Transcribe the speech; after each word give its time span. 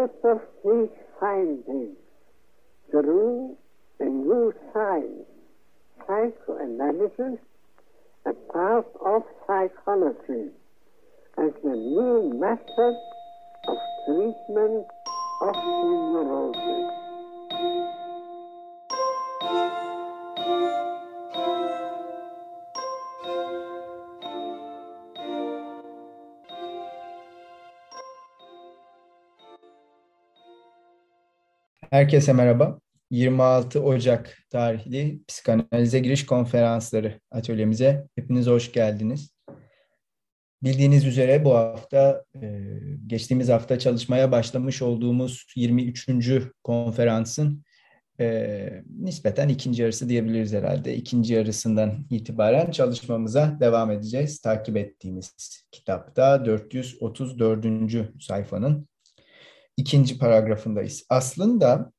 of 0.00 0.40
these 0.64 0.88
findings 1.18 1.96
grew 2.90 3.56
a 3.98 4.04
new 4.04 4.54
science, 4.72 5.28
psychoanalysis, 6.06 7.38
a 8.24 8.32
part 8.52 8.86
of 9.04 9.22
psychology, 9.46 10.48
as 11.36 11.50
the 11.62 11.76
new 11.76 12.32
method 12.38 12.96
of 13.68 13.76
treatment 14.06 14.86
of 15.42 15.54
neurosis. 15.54 16.99
Herkese 31.90 32.32
merhaba. 32.32 32.80
26 33.10 33.82
Ocak 33.82 34.38
tarihli 34.50 35.20
psikanalize 35.28 35.98
giriş 35.98 36.26
konferansları 36.26 37.20
atölyemize 37.30 38.06
hepiniz 38.14 38.46
hoş 38.46 38.72
geldiniz. 38.72 39.34
Bildiğiniz 40.62 41.06
üzere 41.06 41.44
bu 41.44 41.54
hafta, 41.54 42.24
e, 42.42 42.48
geçtiğimiz 43.06 43.48
hafta 43.48 43.78
çalışmaya 43.78 44.32
başlamış 44.32 44.82
olduğumuz 44.82 45.46
23. 45.56 46.52
konferansın 46.64 47.64
e, 48.20 48.68
nispeten 49.00 49.48
ikinci 49.48 49.82
yarısı 49.82 50.08
diyebiliriz 50.08 50.52
herhalde. 50.52 50.96
İkinci 50.96 51.34
yarısından 51.34 52.06
itibaren 52.10 52.70
çalışmamıza 52.70 53.56
devam 53.60 53.90
edeceğiz. 53.90 54.40
Takip 54.40 54.76
ettiğimiz 54.76 55.34
kitapta 55.72 56.44
434. 56.44 57.66
sayfanın 58.20 58.89
ikinci 59.80 60.18
paragrafındayız. 60.18 61.04
Aslında 61.08 61.92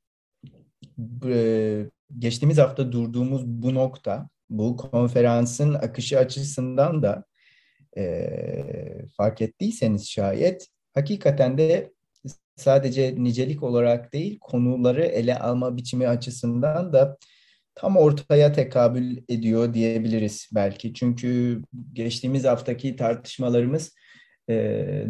e, 1.26 1.86
geçtiğimiz 2.20 2.58
hafta 2.58 2.92
durduğumuz 2.92 3.46
bu 3.46 3.76
nokta, 3.76 4.30
bu 4.50 4.78
konferansın 4.78 5.74
akışı 5.74 6.20
açısından 6.20 7.04
da 7.04 7.24
e, 7.98 9.06
fark 9.18 9.42
ettiyseniz 9.42 10.10
şayet 10.10 10.68
hakikaten 10.94 11.58
de 11.58 11.92
sadece 12.56 13.16
nicelik 13.18 13.64
olarak 13.64 14.14
değil 14.14 14.40
konuları 14.40 15.04
ele 15.06 15.40
alma 15.40 15.78
biçimi 15.78 16.08
açısından 16.08 16.94
da 16.94 17.18
tam 17.76 17.98
ortaya 17.98 18.54
tekabül 18.54 19.18
ediyor 19.30 19.74
diyebiliriz 19.74 20.50
belki. 20.54 20.94
Çünkü 20.94 21.62
geçtiğimiz 21.94 22.46
haftaki 22.46 22.96
tartışmalarımız 22.96 23.96
e, 24.50 24.56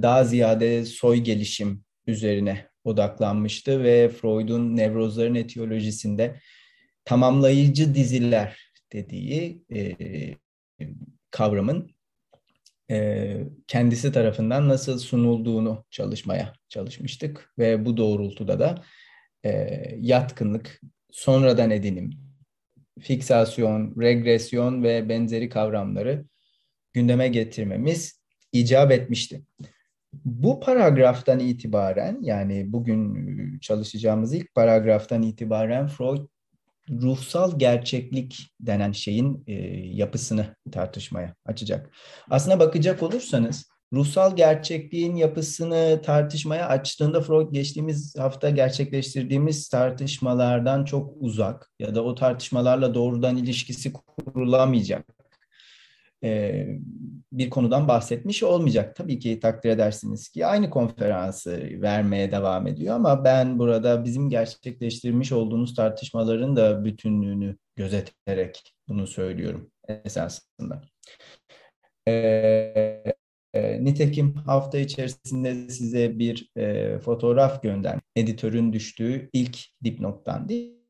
daha 0.01 0.23
ziyade 0.23 0.85
soy 0.85 1.17
gelişim 1.17 1.83
üzerine 2.07 2.67
odaklanmıştı 2.83 3.83
ve 3.83 4.09
Freud'un 4.09 4.77
nevrozların 4.77 5.35
etiyolojisinde 5.35 6.39
tamamlayıcı 7.05 7.95
diziler 7.95 8.73
dediği 8.93 9.63
e, 9.73 9.95
kavramın 11.31 11.91
e, 12.91 13.37
kendisi 13.67 14.11
tarafından 14.11 14.69
nasıl 14.69 14.99
sunulduğunu 14.99 15.85
çalışmaya 15.91 16.53
çalışmıştık 16.69 17.53
ve 17.59 17.85
bu 17.85 17.97
doğrultuda 17.97 18.59
da 18.59 18.83
e, 19.45 19.51
yatkınlık, 19.99 20.81
sonradan 21.11 21.71
edinim, 21.71 22.11
fiksasyon, 22.99 24.01
regresyon 24.01 24.83
ve 24.83 25.09
benzeri 25.09 25.49
kavramları 25.49 26.25
gündeme 26.93 27.27
getirmemiz 27.27 28.21
icap 28.51 28.91
etmişti. 28.91 29.41
Bu 30.13 30.59
paragraftan 30.59 31.39
itibaren 31.39 32.19
yani 32.21 32.73
bugün 32.73 33.59
çalışacağımız 33.59 34.33
ilk 34.33 34.55
paragraftan 34.55 35.21
itibaren 35.21 35.87
Freud 35.87 36.27
ruhsal 36.89 37.59
gerçeklik 37.59 38.51
denen 38.59 38.91
şeyin 38.91 39.43
e, 39.47 39.53
yapısını 39.87 40.55
tartışmaya 40.71 41.35
açacak. 41.45 41.89
Aslına 42.29 42.59
bakacak 42.59 43.03
olursanız 43.03 43.71
ruhsal 43.93 44.35
gerçekliğin 44.35 45.15
yapısını 45.15 46.01
tartışmaya 46.03 46.67
açtığında 46.67 47.21
Freud 47.21 47.53
geçtiğimiz 47.53 48.15
hafta 48.17 48.49
gerçekleştirdiğimiz 48.49 49.69
tartışmalardan 49.69 50.85
çok 50.85 51.13
uzak 51.19 51.71
ya 51.79 51.95
da 51.95 52.03
o 52.03 52.15
tartışmalarla 52.15 52.93
doğrudan 52.93 53.37
ilişkisi 53.37 53.93
kurulamayacak 53.93 55.20
e, 56.23 56.67
bir 57.31 57.49
konudan 57.49 57.87
bahsetmiş 57.87 58.43
olmayacak. 58.43 58.95
Tabii 58.95 59.19
ki 59.19 59.39
takdir 59.39 59.69
edersiniz 59.69 60.29
ki 60.29 60.45
aynı 60.45 60.69
konferansı 60.69 61.81
vermeye 61.81 62.31
devam 62.31 62.67
ediyor 62.67 62.95
ama 62.95 63.23
ben 63.23 63.59
burada 63.59 64.05
bizim 64.05 64.29
gerçekleştirmiş 64.29 65.31
olduğumuz 65.31 65.75
tartışmaların 65.75 66.55
da 66.55 66.85
bütünlüğünü 66.85 67.57
gözeterek 67.75 68.75
bunu 68.87 69.07
söylüyorum 69.07 69.71
esasında. 69.87 70.81
E, 72.07 72.11
e, 73.53 73.83
nitekim 73.83 74.33
hafta 74.33 74.77
içerisinde 74.77 75.69
size 75.69 76.19
bir 76.19 76.49
e, 76.57 76.99
fotoğraf 76.99 77.63
gönder. 77.63 77.99
Editörün 78.15 78.73
düştüğü 78.73 79.29
ilk 79.33 79.59
dipnottan 79.83 80.49
değil 80.49 80.80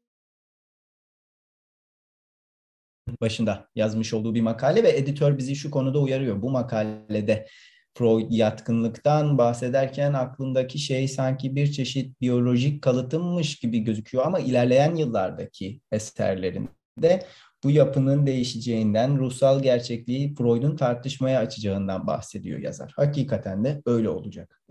başında 3.22 3.68
yazmış 3.76 4.14
olduğu 4.14 4.36
bir 4.36 4.42
makale 4.42 4.84
ve 4.84 4.98
editör 4.98 5.38
bizi 5.38 5.56
şu 5.56 5.72
konuda 5.72 6.00
uyarıyor. 6.00 6.42
Bu 6.42 6.50
makalede 6.50 7.48
Freud 7.94 8.26
yatkınlıktan 8.30 9.38
bahsederken 9.38 10.14
aklındaki 10.14 10.80
şey 10.80 11.08
sanki 11.08 11.56
bir 11.56 11.72
çeşit 11.72 12.22
biyolojik 12.22 12.82
kalıtımmış 12.82 13.56
gibi 13.56 13.80
gözüküyor 13.80 14.26
ama 14.26 14.40
ilerleyen 14.40 14.96
yıllardaki 14.96 15.82
eserlerinde 15.92 17.26
bu 17.64 17.72
yapının 17.72 18.26
değişeceğinden, 18.26 19.18
ruhsal 19.18 19.64
gerçekliği 19.64 20.36
Freud'un 20.36 20.76
tartışmaya 20.76 21.40
açacağından 21.40 22.08
bahsediyor 22.08 22.60
yazar. 22.60 22.94
Hakikaten 22.96 23.64
de 23.64 23.82
öyle 23.86 24.10
olacak. 24.10 24.62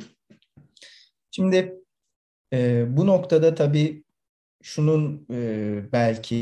Şimdi 1.31 1.75
e, 2.53 2.87
bu 2.97 3.07
noktada 3.07 3.55
tabii 3.55 4.05
şunun 4.63 5.27
e, 5.33 5.93
belki 5.93 6.37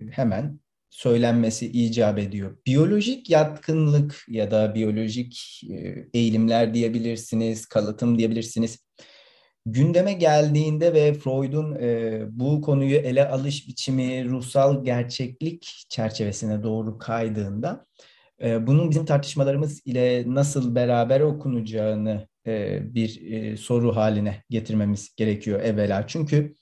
e, 0.00 0.06
hemen 0.10 0.60
söylenmesi 0.94 1.66
icap 1.66 2.18
ediyor. 2.18 2.56
Biyolojik 2.66 3.30
yatkınlık 3.30 4.24
ya 4.28 4.50
da 4.50 4.74
biyolojik 4.74 5.62
e, 5.70 6.08
eğilimler 6.14 6.74
diyebilirsiniz, 6.74 7.66
kalıtım 7.66 8.18
diyebilirsiniz. 8.18 8.78
Gündeme 9.66 10.12
geldiğinde 10.12 10.94
ve 10.94 11.14
Freud'un 11.14 11.74
e, 11.74 12.22
bu 12.30 12.60
konuyu 12.60 12.96
ele 12.96 13.28
alış 13.28 13.68
biçimi 13.68 14.24
ruhsal 14.28 14.84
gerçeklik 14.84 15.86
çerçevesine 15.88 16.62
doğru 16.62 16.98
kaydığında 16.98 17.86
e, 18.42 18.66
bunun 18.66 18.90
bizim 18.90 19.04
tartışmalarımız 19.04 19.86
ile 19.86 20.24
nasıl 20.26 20.74
beraber 20.74 21.20
okunacağını 21.20 22.28
e, 22.46 22.80
bir 22.94 23.32
e, 23.32 23.56
soru 23.56 23.96
haline 23.96 24.42
getirmemiz 24.50 25.14
gerekiyor 25.16 25.60
evvela. 25.60 26.06
Çünkü 26.06 26.54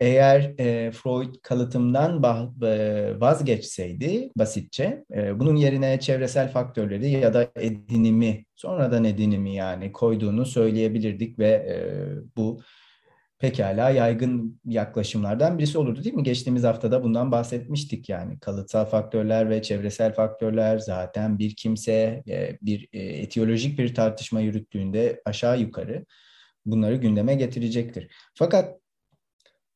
eğer 0.00 0.54
e, 0.58 0.90
Freud 0.90 1.34
kalıtımdan 1.42 2.22
e, 2.62 3.20
vazgeçseydi 3.20 4.30
basitçe, 4.38 5.04
e, 5.14 5.40
bunun 5.40 5.56
yerine 5.56 6.00
çevresel 6.00 6.52
faktörleri 6.52 7.10
ya 7.10 7.34
da 7.34 7.50
edinimi, 7.56 8.44
sonradan 8.54 9.04
edinimi 9.04 9.54
yani 9.54 9.92
koyduğunu 9.92 10.46
söyleyebilirdik 10.46 11.38
ve 11.38 11.48
e, 11.48 11.76
bu 12.36 12.60
pekala 13.38 13.90
yaygın 13.90 14.60
yaklaşımlardan 14.64 15.58
birisi 15.58 15.78
olurdu 15.78 16.04
değil 16.04 16.14
mi? 16.14 16.22
Geçtiğimiz 16.22 16.64
haftada 16.64 17.04
bundan 17.04 17.32
bahsetmiştik 17.32 18.08
yani. 18.08 18.38
Kalıtsal 18.38 18.84
faktörler 18.84 19.50
ve 19.50 19.62
çevresel 19.62 20.14
faktörler 20.14 20.78
zaten 20.78 21.38
bir 21.38 21.56
kimse 21.56 22.22
e, 22.28 22.58
bir 22.62 22.88
e, 22.92 22.98
etiyolojik 23.02 23.78
bir 23.78 23.94
tartışma 23.94 24.40
yürüttüğünde 24.40 25.22
aşağı 25.24 25.60
yukarı 25.60 26.04
bunları 26.66 26.96
gündeme 26.96 27.34
getirecektir. 27.34 28.08
Fakat 28.34 28.78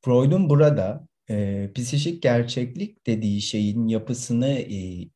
Freud'un 0.04 0.50
burada 0.50 1.06
e, 1.30 1.68
psikik 1.74 2.22
gerçeklik 2.22 3.06
dediği 3.06 3.40
şeyin 3.40 3.88
yapısını 3.88 4.48
e, 4.48 5.02
e, 5.02 5.08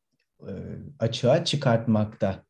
açığa 0.99 1.45
çıkartmakta 1.45 2.45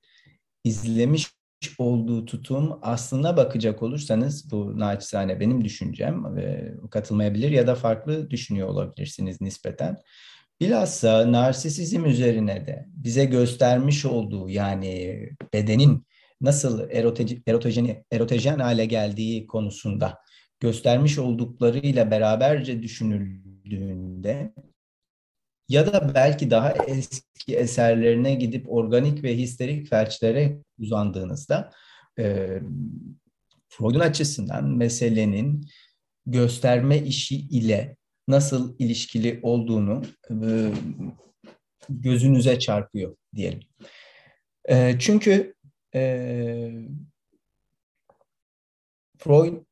izlemiş 0.63 1.35
olduğu 1.77 2.25
tutum 2.25 2.79
aslına 2.81 3.37
bakacak 3.37 3.83
olursanız 3.83 4.51
bu 4.51 4.79
naçizane 4.79 5.39
benim 5.39 5.63
düşüncem 5.63 6.35
ve 6.35 6.73
katılmayabilir 6.91 7.51
ya 7.51 7.67
da 7.67 7.75
farklı 7.75 8.29
düşünüyor 8.29 8.67
olabilirsiniz 8.67 9.41
nispeten. 9.41 9.97
Bilhassa 10.59 11.31
narsisizm 11.31 12.05
üzerine 12.05 12.67
de 12.67 12.85
bize 12.87 13.25
göstermiş 13.25 14.05
olduğu 14.05 14.49
yani 14.49 15.19
bedenin 15.53 16.05
nasıl 16.41 16.89
erote, 16.89 17.25
erotojen, 17.47 18.03
erotojen 18.11 18.59
hale 18.59 18.85
geldiği 18.85 19.47
konusunda 19.47 20.17
göstermiş 20.59 21.17
olduklarıyla 21.17 22.11
beraberce 22.11 22.83
düşünüldüğünde 22.83 24.53
ya 25.69 25.93
da 25.93 26.15
belki 26.15 26.51
daha 26.51 26.73
eski 26.87 27.55
eserlerine 27.55 28.35
gidip 28.35 28.71
organik 28.73 29.23
ve 29.23 29.37
histerik 29.37 29.89
felçlere 29.89 30.57
uzandığınızda 30.79 31.71
e, 32.19 32.59
Freud'un 33.69 33.99
açısından 33.99 34.65
meselenin 34.65 35.67
gösterme 36.25 36.97
işi 36.97 37.35
ile 37.35 37.97
nasıl 38.27 38.75
ilişkili 38.79 39.39
olduğunu 39.43 40.03
e, 40.29 40.35
gözünüze 41.89 42.59
çarpıyor 42.59 43.15
diyelim. 43.35 43.59
E, 44.69 44.95
çünkü 44.99 45.55
e, 45.95 46.71
Freud 49.17 49.64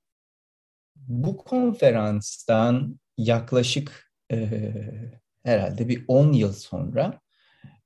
bu 1.07 1.37
konferanstan 1.37 2.99
yaklaşık 3.17 4.11
herhalde 5.43 5.89
bir 5.89 6.05
10 6.07 6.31
yıl 6.31 6.53
sonra 6.53 7.19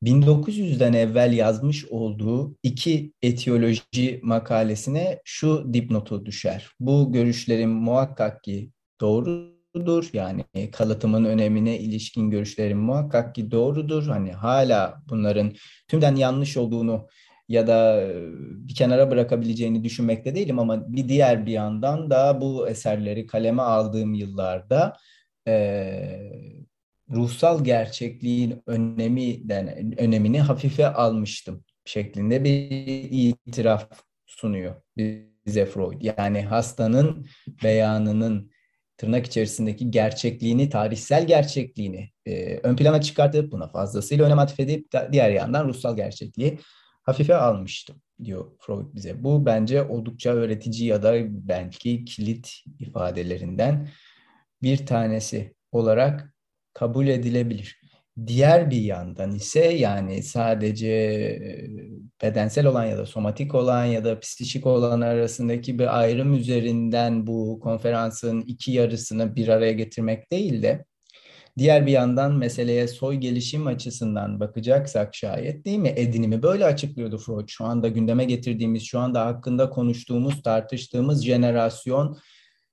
1900'den 0.04 0.94
evvel 0.94 1.34
yazmış 1.34 1.86
olduğu 1.86 2.56
iki 2.64 3.14
etiyoloji 3.22 4.20
makalesine 4.24 5.22
şu 5.26 5.74
dipnotu 5.74 6.26
düşer. 6.26 6.70
Bu 6.80 7.12
görüşlerim 7.12 7.70
muhakkak 7.70 8.44
ki 8.44 8.72
doğrudur. 9.02 10.10
Yani 10.14 10.44
kalıtımın 10.72 11.26
önemine 11.26 11.80
ilişkin 11.80 12.30
görüşlerim 12.32 12.80
muhakkak 12.80 13.36
ki 13.36 13.52
doğrudur. 13.52 14.08
Hani 14.08 14.32
hala 14.32 15.02
bunların 15.10 15.54
tümden 15.88 16.16
yanlış 16.16 16.58
olduğunu 16.58 17.08
ya 17.48 17.68
da 17.68 18.08
bir 18.40 18.76
kenara 18.76 19.12
bırakabileceğini 19.12 19.84
düşünmekte 19.84 20.36
değilim 20.36 20.60
ama 20.60 20.94
bir 20.94 21.10
diğer 21.10 21.46
bir 21.46 21.52
yandan 21.52 22.10
da 22.10 22.42
bu 22.42 22.70
eserleri 22.70 23.28
kaleme 23.28 23.62
aldığım 23.62 24.14
yıllarda 24.14 24.98
ruhsal 27.10 27.64
gerçekliğin 27.64 28.64
öneminden 28.68 29.94
önemini 30.00 30.42
hafife 30.42 30.88
almıştım 30.88 31.64
şeklinde 31.86 32.44
bir 32.44 32.70
itiraf 33.12 33.90
sunuyor 34.26 34.76
bize 35.46 35.66
Freud. 35.66 36.02
Yani 36.02 36.42
hastanın 36.42 37.28
beyanının 37.64 38.52
tırnak 38.98 39.26
içerisindeki 39.26 39.92
gerçekliğini, 39.92 40.70
tarihsel 40.70 41.28
gerçekliğini 41.28 42.10
e, 42.26 42.58
ön 42.58 42.76
plana 42.76 43.02
çıkartıp 43.02 43.52
buna 43.52 43.68
fazlasıyla 43.68 44.26
önem 44.26 44.40
atfedip 44.40 44.88
diğer 45.12 45.30
yandan 45.30 45.68
ruhsal 45.68 45.96
gerçekliği 45.96 46.60
hafife 47.08 47.36
almıştım 47.36 48.02
diyor 48.24 48.52
Freud 48.60 48.96
bize. 48.96 49.24
Bu 49.24 49.46
bence 49.46 49.84
oldukça 49.84 50.30
öğretici 50.34 50.88
ya 50.90 51.04
da 51.04 51.14
belki 51.30 52.06
kilit 52.06 52.54
ifadelerinden 52.80 53.90
bir 54.62 54.86
tanesi 54.86 55.56
olarak 55.72 56.34
kabul 56.74 57.08
edilebilir. 57.08 57.82
Diğer 58.28 58.72
bir 58.72 58.82
yandan 58.82 59.36
ise 59.36 59.60
yani 59.60 60.24
sadece 60.24 60.90
bedensel 62.24 62.66
olan 62.66 62.86
ya 62.86 62.98
da 62.98 63.06
somatik 63.06 63.56
olan 63.56 63.86
ya 63.86 64.06
da 64.06 64.20
psikik 64.20 64.66
olan 64.66 65.02
arasındaki 65.02 65.80
bir 65.80 66.00
ayrım 66.00 66.34
üzerinden 66.34 67.28
bu 67.28 67.60
konferansın 67.64 68.42
iki 68.42 68.72
yarısını 68.72 69.36
bir 69.36 69.48
araya 69.48 69.74
getirmek 69.74 70.32
değil 70.32 70.64
de 70.64 70.86
diğer 71.58 71.86
bir 71.86 71.92
yandan 71.92 72.36
meseleye 72.36 72.88
soy 72.88 73.16
gelişim 73.16 73.68
açısından 73.68 74.40
bakacaksak 74.40 75.16
şayet 75.16 75.66
değil 75.66 75.78
mi? 75.78 75.94
Edinimi 75.96 76.44
böyle 76.44 76.66
açıklıyordu 76.66 77.18
Freud. 77.18 77.48
Şu 77.48 77.66
anda 77.66 77.88
gündeme 77.88 78.26
getirdiğimiz, 78.26 78.84
şu 78.84 79.00
anda 79.00 79.26
hakkında 79.26 79.70
konuştuğumuz, 79.70 80.42
tartıştığımız 80.42 81.26
jenerasyon 81.26 82.18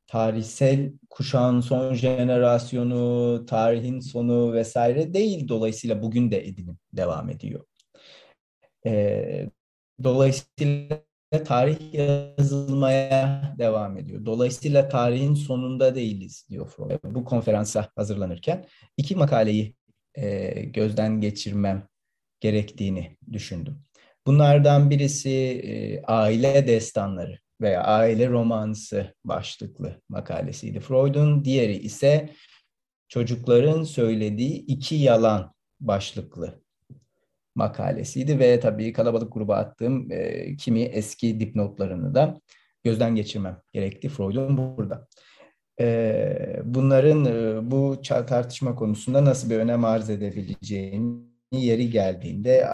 tarihsel 0.06 0.92
kuşağın 1.10 1.60
son 1.60 1.94
jenerasyonu, 1.94 3.46
tarihin 3.46 4.00
sonu 4.00 4.52
vesaire 4.52 5.14
değil. 5.14 5.48
Dolayısıyla 5.48 6.02
bugün 6.02 6.30
de 6.30 6.46
edinim 6.46 6.78
devam 6.92 7.30
ediyor. 7.30 7.64
E, 8.86 9.50
dolayısıyla 10.02 11.03
tarih 11.42 11.94
yazılmaya 11.94 13.54
devam 13.58 13.96
ediyor. 13.96 14.26
Dolayısıyla 14.26 14.88
tarihin 14.88 15.34
sonunda 15.34 15.94
değiliz 15.94 16.46
diyor 16.50 16.68
Freud. 16.68 16.98
Bu 17.04 17.24
konferansa 17.24 17.88
hazırlanırken 17.96 18.66
iki 18.96 19.16
makaleyi 19.16 19.76
e, 20.14 20.50
gözden 20.64 21.20
geçirmem 21.20 21.88
gerektiğini 22.40 23.16
düşündüm. 23.32 23.82
Bunlardan 24.26 24.90
birisi 24.90 25.30
e, 25.64 26.02
aile 26.02 26.66
destanları 26.66 27.38
veya 27.60 27.82
aile 27.82 28.28
romansı 28.28 29.14
başlıklı 29.24 30.02
makalesiydi. 30.08 30.80
Freud'un 30.80 31.44
diğeri 31.44 31.76
ise 31.76 32.30
çocukların 33.08 33.82
söylediği 33.82 34.52
iki 34.66 34.94
yalan 34.94 35.54
başlıklı 35.80 36.63
makalesiydi 37.54 38.38
ve 38.38 38.60
tabii 38.60 38.92
kalabalık 38.92 39.32
gruba 39.32 39.56
attığım 39.56 40.12
e, 40.12 40.56
kimi 40.56 40.82
eski 40.82 41.40
dipnotlarını 41.40 42.14
da 42.14 42.40
gözden 42.84 43.14
geçirmem 43.14 43.60
gerekti 43.72 44.08
Freud'un 44.08 44.56
burada. 44.56 45.08
E, 45.80 46.60
bunların 46.64 47.24
e, 47.24 47.70
bu 47.70 48.00
tartışma 48.02 48.74
konusunda 48.74 49.24
nasıl 49.24 49.50
bir 49.50 49.56
önem 49.56 49.84
arz 49.84 50.10
edebileceğini 50.10 51.24
yeri 51.52 51.90
geldiğinde 51.90 52.72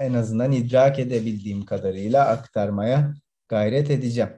en 0.00 0.14
azından 0.14 0.52
idrak 0.52 0.98
edebildiğim 0.98 1.64
kadarıyla 1.64 2.28
aktarmaya 2.28 3.14
gayret 3.48 3.90
edeceğim. 3.90 4.30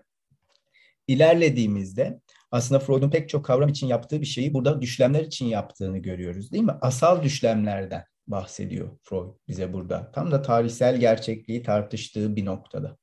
İlerlediğimizde 1.06 2.20
aslında 2.50 2.79
Freud'un 2.81 3.11
pek 3.11 3.29
çok 3.29 3.44
kavram 3.44 3.69
için 3.69 3.87
yaptığı 3.87 4.20
bir 4.20 4.26
şeyi 4.26 4.55
burada 4.55 4.82
düşlemler 4.82 5.25
için 5.25 5.46
yaptığını 5.46 5.99
görüyoruz 5.99 6.52
değil 6.52 6.64
mi? 6.64 6.75
Asal 6.81 7.23
düşlemlerden 7.23 8.05
bahsediyor 8.26 8.88
Freud 9.02 9.34
bize 9.48 9.72
burada. 9.72 10.12
Tam 10.12 10.30
da 10.30 10.42
tarihsel 10.42 10.96
gerçekliği 10.96 11.62
tartıştığı 11.62 12.36
bir 12.36 12.44
noktada. 12.44 12.96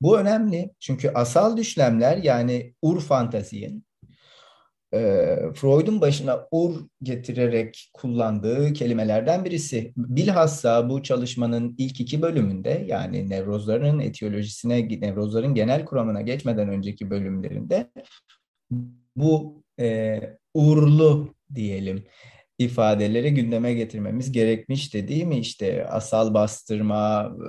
Bu 0.00 0.18
önemli 0.18 0.70
çünkü 0.80 1.10
asal 1.14 1.56
düşlemler 1.56 2.16
yani 2.16 2.74
ur 2.82 3.00
fantaziyin 3.00 3.84
e, 4.94 4.98
Freud'un 5.54 6.00
başına 6.00 6.48
ur 6.50 6.74
getirerek 7.02 7.90
kullandığı 7.94 8.72
kelimelerden 8.72 9.44
birisi. 9.44 9.92
Bilhassa 9.96 10.90
bu 10.90 11.02
çalışmanın 11.02 11.74
ilk 11.78 12.00
iki 12.00 12.22
bölümünde 12.22 12.84
yani 12.86 13.30
nevrozların 13.30 13.98
etiyolojisine, 13.98 14.88
nevrozların 15.00 15.54
genel 15.54 15.84
kuramına 15.84 16.20
geçmeden 16.20 16.68
önceki 16.68 17.10
bölümlerinde 17.10 17.90
bu 19.16 19.62
e, 19.80 20.20
urlu 20.54 21.34
diyelim 21.54 22.04
ifadeleri 22.64 23.34
gündeme 23.34 23.74
getirmemiz 23.74 24.32
gerekmişti 24.32 25.08
değil 25.08 25.24
mi? 25.24 25.38
İşte 25.38 25.86
asal 25.86 26.34
bastırma, 26.34 27.32
e, 27.40 27.48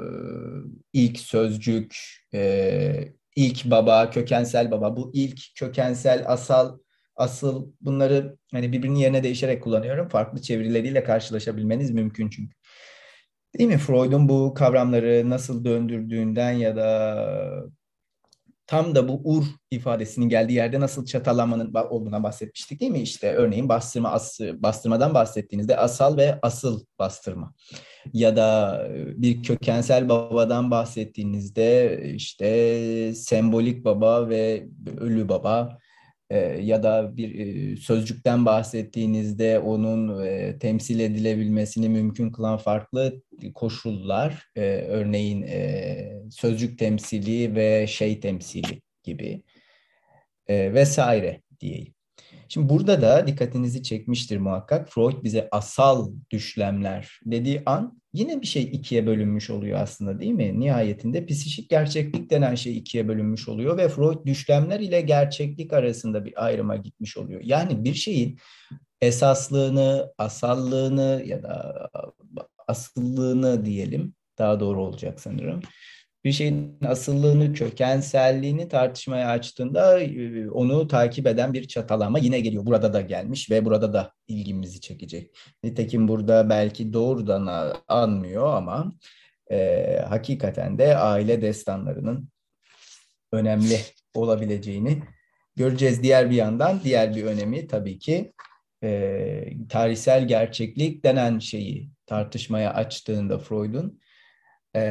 ilk 0.93 1.19
sözcük, 1.19 1.95
e, 2.33 3.13
ilk 3.35 3.65
baba, 3.65 4.09
kökensel 4.09 4.71
baba. 4.71 4.97
Bu 4.97 5.11
ilk 5.13 5.39
kökensel 5.55 6.23
asal 6.27 6.77
asıl 7.15 7.71
bunları 7.81 8.37
hani 8.51 8.71
birbirinin 8.71 8.99
yerine 8.99 9.23
değişerek 9.23 9.63
kullanıyorum. 9.63 10.09
Farklı 10.09 10.41
çevirileriyle 10.41 11.03
karşılaşabilmeniz 11.03 11.91
mümkün 11.91 12.29
çünkü. 12.29 12.53
Değil 13.59 13.69
mi? 13.69 13.77
Freud'un 13.77 14.29
bu 14.29 14.53
kavramları 14.53 15.29
nasıl 15.29 15.65
döndürdüğünden 15.65 16.51
ya 16.51 16.75
da 16.75 17.63
tam 18.67 18.95
da 18.95 19.07
bu 19.07 19.21
ur 19.23 19.45
ifadesinin 19.71 20.29
geldiği 20.29 20.53
yerde 20.53 20.79
nasıl 20.79 21.05
çatalanmanın 21.05 21.73
olduğuna 21.73 22.23
bahsetmiştik 22.23 22.79
değil 22.79 22.91
mi? 22.91 23.01
İşte 23.01 23.33
örneğin 23.33 23.69
bastırma 23.69 24.09
ası, 24.09 24.63
bastırmadan 24.63 25.13
bahsettiğinizde 25.13 25.77
asal 25.77 26.17
ve 26.17 26.39
asıl 26.41 26.85
bastırma 26.99 27.53
ya 28.13 28.35
da 28.35 28.79
bir 28.93 29.43
kökensel 29.43 30.09
babadan 30.09 30.71
bahsettiğinizde 30.71 32.01
işte 32.15 33.13
sembolik 33.15 33.85
baba 33.85 34.29
ve 34.29 34.67
ölü 34.97 35.29
baba 35.29 35.69
e, 35.69 35.82
ya 36.61 36.83
da 36.83 37.17
bir 37.17 37.39
e, 37.39 37.77
sözcükten 37.77 38.45
bahsettiğinizde 38.45 39.59
onun 39.59 40.25
e, 40.25 40.59
temsil 40.59 40.99
edilebilmesini 40.99 41.89
mümkün 41.89 42.31
kılan 42.31 42.57
farklı 42.57 43.21
koşullar, 43.53 44.47
e, 44.55 44.61
örneğin 44.87 45.41
e, 45.41 46.21
sözcük 46.31 46.79
temsili 46.79 47.55
ve 47.55 47.87
şey 47.87 48.19
temsili 48.19 48.81
gibi 49.03 49.43
e, 50.47 50.73
vesaire 50.73 51.41
diyeyim. 51.59 51.92
Şimdi 52.49 52.69
burada 52.69 53.01
da 53.01 53.27
dikkatinizi 53.27 53.83
çekmiştir 53.83 54.37
muhakkak. 54.37 54.89
Freud 54.89 55.23
bize 55.23 55.47
asal 55.51 56.11
düşlemler 56.31 57.19
dediği 57.25 57.61
an 57.65 58.01
yine 58.13 58.41
bir 58.41 58.47
şey 58.47 58.63
ikiye 58.63 59.05
bölünmüş 59.05 59.49
oluyor 59.49 59.79
aslında 59.79 60.19
değil 60.19 60.31
mi? 60.31 60.59
Nihayetinde 60.59 61.25
psikik 61.25 61.69
gerçeklik 61.69 62.29
denen 62.29 62.55
şey 62.55 62.77
ikiye 62.77 63.07
bölünmüş 63.07 63.49
oluyor 63.49 63.77
ve 63.77 63.89
Freud 63.89 64.25
düşlemler 64.25 64.79
ile 64.79 65.01
gerçeklik 65.01 65.73
arasında 65.73 66.25
bir 66.25 66.45
ayrıma 66.45 66.75
gitmiş 66.75 67.17
oluyor. 67.17 67.41
Yani 67.43 67.83
bir 67.83 67.93
şeyin 67.93 68.37
esaslığını, 69.01 70.13
asallığını 70.17 71.23
ya 71.25 71.43
da 71.43 71.89
asıllığını 72.67 73.65
diyelim 73.65 74.13
daha 74.37 74.59
doğru 74.59 74.83
olacak 74.83 75.19
sanırım 75.21 75.61
bir 76.23 76.31
şeyin 76.31 76.77
asıllığını, 76.87 77.53
kökenselliğini 77.53 78.67
tartışmaya 78.67 79.29
açtığında 79.29 79.99
onu 80.51 80.87
takip 80.87 81.27
eden 81.27 81.53
bir 81.53 81.67
çatalama 81.67 82.19
yine 82.19 82.39
geliyor. 82.39 82.65
Burada 82.65 82.93
da 82.93 83.01
gelmiş 83.01 83.51
ve 83.51 83.65
burada 83.65 83.93
da 83.93 84.11
ilgimizi 84.27 84.81
çekecek. 84.81 85.37
Nitekim 85.63 86.07
burada 86.07 86.49
belki 86.49 86.93
doğrudan 86.93 87.73
anmıyor 87.87 88.53
ama 88.53 88.93
e, 89.51 89.97
hakikaten 90.09 90.77
de 90.77 90.97
aile 90.97 91.41
destanlarının 91.41 92.29
önemli 93.31 93.79
olabileceğini 94.15 95.03
göreceğiz. 95.55 96.03
Diğer 96.03 96.29
bir 96.29 96.35
yandan 96.35 96.79
diğer 96.83 97.15
bir 97.15 97.23
önemi 97.23 97.67
tabii 97.67 97.99
ki 97.99 98.33
e, 98.83 99.67
tarihsel 99.69 100.27
gerçeklik 100.27 101.03
denen 101.03 101.39
şeyi 101.39 101.89
tartışmaya 102.05 102.73
açtığında 102.73 103.39
Freud'un 103.39 103.99
e, 104.75 104.83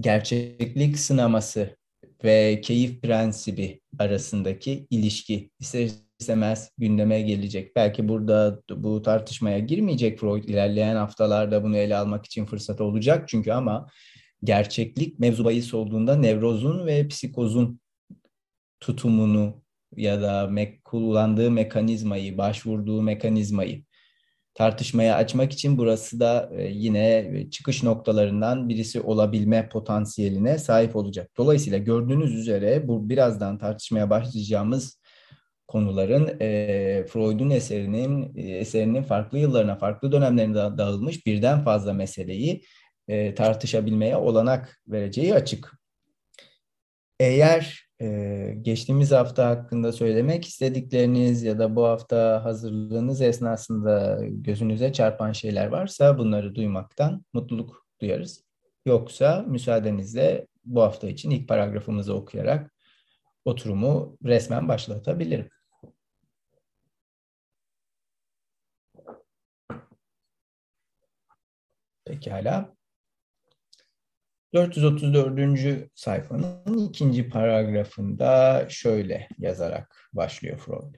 gerçeklik 0.00 0.98
sınaması 0.98 1.76
ve 2.24 2.60
keyif 2.60 3.02
prensibi 3.02 3.80
arasındaki 3.98 4.86
ilişki 4.90 5.50
ister 5.60 5.88
istemez 6.20 6.70
gündeme 6.78 7.22
gelecek. 7.22 7.76
Belki 7.76 8.08
burada 8.08 8.62
bu 8.70 9.02
tartışmaya 9.02 9.58
girmeyecek 9.58 10.18
Freud 10.18 10.44
ilerleyen 10.44 10.96
haftalarda 10.96 11.64
bunu 11.64 11.76
ele 11.76 11.96
almak 11.96 12.26
için 12.26 12.46
fırsat 12.46 12.80
olacak 12.80 13.28
çünkü 13.28 13.52
ama 13.52 13.86
gerçeklik 14.44 15.18
mevzu 15.18 15.44
bahis 15.44 15.74
olduğunda 15.74 16.16
nevrozun 16.16 16.86
ve 16.86 17.08
psikozun 17.08 17.80
tutumunu 18.80 19.62
ya 19.96 20.22
da 20.22 20.46
me 20.46 20.80
kullandığı 20.80 21.50
mekanizmayı, 21.50 22.38
başvurduğu 22.38 23.02
mekanizmayı 23.02 23.84
tartışmaya 24.54 25.16
açmak 25.16 25.52
için 25.52 25.78
burası 25.78 26.20
da 26.20 26.50
e, 26.56 26.68
yine 26.68 27.32
çıkış 27.50 27.82
noktalarından 27.82 28.68
birisi 28.68 29.00
olabilme 29.00 29.68
potansiyeline 29.68 30.58
sahip 30.58 30.96
olacak. 30.96 31.30
Dolayısıyla 31.36 31.78
gördüğünüz 31.78 32.34
üzere 32.34 32.88
bu 32.88 33.08
birazdan 33.08 33.58
tartışmaya 33.58 34.10
başlayacağımız 34.10 35.00
konuların 35.68 36.40
e, 36.40 37.06
Freud'un 37.08 37.50
eserinin 37.50 38.36
e, 38.36 38.42
eserinin 38.42 39.02
farklı 39.02 39.38
yıllarına, 39.38 39.76
farklı 39.76 40.12
dönemlerine 40.12 40.54
dağılmış 40.54 41.26
birden 41.26 41.64
fazla 41.64 41.92
meseleyi 41.92 42.62
e, 43.08 43.34
tartışabilmeye 43.34 44.16
olanak 44.16 44.80
vereceği 44.88 45.34
açık. 45.34 45.72
Eğer 47.20 47.89
ee, 48.00 48.56
geçtiğimiz 48.62 49.12
hafta 49.12 49.48
hakkında 49.48 49.92
söylemek 49.92 50.44
istedikleriniz 50.44 51.42
ya 51.42 51.58
da 51.58 51.76
bu 51.76 51.84
hafta 51.84 52.44
hazırlığınız 52.44 53.20
esnasında 53.20 54.18
gözünüze 54.22 54.92
çarpan 54.92 55.32
şeyler 55.32 55.66
varsa 55.66 56.18
bunları 56.18 56.54
duymaktan 56.54 57.24
mutluluk 57.32 57.86
duyarız. 58.00 58.44
Yoksa 58.86 59.44
müsaadenizle 59.48 60.46
bu 60.64 60.82
hafta 60.82 61.08
için 61.08 61.30
ilk 61.30 61.48
paragrafımızı 61.48 62.14
okuyarak 62.14 62.72
oturumu 63.44 64.18
resmen 64.24 64.68
başlatabilirim. 64.68 65.48
Pekala. 72.04 72.79
434. 74.54 75.90
sayfanın 75.94 76.88
ikinci 76.88 77.28
paragrafında 77.28 78.66
şöyle 78.68 79.28
yazarak 79.38 80.08
başlıyor 80.12 80.58
Freud. 80.58 80.94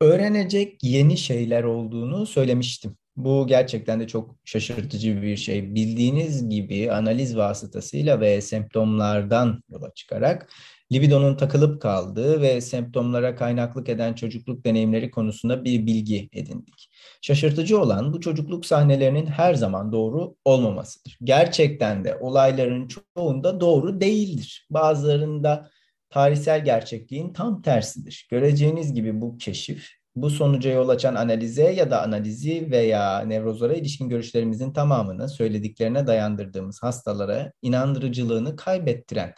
Öğrenecek 0.00 0.84
yeni 0.84 1.16
şeyler 1.16 1.62
olduğunu 1.64 2.26
söylemiştim. 2.26 2.96
Bu 3.16 3.46
gerçekten 3.46 4.00
de 4.00 4.06
çok 4.06 4.36
şaşırtıcı 4.44 5.22
bir 5.22 5.36
şey. 5.36 5.74
Bildiğiniz 5.74 6.48
gibi 6.48 6.92
analiz 6.92 7.36
vasıtasıyla 7.36 8.20
ve 8.20 8.40
semptomlardan 8.40 9.62
yola 9.68 9.94
çıkarak 9.94 10.52
libidonun 10.92 11.36
takılıp 11.36 11.82
kaldığı 11.82 12.42
ve 12.42 12.60
semptomlara 12.60 13.36
kaynaklık 13.36 13.88
eden 13.88 14.14
çocukluk 14.14 14.64
deneyimleri 14.64 15.10
konusunda 15.10 15.64
bir 15.64 15.86
bilgi 15.86 16.28
edindik. 16.32 16.90
Şaşırtıcı 17.22 17.80
olan 17.80 18.12
bu 18.12 18.20
çocukluk 18.20 18.66
sahnelerinin 18.66 19.26
her 19.26 19.54
zaman 19.54 19.92
doğru 19.92 20.34
olmamasıdır. 20.44 21.18
Gerçekten 21.24 22.04
de 22.04 22.16
olayların 22.20 22.88
çoğunda 22.88 23.60
doğru 23.60 24.00
değildir. 24.00 24.66
Bazılarında 24.70 25.70
tarihsel 26.10 26.64
gerçekliğin 26.64 27.32
tam 27.32 27.62
tersidir. 27.62 28.26
Göreceğiniz 28.30 28.94
gibi 28.94 29.20
bu 29.20 29.38
keşif 29.38 29.98
bu 30.16 30.30
sonuca 30.30 30.70
yol 30.70 30.88
açan 30.88 31.14
analize 31.14 31.72
ya 31.72 31.90
da 31.90 32.02
analizi 32.02 32.70
veya 32.70 33.20
nevrozlara 33.20 33.74
ilişkin 33.74 34.08
görüşlerimizin 34.08 34.72
tamamını 34.72 35.28
söylediklerine 35.28 36.06
dayandırdığımız 36.06 36.82
hastalara 36.82 37.52
inandırıcılığını 37.62 38.56
kaybettiren 38.56 39.34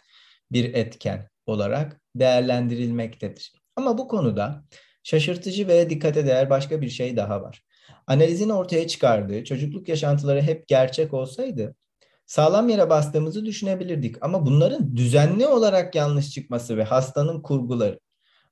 bir 0.51 0.73
etken 0.73 1.30
olarak 1.45 2.01
değerlendirilmektedir. 2.15 3.53
Ama 3.75 3.97
bu 3.97 4.07
konuda 4.07 4.63
şaşırtıcı 5.03 5.67
ve 5.67 5.89
dikkate 5.89 6.25
değer 6.25 6.49
başka 6.49 6.81
bir 6.81 6.89
şey 6.89 7.17
daha 7.17 7.41
var. 7.41 7.63
Analizin 8.07 8.49
ortaya 8.49 8.87
çıkardığı 8.87 9.43
çocukluk 9.43 9.89
yaşantıları 9.89 10.41
hep 10.41 10.67
gerçek 10.67 11.13
olsaydı 11.13 11.75
sağlam 12.31 12.69
yere 12.69 12.89
bastığımızı 12.89 13.45
düşünebilirdik. 13.45 14.15
Ama 14.21 14.45
bunların 14.45 14.97
düzenli 14.97 15.47
olarak 15.47 15.95
yanlış 15.95 16.29
çıkması 16.31 16.77
ve 16.77 16.83
hastanın 16.83 17.41
kurguları, 17.41 17.99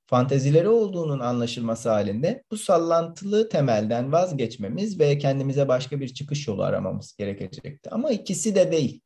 fantezileri 0.06 0.68
olduğunun 0.68 1.20
anlaşılması 1.20 1.90
halinde 1.90 2.44
bu 2.50 2.56
sallantılı 2.56 3.48
temelden 3.48 4.12
vazgeçmemiz 4.12 5.00
ve 5.00 5.18
kendimize 5.18 5.68
başka 5.68 6.00
bir 6.00 6.08
çıkış 6.08 6.48
yolu 6.48 6.62
aramamız 6.62 7.16
gerekecekti. 7.16 7.90
Ama 7.90 8.10
ikisi 8.10 8.54
de 8.54 8.72
değil 8.72 9.00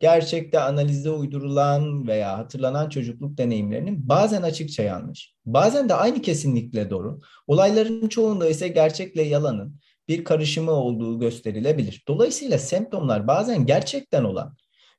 gerçekte 0.00 0.60
analize 0.60 1.10
uydurulan 1.10 2.06
veya 2.06 2.38
hatırlanan 2.38 2.88
çocukluk 2.88 3.38
deneyimlerinin 3.38 4.08
bazen 4.08 4.42
açıkça 4.42 4.82
yanlış, 4.82 5.34
bazen 5.46 5.88
de 5.88 5.94
aynı 5.94 6.22
kesinlikle 6.22 6.90
doğru, 6.90 7.18
olayların 7.46 8.08
çoğunda 8.08 8.48
ise 8.48 8.68
gerçekle 8.68 9.22
yalanın 9.22 9.76
bir 10.08 10.24
karışımı 10.24 10.70
olduğu 10.70 11.20
gösterilebilir. 11.20 12.04
Dolayısıyla 12.08 12.58
semptomlar 12.58 13.26
bazen 13.26 13.66
gerçekten 13.66 14.24
olan 14.24 14.56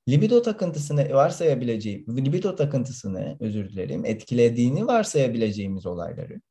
libido 0.10 0.42
takıntısını 0.42 1.14
varsayabileceği, 1.14 2.06
libido 2.08 2.56
takıntısını 2.56 3.38
özür 3.40 3.70
dilerim, 3.70 4.06
etkilediğini 4.06 4.88
varsayabileceğimiz 4.88 5.86
olayları, 5.86 6.42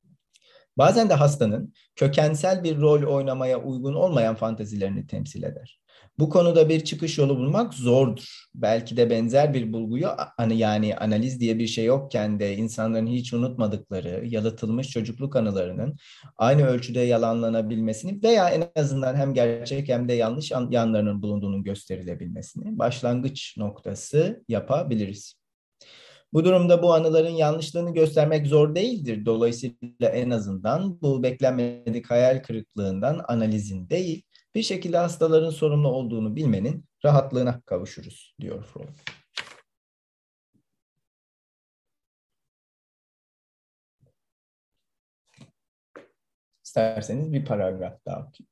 bazen 0.78 1.08
de 1.08 1.14
hastanın 1.14 1.74
kökensel 1.96 2.64
bir 2.64 2.80
rol 2.80 3.02
oynamaya 3.02 3.62
uygun 3.62 3.94
olmayan 3.94 4.34
fantezilerini 4.34 5.06
temsil 5.06 5.42
eder. 5.42 5.80
Bu 6.18 6.28
konuda 6.28 6.68
bir 6.68 6.80
çıkış 6.80 7.18
yolu 7.18 7.38
bulmak 7.38 7.74
zordur. 7.74 8.44
Belki 8.54 8.96
de 8.96 9.10
benzer 9.10 9.54
bir 9.54 9.72
bulguyu 9.72 10.08
hani 10.36 10.58
yani 10.58 10.96
analiz 10.96 11.40
diye 11.40 11.58
bir 11.58 11.66
şey 11.66 11.84
yokken 11.84 12.40
de 12.40 12.56
insanların 12.56 13.06
hiç 13.06 13.34
unutmadıkları 13.34 14.26
yalıtılmış 14.26 14.88
çocukluk 14.88 15.36
anılarının 15.36 15.96
aynı 16.36 16.66
ölçüde 16.66 17.00
yalanlanabilmesini 17.00 18.22
veya 18.22 18.50
en 18.50 18.80
azından 18.80 19.16
hem 19.16 19.34
gerçek 19.34 19.88
hem 19.88 20.08
de 20.08 20.12
yanlış 20.12 20.50
yanlarının 20.50 21.22
bulunduğunun 21.22 21.64
gösterilebilmesini 21.64 22.78
başlangıç 22.78 23.56
noktası 23.56 24.44
yapabiliriz. 24.48 25.34
Bu 26.32 26.44
durumda 26.44 26.82
bu 26.82 26.94
anıların 26.94 27.30
yanlışlığını 27.30 27.94
göstermek 27.94 28.46
zor 28.46 28.74
değildir. 28.74 29.26
Dolayısıyla 29.26 30.08
en 30.12 30.30
azından 30.30 31.02
bu 31.02 31.22
beklenmedik 31.22 32.10
hayal 32.10 32.42
kırıklığından 32.42 33.20
analizin 33.28 33.88
değil, 33.88 34.22
bir 34.54 34.62
şekilde 34.62 34.96
hastaların 34.96 35.50
sorumlu 35.50 35.88
olduğunu 35.88 36.36
bilmenin 36.36 36.84
rahatlığına 37.04 37.60
kavuşuruz 37.60 38.34
diyor 38.40 38.64
Freud. 38.64 38.88
İsterseniz 46.64 47.32
bir 47.32 47.44
paragraf 47.44 48.06
daha 48.06 48.16
okuyayım. 48.16 48.48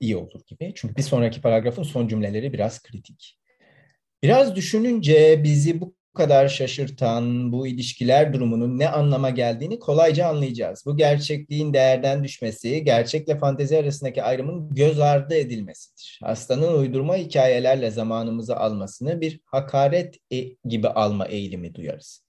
İyi 0.00 0.16
olur 0.16 0.40
gibi. 0.46 0.72
Çünkü 0.76 0.96
bir 0.96 1.02
sonraki 1.02 1.40
paragrafın 1.40 1.82
son 1.82 2.08
cümleleri 2.08 2.52
biraz 2.52 2.82
kritik. 2.82 3.38
Biraz 4.22 4.56
düşününce 4.56 5.44
bizi 5.44 5.80
bu 5.80 5.94
kadar 6.12 6.48
şaşırtan 6.48 7.52
bu 7.52 7.66
ilişkiler 7.66 8.32
durumunun 8.32 8.78
ne 8.78 8.88
anlama 8.88 9.30
geldiğini 9.30 9.78
kolayca 9.78 10.26
anlayacağız. 10.26 10.82
Bu 10.86 10.96
gerçekliğin 10.96 11.74
değerden 11.74 12.24
düşmesi, 12.24 12.84
gerçekle 12.84 13.38
fantezi 13.38 13.78
arasındaki 13.78 14.22
ayrımın 14.22 14.74
göz 14.74 15.00
ardı 15.00 15.34
edilmesidir. 15.34 16.20
Hastanın 16.22 16.78
uydurma 16.78 17.16
hikayelerle 17.16 17.90
zamanımızı 17.90 18.56
almasını 18.56 19.20
bir 19.20 19.40
hakaret 19.44 20.16
e 20.32 20.44
gibi 20.64 20.88
alma 20.88 21.26
eğilimi 21.26 21.74
duyarız. 21.74 22.24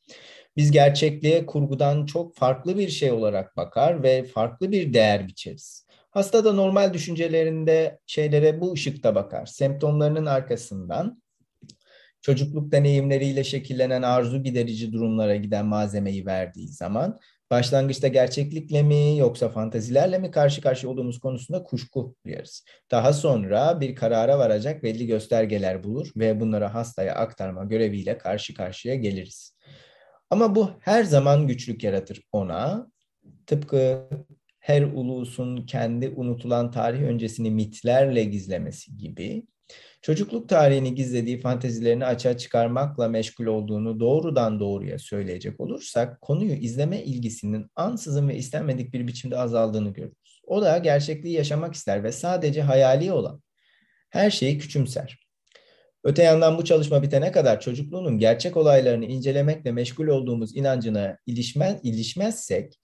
Biz 0.57 0.71
gerçekliğe 0.71 1.45
kurgudan 1.45 2.05
çok 2.05 2.35
farklı 2.35 2.77
bir 2.77 2.89
şey 2.89 3.11
olarak 3.11 3.57
bakar 3.57 4.03
ve 4.03 4.23
farklı 4.23 4.71
bir 4.71 4.93
değer 4.93 5.27
biçeriz. 5.27 5.87
Hasta 6.11 6.45
da 6.45 6.53
normal 6.53 6.93
düşüncelerinde 6.93 7.99
şeylere 8.05 8.61
bu 8.61 8.73
ışıkta 8.73 9.15
bakar. 9.15 9.45
Semptomlarının 9.45 10.25
arkasından 10.25 11.22
çocukluk 12.23 12.71
deneyimleriyle 12.71 13.43
şekillenen 13.43 14.01
arzu 14.01 14.43
giderici 14.43 14.93
durumlara 14.93 15.35
giden 15.35 15.65
malzemeyi 15.65 16.25
verdiği 16.25 16.67
zaman 16.67 17.19
başlangıçta 17.51 18.07
gerçeklikle 18.07 18.83
mi 18.83 19.17
yoksa 19.17 19.49
fantazilerle 19.49 20.17
mi 20.17 20.31
karşı 20.31 20.61
karşıya 20.61 20.93
olduğumuz 20.93 21.19
konusunda 21.19 21.63
kuşku 21.63 22.15
duyarız. 22.25 22.65
Daha 22.91 23.13
sonra 23.13 23.81
bir 23.81 23.95
karara 23.95 24.39
varacak 24.39 24.83
belli 24.83 25.07
göstergeler 25.07 25.83
bulur 25.83 26.11
ve 26.17 26.39
bunları 26.39 26.65
hastaya 26.65 27.15
aktarma 27.15 27.63
göreviyle 27.63 28.17
karşı 28.17 28.53
karşıya 28.53 28.95
geliriz. 28.95 29.57
Ama 30.29 30.55
bu 30.55 30.71
her 30.79 31.03
zaman 31.03 31.47
güçlük 31.47 31.83
yaratır 31.83 32.21
ona. 32.31 32.87
Tıpkı 33.47 34.09
her 34.59 34.81
ulusun 34.81 35.65
kendi 35.65 36.09
unutulan 36.09 36.71
tarih 36.71 37.01
öncesini 37.01 37.51
mitlerle 37.51 38.23
gizlemesi 38.23 38.97
gibi 38.97 39.43
çocukluk 40.03 40.49
tarihini 40.49 40.95
gizlediği 40.95 41.39
fantezilerini 41.39 42.05
açığa 42.05 42.37
çıkarmakla 42.37 43.07
meşgul 43.07 43.45
olduğunu 43.45 43.99
doğrudan 43.99 44.59
doğruya 44.59 44.99
söyleyecek 44.99 45.59
olursak 45.59 46.21
konuyu 46.21 46.53
izleme 46.53 47.03
ilgisinin 47.03 47.67
ansızın 47.75 48.29
ve 48.29 48.35
istenmedik 48.35 48.93
bir 48.93 49.07
biçimde 49.07 49.37
azaldığını 49.37 49.93
görürüz. 49.93 50.41
O 50.47 50.61
da 50.61 50.77
gerçekliği 50.77 51.35
yaşamak 51.35 51.75
ister 51.75 52.03
ve 52.03 52.11
sadece 52.11 52.61
hayali 52.61 53.11
olan 53.11 53.41
her 54.09 54.31
şeyi 54.31 54.57
küçümser. 54.57 55.19
Öte 56.03 56.23
yandan 56.23 56.57
bu 56.57 56.65
çalışma 56.65 57.03
bitene 57.03 57.31
kadar 57.31 57.59
çocukluğunun 57.59 58.19
gerçek 58.19 58.57
olaylarını 58.57 59.05
incelemekle 59.05 59.71
meşgul 59.71 60.07
olduğumuz 60.07 60.55
inancına 60.55 61.17
ilişmez, 61.25 61.79
ilişmezsek 61.83 62.79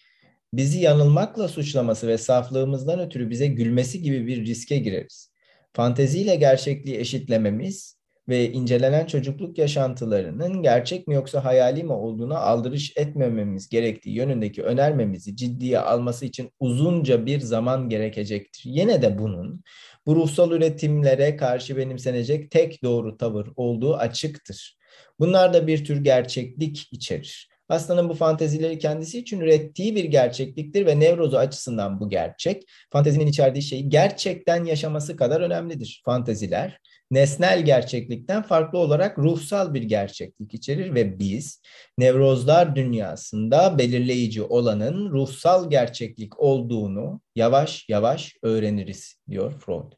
bizi 0.54 0.80
yanılmakla 0.80 1.48
suçlaması 1.48 2.08
ve 2.08 2.18
saflığımızdan 2.18 3.00
ötürü 3.00 3.30
bize 3.30 3.48
gülmesi 3.48 4.02
gibi 4.02 4.28
bir 4.28 4.46
riske 4.46 4.78
gireriz. 4.78 5.29
Fanteziyle 5.74 6.36
gerçekliği 6.36 6.98
eşitlememiz 6.98 8.00
ve 8.30 8.52
incelenen 8.52 9.06
çocukluk 9.06 9.58
yaşantılarının 9.58 10.62
gerçek 10.62 11.08
mi 11.08 11.16
yoksa 11.16 11.46
hayali 11.46 11.84
mi 11.84 11.94
olduğuna 11.94 12.38
aldırış 12.38 12.94
etmememiz 12.98 13.70
gerektiği 13.70 14.16
yönündeki 14.16 14.64
önermemizi 14.64 15.36
ciddiye 15.36 15.80
alması 15.80 16.26
için 16.26 16.52
uzunca 16.60 17.26
bir 17.26 17.40
zaman 17.40 17.90
gerekecektir. 17.90 18.62
Yine 18.66 19.02
de 19.02 19.20
bunun 19.20 19.64
bu 20.06 20.16
ruhsal 20.16 20.52
üretimlere 20.52 21.38
karşı 21.38 21.78
benimsenecek 21.78 22.52
tek 22.52 22.84
doğru 22.84 23.18
tavır 23.18 23.48
olduğu 23.56 23.96
açıktır. 23.96 24.78
Bunlar 25.20 25.54
da 25.54 25.68
bir 25.68 25.86
tür 25.86 26.04
gerçeklik 26.04 26.88
içerir. 26.92 27.50
Hastanın 27.70 28.10
bu 28.10 28.14
fantezileri 28.14 28.80
kendisi 28.80 29.20
için 29.20 29.40
ürettiği 29.40 29.96
bir 29.96 30.04
gerçekliktir 30.04 30.86
ve 30.86 31.00
nevrozu 31.00 31.38
açısından 31.38 32.00
bu 32.00 32.10
gerçek, 32.10 32.64
fantezinin 32.92 33.28
içerdiği 33.28 33.64
şeyi 33.64 33.90
gerçekten 33.90 34.64
yaşaması 34.64 35.16
kadar 35.16 35.42
önemlidir. 35.42 36.02
Fanteziler, 36.06 36.80
nesnel 37.12 37.66
gerçeklikten 37.66 38.42
farklı 38.42 38.80
olarak 38.80 39.18
ruhsal 39.18 39.74
bir 39.74 39.84
gerçeklik 39.84 40.54
içerir 40.54 40.96
ve 40.96 41.20
biz 41.20 41.62
nevrozlar 41.98 42.76
dünyasında 42.76 43.78
belirleyici 43.78 44.44
olanın 44.44 45.12
ruhsal 45.12 45.70
gerçeklik 45.70 46.40
olduğunu 46.40 47.22
yavaş 47.36 47.90
yavaş 47.90 48.36
öğreniriz 48.44 49.16
diyor 49.30 49.60
Freud. 49.60 49.92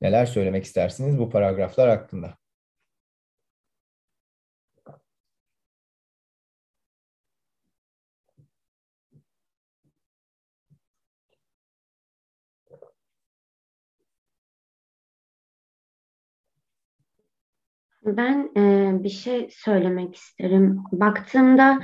Neler 0.00 0.26
söylemek 0.26 0.64
istersiniz 0.64 1.18
bu 1.18 1.30
paragraflar 1.30 1.88
hakkında? 1.88 2.37
Ben 18.16 18.50
e, 18.56 18.92
bir 19.04 19.08
şey 19.08 19.48
söylemek 19.50 20.16
isterim. 20.16 20.84
Baktığımda 20.92 21.78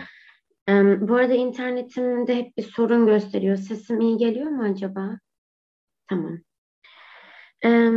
e, 0.69 0.73
bu 1.09 1.15
arada 1.15 1.35
internetimde 1.35 2.37
hep 2.37 2.57
bir 2.57 2.63
sorun 2.63 3.07
gösteriyor. 3.07 3.57
Sesim 3.57 4.01
iyi 4.01 4.17
geliyor 4.17 4.51
mu 4.51 4.63
acaba? 4.63 5.19
Tamam. 6.09 6.39
E, 7.65 7.91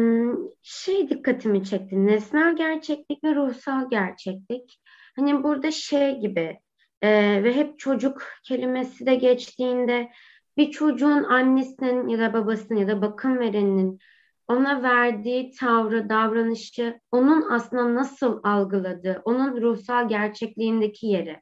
şey 0.61 1.09
dikkatimi 1.09 1.63
çekti. 1.63 2.05
Nesnel 2.05 2.55
gerçeklik 2.55 3.23
ve 3.23 3.35
ruhsal 3.35 3.89
gerçeklik. 3.89 4.79
Hani 5.15 5.43
burada 5.43 5.71
şey 5.71 6.19
gibi 6.19 6.59
e, 7.01 7.43
ve 7.43 7.55
hep 7.55 7.79
çocuk 7.79 8.23
kelimesi 8.43 9.05
de 9.05 9.15
geçtiğinde 9.15 10.11
bir 10.57 10.71
çocuğun 10.71 11.23
annesinin 11.23 12.07
ya 12.07 12.19
da 12.19 12.33
babasının 12.33 12.79
ya 12.79 12.87
da 12.87 13.01
bakım 13.01 13.39
vereninin 13.39 13.99
ona 14.47 14.83
verdiği 14.83 15.51
tavrı, 15.51 16.09
davranışı, 16.09 16.99
onun 17.11 17.49
aslında 17.49 17.95
nasıl 17.95 18.39
algıladığı, 18.43 19.21
onun 19.25 19.61
ruhsal 19.61 20.09
gerçekliğindeki 20.09 21.07
yeri. 21.07 21.41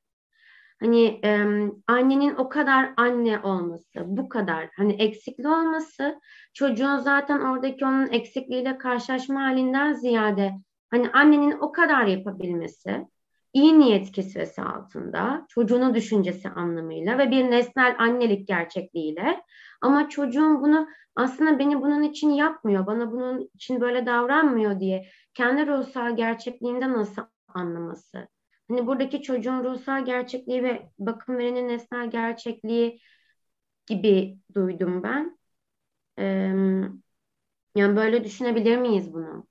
Hani 0.80 1.20
e, 1.24 1.30
annenin 1.88 2.36
o 2.36 2.50
kadar 2.50 2.94
anne 2.98 3.40
olması, 3.40 4.04
bu 4.06 4.30
kadar 4.30 4.70
hani 4.78 4.94
eksikli 4.94 5.48
olması, 5.48 6.20
çocuğun 6.54 6.98
zaten 6.98 7.40
oradaki 7.40 7.86
onun 7.86 8.08
eksikliğiyle 8.08 8.78
karşılaşma 8.78 9.42
halinden 9.42 9.94
ziyade 9.94 10.54
hani 10.92 11.10
annenin 11.10 11.52
o 11.52 11.72
kadar 11.72 12.06
yapabilmesi, 12.06 13.08
iyi 13.56 13.80
niyet 13.80 14.14
kisvesi 14.14 14.62
altında, 14.62 15.46
çocuğunun 15.50 15.96
düşüncesi 15.96 16.50
anlamıyla 16.50 17.20
ve 17.20 17.32
bir 17.32 17.52
nesnel 17.52 17.96
annelik 18.00 18.48
gerçekliğiyle 18.48 19.44
ama 19.82 20.10
çocuğun 20.10 20.62
bunu 20.62 20.88
aslında 21.16 21.60
beni 21.60 21.82
bunun 21.82 22.04
için 22.04 22.30
yapmıyor, 22.32 22.88
bana 22.88 23.12
bunun 23.12 23.50
için 23.56 23.82
böyle 23.82 24.06
davranmıyor 24.06 24.80
diye 24.80 25.08
kendi 25.34 25.68
ruhsal 25.68 26.18
gerçekliğinde 26.18 26.90
nasıl 26.94 27.24
anlaması? 27.48 28.30
Hani 28.70 28.88
buradaki 28.88 29.22
çocuğun 29.22 29.64
ruhsal 29.64 30.06
gerçekliği 30.06 30.64
ve 30.64 30.90
bakım 31.00 31.38
verenin 31.38 31.68
nesnel 31.70 32.12
gerçekliği 32.12 33.00
gibi 33.88 34.40
duydum 34.56 35.04
ben. 35.04 35.40
Ee, 36.20 36.54
yani 37.76 37.96
böyle 37.96 38.24
düşünebilir 38.24 38.78
miyiz 38.78 39.14
bunu? 39.14 39.48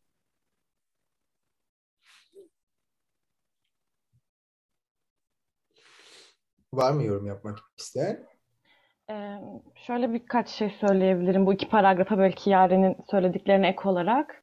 Var 6.76 6.92
mı 6.92 7.02
yorum 7.02 7.26
yapmak 7.26 7.58
isteyen? 7.78 8.18
Ee, 9.10 9.34
şöyle 9.76 10.12
birkaç 10.12 10.48
şey 10.48 10.70
söyleyebilirim 10.70 11.46
bu 11.46 11.52
iki 11.52 11.68
paragrafa 11.68 12.18
belki 12.18 12.50
Yaren'in 12.50 12.96
söylediklerine 13.10 13.68
ek 13.68 13.88
olarak. 13.88 14.42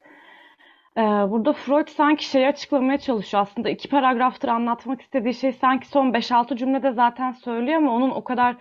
Ee, 0.96 1.00
burada 1.00 1.52
Freud 1.52 1.88
sanki 1.88 2.24
şeyi 2.24 2.46
açıklamaya 2.46 2.98
çalışıyor. 2.98 3.42
Aslında 3.42 3.70
iki 3.70 3.88
paragraftır 3.88 4.48
anlatmak 4.48 5.02
istediği 5.02 5.34
şey 5.34 5.52
sanki 5.52 5.88
son 5.88 6.12
5-6 6.12 6.56
cümlede 6.56 6.92
zaten 6.92 7.32
söylüyor 7.32 7.76
ama 7.76 7.94
onun 7.94 8.10
o 8.10 8.24
kadar 8.24 8.56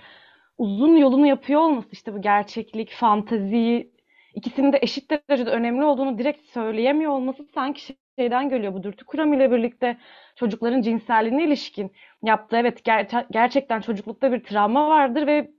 uzun 0.58 0.96
yolunu 0.96 1.28
yapıyor 1.28 1.62
olması 1.62 1.90
işte 1.92 2.14
bu 2.14 2.22
gerçeklik, 2.22 2.92
fantazi 2.92 3.92
ikisinin 4.36 4.74
de 4.74 4.80
eşit 4.82 5.12
derecede 5.12 5.50
önemli 5.50 5.84
olduğunu 5.84 6.18
direkt 6.18 6.46
söyleyemiyor 6.46 7.12
olması 7.12 7.44
sanki 7.54 7.96
şeyden 8.22 8.50
geliyor 8.50 8.74
bu 8.74 8.84
dürtü 8.84 9.06
kuram 9.06 9.34
ile 9.34 9.52
birlikte 9.52 9.98
çocukların 10.36 10.82
cinselliğine 10.82 11.44
ilişkin 11.44 11.92
yaptığı 12.24 12.58
evet 12.58 12.88
ger- 12.88 13.26
gerçekten 13.32 13.82
çocuklukta 13.82 14.32
bir 14.32 14.44
travma 14.44 14.90
vardır 14.90 15.28
ve 15.28 15.52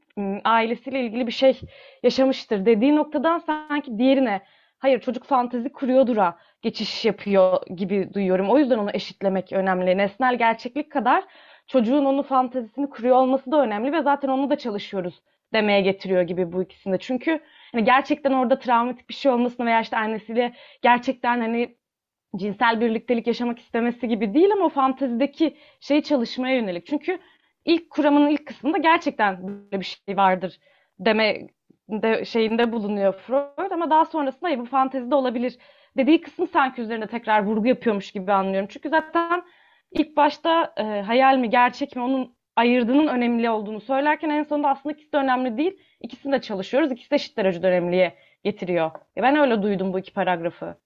ailesiyle 0.44 1.00
ilgili 1.00 1.26
bir 1.26 1.32
şey 1.32 1.60
yaşamıştır 2.02 2.66
dediği 2.66 2.96
noktadan 2.96 3.38
sanki 3.38 3.98
diğerine 3.98 4.40
hayır 4.78 5.00
çocuk 5.00 5.24
fantezi 5.24 5.72
kuruyordura 5.72 6.36
geçiş 6.62 7.04
yapıyor 7.04 7.66
gibi 7.76 8.14
duyuyorum. 8.14 8.50
O 8.50 8.58
yüzden 8.58 8.78
onu 8.78 8.90
eşitlemek 8.94 9.52
önemli. 9.52 9.98
Nesnel 9.98 10.38
gerçeklik 10.38 10.92
kadar 10.92 11.24
çocuğun 11.66 12.04
onu 12.04 12.22
fantezisini 12.22 12.90
kuruyor 12.90 13.16
olması 13.16 13.52
da 13.52 13.62
önemli 13.62 13.92
ve 13.92 14.02
zaten 14.02 14.28
onu 14.28 14.50
da 14.50 14.56
çalışıyoruz 14.58 15.22
demeye 15.52 15.80
getiriyor 15.80 16.22
gibi 16.22 16.52
bu 16.52 16.62
ikisinde. 16.62 16.98
Çünkü 16.98 17.40
hani 17.72 17.84
gerçekten 17.84 18.32
orada 18.32 18.58
travmatik 18.58 19.08
bir 19.08 19.14
şey 19.14 19.32
olmasına 19.32 19.66
veya 19.66 19.80
işte 19.80 19.96
annesiyle 19.96 20.52
gerçekten 20.82 21.40
hani 21.40 21.76
cinsel 22.36 22.80
birliktelik 22.80 23.26
yaşamak 23.26 23.58
istemesi 23.58 24.08
gibi 24.08 24.34
değil 24.34 24.52
ama 24.52 24.64
o 24.64 24.68
fantezideki 24.68 25.56
şeyi 25.80 26.02
çalışmaya 26.02 26.56
yönelik. 26.56 26.86
Çünkü 26.86 27.18
ilk 27.64 27.90
kuramının 27.90 28.28
ilk 28.30 28.46
kısmında 28.46 28.78
gerçekten 28.78 29.48
böyle 29.48 29.80
bir 29.80 30.00
şey 30.06 30.16
vardır 30.16 30.58
deme 30.98 31.48
de 31.88 32.24
şeyinde 32.24 32.72
bulunuyor 32.72 33.12
Freud 33.12 33.70
ama 33.70 33.90
daha 33.90 34.04
sonrasında 34.04 34.50
ya 34.50 34.58
bu 34.58 34.64
fantezide 34.64 35.14
olabilir 35.14 35.58
dediği 35.96 36.20
kısmı 36.20 36.46
sanki 36.46 36.82
üzerinde 36.82 37.06
tekrar 37.06 37.44
vurgu 37.44 37.66
yapıyormuş 37.68 38.12
gibi 38.12 38.32
anlıyorum. 38.32 38.68
Çünkü 38.72 38.88
zaten 38.88 39.42
ilk 39.90 40.16
başta 40.16 40.74
e, 40.76 40.82
hayal 40.82 41.36
mi 41.36 41.50
gerçek 41.50 41.96
mi 41.96 42.02
onun 42.02 42.36
ayırdığının 42.56 43.06
önemli 43.06 43.50
olduğunu 43.50 43.80
söylerken 43.80 44.30
en 44.30 44.42
sonunda 44.42 44.68
aslında 44.68 44.92
ikisi 44.92 45.12
de 45.12 45.16
önemli 45.16 45.58
değil. 45.58 45.78
İkisini 46.00 46.32
de 46.32 46.40
çalışıyoruz. 46.40 46.92
İkisi 46.92 47.10
de 47.10 47.14
eşit 47.14 47.36
derecede 47.36 47.66
önemliye 47.66 48.14
getiriyor. 48.44 48.90
Ben 49.16 49.36
öyle 49.36 49.62
duydum 49.62 49.92
bu 49.92 49.98
iki 49.98 50.12
paragrafı. 50.12 50.76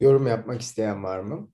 Yorum 0.00 0.26
yapmak 0.26 0.60
isteyen 0.60 1.04
var 1.04 1.18
mı? 1.18 1.50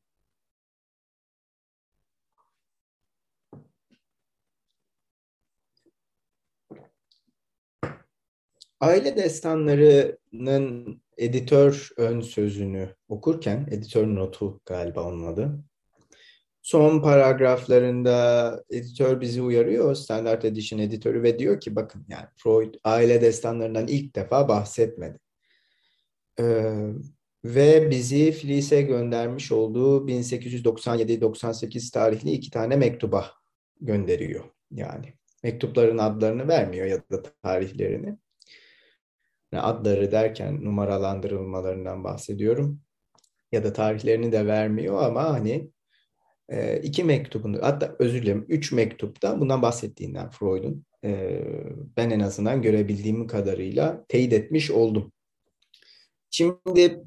Aile 8.81 9.17
destanlarının 9.17 11.03
editör 11.17 11.91
ön 11.97 12.21
sözünü 12.21 12.95
okurken, 13.09 13.69
editör 13.71 14.07
notu 14.07 14.61
galiba 14.67 15.03
onun 15.05 15.27
adı. 15.27 15.65
Son 16.63 17.03
paragraflarında 17.03 18.65
editör 18.71 19.21
bizi 19.21 19.43
uyarıyor, 19.43 19.95
Standard 19.95 20.43
Edition 20.43 20.81
editörü 20.81 21.23
ve 21.23 21.39
diyor 21.39 21.61
ki 21.61 21.77
bakın 21.77 22.07
yani 22.09 22.27
Freud 22.37 22.75
aile 22.85 23.21
destanlarından 23.21 23.87
ilk 23.87 24.17
defa 24.17 24.49
bahsetmedi. 24.49 25.19
Ee, 26.41 26.93
ve 27.45 27.91
bizi 27.91 28.33
Flies'e 28.33 28.83
göndermiş 28.83 29.53
olduğu 29.53 30.09
1897-98 30.09 31.93
tarihli 31.93 32.31
iki 32.31 32.51
tane 32.51 32.77
mektuba 32.77 33.31
gönderiyor. 33.81 34.45
Yani 34.71 35.15
mektupların 35.43 35.99
adlarını 35.99 36.49
vermiyor 36.49 36.87
ya 36.87 36.99
da 36.99 37.23
tarihlerini. 37.43 38.17
Adları 39.53 40.13
derken 40.13 40.65
numaralandırılmalarından 40.65 42.05
bahsediyorum. 42.05 42.81
Ya 43.53 43.65
da 43.65 43.73
tarihlerini 43.73 44.33
de 44.33 44.47
vermiyor 44.47 45.03
ama 45.03 45.25
hani 45.25 45.71
e, 46.49 46.81
iki 46.81 47.05
mektubunu 47.05 47.59
hatta 47.63 47.97
özür 47.99 48.23
dilerim 48.23 48.47
üç 48.49 48.73
mektupta 48.73 49.41
bundan 49.41 49.63
bahsettiğinden 49.63 50.31
Freud'un 50.31 50.85
e, 51.05 51.43
ben 51.97 52.11
en 52.11 52.21
azından 52.21 52.63
görebildiğim 52.63 53.27
kadarıyla 53.27 54.05
teyit 54.09 54.33
etmiş 54.33 54.71
oldum. 54.71 55.13
Şimdi 56.31 57.05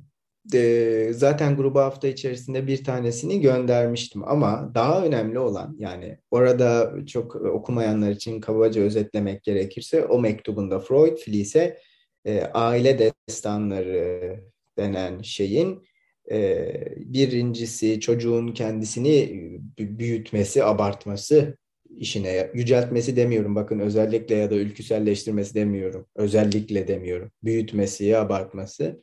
e, 0.54 1.10
zaten 1.14 1.56
gruba 1.56 1.86
hafta 1.86 2.08
içerisinde 2.08 2.68
bir 2.68 2.84
tanesini 2.84 3.42
göndermiştim 3.42 4.24
ama 4.28 4.72
daha 4.76 5.06
önemli 5.06 5.40
olan 5.40 5.76
yani 5.80 6.18
orada 6.32 6.94
çok 7.08 7.36
okumayanlar 7.36 8.12
için 8.12 8.42
kabaca 8.42 8.82
özetlemek 8.82 9.44
gerekirse 9.44 10.06
o 10.06 10.20
mektubunda 10.20 10.80
Freud 10.80 11.18
Flies'e 11.18 11.78
e, 12.26 12.42
aile 12.42 13.14
destanları 13.28 14.40
denen 14.78 15.22
şeyin 15.22 15.84
e, 16.32 16.72
birincisi 16.98 18.00
çocuğun 18.00 18.48
kendisini 18.48 19.42
büyütmesi, 19.80 20.64
abartması 20.64 21.58
işine 21.98 22.52
yüceltmesi 22.54 23.16
demiyorum 23.16 23.56
bakın 23.56 23.80
özellikle 23.80 24.36
ya 24.36 24.52
da 24.52 24.56
ülküselleştirmesi 24.56 25.56
demiyorum. 25.56 26.08
Özellikle 26.16 26.88
demiyorum. 26.88 27.32
Büyütmesi, 27.44 28.18
abartması. 28.18 29.02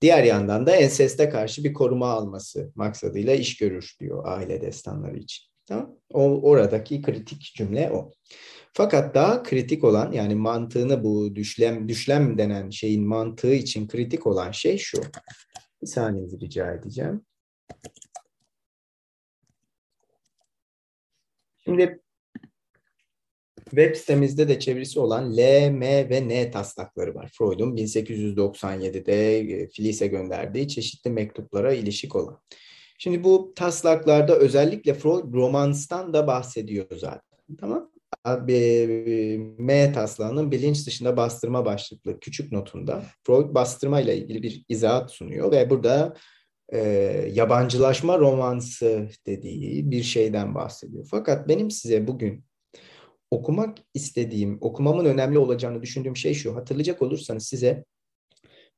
Diğer 0.00 0.24
yandan 0.24 0.66
da 0.66 0.76
enseste 0.76 1.28
karşı 1.28 1.64
bir 1.64 1.72
koruma 1.72 2.08
alması 2.08 2.72
maksadıyla 2.74 3.34
iş 3.34 3.56
görür 3.56 3.96
diyor 4.00 4.22
aile 4.26 4.60
destanları 4.60 5.18
için. 5.18 5.46
Tamam? 5.66 5.96
O, 6.12 6.22
oradaki 6.22 7.02
kritik 7.02 7.52
cümle 7.56 7.90
o. 7.92 8.10
Fakat 8.72 9.14
daha 9.14 9.42
kritik 9.42 9.84
olan 9.84 10.12
yani 10.12 10.34
mantığını 10.34 11.04
bu 11.04 11.34
düşlem 11.34 11.88
düşlem 11.88 12.38
denen 12.38 12.70
şeyin 12.70 13.06
mantığı 13.06 13.54
için 13.54 13.88
kritik 13.88 14.26
olan 14.26 14.50
şey 14.50 14.78
şu. 14.78 15.00
Bir 15.82 15.86
saniyenizi 15.86 16.40
rica 16.40 16.72
edeceğim. 16.74 17.24
Şimdi 21.58 22.00
web 23.70 23.96
sitemizde 23.96 24.48
de 24.48 24.60
çevirisi 24.60 25.00
olan 25.00 25.36
L, 25.36 25.70
M 25.70 26.10
ve 26.10 26.28
N 26.28 26.50
taslakları 26.50 27.14
var. 27.14 27.30
Freud'un 27.38 27.76
1897'de 27.76 29.38
e, 29.38 29.68
Flies'e 29.68 30.06
gönderdiği 30.06 30.68
çeşitli 30.68 31.10
mektuplara 31.10 31.72
ilişik 31.72 32.16
olan. 32.16 32.40
Şimdi 32.98 33.24
bu 33.24 33.52
taslaklarda 33.56 34.36
özellikle 34.36 34.94
Freud 34.94 35.34
romanstan 35.34 36.14
da 36.14 36.26
bahsediyor 36.26 36.86
zaten. 36.96 37.38
Tamam. 37.60 37.90
M 39.58 39.92
taslağının 39.92 40.50
bilinç 40.50 40.86
dışında 40.86 41.16
bastırma 41.16 41.64
başlıklı 41.64 42.20
küçük 42.20 42.52
notunda 42.52 43.02
Freud 43.26 43.54
bastırma 43.54 44.00
ile 44.00 44.16
ilgili 44.16 44.42
bir 44.42 44.64
izahat 44.68 45.10
sunuyor 45.10 45.52
ve 45.52 45.70
burada 45.70 46.16
e, 46.72 46.78
yabancılaşma 47.32 48.18
romansı 48.18 49.08
dediği 49.26 49.90
bir 49.90 50.02
şeyden 50.02 50.54
bahsediyor. 50.54 51.06
Fakat 51.10 51.48
benim 51.48 51.70
size 51.70 52.06
bugün 52.06 52.44
okumak 53.30 53.78
istediğim, 53.94 54.58
okumamın 54.60 55.04
önemli 55.04 55.38
olacağını 55.38 55.82
düşündüğüm 55.82 56.16
şey 56.16 56.34
şu. 56.34 56.56
Hatırlayacak 56.56 57.02
olursanız 57.02 57.46
size 57.46 57.84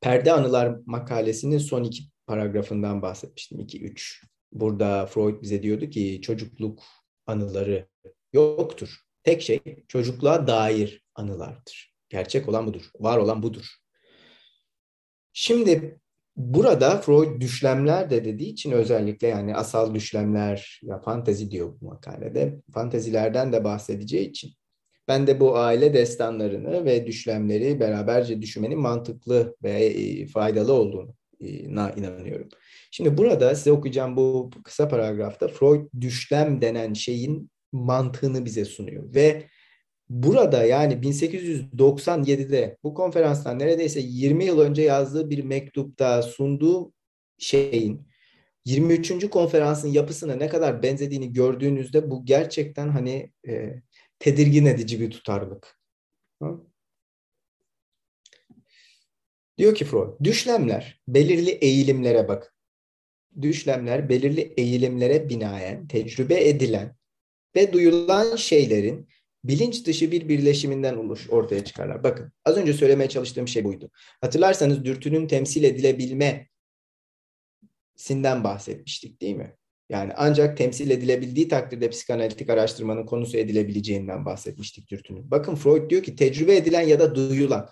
Perde 0.00 0.32
Anılar 0.32 0.76
makalesinin 0.86 1.58
son 1.58 1.84
iki 1.84 2.04
paragrafından 2.26 3.02
bahsetmiştim. 3.02 3.60
2-3. 3.60 4.24
Burada 4.52 5.06
Freud 5.06 5.42
bize 5.42 5.62
diyordu 5.62 5.90
ki 5.90 6.20
çocukluk 6.22 6.82
anıları 7.26 7.88
yoktur. 8.32 8.96
Tek 9.22 9.42
şey 9.42 9.60
çocukluğa 9.88 10.46
dair 10.46 11.02
anılardır. 11.14 11.94
Gerçek 12.08 12.48
olan 12.48 12.66
budur. 12.66 12.90
Var 12.98 13.18
olan 13.18 13.42
budur. 13.42 13.66
Şimdi 15.32 16.00
burada 16.36 16.98
Freud 16.98 17.40
düşlemler 17.40 18.10
de 18.10 18.24
dediği 18.24 18.48
için 18.48 18.72
özellikle 18.72 19.28
yani 19.28 19.56
asal 19.56 19.94
düşlemler 19.94 20.80
ya 20.82 20.98
fantezi 20.98 21.50
diyor 21.50 21.74
bu 21.80 21.86
makalede. 21.86 22.60
Fantezilerden 22.74 23.52
de 23.52 23.64
bahsedeceği 23.64 24.28
için 24.28 24.50
ben 25.08 25.26
de 25.26 25.40
bu 25.40 25.56
aile 25.56 25.94
destanlarını 25.94 26.84
ve 26.84 27.06
düşlemleri 27.06 27.80
beraberce 27.80 28.42
düşünmenin 28.42 28.78
mantıklı 28.78 29.56
ve 29.62 29.70
e, 29.70 30.26
faydalı 30.26 30.72
olduğunu 30.72 31.14
inanıyorum. 31.96 32.48
Şimdi 32.90 33.16
burada 33.16 33.54
size 33.54 33.72
okuyacağım 33.72 34.16
bu 34.16 34.50
kısa 34.64 34.88
paragrafta 34.88 35.48
Freud 35.48 35.88
düşlem 36.00 36.60
denen 36.60 36.92
şeyin 36.92 37.50
mantığını 37.72 38.44
bize 38.44 38.64
sunuyor 38.64 39.14
ve 39.14 39.46
burada 40.12 40.64
yani 40.64 40.94
1897'de 40.94 42.76
bu 42.84 42.94
konferanstan 42.94 43.58
neredeyse 43.58 44.00
20 44.00 44.44
yıl 44.44 44.60
önce 44.60 44.82
yazdığı 44.82 45.30
bir 45.30 45.44
mektupta 45.44 46.22
sunduğu 46.22 46.92
şeyin 47.38 48.08
23. 48.64 49.30
konferansın 49.30 49.88
yapısına 49.88 50.34
ne 50.34 50.48
kadar 50.48 50.82
benzediğini 50.82 51.32
gördüğünüzde 51.32 52.10
bu 52.10 52.24
gerçekten 52.24 52.88
hani 52.88 53.32
e, 53.48 53.82
tedirgin 54.18 54.66
edici 54.66 55.00
bir 55.00 55.10
tutarlılık. 55.10 55.78
Diyor 59.58 59.74
ki 59.74 59.84
Freud, 59.84 60.24
düşlemler 60.24 61.00
belirli 61.08 61.50
eğilimlere 61.50 62.28
bak. 62.28 62.56
Düşlemler 63.42 64.08
belirli 64.08 64.40
eğilimlere 64.40 65.28
binaen 65.28 65.86
tecrübe 65.86 66.48
edilen 66.48 66.96
ve 67.56 67.72
duyulan 67.72 68.36
şeylerin 68.36 69.08
bilinç 69.44 69.86
dışı 69.86 70.12
bir 70.12 70.28
birleşiminden 70.28 70.96
oluş 70.96 71.30
ortaya 71.30 71.64
çıkarlar. 71.64 72.04
Bakın 72.04 72.32
az 72.44 72.56
önce 72.56 72.72
söylemeye 72.72 73.08
çalıştığım 73.08 73.48
şey 73.48 73.64
buydu. 73.64 73.90
Hatırlarsanız 74.20 74.84
dürtünün 74.84 75.26
temsil 75.26 75.64
edilebilme 75.64 76.48
sinden 77.96 78.44
bahsetmiştik 78.44 79.20
değil 79.20 79.36
mi? 79.36 79.56
Yani 79.88 80.12
ancak 80.16 80.56
temsil 80.56 80.90
edilebildiği 80.90 81.48
takdirde 81.48 81.90
psikanalitik 81.90 82.50
araştırmanın 82.50 83.06
konusu 83.06 83.36
edilebileceğinden 83.36 84.24
bahsetmiştik 84.24 84.90
dürtünün. 84.90 85.30
Bakın 85.30 85.54
Freud 85.54 85.90
diyor 85.90 86.02
ki 86.02 86.16
tecrübe 86.16 86.56
edilen 86.56 86.80
ya 86.80 87.00
da 87.00 87.14
duyulan. 87.14 87.68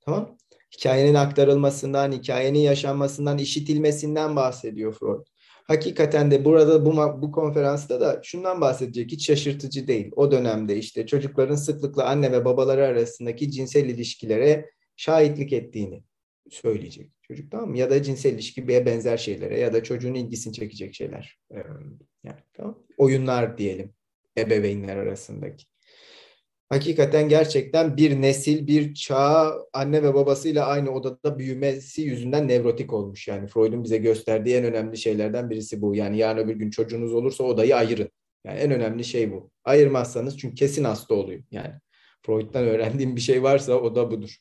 Tamam? 0.00 0.38
Hikayenin 0.78 1.14
aktarılmasından, 1.14 2.12
hikayenin 2.12 2.58
yaşanmasından, 2.58 3.38
işitilmesinden 3.38 4.36
bahsediyor 4.36 4.92
Freud. 4.92 5.26
Hakikaten 5.64 6.30
de 6.30 6.44
burada 6.44 6.86
bu, 6.86 7.22
bu 7.22 7.32
konferansta 7.32 8.00
da 8.00 8.20
şundan 8.22 8.60
bahsedecek 8.60 9.12
hiç 9.12 9.26
şaşırtıcı 9.26 9.86
değil. 9.86 10.12
O 10.16 10.30
dönemde 10.30 10.76
işte 10.76 11.06
çocukların 11.06 11.54
sıklıkla 11.54 12.04
anne 12.04 12.32
ve 12.32 12.44
babaları 12.44 12.86
arasındaki 12.86 13.50
cinsel 13.50 13.84
ilişkilere 13.84 14.70
şahitlik 14.96 15.52
ettiğini 15.52 16.02
söyleyecek 16.50 17.10
çocuk 17.22 17.50
tamam 17.50 17.70
mı? 17.70 17.78
Ya 17.78 17.90
da 17.90 18.02
cinsel 18.02 18.34
ilişkiye 18.34 18.86
benzer 18.86 19.16
şeylere 19.16 19.60
ya 19.60 19.72
da 19.72 19.82
çocuğun 19.82 20.14
ilgisini 20.14 20.52
çekecek 20.52 20.94
şeyler. 20.94 21.38
Yani 22.24 22.38
tamam 22.52 22.78
Oyunlar 22.98 23.58
diyelim 23.58 23.92
ebeveynler 24.38 24.96
arasındaki. 24.96 25.71
Hakikaten 26.72 27.28
gerçekten 27.28 27.96
bir 27.96 28.22
nesil, 28.22 28.66
bir 28.66 28.94
çağ 28.94 29.54
anne 29.72 30.02
ve 30.02 30.14
babasıyla 30.14 30.66
aynı 30.66 30.90
odada 30.90 31.38
büyümesi 31.38 32.02
yüzünden 32.02 32.48
nevrotik 32.48 32.92
olmuş. 32.92 33.28
Yani 33.28 33.46
Freud'un 33.46 33.84
bize 33.84 33.96
gösterdiği 33.96 34.56
en 34.56 34.64
önemli 34.64 34.96
şeylerden 34.96 35.50
birisi 35.50 35.82
bu. 35.82 35.94
Yani 35.94 36.18
yarın 36.18 36.38
öbür 36.38 36.56
gün 36.56 36.70
çocuğunuz 36.70 37.14
olursa 37.14 37.44
odayı 37.44 37.76
ayırın. 37.76 38.10
Yani 38.44 38.58
en 38.58 38.70
önemli 38.70 39.04
şey 39.04 39.32
bu. 39.32 39.50
Ayırmazsanız 39.64 40.38
çünkü 40.38 40.54
kesin 40.54 40.84
hasta 40.84 41.14
oluyor. 41.14 41.42
Yani 41.50 41.74
Freud'dan 42.22 42.64
öğrendiğim 42.64 43.16
bir 43.16 43.20
şey 43.20 43.42
varsa 43.42 43.72
o 43.74 43.94
da 43.94 44.10
budur. 44.10 44.36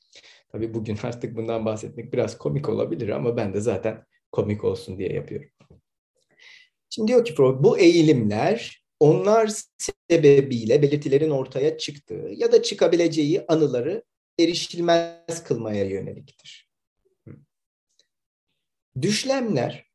Tabii 0.51 0.73
bugün 0.73 0.97
artık 1.03 1.35
bundan 1.35 1.65
bahsetmek 1.65 2.13
biraz 2.13 2.37
komik 2.37 2.69
olabilir 2.69 3.09
ama 3.09 3.37
ben 3.37 3.53
de 3.53 3.61
zaten 3.61 4.05
komik 4.31 4.63
olsun 4.63 4.99
diye 4.99 5.13
yapıyorum. 5.13 5.49
Şimdi 6.89 7.07
diyor 7.07 7.25
ki 7.25 7.35
Freud 7.35 7.63
bu 7.63 7.77
eğilimler 7.77 8.80
onlar 9.01 9.51
sebebiyle 9.77 10.81
belirtilerin 10.81 11.29
ortaya 11.29 11.77
çıktığı 11.77 12.31
ya 12.35 12.51
da 12.51 12.63
çıkabileceği 12.63 13.45
anıları 13.47 14.03
erişilmez 14.39 15.43
kılmaya 15.43 15.85
yöneliktir. 15.85 16.69
Düşlemler 19.01 19.85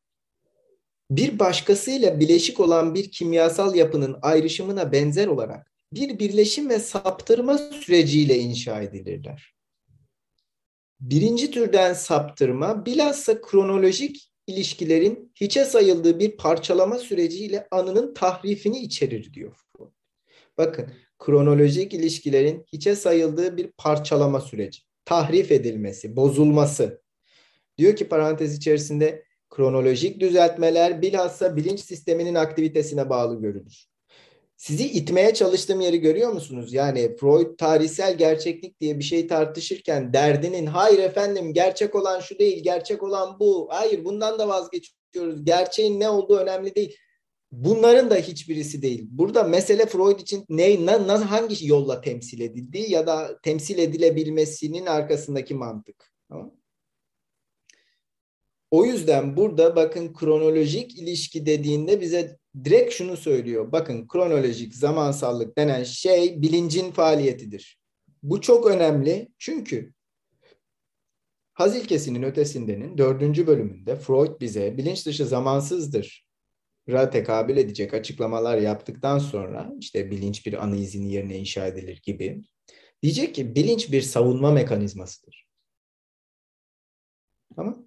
bir 1.11 1.39
başkasıyla 1.39 2.19
bileşik 2.19 2.59
olan 2.59 2.95
bir 2.95 3.11
kimyasal 3.11 3.75
yapının 3.75 4.19
ayrışımına 4.21 4.91
benzer 4.91 5.27
olarak 5.27 5.71
bir 5.93 6.19
birleşim 6.19 6.69
ve 6.69 6.79
saptırma 6.79 7.57
süreciyle 7.57 8.39
inşa 8.39 8.81
edilirler. 8.81 9.55
Birinci 10.99 11.51
türden 11.51 11.93
saptırma 11.93 12.85
bilhassa 12.85 13.41
kronolojik 13.41 14.31
ilişkilerin 14.47 15.31
hiçe 15.35 15.65
sayıldığı 15.65 16.19
bir 16.19 16.37
parçalama 16.37 16.97
süreciyle 16.97 17.67
anının 17.71 18.13
tahrifini 18.13 18.79
içerir 18.79 19.33
diyor. 19.33 19.57
Bakın 20.57 20.93
kronolojik 21.19 21.93
ilişkilerin 21.93 22.65
hiçe 22.73 22.95
sayıldığı 22.95 23.57
bir 23.57 23.71
parçalama 23.71 24.41
süreci, 24.41 24.81
tahrif 25.05 25.51
edilmesi, 25.51 26.15
bozulması. 26.15 27.01
Diyor 27.77 27.95
ki 27.95 28.09
parantez 28.09 28.57
içerisinde 28.57 29.23
kronolojik 29.49 30.19
düzeltmeler 30.19 31.01
bilhassa 31.01 31.55
bilinç 31.55 31.79
sisteminin 31.79 32.35
aktivitesine 32.35 33.09
bağlı 33.09 33.41
görülür. 33.41 33.87
Sizi 34.57 34.87
itmeye 34.87 35.33
çalıştığım 35.33 35.81
yeri 35.81 35.97
görüyor 35.97 36.31
musunuz? 36.31 36.73
Yani 36.73 37.15
Freud 37.17 37.57
tarihsel 37.57 38.17
gerçeklik 38.17 38.81
diye 38.81 38.99
bir 38.99 39.03
şey 39.03 39.27
tartışırken 39.27 40.13
derdinin 40.13 40.65
hayır 40.65 40.99
efendim 40.99 41.53
gerçek 41.53 41.95
olan 41.95 42.19
şu 42.19 42.39
değil, 42.39 42.63
gerçek 42.63 43.03
olan 43.03 43.39
bu. 43.39 43.67
Hayır 43.71 44.05
bundan 44.05 44.39
da 44.39 44.47
vazgeçiyoruz. 44.47 45.45
Gerçeğin 45.45 45.99
ne 45.99 46.09
olduğu 46.09 46.37
önemli 46.37 46.75
değil. 46.75 46.97
Bunların 47.51 48.09
da 48.09 48.15
hiçbirisi 48.15 48.81
değil. 48.81 49.07
Burada 49.11 49.43
mesele 49.43 49.85
Freud 49.85 50.19
için 50.19 50.45
ne, 50.49 50.85
ne 50.85 51.11
hangi 51.11 51.67
yolla 51.67 52.01
temsil 52.01 52.41
edildiği 52.41 52.91
ya 52.91 53.07
da 53.07 53.39
temsil 53.43 53.77
edilebilmesinin 53.77 54.85
arkasındaki 54.85 55.55
mantık. 55.55 56.11
Tamam? 56.29 56.51
O 58.71 58.85
yüzden 58.85 59.37
burada 59.37 59.75
bakın 59.75 60.13
kronolojik 60.13 60.99
ilişki 60.99 61.45
dediğinde 61.45 62.01
bize 62.01 62.37
direkt 62.65 62.93
şunu 62.93 63.17
söylüyor. 63.17 63.71
Bakın 63.71 64.07
kronolojik 64.07 64.75
zamansallık 64.75 65.57
denen 65.57 65.83
şey 65.83 66.41
bilincin 66.41 66.91
faaliyetidir. 66.91 67.79
Bu 68.23 68.41
çok 68.41 68.67
önemli 68.67 69.27
çünkü 69.37 69.93
Haz 71.57 71.75
ilkesinin 71.75 72.23
ötesindenin 72.23 72.97
dördüncü 72.97 73.47
bölümünde 73.47 73.95
Freud 73.95 74.41
bize 74.41 74.77
bilinç 74.77 75.05
dışı 75.05 75.25
zamansızdır 75.25 76.27
ra 76.89 77.09
tekabül 77.09 77.57
edecek 77.57 77.93
açıklamalar 77.93 78.57
yaptıktan 78.57 79.19
sonra 79.19 79.73
işte 79.79 80.11
bilinç 80.11 80.45
bir 80.45 80.63
anı 80.63 80.75
izini 80.75 81.13
yerine 81.13 81.37
inşa 81.37 81.67
edilir 81.67 82.01
gibi 82.03 82.41
diyecek 83.03 83.35
ki 83.35 83.55
bilinç 83.55 83.91
bir 83.91 84.01
savunma 84.01 84.51
mekanizmasıdır. 84.51 85.47
Tamam 87.55 87.86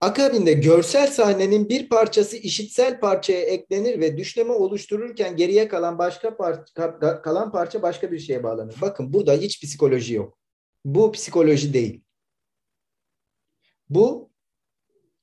Akabinde 0.00 0.52
görsel 0.52 1.06
sahnenin 1.06 1.68
bir 1.68 1.88
parçası 1.88 2.36
işitsel 2.36 3.00
parçaya 3.00 3.40
eklenir 3.40 4.00
ve 4.00 4.16
düşleme 4.16 4.52
oluştururken 4.52 5.36
geriye 5.36 5.68
kalan 5.68 5.98
başka 5.98 6.36
parça, 6.36 7.22
kalan 7.22 7.52
parça 7.52 7.82
başka 7.82 8.12
bir 8.12 8.18
şeye 8.18 8.42
bağlanır. 8.42 8.74
Bakın 8.80 9.12
burada 9.12 9.32
hiç 9.32 9.62
psikoloji 9.64 10.14
yok. 10.14 10.38
Bu 10.84 11.12
psikoloji 11.12 11.72
değil. 11.72 12.04
Bu 13.88 14.30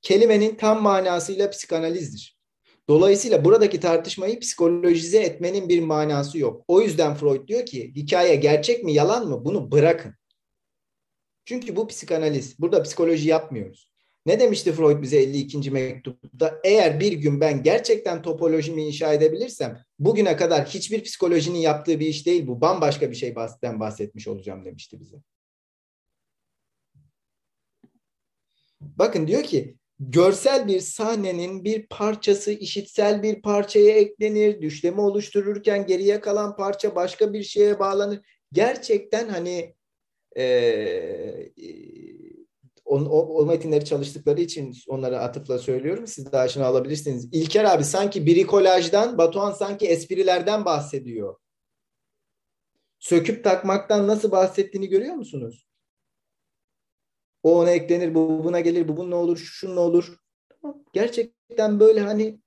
kelimenin 0.02 0.56
tam 0.56 0.82
manasıyla 0.82 1.50
psikanalizdir. 1.50 2.40
Dolayısıyla 2.90 3.46
buradaki 3.46 3.80
tartışmayı 3.80 4.40
psikolojize 4.40 5.20
etmenin 5.20 5.70
bir 5.70 5.82
manası 5.82 6.38
yok. 6.38 6.66
O 6.68 6.82
yüzden 6.82 7.16
Freud 7.16 7.48
diyor 7.48 7.66
ki 7.66 7.94
hikaye 7.96 8.36
gerçek 8.36 8.84
mi 8.84 8.94
yalan 8.94 9.28
mı 9.28 9.46
bunu 9.46 9.72
bırakın. 9.72 10.16
Çünkü 11.46 11.76
bu 11.76 11.88
psikanaliz. 11.88 12.60
Burada 12.60 12.84
psikoloji 12.84 13.30
yapmıyoruz. 13.30 13.95
Ne 14.26 14.40
demişti 14.40 14.72
Freud 14.72 15.02
bize 15.02 15.18
52. 15.18 15.72
mektupta? 15.72 16.62
Eğer 16.64 17.00
bir 17.00 17.12
gün 17.12 17.42
ben 17.42 17.64
gerçekten 17.64 18.22
topolojimi 18.22 18.84
inşa 18.84 19.14
edebilirsem 19.14 19.84
bugüne 20.00 20.36
kadar 20.38 20.66
hiçbir 20.66 21.04
psikolojinin 21.04 21.60
yaptığı 21.60 22.00
bir 22.00 22.08
iş 22.08 22.26
değil 22.26 22.48
bu. 22.48 22.62
Bambaşka 22.62 23.12
bir 23.12 23.16
şey 23.16 23.36
bahsetmiş 23.62 24.28
olacağım 24.28 24.66
demişti 24.66 25.00
bize. 25.00 25.18
Bakın 28.82 29.28
diyor 29.28 29.44
ki 29.44 29.76
görsel 30.00 30.68
bir 30.68 30.80
sahnenin 30.80 31.64
bir 31.64 31.88
parçası 31.88 32.52
işitsel 32.52 33.24
bir 33.24 33.42
parçaya 33.42 33.98
eklenir. 33.98 34.62
Düşleme 34.62 35.02
oluştururken 35.02 35.86
geriye 35.86 36.22
kalan 36.22 36.56
parça 36.56 36.96
başka 36.96 37.34
bir 37.34 37.44
şeye 37.44 37.80
bağlanır. 37.80 38.20
Gerçekten 38.52 39.30
hani 39.30 39.76
e, 40.38 40.44
on, 42.86 43.06
o, 43.06 43.20
o 43.20 43.46
metinleri 43.46 43.86
çalıştıkları 43.86 44.42
için 44.42 44.76
onlara 44.88 45.20
atıfla 45.20 45.60
söylüyorum. 45.60 46.08
Siz 46.08 46.32
de 46.32 46.38
aşina 46.38 46.66
alabilirsiniz. 46.66 47.30
İlker 47.32 47.64
abi 47.64 47.84
sanki 47.84 48.26
brikolajdan, 48.26 49.18
Batuhan 49.18 49.52
sanki 49.52 49.88
esprilerden 49.88 50.66
bahsediyor. 50.66 51.36
Söküp 53.00 53.44
takmaktan 53.44 54.08
nasıl 54.08 54.32
bahsettiğini 54.32 54.90
görüyor 54.90 55.16
musunuz? 55.16 55.68
O 57.44 57.60
ona 57.60 57.72
eklenir, 57.72 58.16
bu 58.16 58.44
buna 58.44 58.60
gelir, 58.60 58.88
bu 58.88 58.98
bunun 58.98 59.12
olur, 59.12 59.38
şu 59.38 59.76
ne 59.76 59.80
olur. 59.80 60.18
Gerçekten 60.94 61.80
böyle 61.80 62.00
hani 62.00 62.40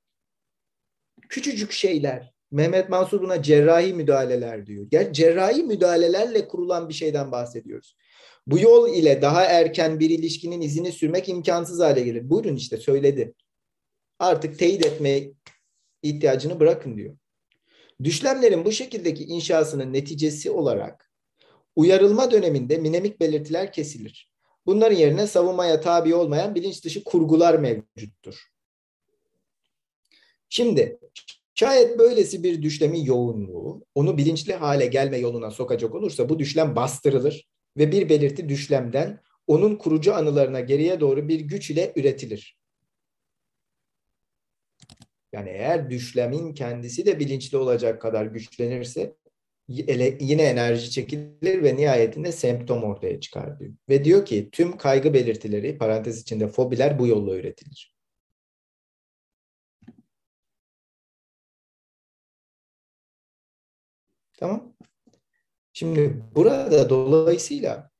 küçücük 1.29 1.73
şeyler. 1.73 2.35
Mehmet 2.51 2.89
Mansur 2.89 3.23
buna 3.23 3.43
cerrahi 3.43 3.95
müdahaleler 3.95 4.67
diyor. 4.67 4.87
Ger 4.91 5.13
cerrahi 5.13 5.63
müdahalelerle 5.63 6.49
kurulan 6.49 6.89
bir 6.89 6.95
şeyden 6.95 7.33
bahsediyoruz. 7.33 7.97
Bu 8.49 8.59
yol 8.59 8.95
ile 8.95 9.23
daha 9.23 9.45
erken 9.45 10.01
bir 10.01 10.11
ilişkinin 10.11 10.61
izini 10.61 10.93
sürmek 10.93 11.29
imkansız 11.29 11.81
hale 11.81 12.01
gelir. 12.01 12.31
Buyurun 12.31 12.57
işte 12.57 12.77
söyledi. 12.77 13.35
Artık 14.19 14.59
teyit 14.59 14.87
etme 14.87 15.23
ihtiyacını 16.03 16.61
bırakın 16.61 16.97
diyor. 16.97 17.17
Düşlemlerin 18.05 18.65
bu 18.65 18.73
şekildeki 18.73 19.25
inşasının 19.25 19.93
neticesi 19.93 20.51
olarak 20.51 21.11
uyarılma 21.77 22.31
döneminde 22.31 22.79
minemik 22.79 23.21
belirtiler 23.21 23.73
kesilir. 23.73 24.31
Bunların 24.67 24.97
yerine 24.97 25.27
savunmaya 25.27 25.81
tabi 25.81 26.15
olmayan 26.15 26.55
bilinç 26.55 26.85
dışı 26.85 27.05
kurgular 27.05 27.55
mevcuttur. 27.55 28.49
Şimdi 30.49 30.99
şayet 31.55 31.99
böylesi 31.99 32.43
bir 32.43 32.63
düşlemin 32.63 33.05
yoğunluğu 33.05 33.85
onu 33.95 34.19
bilinçli 34.19 34.55
hale 34.55 34.87
gelme 34.87 35.19
yoluna 35.19 35.51
sokacak 35.51 35.95
olursa 35.95 36.29
bu 36.29 36.39
düşlem 36.39 36.77
bastırılır 36.77 37.49
ve 37.77 37.93
bir 37.93 38.09
belirti 38.09 38.49
düşlemden 38.49 39.21
onun 39.47 39.77
kurucu 39.77 40.15
anılarına 40.15 40.61
geriye 40.61 41.01
doğru 41.01 41.29
bir 41.29 41.41
güç 41.41 41.71
ile 41.71 41.93
üretilir. 41.97 42.59
Yani 45.33 45.51
eğer 45.51 45.91
düşlemin 45.91 46.55
kendisi 46.55 47.07
de 47.07 47.19
bilinçli 47.21 47.59
olacak 47.59 48.03
kadar 48.03 48.27
güçlenirse 48.27 49.17
yine 49.69 50.43
enerji 50.43 50.91
çekilir 50.91 51.63
ve 51.63 51.77
nihayetinde 51.77 52.33
semptom 52.33 52.85
ortaya 52.85 53.21
çıkar 53.21 53.59
diyor. 53.59 53.73
Ve 53.89 54.05
diyor 54.05 54.25
ki 54.27 54.49
tüm 54.53 54.77
kaygı 54.77 55.15
belirtileri 55.15 55.79
parantez 55.79 56.21
içinde 56.23 56.49
fobiler 56.49 56.99
bu 56.99 57.07
yolla 57.07 57.37
üretilir. 57.37 57.95
Tamam. 64.39 64.75
Şimdi 65.79 66.23
burada 66.35 66.91
dolayısıyla 66.91 67.91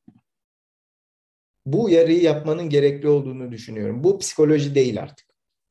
bu 1.67 1.85
uyarıyı 1.85 2.23
yapmanın 2.23 2.71
gerekli 2.71 3.09
olduğunu 3.09 3.53
düşünüyorum. 3.53 4.05
Bu 4.05 4.19
psikoloji 4.19 4.75
değil 4.75 5.03
artık. 5.03 5.27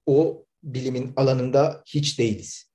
O 0.05 0.45
bilimin 0.63 1.13
alanında 1.15 1.83
hiç 1.85 2.19
değiliz. 2.19 2.71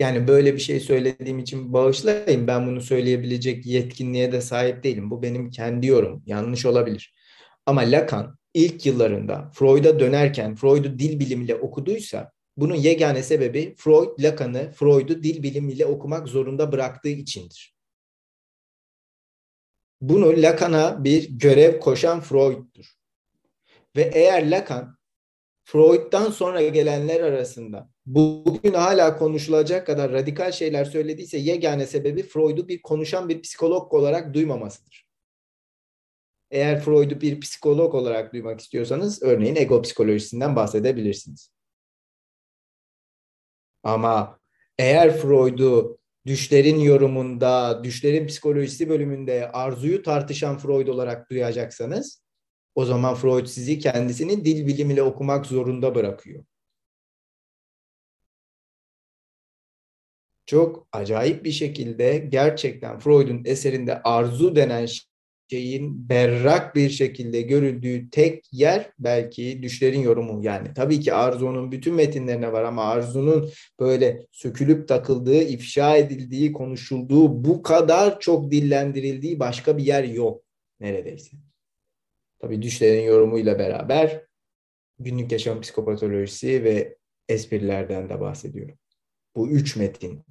Yani 0.00 0.28
böyle 0.28 0.54
bir 0.54 0.58
şey 0.58 0.80
söylediğim 0.80 1.38
için 1.38 1.72
bağışlayın. 1.72 2.46
Ben 2.46 2.66
bunu 2.66 2.80
söyleyebilecek 2.80 3.66
yetkinliğe 3.66 4.32
de 4.32 4.40
sahip 4.40 4.84
değilim. 4.84 5.10
Bu 5.10 5.22
benim 5.22 5.50
kendi 5.50 5.86
yorum. 5.86 6.22
Yanlış 6.26 6.66
olabilir. 6.66 7.14
Ama 7.66 7.80
Lacan 7.80 8.38
ilk 8.54 8.86
yıllarında 8.86 9.50
Freud'a 9.54 10.00
dönerken 10.00 10.54
Freud'u 10.54 10.98
dil 10.98 11.20
bilimiyle 11.20 11.54
okuduysa 11.54 12.35
bunun 12.56 12.74
yegane 12.74 13.22
sebebi 13.22 13.74
Freud 13.76 14.22
Lacan'ı 14.22 14.72
Freud'u 14.72 15.22
dil 15.22 15.42
bilimiyle 15.42 15.86
okumak 15.86 16.28
zorunda 16.28 16.72
bıraktığı 16.72 17.08
içindir. 17.08 17.76
Bunu 20.00 20.42
Lacan'a 20.42 21.04
bir 21.04 21.30
görev 21.30 21.80
koşan 21.80 22.20
Freud'dur. 22.20 22.96
Ve 23.96 24.10
eğer 24.14 24.50
Lacan 24.50 24.96
Freud'dan 25.64 26.30
sonra 26.30 26.62
gelenler 26.62 27.20
arasında 27.20 27.90
bugün 28.06 28.72
hala 28.72 29.18
konuşulacak 29.18 29.86
kadar 29.86 30.12
radikal 30.12 30.52
şeyler 30.52 30.84
söylediyse 30.84 31.38
yegane 31.38 31.86
sebebi 31.86 32.22
Freud'u 32.22 32.68
bir 32.68 32.82
konuşan 32.82 33.28
bir 33.28 33.42
psikolog 33.42 33.94
olarak 33.94 34.34
duymamasıdır. 34.34 35.06
Eğer 36.50 36.80
Freud'u 36.80 37.20
bir 37.20 37.40
psikolog 37.40 37.94
olarak 37.94 38.32
duymak 38.32 38.60
istiyorsanız 38.60 39.22
örneğin 39.22 39.56
ego 39.56 39.82
psikolojisinden 39.82 40.56
bahsedebilirsiniz. 40.56 41.55
Ama 43.86 44.38
eğer 44.78 45.16
Freud'u 45.16 45.98
düşlerin 46.26 46.78
yorumunda, 46.78 47.84
düşlerin 47.84 48.26
psikolojisi 48.26 48.88
bölümünde 48.88 49.52
arzuyu 49.52 50.02
tartışan 50.02 50.58
Freud 50.58 50.88
olarak 50.88 51.30
duyacaksanız 51.30 52.22
o 52.74 52.84
zaman 52.84 53.14
Freud 53.14 53.46
sizi 53.46 53.78
kendisinin 53.78 54.44
dil 54.44 54.66
bilimiyle 54.66 55.02
okumak 55.02 55.46
zorunda 55.46 55.94
bırakıyor. 55.94 56.44
Çok 60.46 60.88
acayip 60.92 61.44
bir 61.44 61.52
şekilde 61.52 62.18
gerçekten 62.18 62.98
Freud'un 62.98 63.42
eserinde 63.44 64.02
arzu 64.02 64.56
denen 64.56 64.86
şeyin 65.50 66.08
berrak 66.08 66.74
bir 66.74 66.90
şekilde 66.90 67.42
görüldüğü 67.42 68.10
tek 68.10 68.44
yer 68.52 68.90
belki 68.98 69.62
düşlerin 69.62 70.00
yorumu 70.00 70.44
yani. 70.44 70.74
Tabii 70.74 71.00
ki 71.00 71.14
Arzu'nun 71.14 71.72
bütün 71.72 71.94
metinlerine 71.94 72.52
var 72.52 72.64
ama 72.64 72.84
Arzu'nun 72.84 73.50
böyle 73.80 74.26
sökülüp 74.32 74.88
takıldığı, 74.88 75.42
ifşa 75.42 75.96
edildiği, 75.96 76.52
konuşulduğu, 76.52 77.44
bu 77.44 77.62
kadar 77.62 78.20
çok 78.20 78.50
dillendirildiği 78.50 79.40
başka 79.40 79.78
bir 79.78 79.84
yer 79.84 80.04
yok 80.04 80.42
neredeyse. 80.80 81.36
Tabii 82.38 82.62
düşlerin 82.62 83.02
yorumuyla 83.02 83.58
beraber 83.58 84.22
günlük 84.98 85.32
yaşam 85.32 85.60
psikopatolojisi 85.60 86.64
ve 86.64 86.96
esprilerden 87.28 88.08
de 88.08 88.20
bahsediyorum. 88.20 88.78
Bu 89.36 89.48
üç 89.48 89.76
metin 89.76 90.24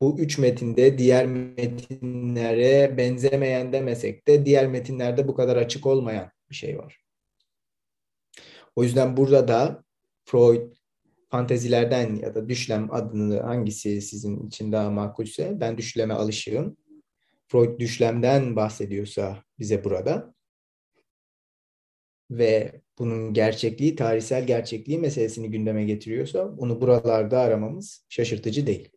bu 0.00 0.18
üç 0.18 0.38
metinde 0.38 0.98
diğer 0.98 1.26
metinlere 1.26 2.94
benzemeyen 2.96 3.72
demesek 3.72 4.28
de 4.28 4.46
diğer 4.46 4.66
metinlerde 4.66 5.28
bu 5.28 5.34
kadar 5.34 5.56
açık 5.56 5.86
olmayan 5.86 6.30
bir 6.50 6.54
şey 6.54 6.78
var. 6.78 7.04
O 8.76 8.82
yüzden 8.82 9.16
burada 9.16 9.48
da 9.48 9.84
Freud 10.24 10.72
fantezilerden 11.28 12.16
ya 12.16 12.34
da 12.34 12.48
düşlem 12.48 12.88
adını 12.92 13.40
hangisi 13.40 14.02
sizin 14.02 14.46
için 14.46 14.72
daha 14.72 14.90
makulse 14.90 15.60
ben 15.60 15.78
düşleme 15.78 16.14
alışığım. 16.14 16.76
Freud 17.48 17.80
düşlemden 17.80 18.56
bahsediyorsa 18.56 19.44
bize 19.58 19.84
burada 19.84 20.34
ve 22.30 22.80
bunun 22.98 23.34
gerçekliği, 23.34 23.96
tarihsel 23.96 24.46
gerçekliği 24.46 24.98
meselesini 24.98 25.50
gündeme 25.50 25.84
getiriyorsa 25.84 26.54
onu 26.58 26.80
buralarda 26.80 27.40
aramamız 27.40 28.06
şaşırtıcı 28.08 28.66
değil. 28.66 28.88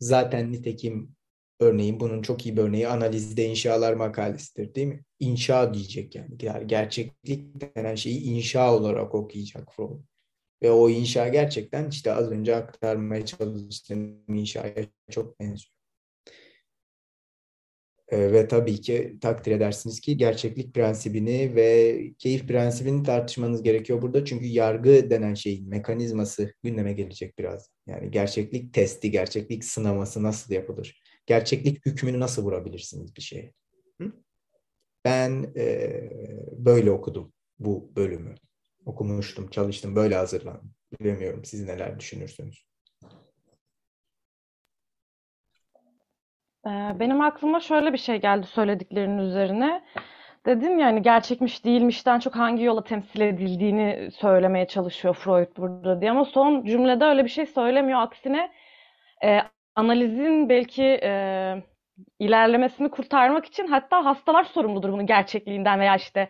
Zaten 0.00 0.52
nitekim 0.52 1.16
örneğin 1.60 2.00
bunun 2.00 2.22
çok 2.22 2.46
iyi 2.46 2.56
bir 2.56 2.62
örneği 2.62 2.88
analizde 2.88 3.44
inşalar 3.44 3.94
makalesidir 3.94 4.74
değil 4.74 4.86
mi? 4.86 5.04
İnşa 5.20 5.74
diyecek 5.74 6.14
yani. 6.14 6.66
Gerçeklik 6.66 7.60
denen 7.76 7.94
şeyi 7.94 8.22
inşa 8.22 8.74
olarak 8.74 9.14
okuyacak 9.14 9.72
Freud. 9.76 10.00
Ve 10.62 10.70
o 10.70 10.90
inşa 10.90 11.28
gerçekten 11.28 11.88
işte 11.90 12.12
az 12.12 12.30
önce 12.30 12.56
aktarmaya 12.56 13.26
çalıştığım 13.26 14.24
inşaya 14.28 14.74
çok 15.10 15.40
benziyor. 15.40 15.76
E, 18.08 18.32
ve 18.32 18.48
tabii 18.48 18.80
ki 18.80 19.18
takdir 19.20 19.52
edersiniz 19.52 20.00
ki 20.00 20.16
gerçeklik 20.16 20.74
prensibini 20.74 21.54
ve 21.54 22.00
keyif 22.18 22.48
prensibini 22.48 23.02
tartışmanız 23.02 23.62
gerekiyor 23.62 24.02
burada. 24.02 24.24
Çünkü 24.24 24.46
yargı 24.46 25.10
denen 25.10 25.34
şeyin 25.34 25.68
mekanizması 25.68 26.54
gündeme 26.62 26.92
gelecek 26.92 27.38
biraz. 27.38 27.75
Yani 27.86 28.10
gerçeklik 28.10 28.74
testi, 28.74 29.10
gerçeklik 29.10 29.64
sınaması 29.64 30.22
nasıl 30.22 30.54
yapılır? 30.54 31.02
Gerçeklik 31.26 31.86
hükmünü 31.86 32.20
nasıl 32.20 32.44
vurabilirsiniz 32.44 33.16
bir 33.16 33.22
şeye? 33.22 33.52
Ben 35.04 35.52
e, 35.56 35.90
böyle 36.52 36.90
okudum 36.90 37.32
bu 37.58 37.92
bölümü. 37.96 38.34
Okumuştum, 38.86 39.50
çalıştım, 39.50 39.96
böyle 39.96 40.14
hazırlandım. 40.14 40.74
Bilemiyorum 41.00 41.44
siz 41.44 41.64
neler 41.64 42.00
düşünürsünüz. 42.00 42.66
Ee, 46.66 46.70
benim 47.00 47.20
aklıma 47.20 47.60
şöyle 47.60 47.92
bir 47.92 47.98
şey 47.98 48.20
geldi 48.20 48.46
söylediklerinin 48.46 49.18
üzerine. 49.18 49.84
Dedim 50.46 50.78
yani 50.78 51.02
gerçekmiş 51.02 51.64
değilmişten 51.64 52.18
çok 52.18 52.36
hangi 52.36 52.64
yola 52.64 52.84
temsil 52.84 53.20
edildiğini 53.20 54.10
söylemeye 54.10 54.66
çalışıyor 54.66 55.14
Freud 55.14 55.56
burada 55.56 56.00
diye 56.00 56.10
ama 56.10 56.24
son 56.24 56.64
cümlede 56.64 57.04
öyle 57.04 57.24
bir 57.24 57.28
şey 57.28 57.46
söylemiyor. 57.46 58.00
Aksine 58.00 58.52
e, 59.24 59.40
analizin 59.74 60.48
belki 60.48 61.00
e, 61.02 61.54
ilerlemesini 62.18 62.90
kurtarmak 62.90 63.46
için 63.46 63.66
hatta 63.66 64.04
hastalar 64.04 64.44
sorumludur 64.44 64.92
bunun 64.92 65.06
gerçekliğinden 65.06 65.80
veya 65.80 65.96
işte 65.96 66.28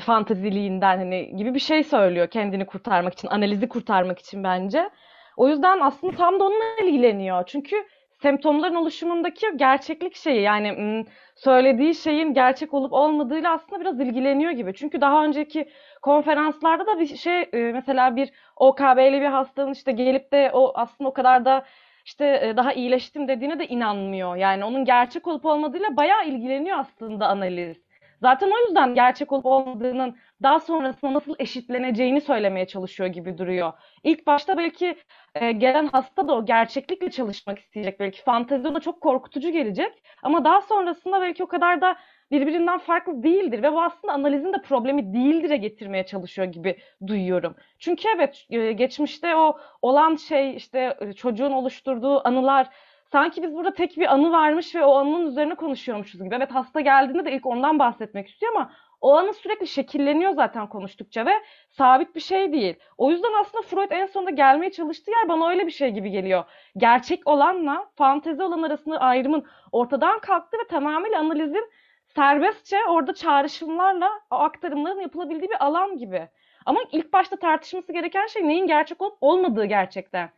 fanteziliğinden 0.00 0.98
hani 0.98 1.36
gibi 1.36 1.54
bir 1.54 1.58
şey 1.58 1.84
söylüyor 1.84 2.26
kendini 2.28 2.66
kurtarmak 2.66 3.12
için, 3.12 3.28
analizi 3.28 3.68
kurtarmak 3.68 4.18
için 4.18 4.44
bence. 4.44 4.90
O 5.36 5.48
yüzden 5.48 5.80
aslında 5.80 6.16
tam 6.16 6.40
da 6.40 6.44
onunla 6.44 6.64
ilgileniyor. 6.82 7.44
Çünkü 7.46 7.76
semptomların 8.22 8.74
oluşumundaki 8.74 9.46
gerçeklik 9.56 10.16
şeyi 10.16 10.40
yani 10.40 11.04
söylediği 11.34 11.94
şeyin 11.94 12.34
gerçek 12.34 12.74
olup 12.74 12.92
olmadığıyla 12.92 13.52
aslında 13.52 13.80
biraz 13.80 14.00
ilgileniyor 14.00 14.52
gibi. 14.52 14.74
Çünkü 14.74 15.00
daha 15.00 15.24
önceki 15.24 15.68
konferanslarda 16.02 16.86
da 16.86 17.00
bir 17.00 17.16
şey 17.16 17.48
mesela 17.52 18.16
bir 18.16 18.32
OKB'li 18.56 19.20
bir 19.20 19.26
hastanın 19.26 19.72
işte 19.72 19.92
gelip 19.92 20.32
de 20.32 20.50
o 20.52 20.72
aslında 20.74 21.10
o 21.10 21.12
kadar 21.12 21.44
da 21.44 21.64
işte 22.04 22.54
daha 22.56 22.72
iyileştim 22.72 23.28
dediğine 23.28 23.58
de 23.58 23.66
inanmıyor. 23.66 24.36
Yani 24.36 24.64
onun 24.64 24.84
gerçek 24.84 25.26
olup 25.26 25.44
olmadığıyla 25.44 25.96
bayağı 25.96 26.26
ilgileniyor 26.26 26.78
aslında 26.78 27.26
analiz. 27.26 27.76
Zaten 28.20 28.50
o 28.50 28.66
yüzden 28.66 28.94
gerçek 28.94 29.32
olup 29.32 29.46
olmadığının 29.46 30.16
daha 30.42 30.60
sonrasında 30.60 31.14
nasıl 31.14 31.34
eşitleneceğini 31.38 32.20
söylemeye 32.20 32.66
çalışıyor 32.66 33.08
gibi 33.08 33.38
duruyor. 33.38 33.72
İlk 34.04 34.26
başta 34.26 34.58
belki 34.58 34.96
e, 35.34 35.52
gelen 35.52 35.86
hasta 35.86 36.28
da 36.28 36.34
o 36.34 36.46
gerçeklikle 36.46 37.10
çalışmak 37.10 37.58
isteyecek. 37.58 38.00
Belki 38.00 38.22
fantezi 38.22 38.68
ona 38.68 38.80
çok 38.80 39.00
korkutucu 39.00 39.50
gelecek. 39.50 40.02
Ama 40.22 40.44
daha 40.44 40.60
sonrasında 40.60 41.20
belki 41.20 41.44
o 41.44 41.46
kadar 41.46 41.80
da 41.80 41.96
birbirinden 42.30 42.78
farklı 42.78 43.22
değildir 43.22 43.62
ve 43.62 43.72
bu 43.72 43.82
aslında 43.82 44.12
analizin 44.12 44.52
de 44.52 44.62
problemi 44.62 45.14
değildir'e 45.14 45.56
getirmeye 45.56 46.06
çalışıyor 46.06 46.48
gibi 46.48 46.76
duyuyorum. 47.06 47.56
Çünkü 47.78 48.08
evet 48.16 48.46
e, 48.50 48.72
geçmişte 48.72 49.36
o 49.36 49.58
olan 49.82 50.16
şey 50.16 50.56
işte 50.56 50.96
e, 51.00 51.12
çocuğun 51.12 51.52
oluşturduğu 51.52 52.28
anılar 52.28 52.68
sanki 53.12 53.42
biz 53.42 53.54
burada 53.54 53.74
tek 53.74 53.96
bir 53.96 54.12
anı 54.12 54.32
varmış 54.32 54.74
ve 54.74 54.84
o 54.84 54.94
anının 54.94 55.26
üzerine 55.26 55.54
konuşuyormuşuz 55.54 56.22
gibi. 56.24 56.34
Evet 56.34 56.50
hasta 56.50 56.80
geldiğinde 56.80 57.24
de 57.24 57.32
ilk 57.32 57.46
ondan 57.46 57.78
bahsetmek 57.78 58.28
istiyor 58.28 58.52
ama 58.56 58.72
o 59.02 59.16
anı 59.16 59.32
sürekli 59.32 59.66
şekilleniyor 59.66 60.32
zaten 60.32 60.68
konuştukça 60.68 61.26
ve 61.26 61.32
sabit 61.68 62.14
bir 62.14 62.20
şey 62.20 62.52
değil. 62.52 62.76
O 62.98 63.10
yüzden 63.10 63.32
aslında 63.40 63.62
Freud 63.62 63.90
en 63.90 64.06
sonunda 64.06 64.30
gelmeye 64.30 64.70
çalıştığı 64.70 65.10
yer 65.10 65.28
bana 65.28 65.48
öyle 65.48 65.66
bir 65.66 65.72
şey 65.72 65.90
gibi 65.90 66.10
geliyor. 66.10 66.44
Gerçek 66.76 67.28
olanla 67.28 67.90
fantezi 67.96 68.42
olan 68.42 68.62
arasında 68.62 68.98
ayrımın 68.98 69.44
ortadan 69.72 70.18
kalktı 70.18 70.58
ve 70.58 70.66
tamamıyla 70.68 71.18
analizin 71.18 71.70
serbestçe 72.14 72.76
orada 72.88 73.14
çağrışımlarla 73.14 74.10
o 74.30 74.34
aktarımların 74.34 75.00
yapılabildiği 75.00 75.50
bir 75.50 75.64
alan 75.66 75.96
gibi. 75.98 76.28
Ama 76.66 76.80
ilk 76.92 77.12
başta 77.12 77.36
tartışması 77.36 77.92
gereken 77.92 78.26
şey 78.26 78.48
neyin 78.48 78.66
gerçek 78.66 79.02
olup 79.02 79.18
olmadığı 79.20 79.64
gerçekten. 79.64 80.30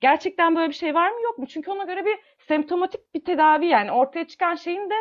Gerçekten 0.00 0.56
böyle 0.56 0.68
bir 0.68 0.74
şey 0.74 0.94
var 0.94 1.10
mı 1.10 1.22
yok 1.22 1.38
mu? 1.38 1.46
Çünkü 1.46 1.70
ona 1.70 1.84
göre 1.84 2.04
bir 2.04 2.18
semptomatik 2.38 3.14
bir 3.14 3.24
tedavi 3.24 3.66
yani 3.66 3.92
ortaya 3.92 4.26
çıkan 4.26 4.54
şeyin 4.54 4.90
de 4.90 4.94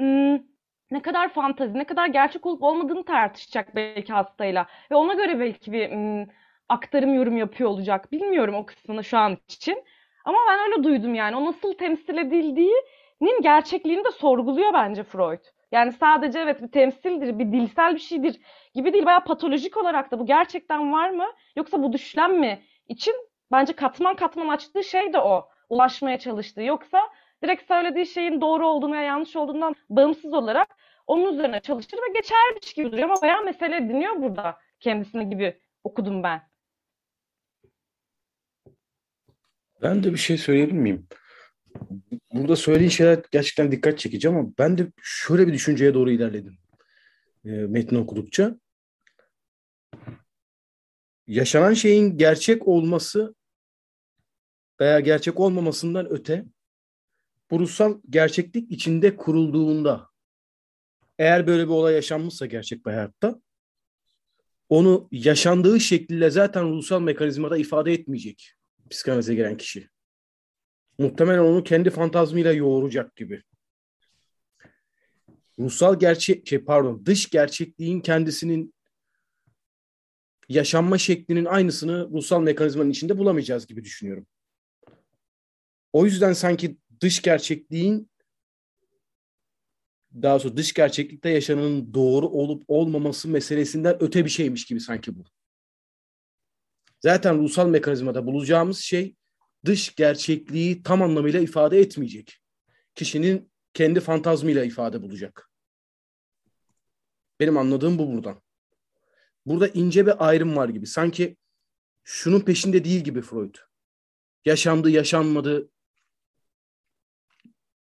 ım, 0.00 0.46
ne 0.92 1.02
kadar 1.02 1.28
fantazi, 1.28 1.78
ne 1.78 1.84
kadar 1.84 2.06
gerçek 2.06 2.46
olup 2.46 2.62
olmadığını 2.62 3.04
tartışacak 3.04 3.76
belki 3.76 4.12
hastayla. 4.12 4.66
Ve 4.90 4.94
ona 4.94 5.14
göre 5.14 5.40
belki 5.40 5.72
bir 5.72 5.90
ım, 5.90 6.28
aktarım 6.68 7.14
yorum 7.14 7.36
yapıyor 7.36 7.70
olacak. 7.70 8.12
Bilmiyorum 8.12 8.54
o 8.54 8.66
kısmını 8.66 9.04
şu 9.04 9.18
an 9.18 9.38
için. 9.48 9.84
Ama 10.24 10.38
ben 10.48 10.58
öyle 10.60 10.84
duydum 10.84 11.14
yani. 11.14 11.36
O 11.36 11.44
nasıl 11.44 11.74
temsil 11.74 12.16
edildiğinin 12.16 13.42
gerçekliğini 13.42 14.04
de 14.04 14.10
sorguluyor 14.10 14.74
bence 14.74 15.02
Freud. 15.02 15.40
Yani 15.72 15.92
sadece 15.92 16.38
evet 16.38 16.62
bir 16.62 16.70
temsildir, 16.70 17.38
bir 17.38 17.52
dilsel 17.52 17.94
bir 17.94 18.00
şeydir 18.00 18.40
gibi 18.74 18.92
değil. 18.92 19.06
Bayağı 19.06 19.24
patolojik 19.24 19.76
olarak 19.76 20.10
da 20.10 20.18
bu 20.18 20.26
gerçekten 20.26 20.92
var 20.92 21.10
mı? 21.10 21.26
Yoksa 21.56 21.82
bu 21.82 21.92
düşlem 21.92 22.38
mi? 22.40 22.62
için 22.88 23.14
bence 23.52 23.72
katman 23.72 24.16
katman 24.16 24.48
açtığı 24.48 24.84
şey 24.84 25.12
de 25.12 25.18
o. 25.18 25.48
Ulaşmaya 25.68 26.18
çalıştığı. 26.18 26.62
Yoksa 26.62 27.00
direkt 27.42 27.68
söylediği 27.68 28.06
şeyin 28.06 28.40
doğru 28.40 28.66
olduğunu 28.66 28.92
veya 28.92 29.02
yanlış 29.02 29.36
olduğundan 29.36 29.74
bağımsız 29.90 30.32
olarak 30.32 30.68
onun 31.06 31.34
üzerine 31.34 31.60
çalışır 31.60 31.96
ve 31.96 32.12
geçermiş 32.20 32.74
gibi 32.74 32.92
duruyor 32.92 33.08
ama 33.08 33.22
bayağı 33.22 33.44
mesele 33.44 33.88
dinliyor 33.88 34.22
burada 34.22 34.58
kendisine 34.80 35.24
gibi 35.24 35.60
okudum 35.84 36.22
ben. 36.22 36.42
Ben 39.82 40.04
de 40.04 40.12
bir 40.12 40.18
şey 40.18 40.38
söyleyebilir 40.38 40.78
miyim? 40.78 41.06
Burada 42.32 42.56
söylediğin 42.56 42.90
şeyler 42.90 43.22
gerçekten 43.30 43.72
dikkat 43.72 43.98
çekici 43.98 44.28
ama 44.28 44.46
ben 44.58 44.78
de 44.78 44.86
şöyle 45.02 45.46
bir 45.46 45.52
düşünceye 45.52 45.94
doğru 45.94 46.10
ilerledim. 46.10 46.58
E, 47.44 47.50
metni 47.50 47.98
okudukça. 47.98 48.56
Yaşanan 51.26 51.74
şeyin 51.74 52.18
gerçek 52.18 52.68
olması 52.68 53.34
veya 54.80 55.00
gerçek 55.00 55.40
olmamasından 55.40 56.06
öte 56.10 56.44
bu 57.52 58.02
gerçeklik 58.10 58.72
içinde 58.72 59.16
kurulduğunda 59.16 60.08
eğer 61.18 61.46
böyle 61.46 61.64
bir 61.64 61.72
olay 61.72 61.94
yaşanmışsa 61.94 62.46
gerçek 62.46 62.86
bir 62.86 62.90
hayatta 62.90 63.40
onu 64.68 65.08
yaşandığı 65.10 65.80
şekliyle 65.80 66.30
zaten 66.30 66.70
ruhsal 66.70 67.00
mekanizmada 67.00 67.56
ifade 67.56 67.92
etmeyecek 67.92 68.54
psikanalize 68.90 69.34
giren 69.34 69.56
kişi. 69.56 69.88
Muhtemelen 70.98 71.38
onu 71.38 71.64
kendi 71.64 71.90
fantazmıyla 71.90 72.52
yoğuracak 72.52 73.16
gibi. 73.16 73.42
Ruhsal 75.58 75.98
gerçek, 75.98 76.48
şey 76.48 76.58
pardon, 76.58 77.06
dış 77.06 77.30
gerçekliğin 77.30 78.00
kendisinin 78.00 78.74
yaşanma 80.48 80.98
şeklinin 80.98 81.44
aynısını 81.44 82.10
ruhsal 82.10 82.42
mekanizmanın 82.42 82.90
içinde 82.90 83.18
bulamayacağız 83.18 83.66
gibi 83.66 83.84
düşünüyorum. 83.84 84.26
O 85.92 86.04
yüzden 86.04 86.32
sanki 86.32 86.76
dış 87.02 87.22
gerçekliğin 87.22 88.10
daha 90.14 90.38
sonra 90.38 90.56
dış 90.56 90.72
gerçeklikte 90.72 91.28
yaşananın 91.28 91.94
doğru 91.94 92.28
olup 92.28 92.64
olmaması 92.68 93.28
meselesinden 93.28 94.02
öte 94.02 94.24
bir 94.24 94.30
şeymiş 94.30 94.64
gibi 94.64 94.80
sanki 94.80 95.18
bu. 95.18 95.24
Zaten 97.00 97.38
ruhsal 97.38 97.68
mekanizmada 97.68 98.26
bulacağımız 98.26 98.78
şey 98.78 99.16
dış 99.64 99.94
gerçekliği 99.94 100.82
tam 100.82 101.02
anlamıyla 101.02 101.40
ifade 101.40 101.78
etmeyecek. 101.78 102.38
Kişinin 102.94 103.52
kendi 103.74 104.00
fantazmıyla 104.00 104.64
ifade 104.64 105.02
bulacak. 105.02 105.50
Benim 107.40 107.56
anladığım 107.56 107.98
bu 107.98 108.12
buradan. 108.12 108.42
Burada 109.46 109.68
ince 109.68 110.06
bir 110.06 110.28
ayrım 110.28 110.56
var 110.56 110.68
gibi. 110.68 110.86
Sanki 110.86 111.36
şunun 112.04 112.40
peşinde 112.40 112.84
değil 112.84 113.00
gibi 113.00 113.22
Freud. 113.22 113.54
Yaşandı, 114.44 114.90
yaşanmadı 114.90 115.70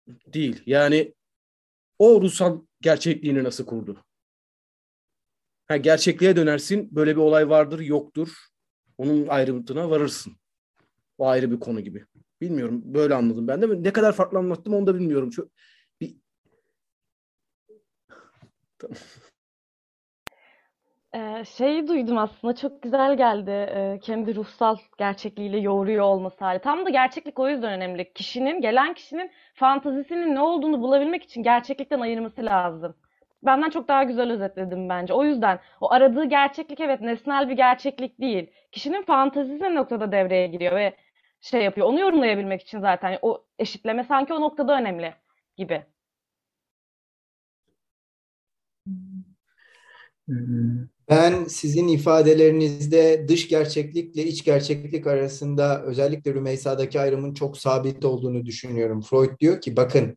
değil. 0.06 0.62
Yani 0.66 1.14
o 1.98 2.20
ruhsal 2.22 2.60
gerçekliğini 2.80 3.44
nasıl 3.44 3.66
kurdu? 3.66 4.04
Ha, 5.66 5.76
gerçekliğe 5.76 6.36
dönersin. 6.36 6.96
Böyle 6.96 7.16
bir 7.16 7.20
olay 7.20 7.48
vardır, 7.48 7.80
yoktur. 7.80 8.28
Onun 8.98 9.28
ayrıntına 9.28 9.90
varırsın. 9.90 10.32
O 11.18 11.26
ayrı 11.26 11.50
bir 11.50 11.60
konu 11.60 11.80
gibi. 11.80 12.06
Bilmiyorum. 12.40 12.82
Böyle 12.84 13.14
anladım 13.14 13.48
ben 13.48 13.62
de. 13.62 13.82
Ne 13.82 13.92
kadar 13.92 14.12
farklı 14.12 14.38
anlattım 14.38 14.74
onu 14.74 14.86
da 14.86 14.94
bilmiyorum. 14.94 15.30
Çok 15.30 15.48
bir... 16.00 16.16
Tamam. 18.78 18.96
Ee, 21.14 21.44
şeyi 21.44 21.88
duydum 21.88 22.18
aslında 22.18 22.54
çok 22.54 22.82
güzel 22.82 23.16
geldi. 23.16 23.50
Ee, 23.50 23.98
kendi 24.02 24.34
ruhsal 24.36 24.76
gerçekliğiyle 24.98 25.58
yoğuruyor 25.58 26.04
olması 26.04 26.44
hali. 26.44 26.58
Tam 26.58 26.86
da 26.86 26.90
gerçeklik 26.90 27.38
o 27.38 27.48
yüzden 27.48 27.72
önemli. 27.72 28.12
Kişinin, 28.12 28.60
gelen 28.60 28.94
kişinin 28.94 29.30
fantazisinin 29.54 30.34
ne 30.34 30.40
olduğunu 30.40 30.82
bulabilmek 30.82 31.22
için 31.22 31.42
gerçeklikten 31.42 32.00
ayırması 32.00 32.44
lazım. 32.44 32.94
Benden 33.42 33.70
çok 33.70 33.88
daha 33.88 34.02
güzel 34.04 34.32
özetledim 34.32 34.88
bence. 34.88 35.14
O 35.14 35.24
yüzden 35.24 35.60
o 35.80 35.92
aradığı 35.92 36.24
gerçeklik 36.24 36.80
evet 36.80 37.00
nesnel 37.00 37.48
bir 37.48 37.54
gerçeklik 37.56 38.20
değil. 38.20 38.50
Kişinin 38.72 39.02
fantazisi 39.02 39.74
noktada 39.74 40.12
devreye 40.12 40.46
giriyor 40.46 40.76
ve 40.76 40.96
şey 41.40 41.62
yapıyor. 41.64 41.86
Onu 41.86 42.00
yorumlayabilmek 42.00 42.62
için 42.62 42.80
zaten 42.80 43.18
o 43.22 43.44
eşitleme 43.58 44.04
sanki 44.04 44.34
o 44.34 44.40
noktada 44.40 44.78
önemli 44.78 45.14
gibi. 45.56 45.93
Ben 51.08 51.44
sizin 51.44 51.88
ifadelerinizde 51.88 53.28
dış 53.28 53.48
gerçeklikle 53.48 54.24
iç 54.24 54.44
gerçeklik 54.44 55.06
arasında 55.06 55.82
özellikle 55.82 56.34
Rümeysa'daki 56.34 57.00
ayrımın 57.00 57.34
çok 57.34 57.58
sabit 57.58 58.04
olduğunu 58.04 58.46
düşünüyorum. 58.46 59.00
Freud 59.02 59.40
diyor 59.40 59.60
ki 59.60 59.76
bakın 59.76 60.16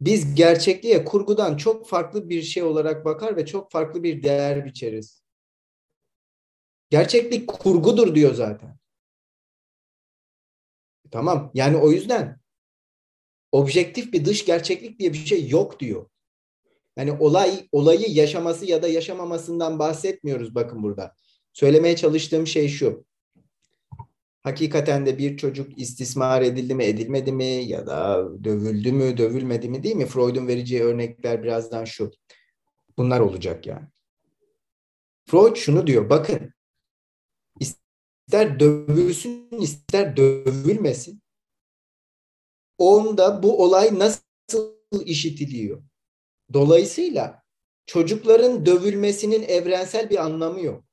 biz 0.00 0.34
gerçekliğe 0.34 1.04
kurgudan 1.04 1.56
çok 1.56 1.88
farklı 1.88 2.28
bir 2.28 2.42
şey 2.42 2.62
olarak 2.62 3.04
bakar 3.04 3.36
ve 3.36 3.46
çok 3.46 3.70
farklı 3.70 4.02
bir 4.02 4.22
değer 4.22 4.64
biçeriz. 4.64 5.22
Gerçeklik 6.90 7.48
kurgudur 7.48 8.14
diyor 8.14 8.34
zaten. 8.34 8.78
Tamam. 11.10 11.50
Yani 11.54 11.76
o 11.76 11.90
yüzden 11.90 12.40
objektif 13.52 14.12
bir 14.12 14.24
dış 14.24 14.44
gerçeklik 14.44 14.98
diye 14.98 15.12
bir 15.12 15.18
şey 15.18 15.48
yok 15.48 15.80
diyor. 15.80 16.06
Yani 16.96 17.12
olay 17.12 17.68
olayı 17.72 18.06
yaşaması 18.08 18.66
ya 18.66 18.82
da 18.82 18.88
yaşamamasından 18.88 19.78
bahsetmiyoruz 19.78 20.54
bakın 20.54 20.82
burada. 20.82 21.14
Söylemeye 21.52 21.96
çalıştığım 21.96 22.46
şey 22.46 22.68
şu. 22.68 23.04
Hakikaten 24.42 25.06
de 25.06 25.18
bir 25.18 25.36
çocuk 25.36 25.78
istismar 25.78 26.42
edildi 26.42 26.74
mi, 26.74 26.84
edilmedi 26.84 27.32
mi 27.32 27.44
ya 27.44 27.86
da 27.86 28.28
dövüldü 28.44 28.92
mü, 28.92 29.18
dövülmedi 29.18 29.68
mi 29.68 29.82
değil 29.82 29.96
mi? 29.96 30.06
Freud'un 30.06 30.48
vereceği 30.48 30.82
örnekler 30.82 31.42
birazdan 31.42 31.84
şu. 31.84 32.10
Bunlar 32.96 33.20
olacak 33.20 33.66
yani. 33.66 33.86
Freud 35.26 35.56
şunu 35.56 35.86
diyor. 35.86 36.10
Bakın 36.10 36.52
ister 37.60 38.60
dövülsün 38.60 39.50
ister 39.60 40.16
dövülmesin. 40.16 41.22
Onda 42.78 43.42
bu 43.42 43.62
olay 43.62 43.98
nasıl 43.98 45.04
işitiliyor? 45.04 45.82
Dolayısıyla 46.52 47.42
çocukların 47.86 48.66
dövülmesinin 48.66 49.42
evrensel 49.42 50.10
bir 50.10 50.24
anlamı 50.24 50.60
yok. 50.60 50.84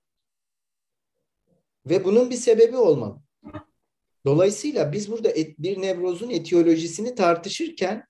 Ve 1.85 2.05
bunun 2.05 2.29
bir 2.29 2.35
sebebi 2.35 2.77
olmalı. 2.77 3.17
Dolayısıyla 4.25 4.91
biz 4.91 5.11
burada 5.11 5.29
et, 5.29 5.59
bir 5.59 5.81
nevrozun 5.81 6.29
etiyolojisini 6.29 7.15
tartışırken 7.15 8.07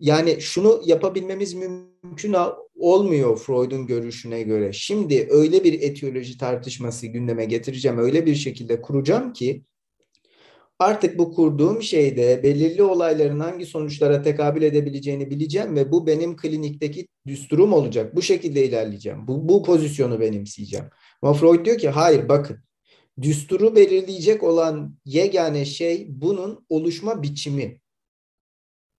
yani 0.00 0.40
şunu 0.40 0.82
yapabilmemiz 0.86 1.54
mümkün 1.54 2.36
olmuyor 2.74 3.38
Freud'un 3.38 3.86
görüşüne 3.86 4.42
göre. 4.42 4.72
Şimdi 4.72 5.28
öyle 5.30 5.64
bir 5.64 5.82
etiyoloji 5.82 6.38
tartışması 6.38 7.06
gündeme 7.06 7.44
getireceğim, 7.44 7.98
öyle 7.98 8.26
bir 8.26 8.34
şekilde 8.34 8.82
kuracağım 8.82 9.32
ki 9.32 9.64
artık 10.82 11.18
bu 11.18 11.32
kurduğum 11.32 11.82
şeyde 11.82 12.42
belirli 12.42 12.82
olayların 12.82 13.40
hangi 13.40 13.66
sonuçlara 13.66 14.22
tekabül 14.22 14.62
edebileceğini 14.62 15.30
bileceğim 15.30 15.76
ve 15.76 15.92
bu 15.92 16.06
benim 16.06 16.36
klinikteki 16.36 17.08
düsturum 17.26 17.72
olacak. 17.72 18.16
Bu 18.16 18.22
şekilde 18.22 18.64
ilerleyeceğim. 18.64 19.26
Bu, 19.26 19.48
bu 19.48 19.62
pozisyonu 19.62 20.20
benimseyeceğim. 20.20 20.86
Ama 21.22 21.34
Freud 21.34 21.64
diyor 21.64 21.78
ki 21.78 21.88
hayır 21.88 22.28
bakın 22.28 22.58
düsturu 23.22 23.76
belirleyecek 23.76 24.42
olan 24.42 24.96
yegane 25.04 25.64
şey 25.64 26.06
bunun 26.08 26.66
oluşma 26.68 27.22
biçimi. 27.22 27.80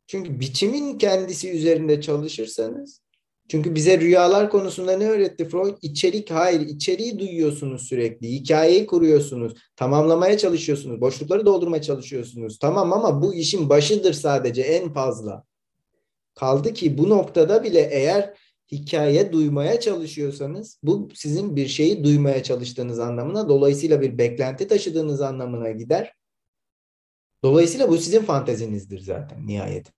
Çünkü 0.07 0.39
biçimin 0.39 0.97
kendisi 0.97 1.51
üzerinde 1.51 2.01
çalışırsanız 2.01 3.03
çünkü 3.47 3.75
bize 3.75 3.99
rüyalar 3.99 4.49
konusunda 4.49 4.97
ne 4.97 5.09
öğretti 5.09 5.49
Freud? 5.49 5.77
İçerik 5.81 6.31
hayır, 6.31 6.61
içeriği 6.61 7.19
duyuyorsunuz 7.19 7.81
sürekli. 7.81 8.27
Hikayeyi 8.27 8.85
kuruyorsunuz. 8.85 9.53
Tamamlamaya 9.75 10.37
çalışıyorsunuz. 10.37 11.01
Boşlukları 11.01 11.45
doldurmaya 11.45 11.81
çalışıyorsunuz. 11.81 12.59
Tamam 12.59 12.93
ama 12.93 13.21
bu 13.21 13.33
işin 13.33 13.69
başıdır 13.69 14.13
sadece 14.13 14.61
en 14.61 14.93
fazla. 14.93 15.43
Kaldı 16.35 16.73
ki 16.73 16.97
bu 16.97 17.09
noktada 17.09 17.63
bile 17.63 17.89
eğer 17.91 18.33
hikaye 18.71 19.33
duymaya 19.33 19.79
çalışıyorsanız 19.79 20.79
bu 20.83 21.09
sizin 21.13 21.55
bir 21.55 21.67
şeyi 21.67 22.03
duymaya 22.03 22.43
çalıştığınız 22.43 22.99
anlamına 22.99 23.49
dolayısıyla 23.49 24.01
bir 24.01 24.17
beklenti 24.17 24.67
taşıdığınız 24.67 25.21
anlamına 25.21 25.71
gider. 25.71 26.13
Dolayısıyla 27.43 27.89
bu 27.89 27.97
sizin 27.97 28.21
fantezinizdir 28.21 28.99
zaten 28.99 29.47
nihayet. 29.47 29.93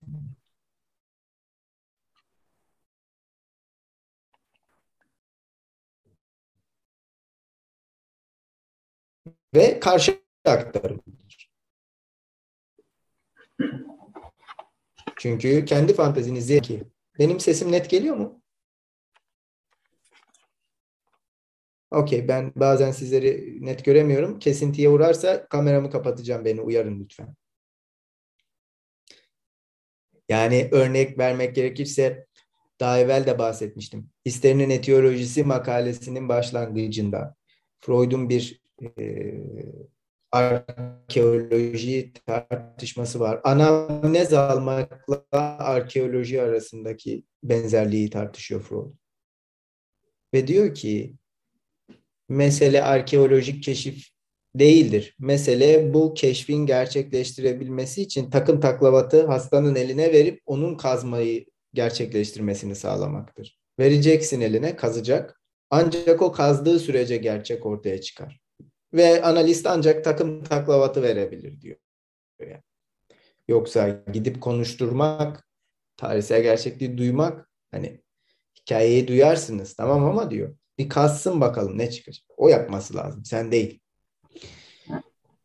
Ve 9.55 9.79
karşı 9.79 10.21
aktarımdır. 10.45 11.51
Çünkü 15.17 15.65
kendi 15.65 15.93
fanteziniz 15.93 16.61
ki 16.61 16.83
benim 17.19 17.39
sesim 17.39 17.71
net 17.71 17.89
geliyor 17.89 18.15
mu? 18.15 18.41
Okey 21.91 22.27
ben 22.27 22.53
bazen 22.55 22.91
sizleri 22.91 23.57
net 23.65 23.85
göremiyorum. 23.85 24.39
Kesintiye 24.39 24.89
uğrarsa 24.89 25.47
kameramı 25.47 25.89
kapatacağım 25.89 26.45
beni 26.45 26.61
uyarın 26.61 26.99
lütfen. 26.99 27.35
Yani 30.29 30.69
örnek 30.71 31.17
vermek 31.17 31.55
gerekirse 31.55 32.27
daha 32.79 32.99
evvel 32.99 33.25
de 33.25 33.39
bahsetmiştim. 33.39 34.09
Histerinin 34.25 34.69
etiyolojisi 34.69 35.43
makalesinin 35.43 36.29
başlangıcında 36.29 37.35
Freud'un 37.81 38.29
bir 38.29 38.64
e, 38.97 39.33
arkeoloji 40.31 42.13
tartışması 42.25 43.19
var. 43.19 43.41
Anamnez 43.43 44.33
almakla 44.33 45.25
arkeoloji 45.59 46.41
arasındaki 46.41 47.23
benzerliği 47.43 48.09
tartışıyor 48.09 48.61
Freud. 48.61 48.93
Ve 50.33 50.47
diyor 50.47 50.73
ki 50.73 51.15
mesele 52.29 52.83
arkeolojik 52.83 53.63
keşif 53.63 54.07
değildir. 54.55 55.15
Mesele 55.19 55.93
bu 55.93 56.13
keşfin 56.13 56.65
gerçekleştirebilmesi 56.65 58.01
için 58.01 58.29
takım 58.29 58.59
taklavatı 58.59 59.27
hastanın 59.27 59.75
eline 59.75 60.13
verip 60.13 60.41
onun 60.45 60.77
kazmayı 60.77 61.45
gerçekleştirmesini 61.73 62.75
sağlamaktır. 62.75 63.59
Vereceksin 63.79 64.41
eline 64.41 64.75
kazacak. 64.75 65.41
Ancak 65.69 66.21
o 66.21 66.31
kazdığı 66.31 66.79
sürece 66.79 67.17
gerçek 67.17 67.65
ortaya 67.65 68.01
çıkar. 68.01 68.44
Ve 68.95 69.23
analist 69.23 69.67
ancak 69.67 70.03
takım 70.03 70.43
taklavatı 70.43 71.03
verebilir 71.03 71.61
diyor. 71.61 71.77
Yoksa 73.47 73.89
gidip 74.13 74.41
konuşturmak, 74.41 75.47
tarihsel 75.97 76.43
gerçekliği 76.43 76.97
duymak, 76.97 77.49
hani 77.71 78.01
hikayeyi 78.59 79.07
duyarsınız 79.07 79.73
tamam 79.73 80.05
ama 80.05 80.31
diyor 80.31 80.55
bir 80.77 80.89
kazsın 80.89 81.41
bakalım 81.41 81.77
ne 81.77 81.91
çıkacak. 81.91 82.25
O 82.37 82.49
yapması 82.49 82.95
lazım. 82.95 83.25
Sen 83.25 83.51
değil. 83.51 83.79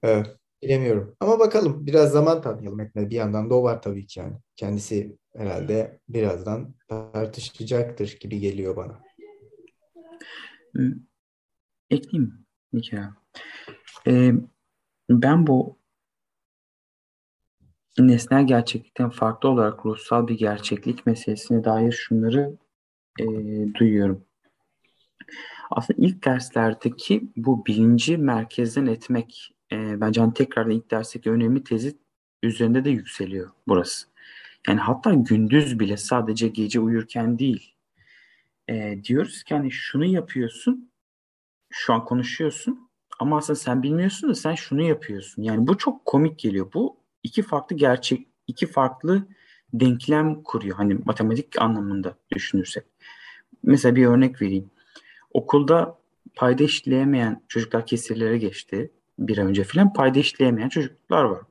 Evet. 0.03 0.37
Bilemiyorum. 0.63 1.17
Ama 1.21 1.39
bakalım. 1.39 1.87
Biraz 1.87 2.13
zaman 2.13 2.43
tanıyalım 2.43 2.81
etmedi. 2.81 3.11
Bir 3.11 3.17
yandan 3.17 3.51
da 3.51 3.55
o 3.55 3.63
var 3.63 3.83
tabii 3.83 4.07
ki 4.07 4.21
yani. 4.21 4.37
Kendisi 4.57 5.19
herhalde 5.37 6.01
birazdan 6.09 6.75
tartışacaktır 6.89 8.19
gibi 8.21 8.41
geliyor 8.41 8.77
bana. 8.77 9.01
Ekleyeyim 11.91 12.47
bir 12.73 12.83
kere. 12.83 13.20
Ee, 14.07 14.33
ben 15.11 15.47
bu 15.47 15.79
nesnel 17.99 18.47
gerçeklikten 18.47 19.11
farklı 19.11 19.49
olarak 19.49 19.87
ruhsal 19.87 20.29
bir 20.29 20.39
gerçeklik 20.39 21.07
meselesine 21.07 21.65
dair 21.65 21.93
şunları 21.93 22.57
e, 23.21 23.25
duyuyorum. 23.75 24.25
Aslında 25.71 26.07
ilk 26.07 26.25
derslerdeki 26.25 27.23
bu 27.37 27.67
bilinci 27.67 28.17
merkezden 28.19 28.87
etmek 28.87 29.55
e, 29.73 30.01
bence 30.01 30.21
hani 30.21 30.35
tekrardan 30.35 30.71
ilk 30.71 30.91
dersteki 30.91 31.31
önemli 31.31 31.65
tezi 31.65 31.97
üzerinde 32.43 32.85
de 32.85 32.91
yükseliyor 32.91 33.51
burası. 33.69 34.07
Yani 34.69 34.81
hatta 34.81 35.15
gündüz 35.15 35.81
bile 35.81 35.97
sadece 35.97 36.49
gece 36.49 36.81
uyurken 36.81 37.39
değil 37.39 37.75
e, 38.69 39.05
diyoruz 39.05 39.43
ki 39.43 39.55
hani 39.55 39.71
şunu 39.71 40.05
yapıyorsun 40.05 40.91
şu 41.71 41.95
an 41.95 42.05
konuşuyorsun 42.05 42.90
ama 43.21 43.37
aslında 43.37 43.59
sen 43.59 43.83
bilmiyorsun 43.83 44.31
da 44.31 44.35
sen 44.35 44.55
şunu 44.55 44.83
yapıyorsun. 44.83 45.43
Yani 45.43 45.67
bu 45.67 45.79
çok 45.79 46.05
komik 46.07 46.39
geliyor. 46.39 46.73
Bu 46.75 46.97
iki 47.23 47.43
farklı 47.43 47.77
gerçek, 47.77 48.27
iki 48.47 48.67
farklı 48.67 49.27
denklem 49.75 50.43
kuruyor. 50.43 50.77
Hani 50.77 50.95
matematik 50.95 51.63
anlamında 51.63 52.17
düşünürsek. 52.33 52.85
Mesela 53.63 53.97
bir 53.97 54.07
örnek 54.07 54.43
vereyim. 54.43 54.71
Okulda 55.33 55.99
payda 56.35 56.65
işleyemeyen 56.65 57.43
çocuklar 57.49 57.87
kesirlere 57.87 58.39
geçti. 58.39 58.91
Bir 59.19 59.39
ay 59.39 59.45
önce 59.45 59.65
filan 59.65 59.93
payda 59.93 60.19
işleyemeyen 60.19 60.69
çocuklar 60.69 61.25
var. 61.25 61.43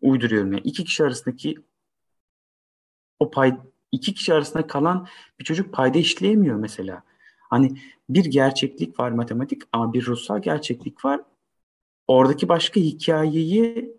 Uyduruyorum 0.00 0.52
yani. 0.52 0.62
iki 0.64 0.84
kişi 0.84 1.04
arasındaki 1.04 1.56
o 3.18 3.30
pay 3.30 3.58
iki 3.92 4.14
kişi 4.14 4.34
arasında 4.34 4.66
kalan 4.66 5.08
bir 5.40 5.44
çocuk 5.44 5.74
payda 5.74 5.98
işleyemiyor 5.98 6.56
mesela. 6.56 7.02
Hani 7.54 7.76
bir 8.08 8.24
gerçeklik 8.24 9.00
var 9.00 9.10
matematik 9.10 9.62
ama 9.72 9.92
bir 9.92 10.06
ruhsal 10.06 10.42
gerçeklik 10.42 11.04
var. 11.04 11.20
Oradaki 12.06 12.48
başka 12.48 12.80
hikayeyi 12.80 13.96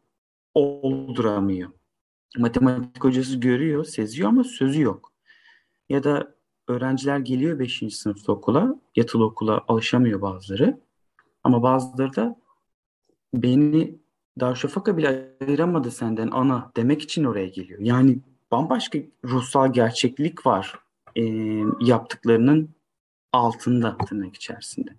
olduramıyor. 0.53 1.69
Matematik 2.37 3.03
hocası 3.03 3.37
görüyor, 3.37 3.85
seziyor 3.85 4.29
ama 4.29 4.43
sözü 4.43 4.81
yok. 4.81 5.11
Ya 5.89 6.03
da 6.03 6.35
öğrenciler 6.67 7.19
geliyor 7.19 7.59
5. 7.59 7.83
sınıfta 7.89 8.31
okula, 8.31 8.79
yatılı 8.95 9.25
okula 9.25 9.61
alışamıyor 9.67 10.21
bazıları. 10.21 10.79
Ama 11.43 11.63
bazıları 11.63 12.15
da 12.15 12.35
beni 13.33 13.99
Darüşşafaka 14.39 14.97
bile 14.97 15.35
ayıramadı 15.47 15.91
senden 15.91 16.31
ana 16.31 16.71
demek 16.75 17.01
için 17.01 17.23
oraya 17.23 17.47
geliyor. 17.47 17.79
Yani 17.81 18.19
bambaşka 18.51 18.99
ruhsal 19.25 19.73
gerçeklik 19.73 20.45
var 20.45 20.79
e, 21.15 21.23
yaptıklarının 21.79 22.69
altında 23.35 23.97
tırnak 23.97 24.35
içerisinde. 24.35 24.95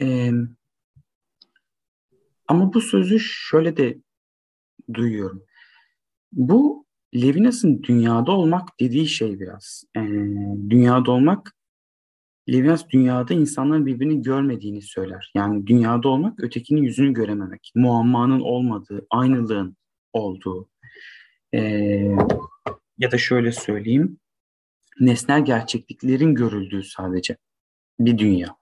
E, 0.00 0.30
ama 2.48 2.74
bu 2.74 2.80
sözü 2.80 3.20
şöyle 3.20 3.76
de 3.76 3.98
duyuyorum. 4.94 5.42
Bu 6.32 6.86
Levinas'ın 7.14 7.82
dünyada 7.82 8.32
olmak 8.32 8.80
dediği 8.80 9.06
şey 9.06 9.40
biraz. 9.40 9.84
E, 9.96 10.00
dünyada 10.70 11.10
olmak 11.10 11.54
Levinas 12.48 12.88
dünyada 12.88 13.34
insanların 13.34 13.86
birbirini 13.86 14.22
görmediğini 14.22 14.82
söyler. 14.82 15.32
Yani 15.34 15.66
dünyada 15.66 16.08
olmak 16.08 16.44
ötekinin 16.44 16.82
yüzünü 16.82 17.12
görememek, 17.12 17.72
muammanın 17.74 18.40
olmadığı, 18.40 19.06
aynılığın 19.10 19.76
olduğu. 20.12 20.68
E, 21.54 21.60
ya 22.98 23.10
da 23.10 23.18
şöyle 23.18 23.52
söyleyeyim, 23.52 24.18
nesnel 25.00 25.44
gerçekliklerin 25.44 26.34
görüldüğü 26.34 26.82
sadece 26.82 27.36
bir 28.00 28.18
dünya. 28.18 28.56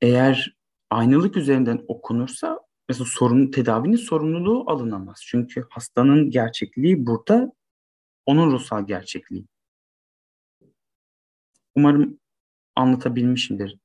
Eğer 0.00 0.56
aynalık 0.90 1.36
üzerinden 1.36 1.84
okunursa 1.88 2.60
mesela 2.88 3.04
sorun 3.08 3.50
tedavinin 3.50 3.96
sorumluluğu 3.96 4.70
alınamaz. 4.70 5.20
Çünkü 5.26 5.66
hastanın 5.70 6.30
gerçekliği 6.30 7.06
burada 7.06 7.52
onun 8.26 8.50
ruhsal 8.50 8.86
gerçekliği. 8.86 9.46
Umarım 11.74 12.18
anlatabilmişimdir. 12.76 13.78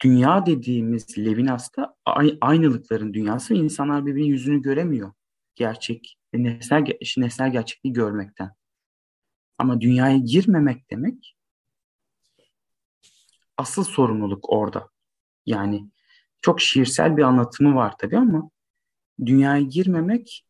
Dünya 0.00 0.46
dediğimiz 0.46 1.18
Levinas'ta 1.18 1.96
aynılıkların 2.40 3.14
dünyası 3.14 3.54
insanlar 3.54 4.06
birbirinin 4.06 4.28
yüzünü 4.28 4.62
göremiyor. 4.62 5.12
Gerçek, 5.54 6.18
nesnel, 6.32 6.84
nesnel 7.16 7.52
gerçekliği 7.52 7.92
görmekten. 7.92 8.50
Ama 9.58 9.80
dünyaya 9.80 10.16
girmemek 10.16 10.90
demek 10.90 11.36
asıl 13.56 13.84
sorumluluk 13.84 14.52
orada. 14.52 14.88
Yani 15.46 15.90
çok 16.40 16.60
şiirsel 16.60 17.16
bir 17.16 17.22
anlatımı 17.22 17.74
var 17.74 17.94
tabii 17.98 18.18
ama 18.18 18.50
dünyaya 19.26 19.62
girmemek 19.62 20.44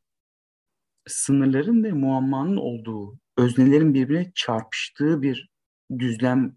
sınırların 1.07 1.85
ve 1.85 1.93
muammanın 1.93 2.57
olduğu, 2.57 3.19
öznelerin 3.37 3.95
birbirine 3.95 4.33
çarpıştığı 4.35 5.23
bir 5.23 5.51
düzlem 5.99 6.57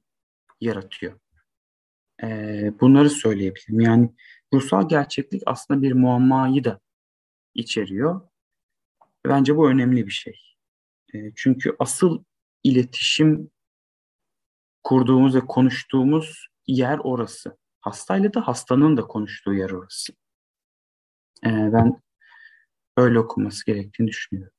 yaratıyor. 0.62 1.20
Ee, 2.24 2.74
bunları 2.82 3.10
söyleyebilirim. 3.10 3.80
Yani 3.80 4.16
ruhsal 4.54 4.90
gerçeklik 4.90 5.44
aslında 5.46 5.82
bir 5.82 5.92
muammayı 5.92 6.64
da 6.64 6.80
içeriyor. 7.54 8.22
Bence 9.26 9.58
bu 9.58 9.70
önemli 9.70 10.08
bir 10.08 10.12
şey. 10.12 10.40
E, 11.14 11.32
çünkü 11.36 11.76
asıl 11.80 12.24
iletişim 12.64 13.52
kurduğumuz 14.84 15.36
ve 15.36 15.40
konuştuğumuz 15.40 16.48
yer 16.68 17.00
orası. 17.04 17.58
Hastayla 17.80 18.34
da 18.34 18.48
hastanın 18.48 18.98
da 18.98 19.02
konuştuğu 19.02 19.54
yer 19.54 19.70
orası. 19.70 20.14
Ee, 21.46 21.50
ben 21.50 22.02
öyle 22.98 23.20
okunması 23.20 23.66
gerektiğini 23.66 24.08
düşünüyorum. 24.08 24.54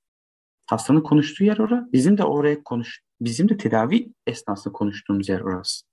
Hastanın 0.66 1.00
konuştuğu 1.00 1.44
yer 1.44 1.58
orası. 1.58 1.92
Bizim 1.92 2.18
de 2.18 2.24
oraya 2.24 2.62
konuş, 2.62 3.02
bizim 3.20 3.48
de 3.48 3.56
tedavi 3.56 4.12
esnasında 4.26 4.72
konuştuğumuz 4.72 5.28
yer 5.28 5.40
orası. 5.40 5.86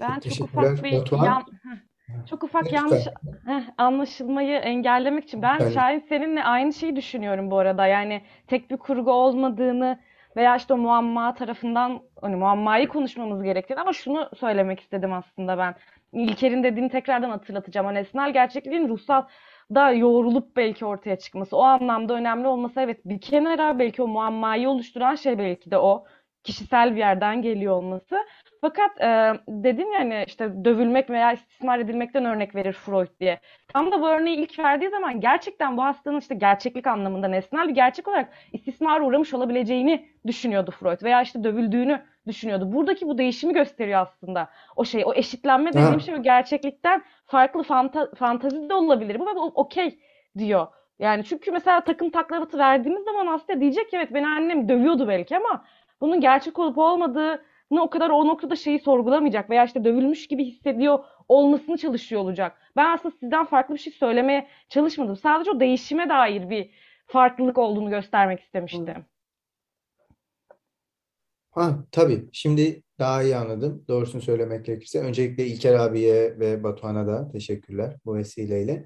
Ben 0.00 0.20
çok 0.20 0.40
ufak 0.40 0.84
bir 0.84 1.24
yan, 1.24 1.44
çok 2.30 2.44
ufak 2.44 2.72
yanlış 2.72 3.06
heh, 3.46 3.62
anlaşılmayı 3.78 4.56
engellemek 4.56 5.24
için 5.24 5.42
ben 5.42 5.58
yani. 5.58 5.74
Şahin 5.74 6.04
seninle 6.08 6.44
aynı 6.44 6.72
şeyi 6.72 6.96
düşünüyorum 6.96 7.50
bu 7.50 7.58
arada. 7.58 7.86
Yani 7.86 8.22
tek 8.46 8.70
bir 8.70 8.76
kurgu 8.76 9.12
olmadığını 9.12 9.98
veya 10.36 10.56
işte 10.56 10.74
o 10.74 10.76
muamma 10.76 11.34
tarafından 11.34 12.00
hani 12.20 12.36
muammayı 12.36 12.88
konuşmamız 12.88 13.42
gerektiğini 13.42 13.80
ama 13.80 13.92
şunu 13.92 14.30
söylemek 14.36 14.80
istedim 14.80 15.12
aslında 15.12 15.58
ben. 15.58 15.74
İlker'in 16.12 16.62
dediğini 16.62 16.90
tekrardan 16.90 17.30
hatırlatacağım. 17.30 17.86
Hani 17.86 17.98
esnal 17.98 18.32
gerçekliğin 18.32 18.88
ruhsal 18.88 19.24
da 19.74 19.90
yoğrulup 19.90 20.56
belki 20.56 20.84
ortaya 20.84 21.18
çıkması. 21.18 21.56
O 21.56 21.62
anlamda 21.62 22.14
önemli 22.14 22.46
olması 22.46 22.80
evet 22.80 23.00
bir 23.04 23.20
kenara 23.20 23.78
belki 23.78 24.02
o 24.02 24.06
muammayı 24.06 24.68
oluşturan 24.68 25.14
şey 25.14 25.38
belki 25.38 25.70
de 25.70 25.78
o 25.78 26.04
kişisel 26.44 26.92
bir 26.92 27.00
yerden 27.00 27.42
geliyor 27.42 27.76
olması. 27.76 28.16
Fakat 28.66 29.00
e, 29.00 29.40
dedin 29.48 29.92
ya 29.92 30.00
hani 30.00 30.24
işte 30.26 30.64
dövülmek 30.64 31.10
veya 31.10 31.32
istismar 31.32 31.78
edilmekten 31.78 32.24
örnek 32.24 32.54
verir 32.54 32.72
Freud 32.72 33.08
diye. 33.20 33.40
Tam 33.68 33.92
da 33.92 34.00
bu 34.00 34.08
örneği 34.08 34.36
ilk 34.36 34.58
verdiği 34.58 34.90
zaman 34.90 35.20
gerçekten 35.20 35.76
bu 35.76 35.84
hastanın 35.84 36.18
işte 36.18 36.34
gerçeklik 36.34 36.86
anlamında 36.86 37.28
nesnel 37.28 37.68
bir 37.68 37.74
gerçek 37.74 38.08
olarak 38.08 38.28
istismara 38.52 39.04
uğramış 39.04 39.34
olabileceğini 39.34 40.08
düşünüyordu 40.26 40.70
Freud 40.70 41.02
veya 41.02 41.22
işte 41.22 41.44
dövüldüğünü 41.44 42.02
düşünüyordu. 42.26 42.72
Buradaki 42.72 43.08
bu 43.08 43.18
değişimi 43.18 43.52
gösteriyor 43.52 44.00
aslında. 44.00 44.48
O 44.76 44.84
şey, 44.84 45.02
o 45.06 45.14
eşitlenme 45.14 45.72
dediğim 45.72 45.92
ha. 45.92 46.00
şey 46.00 46.16
gerçeklikten 46.16 47.02
farklı 47.26 47.62
fanta 47.62 48.10
fantazi 48.14 48.68
de 48.68 48.74
olabilir. 48.74 49.18
Bu 49.20 49.26
da 49.26 49.30
okey 49.40 49.98
diyor. 50.38 50.66
Yani 50.98 51.24
çünkü 51.24 51.50
mesela 51.50 51.80
takım 51.80 52.10
taklavatı 52.10 52.58
verdiğimiz 52.58 53.04
zaman 53.04 53.26
aslında 53.26 53.60
diyecek 53.60 53.90
ki 53.90 53.96
evet 53.96 54.14
beni 54.14 54.26
annem 54.26 54.68
dövüyordu 54.68 55.08
belki 55.08 55.36
ama 55.36 55.64
bunun 56.00 56.20
gerçek 56.20 56.58
olup 56.58 56.78
olmadığı 56.78 57.42
o 57.70 57.90
kadar 57.90 58.10
o 58.10 58.26
noktada 58.26 58.56
şeyi 58.56 58.78
sorgulamayacak 58.78 59.50
veya 59.50 59.64
işte 59.64 59.84
dövülmüş 59.84 60.26
gibi 60.26 60.44
hissediyor 60.44 60.98
olmasını 61.28 61.76
çalışıyor 61.76 62.20
olacak. 62.20 62.58
Ben 62.76 62.94
aslında 62.94 63.14
sizden 63.20 63.46
farklı 63.46 63.74
bir 63.74 63.80
şey 63.80 63.92
söylemeye 63.92 64.48
çalışmadım. 64.68 65.16
Sadece 65.16 65.50
o 65.50 65.60
değişime 65.60 66.08
dair 66.08 66.50
bir 66.50 66.70
farklılık 67.06 67.58
olduğunu 67.58 67.90
göstermek 67.90 68.40
istemiştim. 68.40 69.04
Ha, 71.50 71.84
tabii. 71.92 72.28
Şimdi 72.32 72.82
daha 72.98 73.22
iyi 73.22 73.36
anladım. 73.36 73.84
Doğrusunu 73.88 74.22
söylemek 74.22 74.66
gerekirse. 74.66 75.00
Öncelikle 75.00 75.46
İlker 75.46 75.74
abiye 75.74 76.38
ve 76.38 76.62
Batuhan'a 76.64 77.06
da 77.06 77.28
teşekkürler 77.32 77.96
bu 78.04 78.14
vesileyle. 78.14 78.84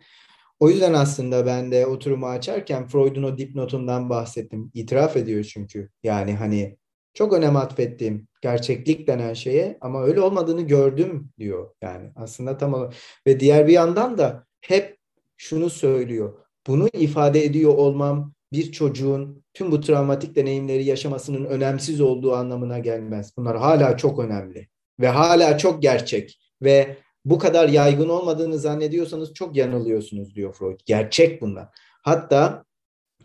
O 0.61 0.71
yüzden 0.71 0.93
aslında 0.93 1.47
ben 1.47 1.73
de 1.73 1.87
oturumu 1.87 2.27
açarken 2.27 2.87
Freud'un 2.89 3.23
o 3.23 3.39
dipnotundan 3.39 4.11
bahsettim. 4.11 4.71
İtiraf 4.75 5.17
ediyor 5.17 5.45
çünkü. 5.45 5.91
Yani 6.03 6.35
hani 6.35 6.77
Çok 7.15 7.33
önem 7.33 7.57
atfettiğim 7.57 8.29
gerçeklik 8.41 9.07
denen 9.07 9.35
şeye 9.35 9.79
ama 9.81 10.03
öyle 10.03 10.21
olmadığını 10.21 10.63
gördüm 10.63 11.31
diyor 11.39 11.71
yani 11.83 12.11
aslında 12.17 12.59
tam. 12.59 12.91
Ve 13.27 13.41
diğer 13.41 13.67
bir 13.67 13.73
yandan 13.73 14.19
da 14.19 14.47
hep 14.61 14.99
şunu 15.37 15.71
söylüyor. 15.71 16.39
Bunu 16.67 16.89
ifade 16.93 17.45
ediyor 17.45 17.75
olmam 17.75 18.33
bir 18.53 18.73
çocuğun 18.73 19.45
tüm 19.55 19.73
bu 19.73 19.81
travmatik 19.81 20.37
deneyimleri 20.37 20.85
yaşamasının 20.85 21.45
önemsiz 21.45 22.01
olduğu 22.01 22.35
anlamına 22.35 22.79
gelmez. 22.79 23.33
Bunlar 23.37 23.57
hala 23.57 23.97
çok 23.97 24.19
önemli 24.19 24.69
ve 25.01 25.09
hala 25.09 25.59
çok 25.59 25.83
gerçek 25.83 26.41
ve 26.63 26.97
bu 27.25 27.39
kadar 27.39 27.69
yaygın 27.69 28.09
olmadığını 28.09 28.59
zannediyorsanız 28.59 29.35
çok 29.35 29.57
yanılıyorsunuz 29.57 30.35
diyor 30.35 30.53
Freud. 30.53 30.81
Gerçek 30.87 31.43
bunlar. 31.43 31.69
Hatta 32.03 32.65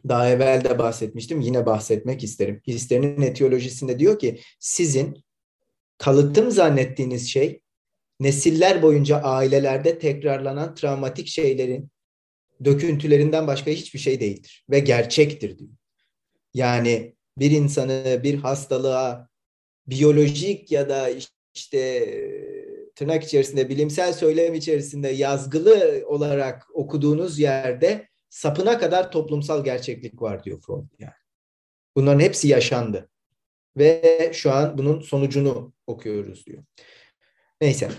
daha 0.10 0.30
evvel 0.30 0.64
de 0.64 0.80
bahsetmiştim 0.80 1.42
yine 1.42 1.66
bahsetmek 1.66 2.24
isterim. 2.24 2.62
Hislerinin 2.68 3.22
etiyolojisinde 3.22 4.00
diyor 4.00 4.20
ki 4.20 4.40
sizin 4.60 5.24
kalıtım 5.98 6.52
zannettiğiniz 6.52 7.30
şey 7.30 7.62
nesiller 8.20 8.82
boyunca 8.82 9.18
ailelerde 9.18 10.00
tekrarlanan 10.00 10.76
travmatik 10.76 11.28
şeylerin 11.28 11.90
döküntülerinden 12.66 13.48
başka 13.48 13.72
hiçbir 13.72 14.00
şey 14.00 14.20
değildir 14.20 14.66
ve 14.70 14.80
gerçektir 14.80 15.58
diyor. 15.58 15.72
Yani 16.54 17.16
bir 17.38 17.52
insanı 17.52 18.20
bir 18.24 18.36
hastalığa 18.36 19.30
biyolojik 19.88 20.72
ya 20.72 20.90
da 20.90 21.10
işte 21.54 22.10
tırnak 22.96 23.24
içerisinde 23.24 23.70
bilimsel 23.70 24.14
söylem 24.14 24.54
içerisinde 24.54 25.08
yazgılı 25.08 26.04
olarak 26.08 26.68
okuduğunuz 26.74 27.40
yerde 27.40 28.08
sapına 28.36 28.78
kadar 28.78 29.12
toplumsal 29.12 29.64
gerçeklik 29.64 30.22
var 30.22 30.44
diyor 30.44 30.62
Freud 30.62 30.86
yani. 31.00 31.14
Bunların 31.96 32.20
hepsi 32.20 32.48
yaşandı. 32.48 33.10
Ve 33.78 34.32
şu 34.34 34.52
an 34.52 34.78
bunun 34.78 35.00
sonucunu 35.00 35.74
okuyoruz 35.88 36.46
diyor. 36.46 36.64
Neyse. 37.62 37.90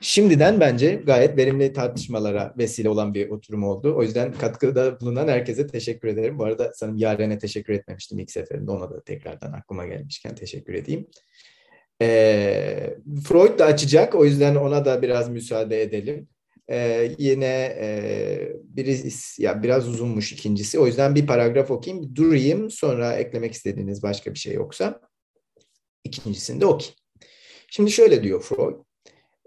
Şimdiden 0.00 0.60
bence 0.60 0.94
gayet 0.94 1.36
verimli 1.36 1.72
tartışmalara 1.72 2.54
vesile 2.58 2.88
olan 2.88 3.14
bir 3.14 3.30
oturum 3.30 3.64
oldu. 3.64 3.94
O 3.96 4.02
yüzden 4.02 4.32
katkıda 4.32 5.00
bulunan 5.00 5.28
herkese 5.28 5.66
teşekkür 5.66 6.08
ederim. 6.08 6.38
Bu 6.38 6.44
arada 6.44 6.72
sanırım 6.74 6.96
Yaren'e 6.96 7.38
teşekkür 7.38 7.72
etmemiştim 7.72 8.18
ilk 8.18 8.30
seferinde. 8.30 8.70
Ona 8.70 8.90
da 8.90 9.00
tekrardan 9.00 9.52
aklıma 9.52 9.86
gelmişken 9.86 10.34
teşekkür 10.34 10.74
edeyim. 10.74 11.06
Ee, 12.02 12.96
Freud 13.24 13.58
da 13.58 13.64
açacak. 13.64 14.14
O 14.14 14.24
yüzden 14.24 14.54
ona 14.54 14.84
da 14.84 15.02
biraz 15.02 15.28
müsaade 15.28 15.82
edelim. 15.82 16.28
Ee, 16.70 17.14
yine 17.18 17.76
e, 17.80 18.52
biri 18.64 19.10
ya 19.38 19.62
biraz 19.62 19.88
uzunmuş 19.88 20.32
ikincisi. 20.32 20.78
O 20.78 20.86
yüzden 20.86 21.14
bir 21.14 21.26
paragraf 21.26 21.70
okuyayım, 21.70 22.16
durayım. 22.16 22.70
Sonra 22.70 23.12
eklemek 23.12 23.52
istediğiniz 23.52 24.02
başka 24.02 24.34
bir 24.34 24.38
şey 24.38 24.54
yoksa 24.54 25.00
ikincisini 26.04 26.60
de. 26.60 26.66
Şimdi 27.70 27.90
şöyle 27.90 28.22
diyor 28.22 28.42
Freud. 28.42 28.76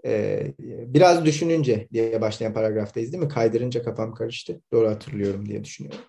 Ee, 0.06 0.54
biraz 0.86 1.24
düşününce 1.24 1.88
diye 1.92 2.20
başlayan 2.20 2.54
paragraftayız 2.54 3.12
değil 3.12 3.22
mi? 3.22 3.28
Kaydırınca 3.28 3.82
kafam 3.82 4.14
karıştı. 4.14 4.60
Doğru 4.72 4.88
hatırlıyorum 4.88 5.48
diye 5.48 5.64
düşünüyorum. 5.64 6.00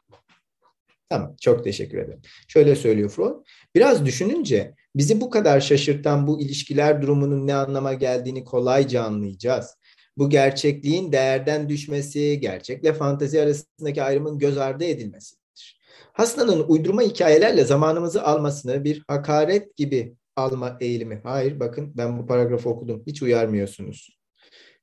Tamam, 1.10 1.36
çok 1.42 1.64
teşekkür 1.64 1.98
ederim. 1.98 2.22
Şöyle 2.48 2.76
söylüyor 2.76 3.10
Freud. 3.10 3.36
Biraz 3.76 4.06
düşününce 4.06 4.74
bizi 4.96 5.22
bu 5.22 5.30
kadar 5.30 5.60
şaşırtan 5.60 6.28
bu 6.28 6.42
ilişkiler 6.42 7.02
durumunun 7.02 7.48
ne 7.48 7.56
anlama 7.56 7.94
geldiğini 7.94 8.44
kolayca 8.44 9.04
anlayacağız. 9.04 9.78
Bu 10.18 10.30
gerçekliğin 10.30 11.12
değerden 11.12 11.70
düşmesi, 11.70 12.40
gerçekle 12.40 12.94
fantezi 12.94 13.42
arasındaki 13.42 14.04
ayrımın 14.04 14.40
göz 14.40 14.58
ardı 14.58 14.84
edilmesidir. 14.84 15.82
Hastanın 16.14 16.66
uydurma 16.68 17.02
hikayelerle 17.02 17.64
zamanımızı 17.64 18.24
almasını 18.24 18.84
bir 18.84 19.04
hakaret 19.08 19.76
gibi 19.76 20.16
alma 20.36 20.78
eğilimi. 20.82 21.22
Hayır 21.24 21.60
bakın 21.60 21.92
ben 21.98 22.20
bu 22.20 22.28
paragrafı 22.28 22.70
okudum. 22.70 23.04
Hiç 23.08 23.22
uyarmıyorsunuz. 23.22 24.20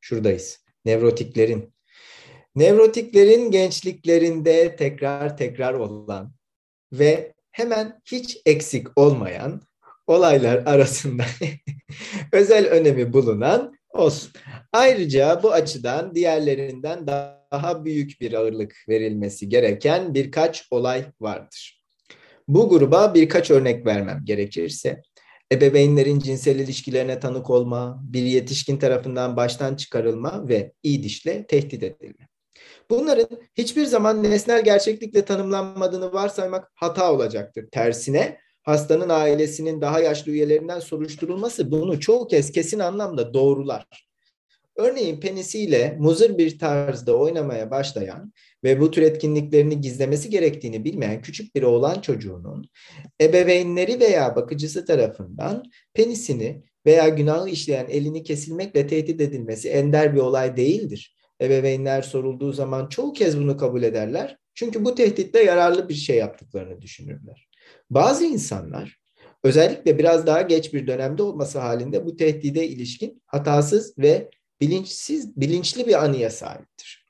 Şuradayız. 0.01 0.65
Nevrotiklerin. 0.85 1.75
Nevrotiklerin 2.55 3.51
gençliklerinde 3.51 4.77
tekrar 4.77 5.37
tekrar 5.37 5.75
olan 5.75 6.33
ve 6.93 7.35
hemen 7.51 8.01
hiç 8.05 8.43
eksik 8.47 8.99
olmayan 8.99 9.63
olaylar 10.07 10.63
arasında 10.67 11.25
özel 12.33 12.67
önemi 12.67 13.13
bulunan 13.13 13.75
olsun. 13.93 14.31
Ayrıca 14.73 15.43
bu 15.43 15.53
açıdan 15.53 16.15
diğerlerinden 16.15 17.07
daha 17.07 17.85
büyük 17.85 18.21
bir 18.21 18.33
ağırlık 18.33 18.75
verilmesi 18.89 19.49
gereken 19.49 20.15
birkaç 20.15 20.67
olay 20.71 21.05
vardır. 21.21 21.83
Bu 22.49 22.69
gruba 22.69 23.15
birkaç 23.15 23.51
örnek 23.51 23.87
vermem 23.87 24.21
gerekirse 24.25 25.03
ebeveynlerin 25.53 26.19
cinsel 26.19 26.59
ilişkilerine 26.59 27.21
tanık 27.21 27.51
olma, 27.51 28.01
bir 28.05 28.23
yetişkin 28.23 28.77
tarafından 28.77 29.37
baştan 29.37 29.77
çıkarılma 29.77 30.49
ve 30.49 30.73
iyi 30.83 31.03
dişle 31.03 31.47
tehdit 31.47 31.83
edilme. 31.83 32.29
Bunların 32.91 33.29
hiçbir 33.55 33.85
zaman 33.85 34.23
nesnel 34.23 34.65
gerçeklikle 34.65 35.25
tanımlanmadığını 35.25 36.13
varsaymak 36.13 36.73
hata 36.75 37.13
olacaktır. 37.13 37.69
Tersine 37.73 38.39
hastanın 38.63 39.09
ailesinin 39.09 39.81
daha 39.81 40.01
yaşlı 40.01 40.33
üyelerinden 40.33 40.81
soruşturulması 40.81 41.71
bunu 41.71 42.01
çoğu 42.01 42.27
kez 42.29 42.53
kesin 42.53 42.79
anlamda 42.79 43.35
doğrular. 43.35 44.09
Örneğin 44.77 45.21
penisiyle 45.21 45.97
muzır 46.01 46.39
bir 46.39 46.59
tarzda 46.59 47.17
oynamaya 47.17 47.71
başlayan 47.71 48.33
ve 48.65 48.81
bu 48.81 48.91
tür 48.91 49.03
etkinliklerini 49.03 49.81
gizlemesi 49.81 50.31
gerektiğini 50.31 50.85
bilmeyen 50.85 51.23
küçük 51.23 51.55
bir 51.55 51.63
oğlan 51.63 52.01
çocuğunun 52.01 52.69
ebeveynleri 53.21 54.01
veya 54.01 54.37
bakıcısı 54.37 54.85
tarafından 54.85 55.63
penisini 55.95 56.63
veya 56.87 57.09
günahı 57.09 57.49
işleyen 57.49 57.87
elini 57.89 58.23
kesilmekle 58.23 58.87
tehdit 58.87 59.21
edilmesi 59.21 59.69
ender 59.69 60.15
bir 60.15 60.21
olay 60.21 60.57
değildir. 60.57 61.17
Ebeveynler 61.41 62.03
sorulduğu 62.03 62.53
zaman 62.53 62.89
çoğu 62.89 63.13
kez 63.13 63.39
bunu 63.39 63.57
kabul 63.57 63.83
ederler. 63.83 64.39
Çünkü 64.55 64.85
bu 64.85 64.95
tehditle 64.95 65.43
yararlı 65.43 65.89
bir 65.89 65.95
şey 65.95 66.17
yaptıklarını 66.17 66.81
düşünürler. 66.83 67.49
Bazı 67.95 68.25
insanlar 68.25 68.99
özellikle 69.45 69.99
biraz 69.99 70.27
daha 70.27 70.43
geç 70.43 70.75
bir 70.75 70.87
dönemde 70.87 71.23
olması 71.23 71.59
halinde 71.59 72.07
bu 72.07 72.17
tehdide 72.17 72.69
ilişkin 72.69 73.23
hatasız 73.27 73.99
ve 73.99 74.31
bilinçsiz, 74.61 75.37
bilinçli 75.37 75.87
bir 75.87 76.05
anıya 76.05 76.31
sahiptir. 76.31 77.07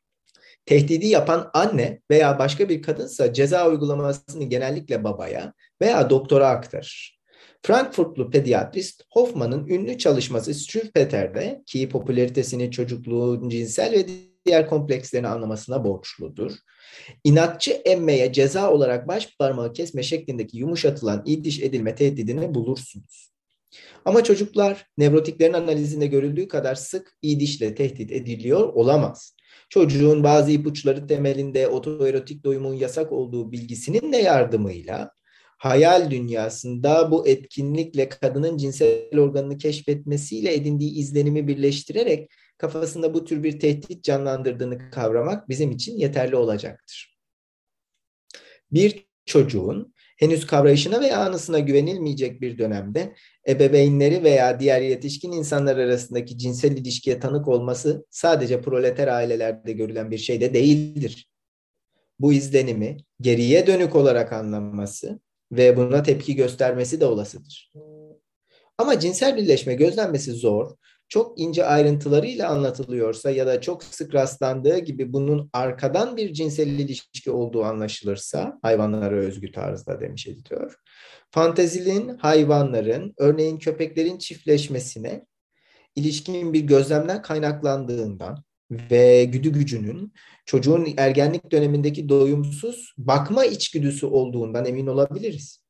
Tehdidi 0.66 1.06
yapan 1.06 1.50
anne 1.54 2.00
veya 2.10 2.38
başka 2.38 2.68
bir 2.68 2.82
kadınsa 2.82 3.32
ceza 3.32 3.68
uygulamasını 3.68 4.44
genellikle 4.44 5.04
babaya 5.04 5.52
veya 5.82 6.10
doktora 6.10 6.48
aktarır. 6.48 7.20
Frankfurtlu 7.62 8.30
pediatrist 8.30 9.02
Hoffman'ın 9.10 9.66
ünlü 9.66 9.98
çalışması 9.98 10.54
Strüfpeter'de 10.54 11.62
ki 11.66 11.88
popülaritesini 11.88 12.70
çocukluğun 12.70 13.48
cinsel 13.48 13.92
ve 13.92 14.06
diğer 14.46 14.68
komplekslerini 14.68 15.28
anlamasına 15.28 15.84
borçludur. 15.84 16.52
İnatçı 17.24 17.70
emmeye 17.70 18.32
ceza 18.32 18.70
olarak 18.70 19.08
baş 19.08 19.36
parmağı 19.38 19.72
kesme 19.72 20.02
şeklindeki 20.02 20.58
yumuşatılan 20.58 21.22
iddiş 21.26 21.60
edilme 21.60 21.94
tehdidini 21.94 22.54
bulursunuz. 22.54 23.32
Ama 24.04 24.24
çocuklar 24.24 24.86
nevrotiklerin 24.98 25.52
analizinde 25.52 26.06
görüldüğü 26.06 26.48
kadar 26.48 26.74
sık 26.74 27.16
idişle 27.22 27.74
tehdit 27.74 28.12
ediliyor 28.12 28.68
olamaz. 28.68 29.36
Çocuğun 29.68 30.24
bazı 30.24 30.50
ipuçları 30.50 31.06
temelinde 31.06 31.68
otoerotik 31.68 32.44
doyumun 32.44 32.74
yasak 32.74 33.12
olduğu 33.12 33.52
bilgisinin 33.52 34.12
de 34.12 34.16
yardımıyla 34.16 35.10
hayal 35.58 36.10
dünyasında 36.10 37.10
bu 37.10 37.28
etkinlikle 37.28 38.08
kadının 38.08 38.56
cinsel 38.56 39.18
organını 39.18 39.58
keşfetmesiyle 39.58 40.54
edindiği 40.54 40.98
izlenimi 40.98 41.48
birleştirerek 41.48 42.30
kafasında 42.62 43.14
bu 43.14 43.24
tür 43.24 43.42
bir 43.42 43.60
tehdit 43.60 44.04
canlandırdığını 44.04 44.90
kavramak 44.90 45.48
bizim 45.48 45.70
için 45.70 45.98
yeterli 45.98 46.36
olacaktır. 46.36 47.18
Bir 48.72 49.06
çocuğun 49.26 49.94
henüz 50.18 50.46
kavrayışına 50.46 51.00
veya 51.00 51.18
anısına 51.18 51.58
güvenilmeyecek 51.58 52.40
bir 52.40 52.58
dönemde 52.58 53.14
ebeveynleri 53.48 54.24
veya 54.24 54.60
diğer 54.60 54.80
yetişkin 54.80 55.32
insanlar 55.32 55.76
arasındaki 55.76 56.38
cinsel 56.38 56.76
ilişkiye 56.76 57.20
tanık 57.20 57.48
olması 57.48 58.06
sadece 58.10 58.60
proleter 58.60 59.08
ailelerde 59.08 59.72
görülen 59.72 60.10
bir 60.10 60.18
şey 60.18 60.40
de 60.40 60.54
değildir. 60.54 61.30
Bu 62.20 62.32
izlenimi 62.32 62.96
geriye 63.20 63.66
dönük 63.66 63.96
olarak 63.96 64.32
anlaması 64.32 65.20
ve 65.52 65.76
buna 65.76 66.02
tepki 66.02 66.36
göstermesi 66.36 67.00
de 67.00 67.06
olasıdır. 67.06 67.72
Ama 68.78 69.00
cinsel 69.00 69.36
birleşme 69.36 69.74
gözlenmesi 69.74 70.32
zor 70.32 70.76
çok 71.12 71.40
ince 71.40 71.64
ayrıntılarıyla 71.64 72.48
anlatılıyorsa 72.48 73.30
ya 73.30 73.46
da 73.46 73.60
çok 73.60 73.84
sık 73.84 74.14
rastlandığı 74.14 74.78
gibi 74.78 75.12
bunun 75.12 75.50
arkadan 75.52 76.16
bir 76.16 76.32
cinsel 76.32 76.66
ilişki 76.66 77.30
olduğu 77.30 77.64
anlaşılırsa 77.64 78.58
hayvanlara 78.62 79.16
özgü 79.16 79.52
tarzda 79.52 80.00
demiş 80.00 80.26
editör. 80.26 80.74
Fantezilin 81.30 82.08
hayvanların 82.08 83.14
örneğin 83.18 83.58
köpeklerin 83.58 84.18
çiftleşmesine 84.18 85.26
ilişkin 85.96 86.52
bir 86.52 86.60
gözlemden 86.60 87.22
kaynaklandığından 87.22 88.44
ve 88.70 89.24
güdü 89.24 89.52
gücünün 89.52 90.12
çocuğun 90.46 90.88
ergenlik 90.96 91.50
dönemindeki 91.52 92.08
doyumsuz 92.08 92.94
bakma 92.98 93.44
içgüdüsü 93.44 94.06
olduğundan 94.06 94.64
emin 94.64 94.86
olabiliriz. 94.86 95.64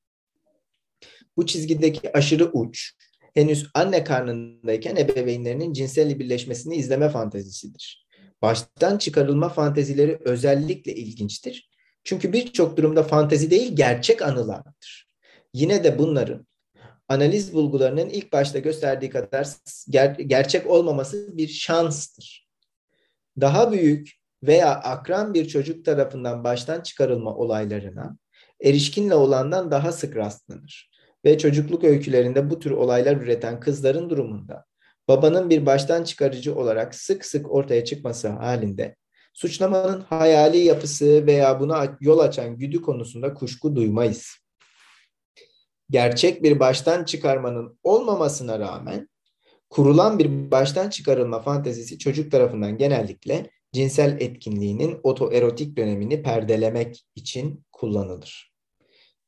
Bu 1.37 1.47
çizgideki 1.47 2.17
aşırı 2.17 2.51
uç, 2.53 2.93
henüz 3.35 3.71
anne 3.75 4.05
karnındayken 4.05 4.97
ebeveynlerinin 4.97 5.73
cinsel 5.73 6.19
birleşmesini 6.19 6.77
izleme 6.77 7.09
fantezisidir. 7.09 8.07
Baştan 8.43 8.99
çıkarılma 8.99 9.49
fantezileri 9.49 10.19
özellikle 10.25 10.95
ilginçtir. 10.95 11.71
Çünkü 12.05 12.33
birçok 12.33 12.77
durumda 12.77 13.03
fantezi 13.03 13.51
değil 13.51 13.77
gerçek 13.77 14.23
anılardır. 14.23 15.09
Yine 15.55 15.85
de 15.85 15.99
bunların 15.99 16.47
analiz 17.09 17.55
bulgularının 17.55 18.09
ilk 18.09 18.33
başta 18.33 18.59
gösterdiği 18.59 19.11
kadar 19.11 19.45
ger- 19.91 20.23
gerçek 20.23 20.67
olmaması 20.67 21.39
bir 21.39 21.49
şanstır. 21.49 22.49
Daha 23.41 23.73
büyük 23.73 24.13
veya 24.43 24.75
akran 24.75 25.35
bir 25.35 25.49
çocuk 25.49 25.85
tarafından 25.85 26.45
baştan 26.45 26.81
çıkarılma 26.81 27.35
olaylarına 27.35 28.17
erişkinle 28.61 29.15
olandan 29.15 29.71
daha 29.71 29.93
sık 29.93 30.17
rastlanır. 30.17 30.92
Ve 31.25 31.39
çocukluk 31.39 31.85
öykülerinde 31.85 32.51
bu 32.51 32.59
tür 32.59 32.71
olaylar 32.71 33.17
üreten 33.17 33.61
kızların 33.61 34.11
durumunda 34.11 34.65
babanın 35.09 35.51
bir 35.51 35.67
baştan 35.67 36.05
çıkarıcı 36.05 36.55
olarak 36.55 36.95
sık 36.95 37.25
sık 37.25 37.53
ortaya 37.53 37.85
çıkması 37.85 38.29
halinde 38.29 38.97
suçlamanın 39.33 40.01
hayali 40.01 40.59
yapısı 40.59 41.27
veya 41.27 41.61
buna 41.61 41.97
yol 42.01 42.19
açan 42.19 42.59
güdü 42.59 42.83
konusunda 42.83 43.35
kuşku 43.35 43.77
duymayız. 43.77 44.37
Gerçek 45.91 46.43
bir 46.43 46.61
baştan 46.61 47.05
çıkarmanın 47.05 47.79
olmamasına 47.83 48.59
rağmen 48.59 49.09
kurulan 49.71 50.19
bir 50.19 50.51
baştan 50.51 50.91
çıkarılma 50.91 51.41
fantezisi 51.41 51.99
çocuk 51.99 52.33
tarafından 52.33 52.79
genellikle 52.79 53.51
cinsel 53.73 54.17
etkinliğinin 54.21 55.01
otoerotik 55.03 55.77
dönemini 55.77 56.23
perdelemek 56.23 57.05
için 57.15 57.65
kullanılır. 57.73 58.52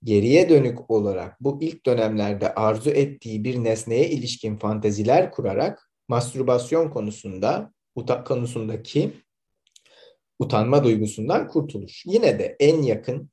Geriye 0.05 0.48
dönük 0.48 0.90
olarak 0.90 1.40
bu 1.40 1.59
ilk 1.61 1.86
dönemlerde 1.86 2.55
arzu 2.55 2.90
ettiği 2.90 3.44
bir 3.44 3.64
nesneye 3.64 4.09
ilişkin 4.11 4.57
fanteziler 4.57 5.30
kurarak 5.30 5.90
mastürbasyon 6.09 6.90
konusunda 6.90 7.72
uta 7.94 8.24
konusundaki 8.24 9.12
utanma 10.38 10.84
duygusundan 10.84 11.48
kurtulur. 11.48 12.02
Yine 12.07 12.38
de 12.38 12.57
en 12.61 12.82
yakın 12.82 13.30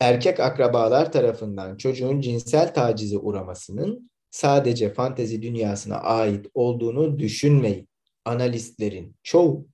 erkek 0.00 0.40
akrabalar 0.40 1.12
tarafından 1.12 1.76
çocuğun 1.76 2.20
cinsel 2.20 2.74
tacize 2.74 3.18
uğramasının 3.18 4.10
sadece 4.30 4.92
fantezi 4.92 5.42
dünyasına 5.42 5.96
ait 5.96 6.46
olduğunu 6.54 7.18
düşünmeyin. 7.18 7.88
Analistlerin 8.24 9.16
çoğu 9.22 9.66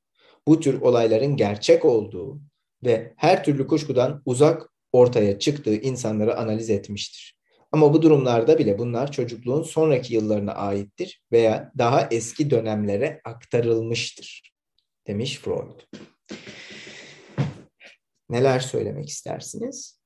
bu 0.48 0.60
tür 0.60 0.80
olayların 0.80 1.36
gerçek 1.36 1.84
olduğu 1.84 2.40
ve 2.84 3.14
her 3.16 3.44
türlü 3.44 3.66
kuşkudan 3.66 4.22
uzak 4.26 4.71
ortaya 4.92 5.38
çıktığı 5.38 5.74
insanları 5.74 6.36
analiz 6.36 6.70
etmiştir. 6.70 7.38
Ama 7.72 7.94
bu 7.94 8.02
durumlarda 8.02 8.58
bile 8.58 8.78
bunlar 8.78 9.12
çocukluğun 9.12 9.62
sonraki 9.62 10.14
yıllarına 10.14 10.52
aittir 10.52 11.22
veya 11.32 11.72
daha 11.78 12.08
eski 12.10 12.50
dönemlere 12.50 13.20
aktarılmıştır 13.24 14.52
demiş 15.06 15.38
Freud. 15.38 15.80
Neler 18.30 18.60
söylemek 18.60 19.08
istersiniz? 19.08 20.01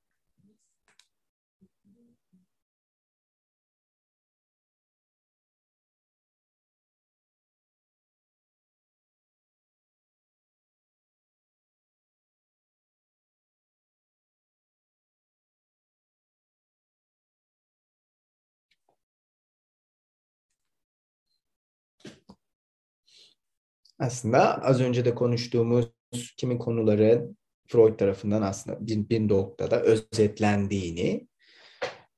Aslında 23.98 24.62
az 24.62 24.80
önce 24.80 25.04
de 25.04 25.14
konuştuğumuz 25.14 25.86
kimi 26.36 26.58
konuları 26.58 27.28
Freud 27.68 27.98
tarafından 27.98 28.42
aslında 28.42 28.86
bir, 28.86 29.08
bir 29.08 29.28
noktada 29.28 29.80
özetlendiğini 29.80 31.28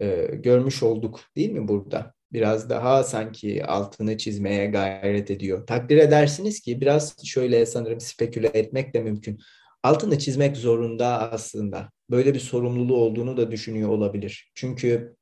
e, 0.00 0.30
görmüş 0.32 0.82
olduk 0.82 1.20
değil 1.36 1.50
mi 1.50 1.68
burada? 1.68 2.14
Biraz 2.32 2.70
daha 2.70 3.04
sanki 3.04 3.64
altını 3.64 4.18
çizmeye 4.18 4.66
gayret 4.66 5.30
ediyor. 5.30 5.66
Takdir 5.66 5.96
edersiniz 5.96 6.60
ki 6.60 6.80
biraz 6.80 7.26
şöyle 7.26 7.66
sanırım 7.66 8.00
speküle 8.00 8.50
etmek 8.54 8.94
de 8.94 9.00
mümkün. 9.00 9.38
Altını 9.82 10.18
çizmek 10.18 10.56
zorunda 10.56 11.32
aslında. 11.32 11.90
Böyle 12.10 12.34
bir 12.34 12.40
sorumluluğu 12.40 12.96
olduğunu 12.96 13.36
da 13.36 13.50
düşünüyor 13.50 13.88
olabilir. 13.88 14.52
Çünkü 14.54 15.16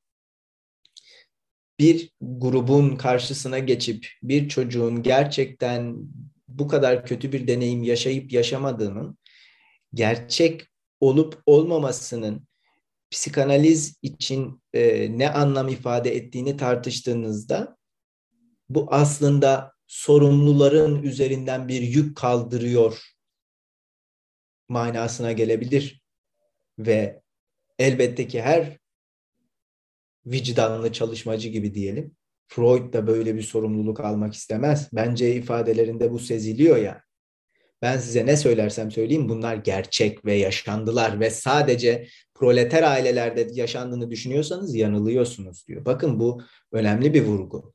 bir 1.79 2.11
grubun 2.21 2.95
karşısına 2.95 3.59
geçip 3.59 4.07
bir 4.23 4.49
çocuğun 4.49 5.03
gerçekten 5.03 5.97
bu 6.47 6.67
kadar 6.67 7.05
kötü 7.05 7.31
bir 7.31 7.47
deneyim 7.47 7.83
yaşayıp 7.83 8.31
yaşamadığının 8.31 9.17
gerçek 9.93 10.67
olup 10.99 11.41
olmamasının 11.45 12.47
psikanaliz 13.11 13.97
için 14.01 14.63
e, 14.73 15.07
ne 15.17 15.29
anlam 15.29 15.67
ifade 15.67 16.15
ettiğini 16.15 16.57
tartıştığınızda 16.57 17.77
bu 18.69 18.87
aslında 18.89 19.73
sorumluların 19.87 21.03
üzerinden 21.03 21.67
bir 21.67 21.81
yük 21.81 22.17
kaldırıyor 22.17 23.01
manasına 24.69 25.31
gelebilir 25.31 26.01
ve 26.79 27.21
elbette 27.79 28.27
ki 28.27 28.41
her 28.41 28.77
vicdanlı 30.25 30.93
çalışmacı 30.93 31.49
gibi 31.49 31.73
diyelim 31.73 32.15
Freud 32.47 32.93
da 32.93 33.07
böyle 33.07 33.35
bir 33.35 33.41
sorumluluk 33.41 33.99
almak 33.99 34.33
istemez. 34.33 34.89
Bence 34.93 35.35
ifadelerinde 35.35 36.11
bu 36.11 36.19
seziliyor 36.19 36.77
ya. 36.77 37.01
Ben 37.81 37.97
size 37.97 38.25
ne 38.25 38.37
söylersem 38.37 38.91
söyleyeyim 38.91 39.29
bunlar 39.29 39.55
gerçek 39.55 40.25
ve 40.25 40.33
yaşandılar 40.33 41.19
ve 41.19 41.29
sadece 41.29 42.07
proleter 42.33 42.83
ailelerde 42.83 43.47
yaşandığını 43.51 44.11
düşünüyorsanız 44.11 44.75
yanılıyorsunuz 44.75 45.67
diyor. 45.67 45.85
Bakın 45.85 46.19
bu 46.19 46.41
önemli 46.71 47.13
bir 47.13 47.21
vurgu. 47.21 47.73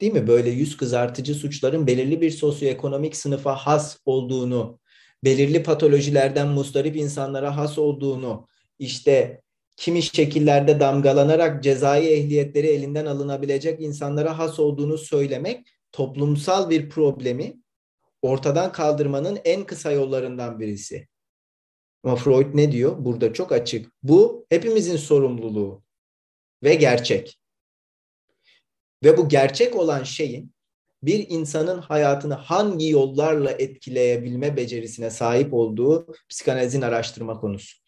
Değil 0.00 0.12
mi? 0.12 0.26
Böyle 0.26 0.50
yüz 0.50 0.76
kızartıcı 0.76 1.34
suçların 1.34 1.86
belirli 1.86 2.20
bir 2.20 2.30
sosyoekonomik 2.30 3.16
sınıfa 3.16 3.56
has 3.56 3.98
olduğunu, 4.04 4.80
belirli 5.24 5.62
patolojilerden 5.62 6.48
mustarip 6.48 6.96
insanlara 6.96 7.56
has 7.56 7.78
olduğunu, 7.78 8.46
işte 8.78 9.41
kimi 9.82 10.02
şekillerde 10.02 10.80
damgalanarak 10.80 11.62
cezai 11.62 12.06
ehliyetleri 12.06 12.66
elinden 12.66 13.06
alınabilecek 13.06 13.80
insanlara 13.80 14.38
has 14.38 14.58
olduğunu 14.58 14.98
söylemek 14.98 15.66
toplumsal 15.92 16.70
bir 16.70 16.90
problemi 16.90 17.62
ortadan 18.22 18.72
kaldırmanın 18.72 19.38
en 19.44 19.64
kısa 19.64 19.92
yollarından 19.92 20.60
birisi. 20.60 21.08
Ama 22.04 22.16
Freud 22.16 22.54
ne 22.54 22.72
diyor? 22.72 22.96
Burada 22.98 23.32
çok 23.32 23.52
açık. 23.52 23.92
Bu 24.02 24.46
hepimizin 24.48 24.96
sorumluluğu 24.96 25.82
ve 26.62 26.74
gerçek. 26.74 27.38
Ve 29.04 29.16
bu 29.16 29.28
gerçek 29.28 29.76
olan 29.76 30.04
şeyin 30.04 30.54
bir 31.02 31.26
insanın 31.28 31.78
hayatını 31.78 32.34
hangi 32.34 32.88
yollarla 32.88 33.50
etkileyebilme 33.50 34.56
becerisine 34.56 35.10
sahip 35.10 35.54
olduğu 35.54 36.06
psikanalizin 36.28 36.82
araştırma 36.82 37.40
konusu. 37.40 37.81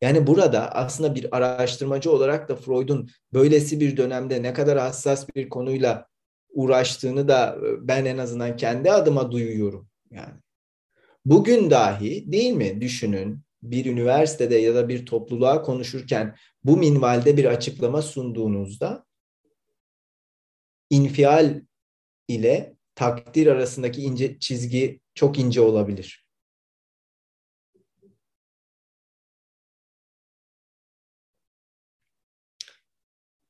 Yani 0.00 0.26
burada 0.26 0.72
aslında 0.74 1.14
bir 1.14 1.36
araştırmacı 1.36 2.12
olarak 2.12 2.48
da 2.48 2.56
Freud'un 2.56 3.10
böylesi 3.32 3.80
bir 3.80 3.96
dönemde 3.96 4.42
ne 4.42 4.52
kadar 4.52 4.78
hassas 4.78 5.28
bir 5.34 5.48
konuyla 5.48 6.06
uğraştığını 6.50 7.28
da 7.28 7.56
e, 7.56 7.88
ben 7.88 8.04
en 8.04 8.18
azından 8.18 8.56
kendi 8.56 8.92
adıma 8.92 9.32
duyuyorum. 9.32 9.88
Yani 10.10 10.34
bugün 11.24 11.70
dahi 11.70 12.32
değil 12.32 12.52
mi 12.52 12.80
düşünün 12.80 13.42
bir 13.62 13.86
üniversitede 13.86 14.56
ya 14.56 14.74
da 14.74 14.88
bir 14.88 15.06
topluluğa 15.06 15.62
konuşurken 15.62 16.36
bu 16.64 16.76
minvalde 16.76 17.36
bir 17.36 17.44
açıklama 17.44 18.02
sunduğunuzda 18.02 19.04
infial 20.90 21.60
ile 22.28 22.76
takdir 22.94 23.46
arasındaki 23.46 24.02
ince 24.02 24.38
çizgi 24.38 25.00
çok 25.14 25.38
ince 25.38 25.60
olabilir. 25.60 26.27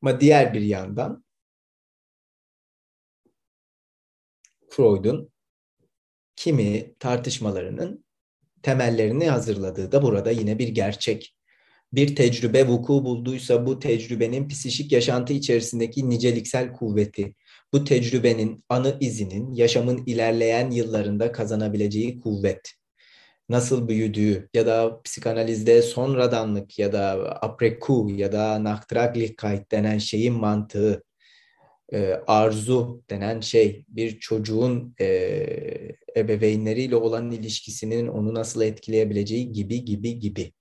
Ama 0.03 0.21
diğer 0.21 0.55
bir 0.55 0.61
yandan 0.61 1.25
Freud'un 4.71 5.33
kimi 6.37 6.95
tartışmalarının 6.99 8.05
temellerini 8.63 9.29
hazırladığı 9.29 9.93
da 9.93 10.03
burada 10.03 10.31
yine 10.31 10.59
bir 10.59 10.69
gerçek. 10.69 11.35
Bir 11.93 12.17
tecrübe 12.17 12.69
vuku 12.69 13.05
bulduysa 13.05 13.67
bu 13.67 13.79
tecrübenin 13.79 14.49
psişik 14.49 14.93
yaşantı 14.93 15.33
içerisindeki 15.33 16.11
niceliksel 16.11 16.73
kuvveti, 16.73 17.35
bu 17.73 17.85
tecrübenin 17.85 18.65
anı 18.69 18.97
izinin 19.01 19.53
yaşamın 19.53 20.03
ilerleyen 20.07 20.71
yıllarında 20.71 21.33
kazanabileceği 21.33 22.21
kuvvet 22.21 22.73
nasıl 23.49 23.89
büyüdüğü 23.89 24.49
ya 24.55 24.67
da 24.67 25.03
psikanalizde 25.03 25.83
sonradanlık 25.83 26.79
ya 26.79 26.93
da 26.93 27.11
apreku 27.43 28.11
ya 28.11 28.33
da 28.33 28.65
Nachtraglichkeit 28.65 29.73
denen 29.73 29.99
şeyin 29.99 30.35
mantığı 30.35 31.03
e, 31.93 32.13
arzu 32.27 33.03
denen 33.11 33.41
şey 33.41 33.85
bir 33.89 34.21
çocuğun 34.21 34.95
e, 35.01 35.07
ebeveynleriyle 36.17 36.97
olan 36.97 37.31
ilişkisinin 37.31 38.07
onu 38.07 38.35
nasıl 38.35 38.63
etkileyebileceği 38.63 39.53
gibi 39.53 39.85
gibi 39.85 40.19
gibi. 40.19 40.53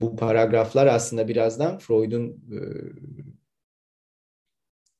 Bu 0.00 0.16
paragraflar 0.16 0.86
aslında 0.86 1.28
birazdan 1.28 1.78
Freud'un 1.78 2.28
e, 2.52 2.58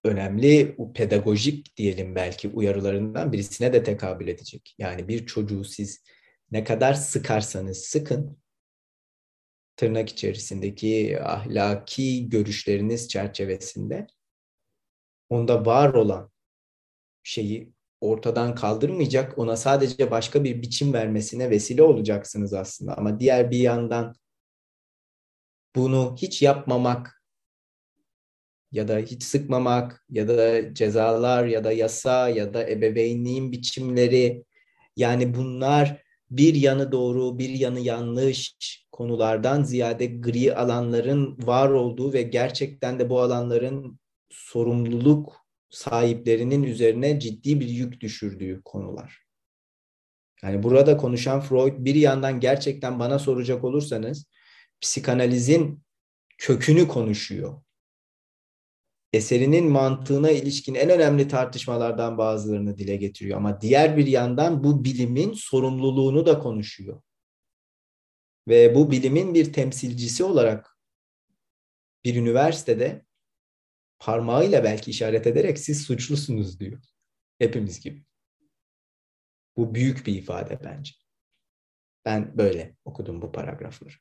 önemli 0.04 0.76
pedagojik 0.94 1.76
diyelim 1.76 2.14
belki 2.14 2.48
uyarılarından 2.48 3.32
birisine 3.32 3.72
de 3.72 3.82
tekabül 3.82 4.28
edecek. 4.28 4.74
Yani 4.78 5.08
bir 5.08 5.26
çocuğu 5.26 5.64
siz 5.64 6.04
ne 6.54 6.64
kadar 6.64 6.94
sıkarsanız 6.94 7.78
sıkın 7.78 8.38
tırnak 9.76 10.08
içerisindeki 10.08 11.18
ahlaki 11.22 12.28
görüşleriniz 12.28 13.08
çerçevesinde 13.08 14.06
onda 15.30 15.66
var 15.66 15.94
olan 15.94 16.30
şeyi 17.22 17.72
ortadan 18.00 18.54
kaldırmayacak, 18.54 19.38
ona 19.38 19.56
sadece 19.56 20.10
başka 20.10 20.44
bir 20.44 20.62
biçim 20.62 20.92
vermesine 20.92 21.50
vesile 21.50 21.82
olacaksınız 21.82 22.54
aslında. 22.54 22.98
Ama 22.98 23.20
diğer 23.20 23.50
bir 23.50 23.58
yandan 23.58 24.14
bunu 25.76 26.16
hiç 26.18 26.42
yapmamak 26.42 27.22
ya 28.72 28.88
da 28.88 28.98
hiç 28.98 29.22
sıkmamak 29.22 30.04
ya 30.10 30.28
da 30.28 30.74
cezalar 30.74 31.44
ya 31.46 31.64
da 31.64 31.72
yasa 31.72 32.28
ya 32.28 32.54
da 32.54 32.70
ebeveynliğin 32.70 33.52
biçimleri 33.52 34.44
yani 34.96 35.34
bunlar 35.34 36.03
bir 36.30 36.54
yanı 36.54 36.92
doğru 36.92 37.38
bir 37.38 37.48
yanı 37.48 37.80
yanlış 37.80 38.56
konulardan 38.92 39.62
ziyade 39.62 40.06
gri 40.06 40.54
alanların 40.54 41.46
var 41.46 41.68
olduğu 41.68 42.12
ve 42.12 42.22
gerçekten 42.22 42.98
de 42.98 43.10
bu 43.10 43.20
alanların 43.20 43.98
sorumluluk 44.30 45.36
sahiplerinin 45.70 46.62
üzerine 46.62 47.20
ciddi 47.20 47.60
bir 47.60 47.68
yük 47.68 48.00
düşürdüğü 48.00 48.62
konular. 48.64 49.24
Yani 50.42 50.62
burada 50.62 50.96
konuşan 50.96 51.40
Freud 51.40 51.84
bir 51.84 51.94
yandan 51.94 52.40
gerçekten 52.40 52.98
bana 52.98 53.18
soracak 53.18 53.64
olursanız 53.64 54.26
psikanalizin 54.80 55.82
kökünü 56.38 56.88
konuşuyor. 56.88 57.62
Eserinin 59.14 59.70
mantığına 59.70 60.30
ilişkin 60.30 60.74
en 60.74 60.90
önemli 60.90 61.28
tartışmalardan 61.28 62.18
bazılarını 62.18 62.76
dile 62.76 62.96
getiriyor 62.96 63.38
ama 63.38 63.60
diğer 63.60 63.96
bir 63.96 64.06
yandan 64.06 64.64
bu 64.64 64.84
bilimin 64.84 65.32
sorumluluğunu 65.32 66.26
da 66.26 66.38
konuşuyor. 66.38 67.02
Ve 68.48 68.74
bu 68.74 68.90
bilimin 68.90 69.34
bir 69.34 69.52
temsilcisi 69.52 70.24
olarak 70.24 70.78
bir 72.04 72.14
üniversitede 72.16 73.04
parmağıyla 73.98 74.64
belki 74.64 74.90
işaret 74.90 75.26
ederek 75.26 75.58
siz 75.58 75.82
suçlusunuz 75.82 76.60
diyor. 76.60 76.82
Hepimiz 77.38 77.80
gibi. 77.80 78.04
Bu 79.56 79.74
büyük 79.74 80.06
bir 80.06 80.14
ifade 80.14 80.58
bence. 80.64 80.92
Ben 82.04 82.38
böyle 82.38 82.76
okudum 82.84 83.22
bu 83.22 83.32
paragrafları. 83.32 83.94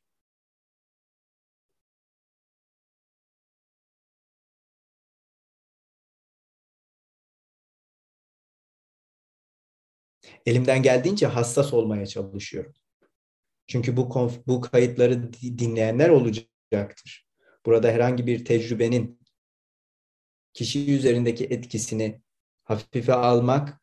Elimden 10.45 10.83
geldiğince 10.83 11.27
hassas 11.27 11.73
olmaya 11.73 12.05
çalışıyorum. 12.05 12.73
Çünkü 13.67 13.97
bu 13.97 14.31
bu 14.47 14.61
kayıtları 14.61 15.33
dinleyenler 15.33 16.09
olacaktır. 16.09 17.27
Burada 17.65 17.91
herhangi 17.91 18.27
bir 18.27 18.45
tecrübenin 18.45 19.19
kişi 20.53 20.95
üzerindeki 20.95 21.45
etkisini 21.45 22.21
hafife 22.63 23.13
almak 23.13 23.81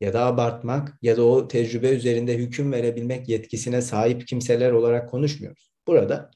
ya 0.00 0.12
da 0.12 0.26
abartmak 0.26 0.98
ya 1.02 1.16
da 1.16 1.24
o 1.24 1.48
tecrübe 1.48 1.88
üzerinde 1.88 2.38
hüküm 2.38 2.72
verebilmek 2.72 3.28
yetkisine 3.28 3.82
sahip 3.82 4.26
kimseler 4.26 4.72
olarak 4.72 5.10
konuşmuyoruz. 5.10 5.70
Burada 5.86 6.30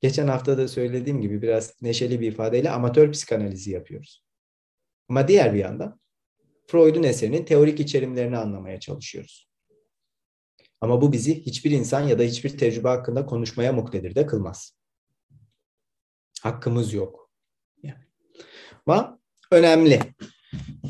geçen 0.00 0.28
hafta 0.28 0.58
da 0.58 0.68
söylediğim 0.68 1.20
gibi 1.20 1.42
biraz 1.42 1.82
neşeli 1.82 2.20
bir 2.20 2.32
ifadeyle 2.32 2.70
amatör 2.70 3.12
psikanalizi 3.12 3.70
yapıyoruz. 3.70 4.24
Ama 5.08 5.28
diğer 5.28 5.54
bir 5.54 5.58
yandan 5.58 6.00
Freud'un 6.66 7.02
eserinin 7.02 7.44
teorik 7.44 7.80
içerimlerini 7.80 8.36
anlamaya 8.36 8.80
çalışıyoruz. 8.80 9.48
Ama 10.80 11.02
bu 11.02 11.12
bizi 11.12 11.46
hiçbir 11.46 11.70
insan 11.70 12.00
ya 12.00 12.18
da 12.18 12.22
hiçbir 12.22 12.58
tecrübe 12.58 12.88
hakkında 12.88 13.26
konuşmaya 13.26 13.72
muktedir 13.72 14.14
de 14.14 14.26
kılmaz. 14.26 14.76
Hakkımız 16.42 16.94
yok. 16.94 17.26
Ama 18.86 19.20
önemli. 19.50 20.00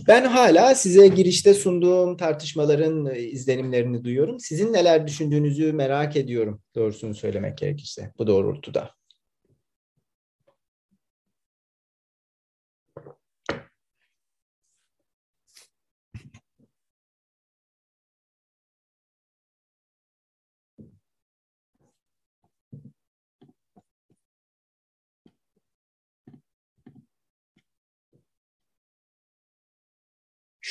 Ben 0.09 0.25
hala 0.25 0.75
size 0.75 1.09
girişte 1.09 1.55
sunduğum 1.55 2.17
tartışmaların 2.17 3.07
e, 3.07 3.21
izlenimlerini 3.21 4.05
duyuyorum. 4.05 4.41
Sizin 4.41 4.73
neler 4.73 5.07
düşündüğünüzü 5.07 5.73
merak 5.73 6.17
ediyorum 6.17 6.63
doğrusunu 6.75 7.15
söylemek 7.15 7.59
gerekirse 7.59 8.13
bu 8.19 8.27
doğrultuda. 8.27 8.96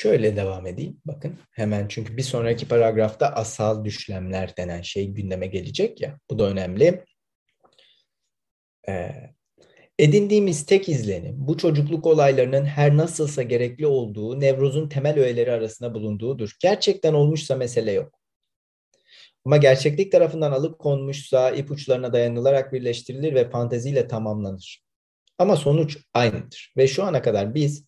Şöyle 0.06 0.36
devam 0.36 0.66
edeyim. 0.66 1.00
Bakın 1.04 1.38
hemen 1.50 1.88
çünkü 1.88 2.16
bir 2.16 2.22
sonraki 2.22 2.68
paragrafta 2.68 3.26
asal 3.26 3.84
düşlemler 3.84 4.56
denen 4.56 4.82
şey 4.82 5.08
gündeme 5.08 5.46
gelecek 5.46 6.00
ya. 6.00 6.18
Bu 6.30 6.38
da 6.38 6.44
önemli. 6.44 7.04
Ee, 8.88 9.10
edindiğimiz 9.98 10.66
tek 10.66 10.88
izlenim 10.88 11.34
bu 11.38 11.56
çocukluk 11.56 12.06
olaylarının 12.06 12.64
her 12.64 12.96
nasılsa 12.96 13.42
gerekli 13.42 13.86
olduğu 13.86 14.40
nevrozun 14.40 14.88
temel 14.88 15.18
öğeleri 15.18 15.52
arasında 15.52 15.94
bulunduğudur. 15.94 16.56
Gerçekten 16.60 17.14
olmuşsa 17.14 17.56
mesele 17.56 17.92
yok. 17.92 18.20
Ama 19.44 19.56
gerçeklik 19.56 20.12
tarafından 20.12 20.52
alıkonmuşsa 20.52 21.50
ipuçlarına 21.50 22.12
dayanılarak 22.12 22.72
birleştirilir 22.72 23.34
ve 23.34 23.50
fanteziyle 23.50 24.08
tamamlanır. 24.08 24.84
Ama 25.38 25.56
sonuç 25.56 25.98
aynıdır. 26.14 26.74
Ve 26.76 26.88
şu 26.88 27.04
ana 27.04 27.22
kadar 27.22 27.54
biz 27.54 27.86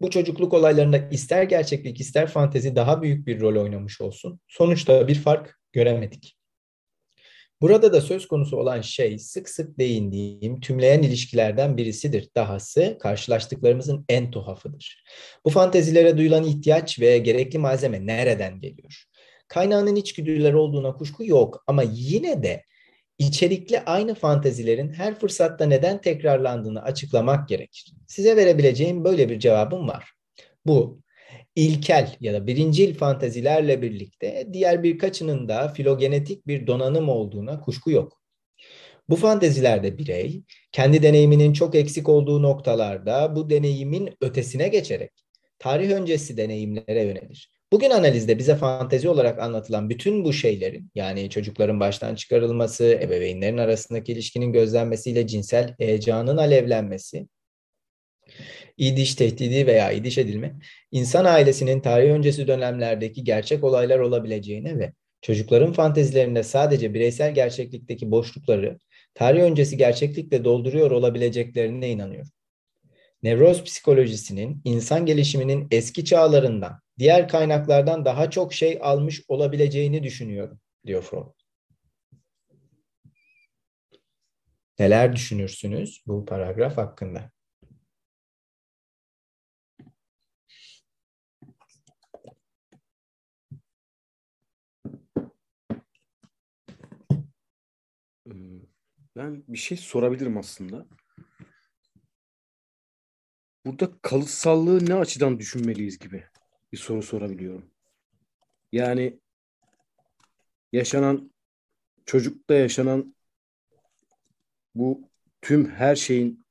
bu 0.00 0.10
çocukluk 0.10 0.54
olaylarında 0.54 0.96
ister 0.96 1.42
gerçeklik 1.42 2.00
ister 2.00 2.26
fantezi 2.26 2.76
daha 2.76 3.02
büyük 3.02 3.26
bir 3.26 3.40
rol 3.40 3.62
oynamış 3.62 4.00
olsun. 4.00 4.40
Sonuçta 4.48 5.08
bir 5.08 5.14
fark 5.14 5.60
göremedik. 5.72 6.36
Burada 7.60 7.92
da 7.92 8.00
söz 8.00 8.28
konusu 8.28 8.56
olan 8.56 8.80
şey 8.80 9.18
sık 9.18 9.48
sık 9.48 9.78
değindiğim 9.78 10.60
tümleyen 10.60 11.02
ilişkilerden 11.02 11.76
birisidir. 11.76 12.28
Dahası 12.36 12.98
karşılaştıklarımızın 13.00 14.04
en 14.08 14.30
tuhafıdır. 14.30 15.04
Bu 15.44 15.50
fantezilere 15.50 16.18
duyulan 16.18 16.44
ihtiyaç 16.44 17.00
ve 17.00 17.18
gerekli 17.18 17.58
malzeme 17.58 18.06
nereden 18.06 18.60
geliyor? 18.60 19.04
Kaynağının 19.48 19.96
içgüdüler 19.96 20.52
olduğuna 20.52 20.96
kuşku 20.96 21.24
yok 21.24 21.64
ama 21.66 21.82
yine 21.82 22.42
de 22.42 22.64
içerikli 23.20 23.80
aynı 23.80 24.14
fantezilerin 24.14 24.92
her 24.92 25.18
fırsatta 25.18 25.66
neden 25.66 26.00
tekrarlandığını 26.00 26.82
açıklamak 26.82 27.48
gerekir. 27.48 27.92
Size 28.06 28.36
verebileceğim 28.36 29.04
böyle 29.04 29.28
bir 29.28 29.38
cevabım 29.38 29.88
var. 29.88 30.10
Bu 30.66 31.00
ilkel 31.56 32.16
ya 32.20 32.32
da 32.32 32.46
birincil 32.46 32.94
fantezilerle 32.94 33.82
birlikte 33.82 34.48
diğer 34.52 34.82
birkaçının 34.82 35.48
da 35.48 35.68
filogenetik 35.68 36.46
bir 36.46 36.66
donanım 36.66 37.08
olduğuna 37.08 37.60
kuşku 37.60 37.90
yok. 37.90 38.20
Bu 39.08 39.16
fantezilerde 39.16 39.98
birey 39.98 40.42
kendi 40.72 41.02
deneyiminin 41.02 41.52
çok 41.52 41.74
eksik 41.74 42.08
olduğu 42.08 42.42
noktalarda 42.42 43.36
bu 43.36 43.50
deneyimin 43.50 44.10
ötesine 44.20 44.68
geçerek 44.68 45.10
tarih 45.58 45.90
öncesi 45.90 46.36
deneyimlere 46.36 47.02
yönelir. 47.02 47.59
Bugün 47.72 47.90
analizde 47.90 48.38
bize 48.38 48.56
fantezi 48.56 49.08
olarak 49.08 49.38
anlatılan 49.38 49.90
bütün 49.90 50.24
bu 50.24 50.32
şeylerin 50.32 50.90
yani 50.94 51.30
çocukların 51.30 51.80
baştan 51.80 52.14
çıkarılması, 52.14 52.84
ebeveynlerin 52.84 53.58
arasındaki 53.58 54.12
ilişkinin 54.12 54.52
gözlenmesiyle 54.52 55.26
cinsel 55.26 55.74
heyecanın 55.78 56.36
alevlenmesi, 56.36 57.26
İdiş 58.76 59.14
tehdidi 59.14 59.66
veya 59.66 59.92
idiş 59.92 60.18
edilme, 60.18 60.54
insan 60.90 61.24
ailesinin 61.24 61.80
tarih 61.80 62.10
öncesi 62.10 62.46
dönemlerdeki 62.46 63.24
gerçek 63.24 63.64
olaylar 63.64 63.98
olabileceğine 63.98 64.78
ve 64.78 64.92
çocukların 65.22 65.72
fantezilerinde 65.72 66.42
sadece 66.42 66.94
bireysel 66.94 67.34
gerçeklikteki 67.34 68.10
boşlukları 68.10 68.78
tarih 69.14 69.42
öncesi 69.42 69.76
gerçeklikle 69.76 70.44
dolduruyor 70.44 70.90
olabileceklerine 70.90 71.90
inanıyorum. 71.90 72.30
Nevroz 73.22 73.64
psikolojisinin 73.64 74.60
insan 74.64 75.06
gelişiminin 75.06 75.68
eski 75.70 76.04
çağlarından 76.04 76.80
diğer 77.00 77.28
kaynaklardan 77.28 78.04
daha 78.04 78.30
çok 78.30 78.54
şey 78.54 78.78
almış 78.82 79.22
olabileceğini 79.28 80.02
düşünüyorum 80.02 80.60
diyor 80.86 81.02
Freud. 81.02 81.40
Neler 84.78 85.12
düşünürsünüz 85.16 86.02
bu 86.06 86.24
paragraf 86.24 86.76
hakkında? 86.76 87.30
Ee, 98.26 98.32
Ben 99.16 99.44
bir 99.48 99.58
şey 99.58 99.78
sorabilirim 99.78 100.38
aslında. 100.38 100.86
Burada 103.66 103.90
kalıtsallığı 104.02 104.86
ne 104.86 104.94
açıdan 104.94 105.38
düşünmeliyiz 105.38 105.98
gibi 105.98 106.24
bir 106.72 106.78
soru 106.78 107.02
sorabiliyorum. 107.02 107.70
Yani 108.72 109.20
yaşanan 110.72 111.32
çocukta 112.06 112.54
yaşanan 112.54 113.14
bu 114.74 115.08
tüm 115.42 115.70
her 115.70 115.96
şeyin 115.96 116.44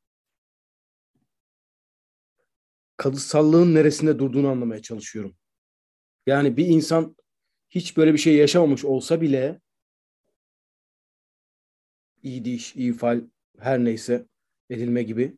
kalıtsallığın 2.98 3.76
neresinde 3.76 4.20
durduğunu 4.20 4.50
anlamaya 4.50 4.82
çalışıyorum. 4.82 5.36
Yani 6.28 6.58
bir 6.58 6.66
insan 6.66 7.16
hiç 7.70 7.98
böyle 7.98 8.14
bir 8.14 8.18
şey 8.18 8.36
yaşamamış 8.36 8.86
olsa 8.86 9.22
bile 9.22 9.62
iyi 12.24 12.46
diş, 12.46 12.76
iyi 12.76 12.94
fal 12.94 13.22
her 13.60 13.86
neyse 13.86 14.26
edilme 14.70 15.04
gibi 15.04 15.38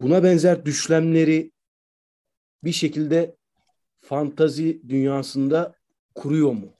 buna 0.00 0.22
benzer 0.22 0.66
düşlemleri 0.66 1.52
bir 2.64 2.72
şekilde 2.72 3.36
fantazi 4.00 4.82
dünyasında 4.88 5.74
kuruyor 6.14 6.52
mu? 6.52 6.72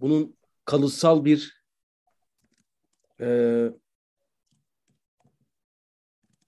Bunun 0.00 0.36
kalıtsal 0.64 1.24
bir 1.24 1.62
e, 3.20 3.26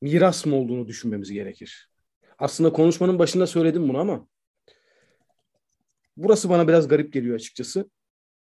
miras 0.01 0.47
mı 0.47 0.57
olduğunu 0.57 0.89
düşünmemiz 0.89 1.33
gerekir. 1.33 1.91
Aslında 2.39 2.73
konuşmanın 2.73 3.19
başında 3.19 3.47
söyledim 3.47 3.89
bunu 3.89 3.99
ama 3.99 4.29
burası 6.17 6.49
bana 6.49 6.69
biraz 6.69 6.89
garip 6.89 7.13
geliyor 7.13 7.35
açıkçası. 7.35 7.91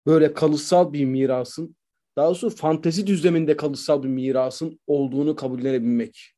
Böyle 0.06 0.34
kalıtsal 0.34 0.92
bir 0.92 1.04
mirasın, 1.04 1.76
daha 2.16 2.26
doğrusu 2.26 2.50
fantezi 2.50 3.06
düzleminde 3.06 3.56
kalıtsal 3.56 4.02
bir 4.02 4.08
mirasın 4.08 4.80
olduğunu 4.86 5.36
kabullenebilmek. 5.36 6.35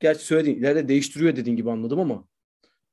Gerçi 0.00 0.24
söylediğin 0.24 0.58
ileride 0.58 0.88
değiştiriyor 0.88 1.36
dediğin 1.36 1.56
gibi 1.56 1.70
anladım 1.70 2.00
ama 2.00 2.24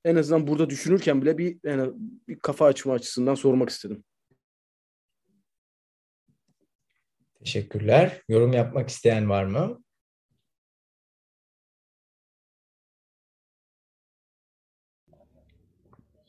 en 0.06 0.16
azından 0.16 0.48
burada 0.48 0.70
düşünürken 0.70 1.22
bile 1.22 1.38
bir, 1.38 1.58
yani 1.64 1.92
bir 2.28 2.40
kafa 2.40 2.66
açma 2.66 2.94
açısından 2.94 3.36
sormak 3.36 3.70
istedim. 3.70 4.04
Teşekkürler. 7.40 8.22
Yorum 8.30 8.54
yapmak 8.54 8.90
isteyen 8.90 9.30
var 9.30 9.44
mı? 9.44 9.84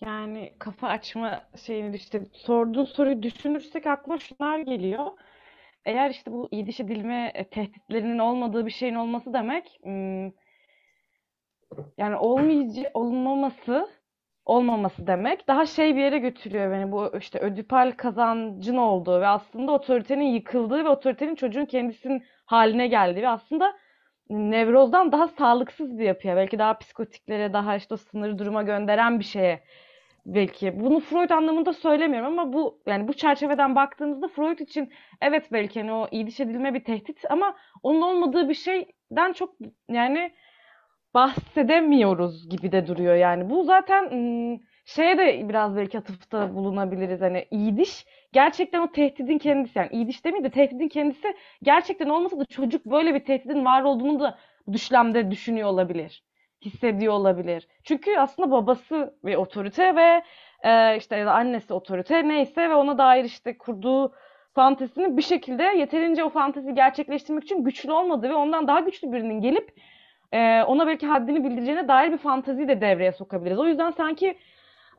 Yani 0.00 0.54
kafa 0.58 0.88
açma 0.88 1.48
şeyini 1.56 1.96
işte 1.96 2.28
sorduğun 2.32 2.84
soruyu 2.84 3.22
düşünürsek 3.22 3.86
aklıma 3.86 4.18
şunlar 4.18 4.58
geliyor. 4.58 5.06
Eğer 5.84 6.10
işte 6.10 6.32
bu 6.32 6.48
yediş 6.52 6.80
edilme 6.80 7.48
tehditlerinin 7.50 8.18
olmadığı 8.18 8.66
bir 8.66 8.70
şeyin 8.70 8.94
olması 8.94 9.32
demek 9.32 9.78
hmm, 9.82 10.30
yani 11.98 12.16
olmayıcı 12.16 12.90
olmaması 12.94 13.88
olmaması 14.44 15.06
demek. 15.06 15.48
Daha 15.48 15.66
şey 15.66 15.96
bir 15.96 16.00
yere 16.00 16.18
götürüyor 16.18 16.72
beni 16.72 16.92
bu 16.92 17.12
işte 17.18 17.38
ödipal 17.38 17.92
kazancın 17.92 18.76
olduğu 18.76 19.20
ve 19.20 19.26
aslında 19.26 19.72
otoritenin 19.72 20.24
yıkıldığı 20.24 20.84
ve 20.84 20.88
otoritenin 20.88 21.34
çocuğun 21.34 21.64
kendisinin 21.64 22.22
haline 22.46 22.86
geldiği 22.86 23.22
ve 23.22 23.28
aslında 23.28 23.76
nevrozdan 24.30 25.12
daha 25.12 25.28
sağlıksız 25.28 25.98
bir 25.98 26.04
yapıya 26.04 26.36
belki 26.36 26.58
daha 26.58 26.78
psikotiklere 26.78 27.52
daha 27.52 27.76
işte 27.76 27.94
o 27.94 27.96
sınır 27.96 28.38
duruma 28.38 28.62
gönderen 28.62 29.18
bir 29.18 29.24
şeye 29.24 29.64
belki. 30.26 30.80
Bunu 30.80 31.00
Freud 31.00 31.30
anlamında 31.30 31.72
söylemiyorum 31.72 32.38
ama 32.38 32.52
bu 32.52 32.82
yani 32.86 33.08
bu 33.08 33.12
çerçeveden 33.12 33.76
baktığımızda 33.76 34.28
Freud 34.28 34.58
için 34.58 34.92
evet 35.20 35.52
belki 35.52 35.80
hani 35.80 35.92
o 35.92 36.08
iyi 36.10 36.26
edilme 36.26 36.74
bir 36.74 36.84
tehdit 36.84 37.24
ama 37.30 37.56
onun 37.82 38.00
olmadığı 38.00 38.48
bir 38.48 38.54
şeyden 38.54 39.32
çok 39.32 39.54
yani 39.90 40.32
bahsedemiyoruz 41.14 42.48
gibi 42.48 42.72
de 42.72 42.86
duruyor 42.86 43.14
yani. 43.14 43.50
Bu 43.50 43.64
zaten 43.64 44.10
şeye 44.84 45.18
de 45.18 45.48
biraz 45.48 45.76
belki 45.76 45.98
atıfta 45.98 46.54
bulunabiliriz. 46.54 47.20
Hani 47.20 47.46
iyiliş 47.50 48.06
gerçekten 48.32 48.80
o 48.80 48.92
tehdidin 48.92 49.38
kendisi 49.38 49.78
yani 49.78 49.88
iyiliş 49.92 50.24
demeyeyim 50.24 50.44
de 50.44 50.50
tehdidin 50.50 50.88
kendisi 50.88 51.34
gerçekten 51.62 52.08
olmasa 52.08 52.38
da 52.38 52.44
çocuk 52.44 52.86
böyle 52.86 53.14
bir 53.14 53.24
tehdidin 53.24 53.64
var 53.64 53.82
olduğunu 53.82 54.20
da 54.20 54.38
düşlemde 54.72 55.30
düşünüyor 55.30 55.68
olabilir. 55.68 56.24
Hissediyor 56.64 57.12
olabilir. 57.12 57.68
Çünkü 57.84 58.16
aslında 58.16 58.50
babası 58.50 59.14
bir 59.24 59.34
otorite 59.34 59.96
ve 59.96 60.22
e, 60.62 60.96
işte 60.96 61.16
ya 61.16 61.26
da 61.26 61.32
annesi 61.32 61.74
otorite 61.74 62.28
neyse 62.28 62.70
ve 62.70 62.74
ona 62.74 62.98
dair 62.98 63.24
işte 63.24 63.58
kurduğu 63.58 64.12
fantezinin 64.54 65.16
bir 65.16 65.22
şekilde 65.22 65.62
yeterince 65.62 66.24
o 66.24 66.28
fantezi 66.28 66.74
gerçekleştirmek 66.74 67.44
için 67.44 67.64
güçlü 67.64 67.92
olmadığı 67.92 68.28
ve 68.28 68.34
ondan 68.34 68.68
daha 68.68 68.80
güçlü 68.80 69.12
birinin 69.12 69.40
gelip 69.40 69.74
e, 70.34 70.62
ona 70.62 70.86
belki 70.86 71.06
haddini 71.06 71.44
bildireceğine 71.44 71.88
dair 71.88 72.12
bir 72.12 72.18
fantaziyi 72.18 72.68
de 72.68 72.80
devreye 72.80 73.12
sokabiliriz. 73.12 73.58
O 73.58 73.66
yüzden 73.66 73.90
sanki 73.90 74.38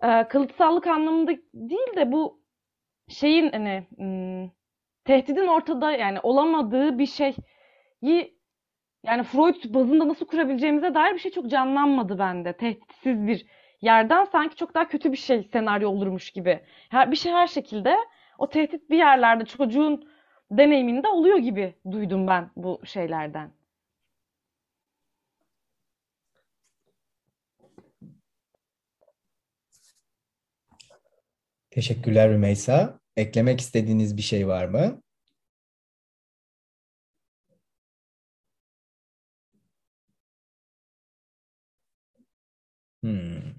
e, 0.03 0.27
kalıtsallık 0.27 0.87
anlamında 0.87 1.31
değil 1.53 1.95
de 1.95 2.11
bu 2.11 2.39
şeyin 3.07 3.51
hani 3.51 3.87
hmm, 3.97 4.49
tehdidin 5.05 5.47
ortada 5.47 5.91
yani 5.91 6.19
olamadığı 6.23 6.99
bir 6.99 7.05
şeyi 7.05 8.35
yani 9.03 9.23
Freud 9.23 9.73
bazında 9.73 10.07
nasıl 10.07 10.25
kurabileceğimize 10.25 10.93
dair 10.93 11.13
bir 11.13 11.19
şey 11.19 11.31
çok 11.31 11.47
canlanmadı 11.51 12.19
bende. 12.19 12.53
Tehditsiz 12.53 13.27
bir 13.27 13.45
yerden 13.81 14.25
sanki 14.25 14.55
çok 14.55 14.73
daha 14.75 14.87
kötü 14.87 15.11
bir 15.11 15.17
şey 15.17 15.43
senaryo 15.43 15.89
olurmuş 15.89 16.31
gibi. 16.31 16.59
Her, 16.89 17.11
bir 17.11 17.15
şey 17.15 17.31
her 17.31 17.47
şekilde 17.47 17.95
o 18.37 18.49
tehdit 18.49 18.89
bir 18.89 18.97
yerlerde 18.97 19.45
çocuğun 19.45 20.09
deneyiminde 20.51 21.07
oluyor 21.07 21.37
gibi 21.37 21.75
duydum 21.91 22.27
ben 22.27 22.49
bu 22.55 22.81
şeylerden. 22.85 23.49
Teşekkürler 31.75 32.29
Rümeysa. 32.29 32.99
Eklemek 33.17 33.61
istediğiniz 33.61 34.17
bir 34.17 34.21
şey 34.21 34.47
var 34.47 34.65
mı? 34.65 35.01
Hmm. 43.03 43.55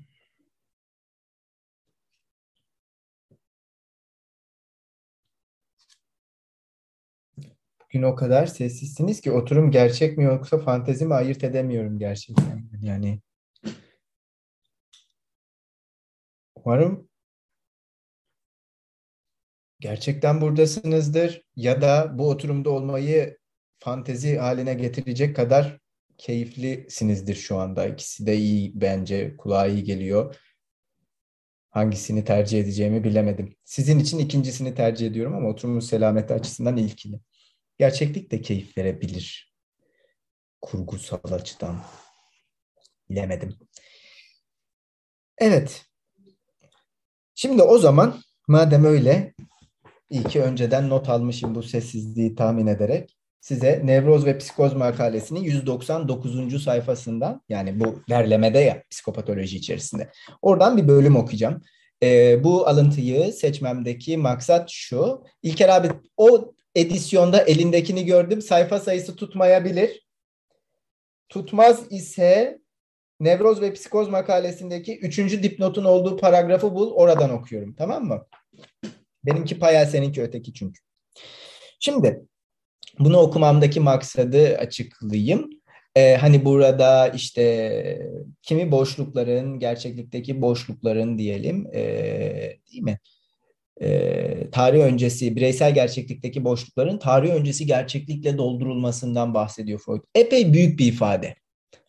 Bugün 7.85 8.03
o 8.03 8.14
kadar 8.14 8.47
sessizsiniz 8.47 9.21
ki 9.21 9.31
oturum 9.33 9.71
gerçek 9.71 10.19
mi 10.19 10.25
yoksa 10.25 10.59
fantezi 10.59 11.07
mi 11.07 11.14
ayırt 11.14 11.45
edemiyorum 11.45 11.99
gerçekten. 11.99 12.69
Yani 12.83 13.21
umarım 16.55 17.06
gerçekten 19.81 20.41
buradasınızdır 20.41 21.43
ya 21.57 21.83
da 21.83 22.18
bu 22.18 22.29
oturumda 22.29 22.70
olmayı 22.70 23.39
fantezi 23.79 24.37
haline 24.37 24.74
getirecek 24.74 25.37
kadar 25.37 25.79
keyiflisinizdir 26.18 27.35
şu 27.35 27.59
anda. 27.59 27.87
İkisi 27.87 28.27
de 28.27 28.37
iyi 28.37 28.72
bence. 28.81 29.37
Kulağa 29.37 29.66
iyi 29.66 29.85
geliyor. 29.85 30.37
Hangisini 31.70 32.24
tercih 32.24 32.61
edeceğimi 32.61 33.05
bilemedim. 33.05 33.57
Sizin 33.64 33.99
için 33.99 34.18
ikincisini 34.18 34.74
tercih 34.74 35.07
ediyorum 35.07 35.35
ama 35.35 35.49
oturumun 35.49 35.81
selameti 35.81 36.35
açısından 36.35 36.77
ilkini. 36.77 37.20
Gerçeklik 37.79 38.31
de 38.31 38.41
keyif 38.41 38.79
verebilir. 38.79 39.55
Kurgusal 40.61 41.33
açıdan. 41.33 41.83
Bilemedim. 43.11 43.59
Evet. 45.39 45.87
Şimdi 47.35 47.62
o 47.62 47.79
zaman 47.79 48.22
madem 48.49 48.85
öyle 48.85 49.35
iyi 50.11 50.25
ki 50.25 50.43
önceden 50.43 50.89
not 50.91 51.09
almışım 51.09 51.55
bu 51.55 51.63
sessizliği 51.63 52.35
tahmin 52.35 52.67
ederek 52.67 53.17
size 53.41 53.81
Nevroz 53.85 54.27
ve 54.27 54.39
Psikoz 54.39 54.75
makalesinin 54.75 55.41
199. 55.41 56.63
sayfasından 56.65 57.43
yani 57.49 57.81
bu 57.81 58.03
derlemede 58.09 58.59
ya 58.59 58.83
psikopatoloji 58.91 59.57
içerisinde. 59.57 60.11
Oradan 60.43 60.77
bir 60.77 60.89
bölüm 60.89 61.17
okuyacağım. 61.17 61.63
E, 62.03 62.45
bu 62.45 62.69
alıntıyı 62.69 63.33
seçmemdeki 63.33 64.17
maksat 64.17 64.71
şu. 64.71 65.25
İlker 65.43 65.69
abi 65.69 65.89
o 66.17 66.55
edisyonda 66.75 67.43
elindekini 67.43 68.05
gördüm. 68.05 68.43
Sayfa 68.43 68.81
sayısı 68.81 69.17
tutmayabilir. 69.17 70.07
tutmaz 71.29 71.93
ise 71.93 72.59
Nevroz 73.21 73.61
ve 73.61 73.73
Psikoz 73.73 74.09
makalesindeki 74.09 74.99
üçüncü 74.99 75.43
dipnotun 75.43 75.85
olduğu 75.85 76.17
paragrafı 76.17 76.75
bul, 76.75 76.93
oradan 76.93 77.31
okuyorum. 77.31 77.75
Tamam 77.75 78.05
mı? 78.05 78.27
Benimki 79.27 79.59
paya, 79.59 79.87
seninki 79.87 80.22
öteki 80.22 80.55
çünkü. 80.55 80.81
Şimdi 81.81 82.20
bunu 82.99 83.18
okumamdaki 83.18 83.81
maksadı 83.81 84.57
açıklayayım. 84.57 85.51
Ee, 85.97 86.16
hani 86.16 86.45
burada 86.45 87.09
işte 87.09 88.11
kimi 88.43 88.70
boşlukların, 88.70 89.59
gerçeklikteki 89.59 90.43
boşlukların 90.43 91.18
diyelim, 91.18 91.66
e, 91.74 91.83
değil 92.72 92.83
mi? 92.83 92.99
E, 93.81 94.51
tarih 94.51 94.81
öncesi, 94.81 95.37
bireysel 95.37 95.74
gerçeklikteki 95.74 96.45
boşlukların 96.45 96.99
tarih 96.99 97.31
öncesi 97.31 97.66
gerçeklikle 97.66 98.39
doldurulmasından 98.39 99.35
bahsediyor 99.35 99.81
Freud. 99.81 100.03
Epey 100.14 100.53
büyük 100.53 100.79
bir 100.79 100.87
ifade 100.87 101.35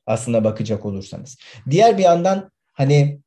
aslında 0.06 0.44
bakacak 0.44 0.86
olursanız. 0.86 1.38
Diğer 1.70 1.98
bir 1.98 2.04
yandan 2.04 2.52
hani 2.74 3.20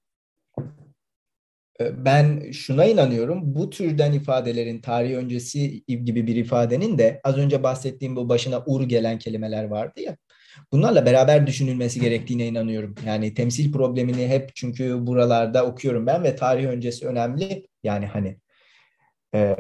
ben 1.81 2.51
şuna 2.51 2.85
inanıyorum. 2.85 3.41
Bu 3.45 3.71
türden 3.71 4.13
ifadelerin 4.13 4.81
tarih 4.81 5.15
öncesi 5.15 5.85
gibi 5.87 6.27
bir 6.27 6.37
ifadenin 6.37 6.99
de 6.99 7.21
az 7.25 7.37
önce 7.37 7.63
bahsettiğim 7.63 8.17
bu 8.17 8.29
başına 8.29 8.63
ur 8.67 8.83
gelen 8.83 9.19
kelimeler 9.19 9.65
vardı 9.65 10.01
ya. 10.01 10.17
Bunlarla 10.73 11.07
beraber 11.07 11.47
düşünülmesi 11.47 12.01
gerektiğine 12.01 12.47
inanıyorum. 12.47 12.95
Yani 13.07 13.35
temsil 13.35 13.73
problemini 13.73 14.29
hep 14.29 14.51
çünkü 14.55 15.07
buralarda 15.07 15.67
okuyorum 15.67 16.07
ben 16.07 16.25
ve 16.25 16.37
tarih 16.37 16.67
öncesi 16.67 17.07
önemli. 17.07 17.69
Yani 17.83 18.07
hani 18.07 18.37
e, 19.35 19.57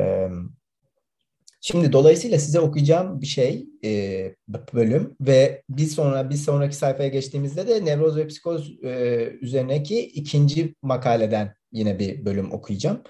Şimdi 1.62 1.92
dolayısıyla 1.92 2.38
size 2.38 2.60
okuyacağım 2.60 3.20
bir 3.20 3.26
şey 3.26 3.66
e, 3.84 4.34
bölüm 4.74 5.16
ve 5.20 5.62
bir 5.68 5.86
sonra 5.86 6.30
bir 6.30 6.34
sonraki 6.34 6.76
sayfaya 6.76 7.08
geçtiğimizde 7.08 7.68
de 7.68 7.84
nevroz 7.84 8.16
ve 8.16 8.26
psikoz 8.26 8.84
e, 8.84 9.24
üzerindeki 9.40 10.00
ikinci 10.00 10.74
makaleden 10.82 11.54
yine 11.72 11.98
bir 11.98 12.24
bölüm 12.24 12.52
okuyacağım. 12.52 13.02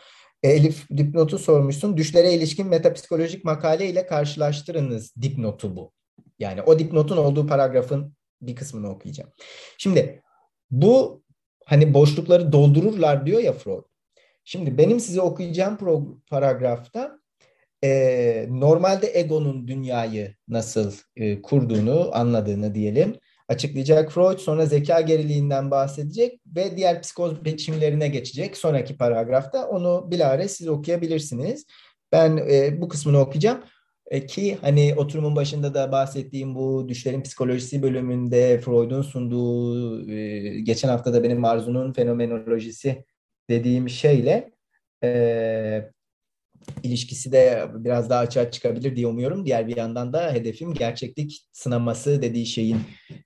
E, 0.42 0.48
Elif 0.48 0.90
dipnotu 0.96 1.38
sormuşsun. 1.38 1.96
Düşlere 1.96 2.32
ilişkin 2.32 2.66
metapsikolojik 2.66 3.44
makale 3.44 3.88
ile 3.88 4.06
karşılaştırınız 4.06 5.14
dipnotu 5.22 5.76
bu. 5.76 5.92
Yani 6.38 6.62
o 6.62 6.78
dipnotun 6.78 7.16
olduğu 7.16 7.46
paragrafın 7.46 8.14
bir 8.42 8.56
kısmını 8.56 8.90
okuyacağım. 8.90 9.30
Şimdi 9.78 10.22
bu 10.70 11.22
hani 11.66 11.94
boşlukları 11.94 12.52
doldururlar 12.52 13.26
diyor 13.26 13.40
ya 13.40 13.52
Freud. 13.52 13.84
Şimdi 14.44 14.78
benim 14.78 15.00
size 15.00 15.20
okuyacağım 15.20 15.78
paragrafta 16.30 17.20
e, 17.84 18.46
normalde 18.50 19.18
egonun 19.18 19.68
dünyayı 19.68 20.34
nasıl 20.48 20.92
e, 21.16 21.42
kurduğunu 21.42 22.10
anladığını 22.12 22.74
diyelim 22.74 23.16
açıklayacak 23.50 24.12
Freud. 24.12 24.38
Sonra 24.38 24.66
zeka 24.66 25.00
geriliğinden 25.00 25.70
bahsedecek 25.70 26.40
ve 26.56 26.76
diğer 26.76 27.02
psikoz 27.02 27.44
biçimlerine 27.44 28.08
geçecek 28.08 28.56
sonraki 28.56 28.96
paragrafta. 28.96 29.68
Onu 29.68 30.10
bilare 30.10 30.48
siz 30.48 30.68
okuyabilirsiniz. 30.68 31.66
Ben 32.12 32.36
e, 32.36 32.80
bu 32.80 32.88
kısmını 32.88 33.18
okuyacağım. 33.18 33.60
E, 34.10 34.26
ki 34.26 34.58
hani 34.60 34.94
oturumun 34.96 35.36
başında 35.36 35.74
da 35.74 35.92
bahsettiğim 35.92 36.54
bu 36.54 36.88
düşlerin 36.88 37.22
psikolojisi 37.22 37.82
bölümünde 37.82 38.60
Freud'un 38.60 39.02
sunduğu 39.02 40.10
e, 40.10 40.60
geçen 40.60 40.88
hafta 40.88 41.12
da 41.12 41.22
benim 41.22 41.44
Arzu'nun 41.44 41.92
fenomenolojisi 41.92 43.04
dediğim 43.50 43.88
şeyle 43.88 44.50
e, 45.04 45.90
ilişkisi 46.82 47.32
de 47.32 47.68
biraz 47.74 48.10
daha 48.10 48.20
açığa 48.20 48.50
çıkabilir 48.50 48.96
diye 48.96 49.06
umuyorum. 49.06 49.46
Diğer 49.46 49.68
bir 49.68 49.76
yandan 49.76 50.12
da 50.12 50.32
hedefim 50.32 50.74
gerçeklik 50.74 51.46
sınaması 51.52 52.22
dediği 52.22 52.46
şeyin 52.46 52.80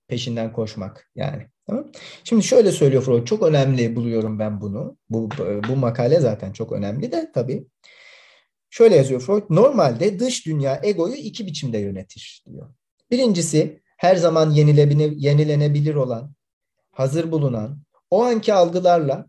peşinden 0.09 0.53
koşmak 0.53 1.11
yani. 1.15 1.47
Tamam. 1.67 1.87
Şimdi 2.25 2.43
şöyle 2.43 2.73
söylüyor 2.73 3.03
Freud. 3.03 3.27
Çok 3.27 3.43
önemli 3.43 3.97
buluyorum 3.97 4.39
ben 4.39 4.61
bunu. 4.61 4.97
Bu, 5.11 5.29
bu 5.69 5.77
makale 5.77 6.21
zaten 6.21 6.53
çok 6.53 6.73
önemli 6.73 7.13
de 7.13 7.31
tabii. 7.35 7.67
Şöyle 8.71 8.97
yazıyor 8.97 9.21
Freud. 9.21 9.43
Normalde 9.51 10.19
dış 10.19 10.47
dünya 10.47 10.81
egoyu 10.83 11.15
iki 11.15 11.47
biçimde 11.47 11.79
yönetir 11.79 12.45
diyor. 12.47 12.75
Birincisi 13.11 13.83
her 13.97 14.17
zaman 14.17 14.51
yenilenebilir 14.51 15.95
olan, 15.95 16.35
hazır 16.91 17.31
bulunan, 17.33 17.83
o 18.11 18.23
anki 18.23 18.55
algılarla 18.55 19.27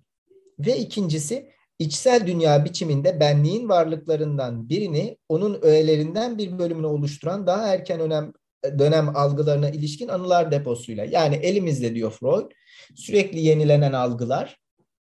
ve 0.59 0.77
ikincisi 0.77 1.49
içsel 1.79 2.27
dünya 2.27 2.65
biçiminde 2.65 3.19
benliğin 3.19 3.69
varlıklarından 3.69 4.69
birini 4.69 5.17
onun 5.29 5.59
öğelerinden 5.61 6.37
bir 6.37 6.59
bölümünü 6.59 6.85
oluşturan 6.85 7.47
daha 7.47 7.67
erken 7.67 7.99
önem 7.99 8.33
dönem 8.79 9.17
algılarına 9.17 9.69
ilişkin 9.69 10.07
anılar 10.07 10.51
deposuyla. 10.51 11.05
Yani 11.05 11.35
elimizde 11.35 11.95
diyor 11.95 12.11
Freud 12.11 12.51
sürekli 12.95 13.39
yenilenen 13.39 13.93
algılar 13.93 14.59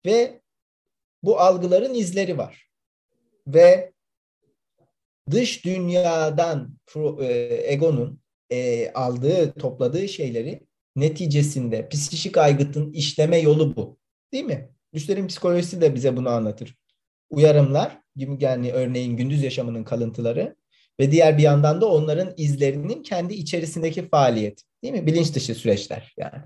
ve 0.07 0.41
bu 1.23 1.41
algıların 1.41 1.95
izleri 1.95 2.39
var. 2.39 2.67
Ve 3.47 3.93
dış 5.31 5.65
dünyadan 5.65 6.79
e, 7.21 7.61
egonun 7.73 8.21
e, 8.51 8.91
aldığı, 8.93 9.53
topladığı 9.53 10.09
şeyleri 10.09 10.67
neticesinde 10.97 11.89
psikik 11.89 12.37
aygıtın 12.37 12.93
işleme 12.93 13.39
yolu 13.39 13.77
bu. 13.77 13.99
Değil 14.33 14.45
mi? 14.45 14.76
Düşlerin 14.97 15.27
psikolojisi 15.27 15.81
de 15.81 15.95
bize 15.95 16.17
bunu 16.17 16.29
anlatır. 16.29 16.77
Uyarımlar, 17.31 18.01
yani 18.17 18.73
örneğin 18.73 19.17
gündüz 19.17 19.43
yaşamının 19.43 19.85
kalıntıları 19.85 20.57
ve 21.01 21.11
diğer 21.11 21.39
bir 21.39 21.43
yandan 21.43 21.81
da 21.81 21.87
onların 21.87 22.35
izlerinin 22.37 23.03
kendi 23.03 23.35
içerisindeki 23.35 24.09
faaliyet. 24.09 24.63
Değil 24.83 24.95
mi? 24.95 25.07
Bilinç 25.07 25.35
dışı 25.35 25.55
süreçler 25.55 26.15
yani. 26.17 26.43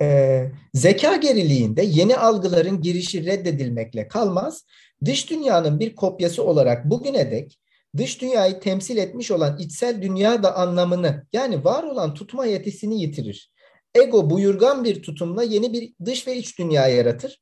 Ee, 0.00 0.50
zeka 0.74 1.16
geriliğinde 1.16 1.82
yeni 1.82 2.16
algıların 2.16 2.80
girişi 2.80 3.26
reddedilmekle 3.26 4.08
kalmaz, 4.08 4.66
dış 5.04 5.30
dünyanın 5.30 5.80
bir 5.80 5.94
kopyası 5.94 6.44
olarak 6.44 6.90
bugüne 6.90 7.30
dek 7.30 7.58
dış 7.96 8.20
dünyayı 8.20 8.60
temsil 8.60 8.96
etmiş 8.96 9.30
olan 9.30 9.58
içsel 9.58 10.02
dünya 10.02 10.42
da 10.42 10.56
anlamını 10.56 11.26
yani 11.32 11.64
var 11.64 11.82
olan 11.82 12.14
tutma 12.14 12.46
yetisini 12.46 13.00
yitirir. 13.00 13.53
Ego 13.94 14.30
buyurgan 14.30 14.84
bir 14.84 15.02
tutumla 15.02 15.42
yeni 15.42 15.72
bir 15.72 15.94
dış 16.04 16.26
ve 16.26 16.36
iç 16.36 16.58
dünya 16.58 16.88
yaratır. 16.88 17.40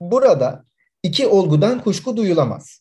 Burada 0.00 0.64
iki 1.02 1.26
olgudan 1.26 1.82
kuşku 1.84 2.16
duyulamaz. 2.16 2.80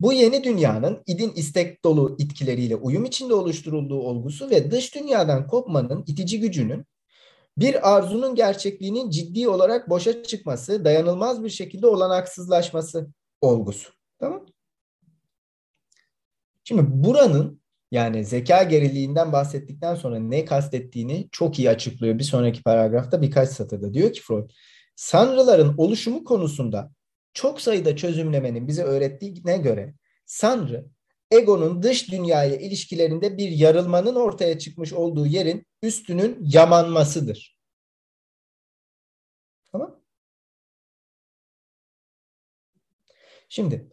Bu 0.00 0.12
yeni 0.12 0.44
dünyanın 0.44 1.02
idin 1.06 1.32
istek 1.36 1.84
dolu 1.84 2.16
itkileriyle 2.18 2.76
uyum 2.76 3.04
içinde 3.04 3.34
oluşturulduğu 3.34 4.00
olgusu 4.00 4.50
ve 4.50 4.70
dış 4.70 4.94
dünyadan 4.94 5.46
kopmanın 5.46 6.04
itici 6.06 6.40
gücünün 6.40 6.86
bir 7.58 7.94
arzunun 7.96 8.34
gerçekliğinin 8.34 9.10
ciddi 9.10 9.48
olarak 9.48 9.90
boşa 9.90 10.22
çıkması, 10.22 10.84
dayanılmaz 10.84 11.44
bir 11.44 11.50
şekilde 11.50 11.86
olanaksızlaşması 11.86 13.08
olgusu. 13.40 13.92
Tamam? 14.18 14.46
Şimdi 16.64 16.82
buranın 16.86 17.61
yani 17.92 18.24
zeka 18.24 18.62
geriliğinden 18.62 19.32
bahsettikten 19.32 19.94
sonra 19.94 20.18
ne 20.18 20.44
kastettiğini 20.44 21.28
çok 21.32 21.58
iyi 21.58 21.70
açıklıyor 21.70 22.18
bir 22.18 22.24
sonraki 22.24 22.62
paragrafta 22.62 23.22
birkaç 23.22 23.48
satırda. 23.48 23.94
Diyor 23.94 24.12
ki 24.12 24.22
Freud, 24.22 24.50
sanrıların 24.96 25.74
oluşumu 25.78 26.24
konusunda 26.24 26.90
çok 27.34 27.60
sayıda 27.60 27.96
çözümlemenin 27.96 28.68
bize 28.68 28.82
öğrettiğine 28.82 29.58
göre 29.58 29.94
sanrı 30.26 30.86
egonun 31.30 31.82
dış 31.82 32.12
dünyaya 32.12 32.56
ilişkilerinde 32.56 33.38
bir 33.38 33.48
yarılmanın 33.48 34.14
ortaya 34.14 34.58
çıkmış 34.58 34.92
olduğu 34.92 35.26
yerin 35.26 35.66
üstünün 35.82 36.38
yamanmasıdır. 36.40 37.58
Tamam? 39.72 40.00
Şimdi 43.48 43.90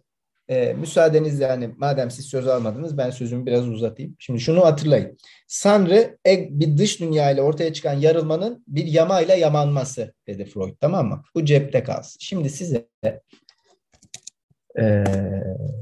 e, 0.50 0.74
müsaadenizle 0.74 1.46
yani 1.46 1.70
madem 1.78 2.12
siz 2.12 2.26
söz 2.26 2.48
almadınız 2.48 2.98
ben 2.98 3.10
sözümü 3.10 3.46
biraz 3.46 3.70
uzatayım. 3.70 4.16
Şimdi 4.20 4.40
şunu 4.40 4.66
hatırlayın. 4.66 5.18
Sanrı 5.48 6.18
bir 6.50 6.78
dış 6.78 7.00
dünya 7.00 7.32
ile 7.32 7.42
ortaya 7.42 7.74
çıkan 7.74 7.94
yarılmanın 7.94 8.64
bir 8.68 8.86
yamayla 8.86 9.36
yamanması 9.36 10.14
dedi 10.28 10.46
Freud 10.46 10.76
tamam 10.82 11.08
mı? 11.08 11.24
Bu 11.36 11.46
cepte 11.46 11.84
kalsın. 11.84 12.18
Şimdi 12.22 12.50
size 12.50 12.88
e, 14.80 15.04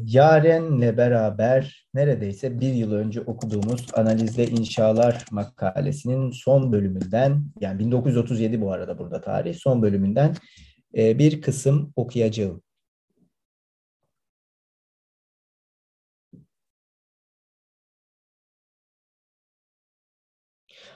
Yaren'le 0.03 0.97
beraber 0.97 1.87
neredeyse 1.93 2.59
bir 2.59 2.73
yıl 2.73 2.91
önce 2.91 3.21
okuduğumuz 3.21 3.87
Analizde 3.93 4.47
İnşalar 4.47 5.25
makalesinin 5.31 6.31
son 6.31 6.71
bölümünden 6.71 7.43
yani 7.61 7.79
1937 7.79 8.61
bu 8.61 8.71
arada 8.71 8.99
burada 8.99 9.21
tarih 9.21 9.55
son 9.55 9.81
bölümünden 9.81 10.35
e, 10.97 11.19
bir 11.19 11.41
kısım 11.41 11.93
okuyacağım. 11.95 12.61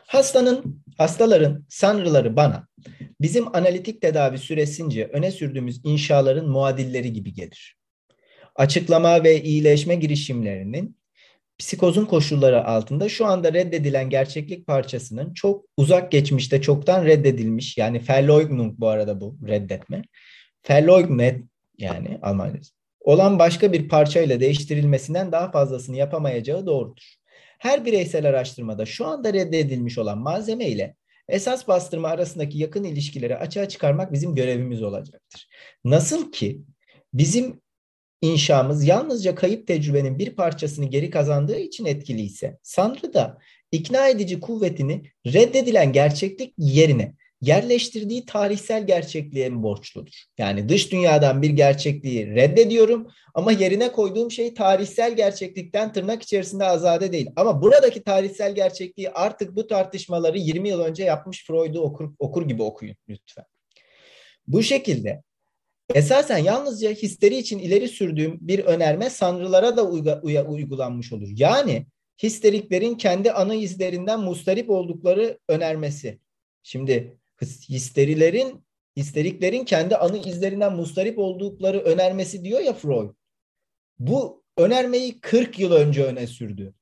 Hastanın, 0.08 0.84
hastaların 0.98 1.66
sanrıları 1.70 2.36
bana 2.36 2.68
bizim 3.22 3.56
analitik 3.56 4.02
tedavi 4.02 4.38
süresince 4.38 5.06
öne 5.06 5.32
sürdüğümüz 5.32 5.82
inşaların 5.84 6.50
muadilleri 6.50 7.14
gibi 7.14 7.34
gelir. 7.34 7.78
Açıklama 8.56 9.24
ve 9.24 9.44
iyileşme 9.44 9.96
girişimlerinin 9.96 10.98
psikozun 11.60 12.06
koşulları 12.06 12.66
altında 12.66 13.10
şu 13.10 13.26
anda 13.26 13.54
reddedilen 13.54 14.10
gerçeklik 14.10 14.68
parçasının 14.68 15.34
çok 15.34 15.66
uzak 15.78 16.12
geçmişte 16.12 16.62
çoktan 16.62 17.06
reddedilmiş 17.06 17.78
yani 17.78 18.02
Verleugnung 18.10 18.80
bu 18.80 18.88
arada 18.88 19.22
bu 19.22 19.38
reddetme. 19.48 20.02
Verleugnet 20.70 21.44
yani 21.78 22.20
Almancası 22.22 22.72
olan 23.04 23.40
başka 23.40 23.74
bir 23.74 23.90
parçayla 23.90 24.40
değiştirilmesinden 24.40 25.32
daha 25.32 25.52
fazlasını 25.52 25.96
yapamayacağı 25.98 26.66
doğrudur. 26.66 27.21
Her 27.62 27.86
bireysel 27.86 28.30
araştırmada 28.30 28.86
şu 28.86 29.08
anda 29.08 29.34
reddedilmiş 29.34 29.98
olan 29.98 30.18
malzeme 30.18 30.68
ile 30.68 30.96
esas 31.28 31.68
bastırma 31.68 32.08
arasındaki 32.08 32.58
yakın 32.58 32.84
ilişkileri 32.84 33.38
açığa 33.38 33.70
çıkarmak 33.70 34.14
bizim 34.14 34.36
görevimiz 34.36 34.84
olacaktır. 34.84 35.50
Nasıl 35.84 36.32
ki 36.32 36.62
bizim 37.14 37.62
inşamız 38.22 38.88
yalnızca 38.88 39.36
kayıp 39.36 39.68
tecrübenin 39.68 40.20
bir 40.20 40.36
parçasını 40.36 40.86
geri 40.86 41.10
kazandığı 41.10 41.60
için 41.60 41.86
etkili 41.86 42.22
ise 42.22 42.58
Sanrı 42.64 43.14
da 43.14 43.38
ikna 43.72 44.08
edici 44.08 44.40
kuvvetini 44.40 45.04
reddedilen 45.26 45.94
gerçeklik 45.94 46.54
yerine 46.58 47.16
yerleştirdiği 47.42 48.26
tarihsel 48.26 48.88
gerçekliğe 48.88 49.50
mi 49.50 49.64
borçludur? 49.64 50.24
Yani 50.38 50.70
dış 50.70 50.92
dünyadan 50.92 51.42
bir 51.42 51.50
gerçekliği 51.50 52.28
reddediyorum 52.28 53.08
ama 53.34 53.52
yerine 53.52 53.92
koyduğum 53.92 54.32
şey 54.32 54.54
tarihsel 54.54 55.16
gerçeklikten 55.16 55.94
tırnak 55.94 56.24
içerisinde 56.24 56.66
azade 56.66 57.12
değil. 57.12 57.30
Ama 57.36 57.62
buradaki 57.62 58.04
tarihsel 58.04 58.56
gerçekliği 58.56 59.10
artık 59.10 59.56
bu 59.56 59.68
tartışmaları 59.68 60.38
20 60.38 60.70
yıl 60.70 60.80
önce 60.80 61.04
yapmış 61.04 61.46
Freud'u 61.48 61.80
okur, 61.80 62.14
okur 62.20 62.48
gibi 62.48 62.64
okuyun 62.64 62.96
lütfen. 63.10 63.46
Bu 64.48 64.64
şekilde 64.64 65.24
esasen 65.96 66.38
yalnızca 66.38 66.92
histeri 66.92 67.38
için 67.38 67.60
ileri 67.60 67.88
sürdüğüm 67.88 68.38
bir 68.42 68.60
önerme 68.60 69.10
sanrılara 69.10 69.78
da 69.78 69.86
uyga, 69.86 70.22
uygulanmış 70.48 71.14
olur. 71.14 71.30
Yani 71.36 71.86
histeriklerin 72.24 72.96
kendi 72.96 73.32
ana 73.32 73.56
izlerinden 73.56 74.20
mustarip 74.20 74.70
oldukları 74.70 75.40
önermesi. 75.48 76.20
Şimdi 76.64 77.18
histerilerin 77.42 78.66
histeriklerin 78.98 79.66
kendi 79.66 79.96
anı 79.96 80.18
izlerinden 80.18 80.76
mustarip 80.76 81.20
oldukları 81.20 81.80
önermesi 81.80 82.44
diyor 82.44 82.60
ya 82.60 82.74
Freud. 82.74 83.14
Bu 84.00 84.44
önermeyi 84.58 85.22
40 85.22 85.60
yıl 85.60 85.72
önce 85.72 86.04
öne 86.04 86.28
sürdü. 86.28 86.74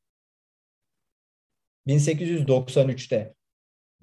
1893'te. 1.88 3.36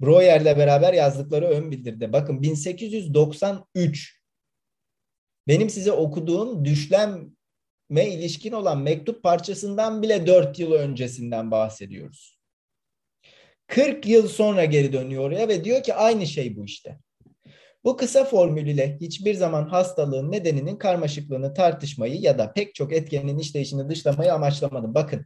Breuer'le 0.01 0.57
beraber 0.57 0.93
yazdıkları 0.93 1.45
ön 1.45 1.71
bildirdi. 1.71 2.13
Bakın 2.13 2.41
1893 2.41 4.21
benim 5.47 5.69
size 5.69 5.91
okuduğum 5.91 6.65
düşleme 6.65 7.27
ilişkin 7.89 8.51
olan 8.51 8.81
mektup 8.81 9.23
parçasından 9.23 10.01
bile 10.01 10.27
4 10.27 10.59
yıl 10.59 10.71
öncesinden 10.71 11.51
bahsediyoruz. 11.51 12.36
40 13.67 14.07
yıl 14.07 14.27
sonra 14.27 14.65
geri 14.65 14.93
dönüyor 14.93 15.23
oraya 15.23 15.47
ve 15.47 15.63
diyor 15.63 15.83
ki 15.83 15.93
aynı 15.93 16.27
şey 16.27 16.57
bu 16.57 16.65
işte. 16.65 16.99
Bu 17.83 17.97
kısa 17.97 18.25
formül 18.25 18.67
ile 18.67 18.97
hiçbir 19.01 19.33
zaman 19.33 19.67
hastalığın 19.67 20.31
nedeninin 20.31 20.77
karmaşıklığını 20.77 21.53
tartışmayı 21.53 22.21
ya 22.21 22.37
da 22.37 22.53
pek 22.53 22.75
çok 22.75 22.93
etkenin 22.93 23.37
işleyişini 23.37 23.89
dışlamayı 23.89 24.33
amaçlamadım. 24.33 24.93
Bakın. 24.95 25.25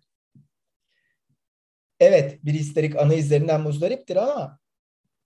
Evet 1.99 2.39
bir 2.45 2.53
histerik 2.53 2.95
ana 2.95 3.13
izlerinden 3.13 3.61
muzdariptir 3.61 4.15
ama 4.15 4.59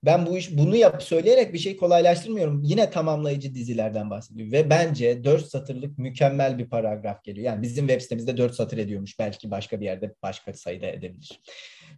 ben 0.06 0.26
bu 0.26 0.38
iş 0.38 0.58
bunu 0.58 0.76
yap 0.76 1.04
söyleyerek 1.04 1.54
bir 1.54 1.60
şey 1.60 1.78
kolaylaştırmıyorum. 1.78 2.62
Yine 2.64 2.90
tamamlayıcı 2.90 3.56
dizilerden 3.56 4.10
bahsediyor 4.10 4.52
ve 4.52 4.70
bence 4.70 5.24
dört 5.24 5.46
satırlık 5.46 5.98
mükemmel 5.98 6.58
bir 6.58 6.70
paragraf 6.70 7.24
geliyor. 7.24 7.46
Yani 7.46 7.62
bizim 7.62 7.88
web 7.88 8.02
sitemizde 8.02 8.38
dört 8.38 8.56
satır 8.56 8.78
ediyormuş. 8.78 9.20
Belki 9.20 9.52
başka 9.52 9.80
bir 9.80 9.86
yerde 9.86 10.16
başka 10.24 10.54
sayıda 10.54 10.88
edebilir. 10.88 11.42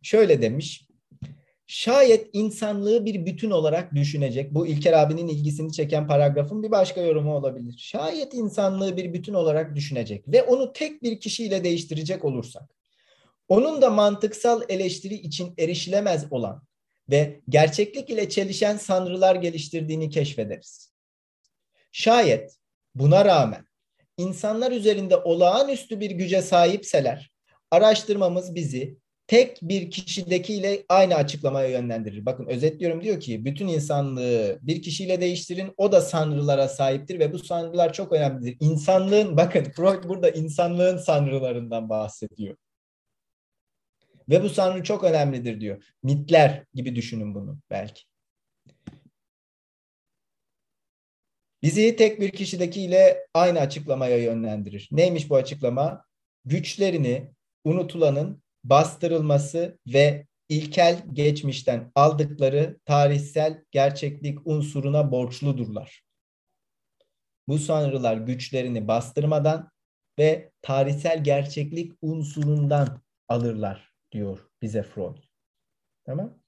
Şöyle 0.03 0.41
demiş. 0.41 0.88
Şayet 1.68 2.30
insanlığı 2.34 3.06
bir 3.06 3.26
bütün 3.26 3.52
olarak 3.52 3.95
düşünecek, 3.95 4.53
bu 4.53 4.68
İlker 4.68 4.94
abinin 4.94 5.27
ilgisini 5.27 5.73
çeken 5.73 6.07
paragrafın 6.07 6.64
bir 6.64 6.72
başka 6.72 7.02
yorumu 7.02 7.35
olabilir. 7.35 7.76
Şayet 7.77 8.34
insanlığı 8.34 8.98
bir 8.98 9.14
bütün 9.14 9.34
olarak 9.34 9.76
düşünecek 9.76 10.27
ve 10.27 10.44
onu 10.44 10.73
tek 10.73 11.03
bir 11.03 11.19
kişiyle 11.19 11.64
değiştirecek 11.64 12.26
olursak, 12.26 12.76
onun 13.48 13.81
da 13.81 13.89
mantıksal 13.89 14.61
eleştiri 14.69 15.14
için 15.14 15.53
erişilemez 15.57 16.26
olan 16.31 16.64
ve 17.10 17.41
gerçeklik 17.49 18.10
ile 18.10 18.30
çelişen 18.30 18.77
sanrılar 18.77 19.35
geliştirdiğini 19.35 20.10
keşfederiz. 20.10 20.94
Şayet 21.91 22.57
buna 22.95 23.26
rağmen 23.26 23.65
insanlar 24.18 24.72
üzerinde 24.72 25.18
olağanüstü 25.18 25.99
bir 25.99 26.11
güce 26.11 26.41
sahipseler, 26.41 27.31
araştırmamız 27.72 28.56
bizi 28.56 28.98
tek 29.28 29.60
bir 29.62 29.91
kişidekiyle 29.91 30.86
aynı 30.90 31.16
açıklamaya 31.16 31.68
yönlendirir. 31.70 32.26
Bakın 32.26 32.45
özetliyorum 32.45 33.04
diyor 33.04 33.20
ki 33.20 33.45
bütün 33.45 33.68
insanlığı 33.68 34.60
bir 34.62 34.82
kişiyle 34.82 35.22
değiştirin 35.22 35.74
o 35.78 35.91
da 35.91 36.02
sanrılara 36.02 36.68
sahiptir 36.68 37.20
ve 37.20 37.34
bu 37.34 37.40
sanrılar 37.40 37.94
çok 37.94 38.14
önemlidir. 38.14 38.58
İnsanlığın 38.60 39.38
bakın 39.38 39.64
Freud 39.64 40.04
burada 40.04 40.30
insanlığın 40.30 40.98
sanrılarından 40.98 41.90
bahsediyor. 41.90 42.58
Ve 44.30 44.44
bu 44.44 44.49
sanrı 44.49 44.84
çok 44.84 45.04
önemlidir 45.04 45.62
diyor. 45.62 45.84
Mitler 46.04 46.64
gibi 46.74 46.95
düşünün 46.95 47.36
bunu 47.36 47.60
belki. 47.70 48.02
Bizi 51.62 51.95
tek 51.95 52.22
bir 52.22 52.32
kişidekiyle 52.32 53.28
aynı 53.34 53.60
açıklamaya 53.60 54.18
yönlendirir. 54.18 54.90
Neymiş 54.91 55.30
bu 55.30 55.36
açıklama? 55.36 56.06
Güçlerini 56.45 57.32
unutulanın 57.64 58.44
bastırılması 58.69 59.80
ve 59.88 60.27
ilkel 60.49 61.03
geçmişten 61.14 61.91
aldıkları 61.95 62.80
tarihsel 62.85 63.64
gerçeklik 63.72 64.48
unsuruna 64.48 65.11
borçludurlar. 65.11 66.03
Bu 67.48 67.57
sanrılar 67.57 68.18
güçlerini 68.18 68.88
bastırmadan 68.88 69.72
ve 70.19 70.52
tarihsel 70.61 71.23
gerçeklik 71.23 71.94
unsurundan 72.02 73.02
alırlar 73.27 73.94
diyor 74.11 74.49
bize 74.61 74.84
Freud. 74.84 75.18
Tamam? 76.06 76.39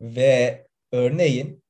Ve 0.00 0.66
örneğin 0.92 1.62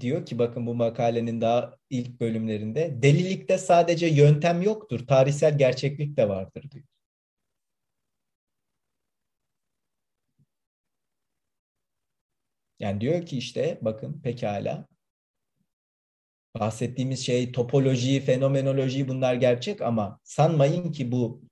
diyor 0.00 0.26
ki 0.26 0.38
bakın 0.38 0.66
bu 0.66 0.74
makalenin 0.74 1.40
daha 1.40 1.76
ilk 1.94 2.20
bölümlerinde 2.20 3.02
delilikte 3.02 3.58
sadece 3.58 4.06
yöntem 4.06 4.62
yoktur, 4.62 5.06
tarihsel 5.06 5.58
gerçeklik 5.58 6.16
de 6.16 6.28
vardır 6.28 6.70
diyor. 6.70 6.84
Yani 12.78 13.00
diyor 13.00 13.26
ki 13.26 13.38
işte 13.38 13.78
bakın 13.82 14.20
pekala 14.22 14.86
bahsettiğimiz 16.60 17.26
şey 17.26 17.52
topoloji, 17.52 18.20
fenomenoloji 18.20 19.08
bunlar 19.08 19.34
gerçek 19.34 19.82
ama 19.82 20.20
sanmayın 20.24 20.92
ki 20.92 21.12
bu 21.12 21.42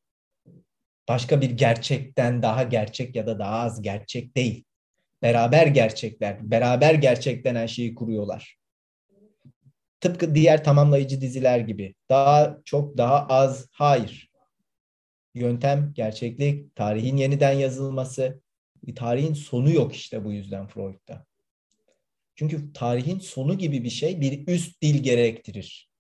başka 1.09 1.41
bir 1.41 1.51
gerçekten 1.51 2.43
daha 2.43 2.63
gerçek 2.63 3.17
ya 3.17 3.27
da 3.27 3.39
daha 3.39 3.61
az 3.61 3.83
gerçek 3.83 4.37
değil. 4.37 4.65
Beraber 5.23 5.67
gerçekler, 5.67 6.51
beraber 6.51 6.95
gerçeklenen 6.95 7.67
şeyi 7.67 7.95
kuruyorlar. 7.95 8.62
Tıpkı 10.03 10.35
diğer 10.35 10.65
tamamlayıcı 10.65 11.21
diziler 11.21 11.59
gibi. 11.59 11.95
Daha 12.09 12.59
çok 12.65 12.99
daha 12.99 13.27
az 13.27 13.69
hayır. 13.73 14.31
Yöntem, 15.35 15.93
gerçeklik, 15.95 16.77
tarihin 16.77 17.17
yeniden 17.17 17.53
yazılması. 17.53 18.43
Tarihin 18.97 19.35
sonu 19.35 19.71
yok 19.71 19.95
işte 19.95 20.25
bu 20.25 20.33
yüzden 20.33 20.67
Freud'da. 20.67 21.27
Çünkü 22.35 22.73
tarihin 22.73 23.19
sonu 23.19 23.59
gibi 23.59 23.85
bir 23.85 23.91
şey 23.91 24.21
bir 24.21 24.47
üst 24.49 24.83
dil 24.83 25.03
gerektirir. 25.03 25.91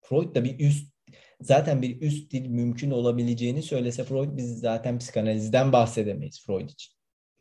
Freud 0.00 0.34
da 0.34 0.44
bir 0.44 0.58
üst 0.58 0.94
zaten 1.40 1.82
bir 1.82 2.00
üst 2.00 2.32
dil 2.32 2.46
mümkün 2.46 2.90
olabileceğini 2.90 3.62
söylese 3.62 4.04
Freud 4.04 4.36
biz 4.36 4.58
zaten 4.58 4.98
psikanalizden 4.98 5.72
bahsedemeyiz 5.72 6.46
Freud 6.46 6.70
için. 6.70 6.92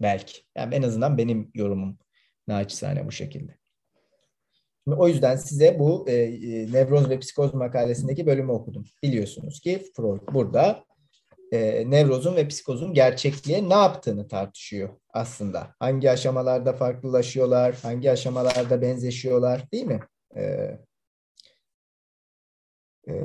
Belki. 0.01 0.41
Yani 0.57 0.75
en 0.75 0.81
azından 0.81 1.17
benim 1.17 1.51
yorumum 1.53 1.99
naçizane 2.47 3.05
bu 3.05 3.11
şekilde. 3.11 3.58
Şimdi 4.83 4.97
o 4.97 5.07
yüzden 5.07 5.35
size 5.35 5.79
bu 5.79 6.05
e, 6.09 6.13
e, 6.13 6.71
nevroz 6.71 7.09
ve 7.09 7.19
psikoz 7.19 7.53
makalesindeki 7.53 8.25
bölümü 8.25 8.51
okudum. 8.51 8.85
Biliyorsunuz 9.03 9.59
ki 9.59 9.83
Freud 9.95 10.21
burada 10.33 10.83
e, 11.51 11.89
nevrozun 11.91 12.35
ve 12.35 12.47
psikozun 12.47 12.93
gerçekliğe 12.93 13.69
ne 13.69 13.73
yaptığını 13.73 14.27
tartışıyor 14.27 14.89
aslında. 15.13 15.75
Hangi 15.79 16.11
aşamalarda 16.11 16.73
farklılaşıyorlar, 16.73 17.75
hangi 17.81 18.11
aşamalarda 18.11 18.81
benzeşiyorlar 18.81 19.71
değil 19.71 19.85
mi? 19.85 19.99
E, 20.35 20.43
e, 23.09 23.15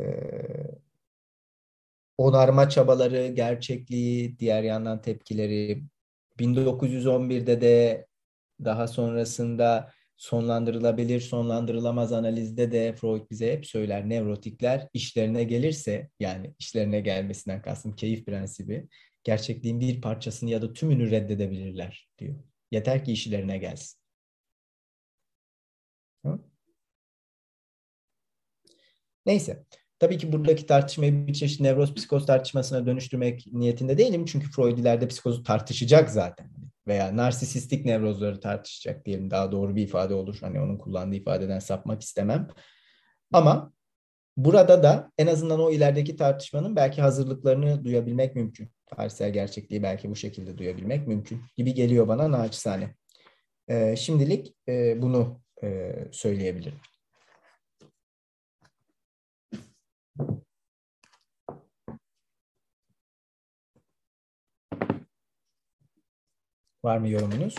onarma 2.18 2.68
çabaları, 2.68 3.26
gerçekliği, 3.26 4.38
diğer 4.38 4.62
yandan 4.62 5.02
tepkileri. 5.02 5.82
1911'de 6.38 7.60
de 7.60 8.06
daha 8.64 8.88
sonrasında 8.88 9.90
sonlandırılabilir, 10.24 11.20
sonlandırılamaz 11.20 12.12
analizde 12.12 12.72
de 12.72 12.92
Freud 12.92 13.30
bize 13.30 13.52
hep 13.52 13.66
söyler 13.66 14.08
nevrotikler 14.08 14.88
işlerine 14.92 15.44
gelirse 15.44 16.10
yani 16.20 16.54
işlerine 16.58 17.00
gelmesinden 17.00 17.62
kastım 17.62 17.96
keyif 17.96 18.26
prensibi 18.26 18.88
gerçekliğin 19.24 19.80
bir 19.80 20.00
parçasını 20.00 20.50
ya 20.50 20.62
da 20.62 20.72
tümünü 20.72 21.10
reddedebilirler 21.10 22.08
diyor. 22.18 22.34
Yeter 22.70 23.04
ki 23.04 23.12
işlerine 23.12 23.58
gelsin. 23.58 23.98
Hı? 26.24 26.38
Neyse. 29.26 29.64
Tabii 29.98 30.18
ki 30.18 30.32
buradaki 30.32 30.66
tartışmayı 30.66 31.26
bir 31.26 31.32
çeşit 31.32 31.60
nevroz 31.60 31.94
psikoz 31.94 32.26
tartışmasına 32.26 32.86
dönüştürmek 32.86 33.46
niyetinde 33.52 33.98
değilim. 33.98 34.24
Çünkü 34.24 34.50
Freud 34.50 34.78
ileride 34.78 35.08
psikozu 35.08 35.42
tartışacak 35.42 36.10
zaten. 36.10 36.53
Veya 36.86 37.16
narsisistik 37.16 37.84
nevrozları 37.84 38.40
tartışacak 38.40 39.06
diyelim. 39.06 39.30
Daha 39.30 39.52
doğru 39.52 39.76
bir 39.76 39.82
ifade 39.82 40.14
olur. 40.14 40.38
Hani 40.40 40.60
onun 40.60 40.78
kullandığı 40.78 41.16
ifadeden 41.16 41.58
sapmak 41.58 42.02
istemem. 42.02 42.48
Ama 43.32 43.72
burada 44.36 44.82
da 44.82 45.10
en 45.18 45.26
azından 45.26 45.60
o 45.60 45.70
ilerideki 45.70 46.16
tartışmanın 46.16 46.76
belki 46.76 47.02
hazırlıklarını 47.02 47.84
duyabilmek 47.84 48.36
mümkün. 48.36 48.70
Tarihsel 48.86 49.32
gerçekliği 49.32 49.82
belki 49.82 50.10
bu 50.10 50.16
şekilde 50.16 50.58
duyabilmek 50.58 51.08
mümkün 51.08 51.40
gibi 51.56 51.74
geliyor 51.74 52.08
bana 52.08 52.30
naçizane. 52.30 52.94
Ee, 53.68 53.96
şimdilik 53.96 54.54
e, 54.68 55.02
bunu 55.02 55.40
e, 55.62 55.92
söyleyebilirim. 56.12 56.80
Var 66.84 66.98
mı 66.98 67.08
yorumunuz? 67.08 67.54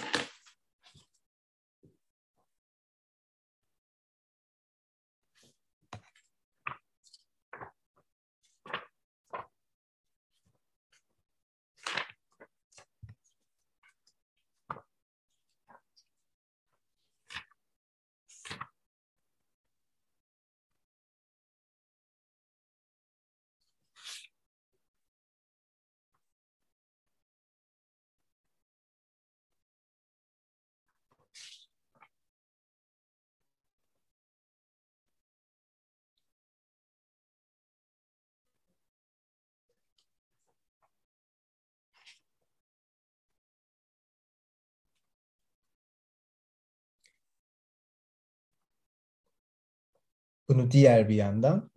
Bunu 50.49 50.72
diğer 50.72 51.09
bir 51.09 51.15
yandan 51.15 51.72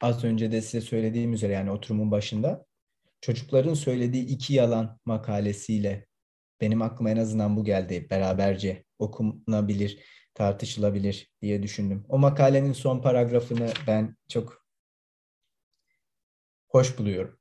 az 0.00 0.24
önce 0.24 0.52
de 0.52 0.62
size 0.62 0.80
söylediğim 0.80 1.32
üzere 1.32 1.52
yani 1.52 1.70
oturumun 1.70 2.10
başında 2.10 2.66
çocukların 3.20 3.74
söylediği 3.74 4.26
iki 4.26 4.54
yalan 4.54 4.98
makalesiyle 5.04 6.06
benim 6.60 6.82
aklıma 6.82 7.10
en 7.10 7.16
azından 7.16 7.56
bu 7.56 7.64
geldi. 7.64 8.06
Beraberce 8.10 8.84
okunabilir, 8.98 10.04
tartışılabilir 10.34 11.32
diye 11.42 11.62
düşündüm. 11.62 12.04
O 12.08 12.18
makalenin 12.18 12.72
son 12.72 13.02
paragrafını 13.02 13.72
ben 13.86 14.16
çok 14.28 14.66
hoş 16.68 16.98
buluyorum. 16.98 17.38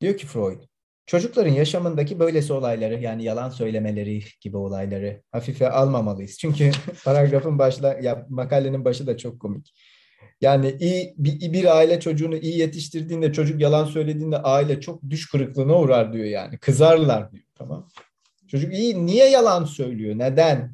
Diyor 0.00 0.16
ki 0.16 0.26
Freud, 0.26 0.62
çocukların 1.06 1.52
yaşamındaki 1.52 2.18
böylesi 2.18 2.52
olayları 2.52 3.00
yani 3.00 3.24
yalan 3.24 3.50
söylemeleri 3.50 4.22
gibi 4.40 4.56
olayları 4.56 5.22
hafife 5.32 5.70
almamalıyız. 5.70 6.38
Çünkü 6.38 6.70
paragrafın 7.04 7.58
başla 7.58 7.98
ya 8.02 8.26
makalenin 8.28 8.84
başı 8.84 9.06
da 9.06 9.16
çok 9.16 9.40
komik. 9.40 9.74
Yani 10.40 10.76
iyi 10.80 11.14
bir, 11.18 11.52
bir 11.52 11.76
aile 11.76 12.00
çocuğunu 12.00 12.36
iyi 12.36 12.58
yetiştirdiğinde 12.58 13.32
çocuk 13.32 13.60
yalan 13.60 13.84
söylediğinde 13.84 14.38
aile 14.38 14.80
çok 14.80 15.10
düş 15.10 15.30
kırıklığına 15.30 15.78
uğrar 15.78 16.12
diyor 16.12 16.24
yani. 16.24 16.58
Kızarlar 16.58 17.32
diyor. 17.32 17.44
Tamam. 17.54 17.88
Çocuk 18.48 18.74
iyi 18.74 19.06
niye 19.06 19.30
yalan 19.30 19.64
söylüyor? 19.64 20.18
Neden? 20.18 20.72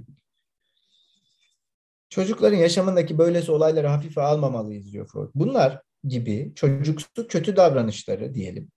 Çocukların 2.10 2.56
yaşamındaki 2.56 3.18
böylesi 3.18 3.52
olayları 3.52 3.86
hafife 3.86 4.20
almamalıyız 4.20 4.92
diyor 4.92 5.08
Freud. 5.12 5.30
Bunlar 5.34 5.82
gibi 6.04 6.52
çocuksu 6.54 7.28
kötü 7.28 7.56
davranışları 7.56 8.34
diyelim. 8.34 8.70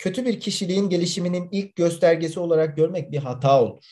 Kötü 0.00 0.24
bir 0.24 0.40
kişiliğin 0.40 0.88
gelişiminin 0.88 1.48
ilk 1.52 1.76
göstergesi 1.76 2.40
olarak 2.40 2.76
görmek 2.76 3.12
bir 3.12 3.18
hata 3.18 3.62
olur. 3.62 3.84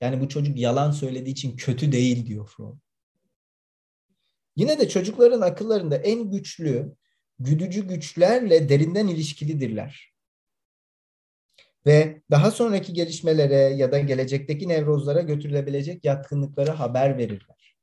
Yani 0.00 0.20
bu 0.20 0.28
çocuk 0.28 0.58
yalan 0.58 0.90
söylediği 0.90 1.32
için 1.32 1.56
kötü 1.56 1.92
değil 1.92 2.26
diyor 2.26 2.48
Freud. 2.56 2.78
Yine 4.56 4.78
de 4.78 4.88
çocukların 4.88 5.40
akıllarında 5.40 5.96
en 5.96 6.30
güçlü, 6.30 6.96
güdücü 7.38 7.88
güçlerle 7.88 8.68
derinden 8.68 9.06
ilişkilidirler. 9.06 10.12
Ve 11.86 12.22
daha 12.30 12.50
sonraki 12.50 12.92
gelişmelere 12.92 13.56
ya 13.56 13.92
da 13.92 13.98
gelecekteki 13.98 14.68
nevrozlara 14.68 15.20
götürülebilecek 15.20 16.04
yatkınlıklara 16.04 16.78
haber 16.78 17.18
verirler. 17.18 17.77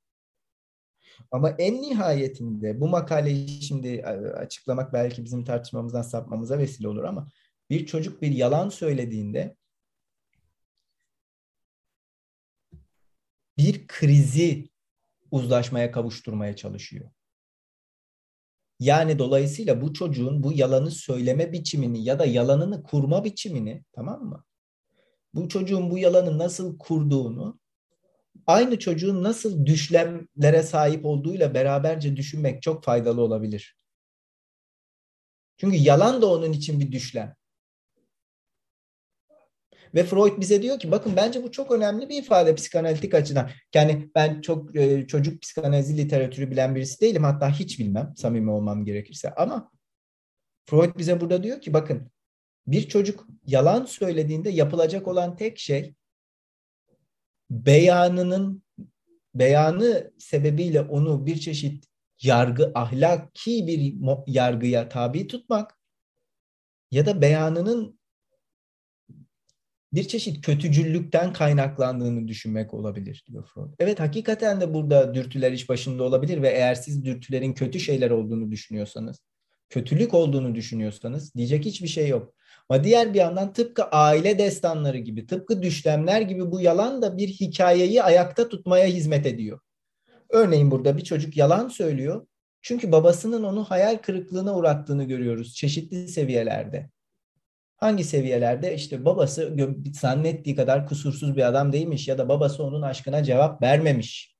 Ama 1.31 1.49
en 1.49 1.81
nihayetinde 1.81 2.81
bu 2.81 2.87
makaleyi 2.87 3.61
şimdi 3.61 4.05
açıklamak 4.37 4.93
belki 4.93 5.25
bizim 5.25 5.43
tartışmamızdan 5.43 6.01
sapmamıza 6.01 6.57
vesile 6.57 6.87
olur 6.87 7.03
ama 7.03 7.27
bir 7.69 7.85
çocuk 7.85 8.21
bir 8.21 8.31
yalan 8.31 8.69
söylediğinde 8.69 9.55
bir 13.57 13.87
krizi 13.87 14.69
uzlaşmaya 15.31 15.91
kavuşturmaya 15.91 16.55
çalışıyor. 16.55 17.11
Yani 18.79 19.19
dolayısıyla 19.19 19.81
bu 19.81 19.93
çocuğun 19.93 20.43
bu 20.43 20.53
yalanı 20.53 20.91
söyleme 20.91 21.51
biçimini 21.51 22.03
ya 22.03 22.19
da 22.19 22.25
yalanını 22.25 22.83
kurma 22.83 23.23
biçimini 23.23 23.83
tamam 23.93 24.23
mı? 24.23 24.43
Bu 25.33 25.49
çocuğun 25.49 25.89
bu 25.89 25.97
yalanı 25.97 26.37
nasıl 26.37 26.77
kurduğunu 26.77 27.59
aynı 28.47 28.79
çocuğun 28.79 29.23
nasıl 29.23 29.65
düşlemlere 29.65 30.63
sahip 30.63 31.05
olduğuyla 31.05 31.53
beraberce 31.53 32.17
düşünmek 32.17 32.61
çok 32.61 32.83
faydalı 32.83 33.21
olabilir. 33.21 33.77
Çünkü 35.57 35.77
yalan 35.77 36.21
da 36.21 36.27
onun 36.27 36.51
için 36.51 36.79
bir 36.79 36.91
düşlem. 36.91 37.35
Ve 39.95 40.03
Freud 40.03 40.39
bize 40.39 40.61
diyor 40.61 40.79
ki 40.79 40.91
bakın 40.91 41.15
bence 41.15 41.43
bu 41.43 41.51
çok 41.51 41.71
önemli 41.71 42.09
bir 42.09 42.23
ifade 42.23 42.55
psikanalitik 42.55 43.13
açıdan. 43.13 43.49
Yani 43.75 44.09
ben 44.15 44.41
çok 44.41 44.75
e, 44.75 45.07
çocuk 45.07 45.41
psikanalizi 45.41 45.97
literatürü 45.97 46.51
bilen 46.51 46.75
birisi 46.75 47.01
değilim. 47.01 47.23
Hatta 47.23 47.49
hiç 47.49 47.79
bilmem 47.79 48.13
samimi 48.17 48.51
olmam 48.51 48.85
gerekirse. 48.85 49.33
Ama 49.35 49.71
Freud 50.65 50.97
bize 50.97 51.21
burada 51.21 51.43
diyor 51.43 51.61
ki 51.61 51.73
bakın 51.73 52.11
bir 52.67 52.87
çocuk 52.87 53.27
yalan 53.45 53.85
söylediğinde 53.85 54.49
yapılacak 54.49 55.07
olan 55.07 55.35
tek 55.35 55.59
şey 55.59 55.95
beyanının 57.49 58.63
beyanı 59.35 60.11
sebebiyle 60.17 60.81
onu 60.81 61.25
bir 61.25 61.37
çeşit 61.37 61.85
yargı 62.21 62.71
ahlaki 62.75 63.67
bir 63.67 63.93
yargıya 64.27 64.89
tabi 64.89 65.27
tutmak 65.27 65.79
ya 66.91 67.05
da 67.05 67.21
beyanının 67.21 67.99
bir 69.93 70.07
çeşit 70.07 70.45
kötücüllükten 70.45 71.33
kaynaklandığını 71.33 72.27
düşünmek 72.27 72.73
olabilir 72.73 73.23
diyor 73.27 73.49
Freud. 73.53 73.73
Evet 73.79 73.99
hakikaten 73.99 74.61
de 74.61 74.73
burada 74.73 75.13
dürtüler 75.15 75.51
iş 75.51 75.69
başında 75.69 76.03
olabilir 76.03 76.41
ve 76.41 76.49
eğer 76.49 76.75
siz 76.75 77.05
dürtülerin 77.05 77.53
kötü 77.53 77.79
şeyler 77.79 78.09
olduğunu 78.09 78.51
düşünüyorsanız, 78.51 79.21
kötülük 79.69 80.13
olduğunu 80.13 80.55
düşünüyorsanız 80.55 81.35
diyecek 81.35 81.65
hiçbir 81.65 81.87
şey 81.87 82.07
yok. 82.07 82.33
Ama 82.69 82.83
diğer 82.83 83.13
bir 83.13 83.19
yandan 83.19 83.53
tıpkı 83.53 83.83
aile 83.83 84.37
destanları 84.37 84.97
gibi, 84.97 85.27
tıpkı 85.27 85.61
düşlemler 85.61 86.21
gibi 86.21 86.51
bu 86.51 86.61
yalan 86.61 87.01
da 87.01 87.17
bir 87.17 87.27
hikayeyi 87.27 88.03
ayakta 88.03 88.49
tutmaya 88.49 88.85
hizmet 88.85 89.25
ediyor. 89.25 89.59
Örneğin 90.29 90.71
burada 90.71 90.97
bir 90.97 91.03
çocuk 91.03 91.37
yalan 91.37 91.67
söylüyor. 91.67 92.27
Çünkü 92.61 92.91
babasının 92.91 93.43
onu 93.43 93.63
hayal 93.63 93.97
kırıklığına 93.97 94.55
uğrattığını 94.55 95.03
görüyoruz 95.03 95.55
çeşitli 95.55 96.07
seviyelerde. 96.07 96.89
Hangi 97.77 98.03
seviyelerde? 98.03 98.75
işte 98.75 99.05
babası 99.05 99.57
zannettiği 99.93 100.55
kadar 100.55 100.87
kusursuz 100.87 101.35
bir 101.35 101.47
adam 101.47 101.73
değilmiş 101.73 102.07
ya 102.07 102.17
da 102.17 102.29
babası 102.29 102.63
onun 102.63 102.81
aşkına 102.81 103.23
cevap 103.23 103.61
vermemiş. 103.61 104.35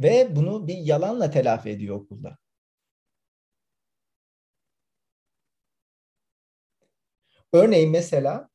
Ve 0.00 0.36
bunu 0.36 0.66
bir 0.66 0.76
yalanla 0.76 1.30
telafi 1.30 1.70
ediyor 1.70 1.96
okulda. 1.96 2.38
Örneğin 7.56 7.90
mesela 7.90 8.48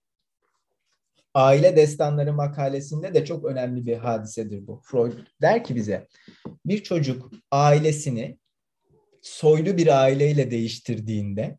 aile 1.33 1.75
destanları 1.75 2.33
makalesinde 2.33 3.13
de 3.13 3.25
çok 3.25 3.45
önemli 3.45 3.85
bir 3.85 3.97
hadisedir 3.97 4.67
bu. 4.67 4.81
Freud 4.83 5.13
der 5.41 5.63
ki 5.63 5.75
bize 5.75 6.07
bir 6.65 6.83
çocuk 6.83 7.31
ailesini 7.51 8.37
soylu 9.21 9.77
bir 9.77 10.03
aileyle 10.03 10.51
değiştirdiğinde 10.51 11.57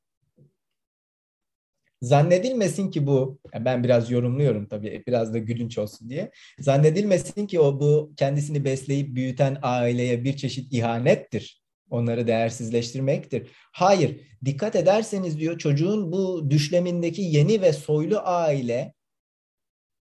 zannedilmesin 2.02 2.90
ki 2.90 3.06
bu 3.06 3.38
ben 3.60 3.84
biraz 3.84 4.10
yorumluyorum 4.10 4.68
tabii 4.68 5.04
biraz 5.06 5.34
da 5.34 5.38
gülünç 5.38 5.78
olsun 5.78 6.10
diye. 6.10 6.30
Zannedilmesin 6.58 7.46
ki 7.46 7.60
o 7.60 7.80
bu 7.80 8.12
kendisini 8.16 8.64
besleyip 8.64 9.14
büyüten 9.14 9.58
aileye 9.62 10.24
bir 10.24 10.36
çeşit 10.36 10.72
ihanettir. 10.72 11.61
Onları 11.92 12.26
değersizleştirmektir. 12.26 13.50
Hayır, 13.72 14.20
dikkat 14.44 14.76
ederseniz 14.76 15.38
diyor 15.38 15.58
çocuğun 15.58 16.12
bu 16.12 16.50
düşlemindeki 16.50 17.22
yeni 17.22 17.62
ve 17.62 17.72
soylu 17.72 18.20
aile 18.24 18.94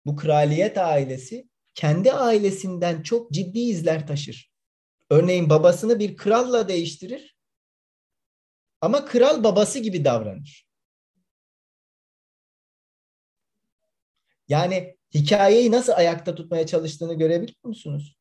bu 0.05 0.15
kraliyet 0.15 0.77
ailesi 0.77 1.49
kendi 1.75 2.11
ailesinden 2.11 3.03
çok 3.03 3.31
ciddi 3.31 3.59
izler 3.59 4.07
taşır. 4.07 4.51
Örneğin 5.09 5.49
babasını 5.49 5.99
bir 5.99 6.17
kralla 6.17 6.67
değiştirir 6.67 7.37
ama 8.81 9.05
kral 9.05 9.43
babası 9.43 9.79
gibi 9.79 10.05
davranır. 10.05 10.67
Yani 14.47 14.97
hikayeyi 15.13 15.71
nasıl 15.71 15.93
ayakta 15.93 16.35
tutmaya 16.35 16.65
çalıştığını 16.67 17.13
görebiliyor 17.13 17.63
musunuz? 17.63 18.20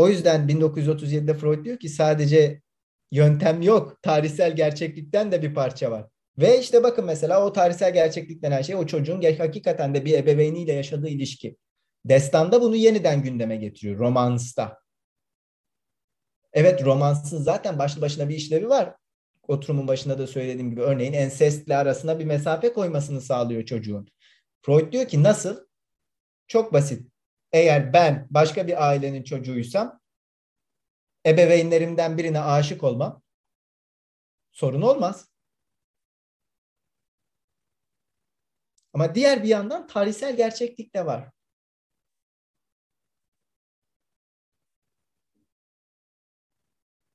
O 0.00 0.08
yüzden 0.08 0.48
1937'de 0.48 1.34
Freud 1.34 1.64
diyor 1.64 1.78
ki 1.78 1.88
sadece 1.88 2.62
yöntem 3.12 3.62
yok. 3.62 4.02
Tarihsel 4.02 4.56
gerçeklikten 4.56 5.32
de 5.32 5.42
bir 5.42 5.54
parça 5.54 5.90
var. 5.90 6.06
Ve 6.38 6.60
işte 6.60 6.82
bakın 6.82 7.04
mesela 7.04 7.46
o 7.46 7.52
tarihsel 7.52 7.94
gerçeklik 7.94 8.42
denen 8.42 8.62
şey 8.62 8.76
o 8.76 8.86
çocuğun 8.86 9.22
hakikaten 9.38 9.94
de 9.94 10.04
bir 10.04 10.18
ebeveyniyle 10.18 10.72
yaşadığı 10.72 11.08
ilişki. 11.08 11.56
Destanda 12.04 12.62
bunu 12.62 12.76
yeniden 12.76 13.22
gündeme 13.22 13.56
getiriyor. 13.56 13.98
Romansta. 13.98 14.78
Evet 16.52 16.84
romansın 16.84 17.42
zaten 17.42 17.78
başlı 17.78 18.00
başına 18.00 18.28
bir 18.28 18.34
işlevi 18.34 18.68
var. 18.68 18.94
Oturumun 19.48 19.88
başında 19.88 20.18
da 20.18 20.26
söylediğim 20.26 20.70
gibi 20.70 20.80
örneğin 20.80 21.12
ensestle 21.12 21.76
arasına 21.76 22.18
bir 22.18 22.24
mesafe 22.24 22.72
koymasını 22.72 23.20
sağlıyor 23.20 23.64
çocuğun. 23.64 24.08
Freud 24.62 24.92
diyor 24.92 25.08
ki 25.08 25.22
nasıl? 25.22 25.66
Çok 26.48 26.72
basit. 26.72 27.10
Eğer 27.52 27.92
ben 27.92 28.26
başka 28.30 28.66
bir 28.66 28.88
ailenin 28.88 29.22
çocuğuysam 29.22 30.00
ebeveynlerimden 31.26 32.18
birine 32.18 32.40
aşık 32.40 32.84
olmam 32.84 33.22
sorun 34.52 34.82
olmaz. 34.82 35.28
Ama 38.92 39.14
diğer 39.14 39.42
bir 39.42 39.48
yandan 39.48 39.86
tarihsel 39.86 40.36
gerçeklik 40.36 40.94
de 40.94 41.06
var. 41.06 41.30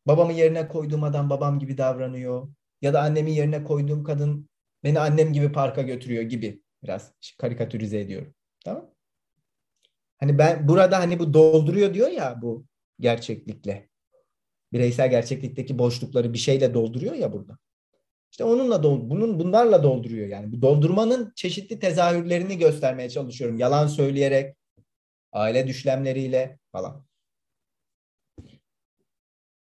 Babamı 0.07 0.33
yerine 0.33 0.67
koyduğum 0.67 1.03
adam 1.03 1.29
babam 1.29 1.59
gibi 1.59 1.77
davranıyor. 1.77 2.47
Ya 2.81 2.93
da 2.93 3.01
annemi 3.01 3.31
yerine 3.31 3.63
koyduğum 3.63 4.03
kadın 4.03 4.49
beni 4.83 4.99
annem 4.99 5.33
gibi 5.33 5.51
parka 5.51 5.81
götürüyor 5.81 6.23
gibi. 6.23 6.61
Biraz 6.83 7.13
karikatürize 7.37 7.99
ediyorum. 7.99 8.33
Tamam 8.65 8.94
Hani 10.19 10.37
ben 10.37 10.67
burada 10.67 10.99
hani 10.99 11.19
bu 11.19 11.33
dolduruyor 11.33 11.93
diyor 11.93 12.09
ya 12.09 12.41
bu 12.41 12.65
gerçeklikle. 12.99 13.89
Bireysel 14.73 15.09
gerçeklikteki 15.09 15.79
boşlukları 15.79 16.33
bir 16.33 16.37
şeyle 16.37 16.73
dolduruyor 16.73 17.13
ya 17.13 17.33
burada. 17.33 17.57
İşte 18.31 18.43
onunla 18.43 18.83
dol 18.83 19.09
bunun 19.09 19.39
bunlarla 19.39 19.83
dolduruyor 19.83 20.27
yani. 20.27 20.51
Bu 20.51 20.61
doldurmanın 20.61 21.33
çeşitli 21.35 21.79
tezahürlerini 21.79 22.57
göstermeye 22.57 23.09
çalışıyorum. 23.09 23.57
Yalan 23.57 23.87
söyleyerek, 23.87 24.57
aile 25.31 25.67
düşlemleriyle 25.67 26.59
falan. 26.71 27.05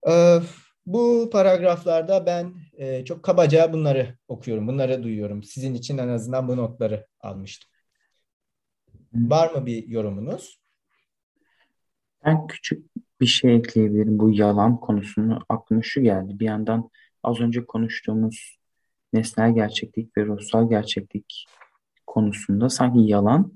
Ee, 0.08 0.38
bu 0.86 1.30
paragraflarda 1.32 2.26
ben 2.26 2.54
e, 2.78 3.04
çok 3.04 3.22
kabaca 3.22 3.72
bunları 3.72 4.18
okuyorum, 4.28 4.68
bunları 4.68 5.02
duyuyorum. 5.02 5.42
Sizin 5.42 5.74
için 5.74 5.98
en 5.98 6.08
azından 6.08 6.48
bu 6.48 6.56
notları 6.56 7.06
almıştım. 7.20 7.70
Var 9.14 9.54
mı 9.54 9.66
bir 9.66 9.88
yorumunuz? 9.88 10.58
Ben 12.24 12.46
küçük 12.46 12.86
bir 13.20 13.26
şey 13.26 13.56
ekleyebilirim. 13.56 14.18
Bu 14.18 14.30
yalan 14.30 14.80
konusunu 14.80 15.38
aklıma 15.48 15.82
şu 15.82 16.00
geldi. 16.00 16.38
Bir 16.40 16.44
yandan 16.44 16.90
az 17.22 17.40
önce 17.40 17.66
konuştuğumuz 17.66 18.58
nesnel 19.12 19.54
gerçeklik 19.54 20.16
ve 20.16 20.26
ruhsal 20.26 20.68
gerçeklik 20.68 21.46
konusunda 22.06 22.68
sanki 22.68 23.00
yalan 23.00 23.52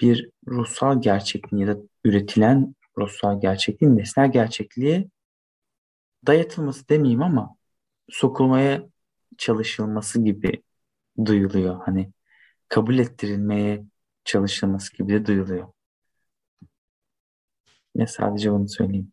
bir 0.00 0.30
ruhsal 0.48 1.02
gerçekliğin 1.02 1.66
ya 1.66 1.76
da 1.76 1.80
üretilen 2.04 2.74
ruhsal 2.98 3.40
gerçekliğin 3.40 3.96
nesnel 3.96 4.32
gerçekliğe 4.32 5.08
dayatılması 6.26 6.88
demeyeyim 6.88 7.22
ama 7.22 7.56
sokulmaya 8.08 8.82
çalışılması 9.38 10.24
gibi 10.24 10.62
duyuluyor. 11.24 11.80
Hani 11.84 12.12
kabul 12.68 12.98
ettirilmeye 12.98 13.84
çalışılması 14.26 14.96
gibi 14.96 15.12
de 15.12 15.26
duyuluyor. 15.26 15.68
Ne 17.94 18.06
sadece 18.06 18.52
bunu 18.52 18.68
söyleyeyim. 18.68 19.12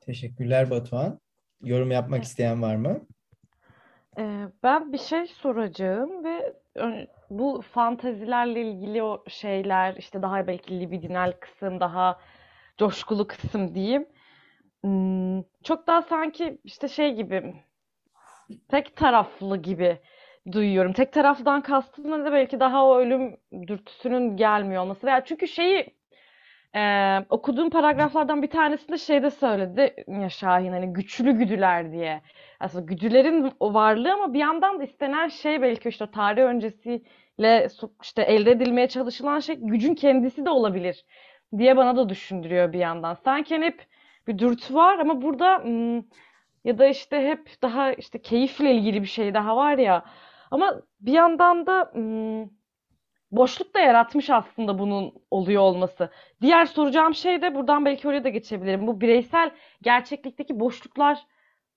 Teşekkürler 0.00 0.70
Batuhan. 0.70 1.20
Yorum 1.62 1.90
yapmak 1.90 2.24
isteyen 2.24 2.62
var 2.62 2.76
mı? 2.76 3.00
Ee, 4.18 4.46
ben 4.62 4.92
bir 4.92 4.98
şey 4.98 5.26
soracağım 5.26 6.24
ve 6.24 6.54
bu 7.30 7.62
fantazilerle 7.72 8.62
ilgili 8.62 9.02
o 9.02 9.24
şeyler 9.28 9.94
işte 9.96 10.22
daha 10.22 10.46
belki 10.46 10.80
libidinal 10.80 11.32
kısım 11.40 11.80
daha 11.80 12.20
coşkulu 12.78 13.26
kısım 13.26 13.74
diyeyim. 13.74 14.06
Hmm, 14.84 15.42
çok 15.64 15.86
daha 15.86 16.02
sanki 16.02 16.58
işte 16.64 16.88
şey 16.88 17.14
gibi 17.14 17.54
tek 18.68 18.96
taraflı 18.96 19.56
gibi 19.56 19.98
duyuyorum. 20.52 20.92
Tek 20.92 21.12
taraftan 21.12 21.62
kastım 21.62 22.12
da 22.24 22.32
belki 22.32 22.60
daha 22.60 22.86
o 22.86 22.98
ölüm 22.98 23.36
dürtüsünün 23.66 24.36
gelmiyor 24.36 24.82
olması 24.82 25.06
veya 25.06 25.24
çünkü 25.24 25.48
şeyi 25.48 25.98
ee, 26.76 27.18
okuduğum 27.30 27.70
paragraflardan 27.70 28.42
bir 28.42 28.50
tanesinde 28.50 28.98
şeyde 28.98 29.30
söyledi 29.30 29.94
ya 30.08 30.28
Şahin 30.30 30.72
hani 30.72 30.92
güçlü 30.92 31.32
güdüler 31.32 31.92
diye. 31.92 32.22
Aslında 32.60 32.84
güdülerin 32.84 33.52
varlığı 33.60 34.12
ama 34.12 34.34
bir 34.34 34.38
yandan 34.38 34.80
da 34.80 34.84
istenen 34.84 35.28
şey 35.28 35.62
belki 35.62 35.88
işte 35.88 36.10
tarih 36.10 36.42
öncesiyle 36.42 37.68
işte 38.02 38.22
elde 38.22 38.50
edilmeye 38.50 38.88
çalışılan 38.88 39.40
şey 39.40 39.56
gücün 39.56 39.94
kendisi 39.94 40.44
de 40.44 40.50
olabilir 40.50 41.04
diye 41.58 41.76
bana 41.76 41.96
da 41.96 42.08
düşündürüyor 42.08 42.72
bir 42.72 42.78
yandan. 42.78 43.14
Sanki 43.14 43.54
hani 43.54 43.64
hep 43.64 43.86
bir 44.28 44.38
dürtü 44.38 44.74
var 44.74 44.98
ama 44.98 45.22
burada 45.22 45.62
ya 46.64 46.78
da 46.78 46.86
işte 46.86 47.28
hep 47.28 47.62
daha 47.62 47.92
işte 47.92 48.22
keyifle 48.22 48.74
ilgili 48.74 49.02
bir 49.02 49.06
şey 49.08 49.34
daha 49.34 49.56
var 49.56 49.78
ya. 49.78 50.04
Ama 50.50 50.80
bir 51.00 51.12
yandan 51.12 51.66
da 51.66 51.92
boşluk 53.30 53.74
da 53.74 53.78
yaratmış 53.78 54.30
aslında 54.30 54.78
bunun 54.78 55.14
oluyor 55.30 55.62
olması. 55.62 56.10
Diğer 56.42 56.66
soracağım 56.66 57.14
şey 57.14 57.42
de 57.42 57.54
buradan 57.54 57.84
belki 57.84 58.08
oraya 58.08 58.24
da 58.24 58.28
geçebilirim. 58.28 58.86
Bu 58.86 59.00
bireysel 59.00 59.50
gerçeklikteki 59.82 60.60
boşluklar 60.60 61.18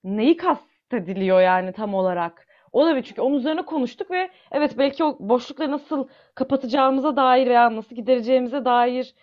neyi 0.04 0.38
kastediliyor 0.38 1.42
yani 1.42 1.74
tam 1.74 1.94
olarak? 1.94 2.48
O 2.72 2.86
da 2.86 2.96
bir 2.96 3.02
çünkü 3.04 3.22
onun 3.22 3.38
üzerine 3.38 3.62
konuştuk 3.62 4.12
ve 4.12 4.30
evet 4.52 4.78
belki 4.78 5.04
o 5.04 5.18
boşlukları 5.20 5.72
nasıl 5.72 6.08
kapatacağımıza 6.36 7.16
dair 7.16 7.48
veya 7.48 7.76
nasıl 7.76 7.96
gidereceğimize 7.96 8.66
dair 8.66 9.16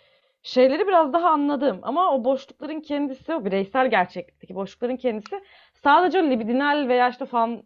şeyleri 0.48 0.86
biraz 0.86 1.12
daha 1.12 1.30
anladım. 1.30 1.78
Ama 1.82 2.14
o 2.14 2.24
boşlukların 2.24 2.80
kendisi, 2.80 3.34
o 3.34 3.44
bireysel 3.44 3.90
gerçeklikteki 3.90 4.54
boşlukların 4.54 4.96
kendisi 4.96 5.44
sadece 5.74 6.30
libidinal 6.30 6.88
veya 6.88 7.08
işte 7.08 7.26
fan 7.26 7.62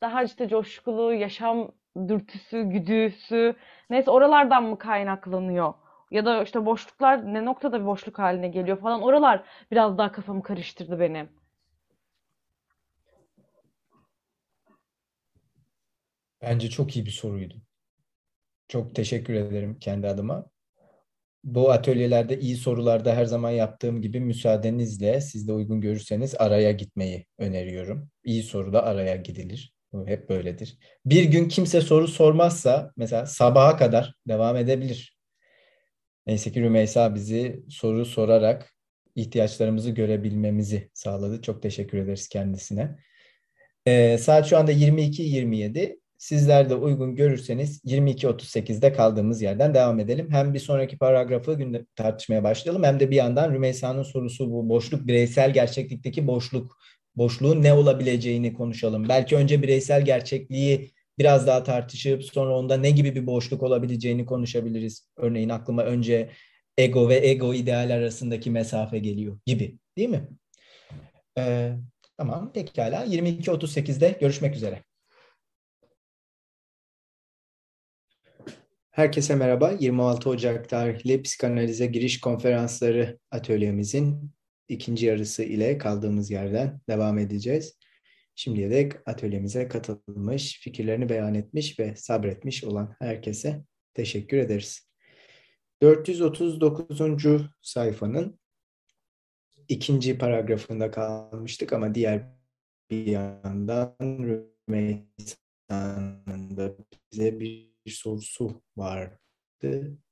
daha 0.00 0.22
işte 0.22 0.48
coşkulu 0.48 1.12
yaşam 1.14 1.70
dürtüsü, 2.08 2.62
güdüsü 2.62 3.54
neyse 3.90 4.10
oralardan 4.10 4.64
mı 4.64 4.78
kaynaklanıyor? 4.78 5.74
Ya 6.10 6.24
da 6.24 6.42
işte 6.42 6.66
boşluklar 6.66 7.34
ne 7.34 7.44
noktada 7.44 7.80
bir 7.80 7.86
boşluk 7.86 8.18
haline 8.18 8.48
geliyor 8.48 8.80
falan. 8.80 9.02
Oralar 9.02 9.44
biraz 9.70 9.98
daha 9.98 10.12
kafamı 10.12 10.42
karıştırdı 10.42 11.00
benim. 11.00 11.28
Bence 16.42 16.70
çok 16.70 16.96
iyi 16.96 17.06
bir 17.06 17.10
soruydu. 17.10 17.54
Çok 18.68 18.94
teşekkür 18.94 19.34
ederim 19.34 19.78
kendi 19.80 20.08
adıma. 20.08 20.53
Bu 21.44 21.70
atölyelerde 21.70 22.40
iyi 22.40 22.56
sorularda 22.56 23.14
her 23.16 23.24
zaman 23.24 23.50
yaptığım 23.50 24.02
gibi 24.02 24.20
müsaadenizle 24.20 25.20
siz 25.20 25.48
de 25.48 25.52
uygun 25.52 25.80
görürseniz 25.80 26.34
araya 26.38 26.72
gitmeyi 26.72 27.26
öneriyorum. 27.38 28.10
İyi 28.24 28.42
soruda 28.42 28.84
araya 28.84 29.16
gidilir. 29.16 29.74
Bu 29.92 30.06
hep 30.06 30.28
böyledir. 30.28 30.78
Bir 31.06 31.24
gün 31.24 31.48
kimse 31.48 31.80
soru 31.80 32.08
sormazsa 32.08 32.92
mesela 32.96 33.26
sabaha 33.26 33.76
kadar 33.76 34.14
devam 34.28 34.56
edebilir. 34.56 35.18
Neyse 36.26 36.52
ki 36.52 36.60
Rümeysa 36.60 37.14
bizi 37.14 37.62
soru 37.68 38.04
sorarak 38.06 38.74
ihtiyaçlarımızı 39.14 39.90
görebilmemizi 39.90 40.90
sağladı. 40.94 41.42
Çok 41.42 41.62
teşekkür 41.62 41.98
ederiz 41.98 42.28
kendisine. 42.28 42.96
Ee, 43.86 44.18
saat 44.18 44.46
şu 44.46 44.58
anda 44.58 44.72
22.27. 44.72 46.00
Sizler 46.18 46.70
de 46.70 46.74
uygun 46.74 47.16
görürseniz 47.16 47.84
22.38'de 47.84 48.92
kaldığımız 48.92 49.42
yerden 49.42 49.74
devam 49.74 50.00
edelim. 50.00 50.28
Hem 50.30 50.54
bir 50.54 50.58
sonraki 50.58 50.98
paragrafı 50.98 51.54
günde 51.54 51.86
tartışmaya 51.96 52.44
başlayalım 52.44 52.84
hem 52.84 53.00
de 53.00 53.10
bir 53.10 53.16
yandan 53.16 53.54
Rümeysa'nın 53.54 54.02
sorusu 54.02 54.52
bu 54.52 54.68
boşluk, 54.68 55.06
bireysel 55.06 55.52
gerçeklikteki 55.52 56.26
boşluk, 56.26 56.78
boşluğun 57.16 57.62
ne 57.62 57.72
olabileceğini 57.72 58.52
konuşalım. 58.52 59.08
Belki 59.08 59.36
önce 59.36 59.62
bireysel 59.62 60.04
gerçekliği 60.04 60.90
biraz 61.18 61.46
daha 61.46 61.62
tartışıp 61.62 62.24
sonra 62.24 62.56
onda 62.56 62.76
ne 62.76 62.90
gibi 62.90 63.14
bir 63.14 63.26
boşluk 63.26 63.62
olabileceğini 63.62 64.26
konuşabiliriz. 64.26 65.08
Örneğin 65.16 65.48
aklıma 65.48 65.82
önce 65.82 66.30
ego 66.78 67.08
ve 67.08 67.28
ego 67.28 67.54
ideal 67.54 67.90
arasındaki 67.90 68.50
mesafe 68.50 68.98
geliyor 68.98 69.38
gibi 69.46 69.78
değil 69.96 70.08
mi? 70.08 70.28
Ee, 71.38 71.72
tamam 72.16 72.52
pekala 72.52 73.04
22.38'de 73.04 74.16
görüşmek 74.20 74.56
üzere. 74.56 74.82
Herkese 78.94 79.34
merhaba. 79.34 79.70
26 79.80 80.30
Ocak 80.30 80.68
tarihli 80.68 81.22
psikanalize 81.22 81.86
giriş 81.86 82.20
konferansları 82.20 83.18
atölyemizin 83.30 84.30
ikinci 84.68 85.06
yarısı 85.06 85.42
ile 85.42 85.78
kaldığımız 85.78 86.30
yerden 86.30 86.80
devam 86.88 87.18
edeceğiz. 87.18 87.78
Şimdiye 88.34 88.70
dek 88.70 88.92
atölyemize 89.06 89.68
katılmış, 89.68 90.60
fikirlerini 90.60 91.08
beyan 91.08 91.34
etmiş 91.34 91.78
ve 91.78 91.96
sabretmiş 91.96 92.64
olan 92.64 92.96
herkese 92.98 93.64
teşekkür 93.94 94.36
ederiz. 94.36 94.88
439. 95.82 97.00
sayfanın 97.62 98.38
ikinci 99.68 100.18
paragrafında 100.18 100.90
kalmıştık 100.90 101.72
ama 101.72 101.94
diğer 101.94 102.26
bir 102.90 103.06
yandan 103.06 103.96
Rümeysa'nın 104.68 106.56
da 106.56 106.76
bize 107.12 107.40
bir 107.40 107.73
sorusu 107.90 108.62
vardı. 108.76 109.18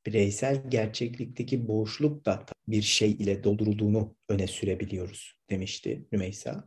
Bireysel 0.07 0.71
gerçeklikteki 0.71 1.69
boşluk 1.69 2.27
da 2.27 2.47
bir 2.69 2.83
şey 2.83 3.11
ile 3.11 3.45
doldurulduğunu 3.45 4.17
öne 4.29 4.47
sürebiliyoruz 4.47 5.35
demişti 5.51 6.07
Rümeysa. 6.13 6.65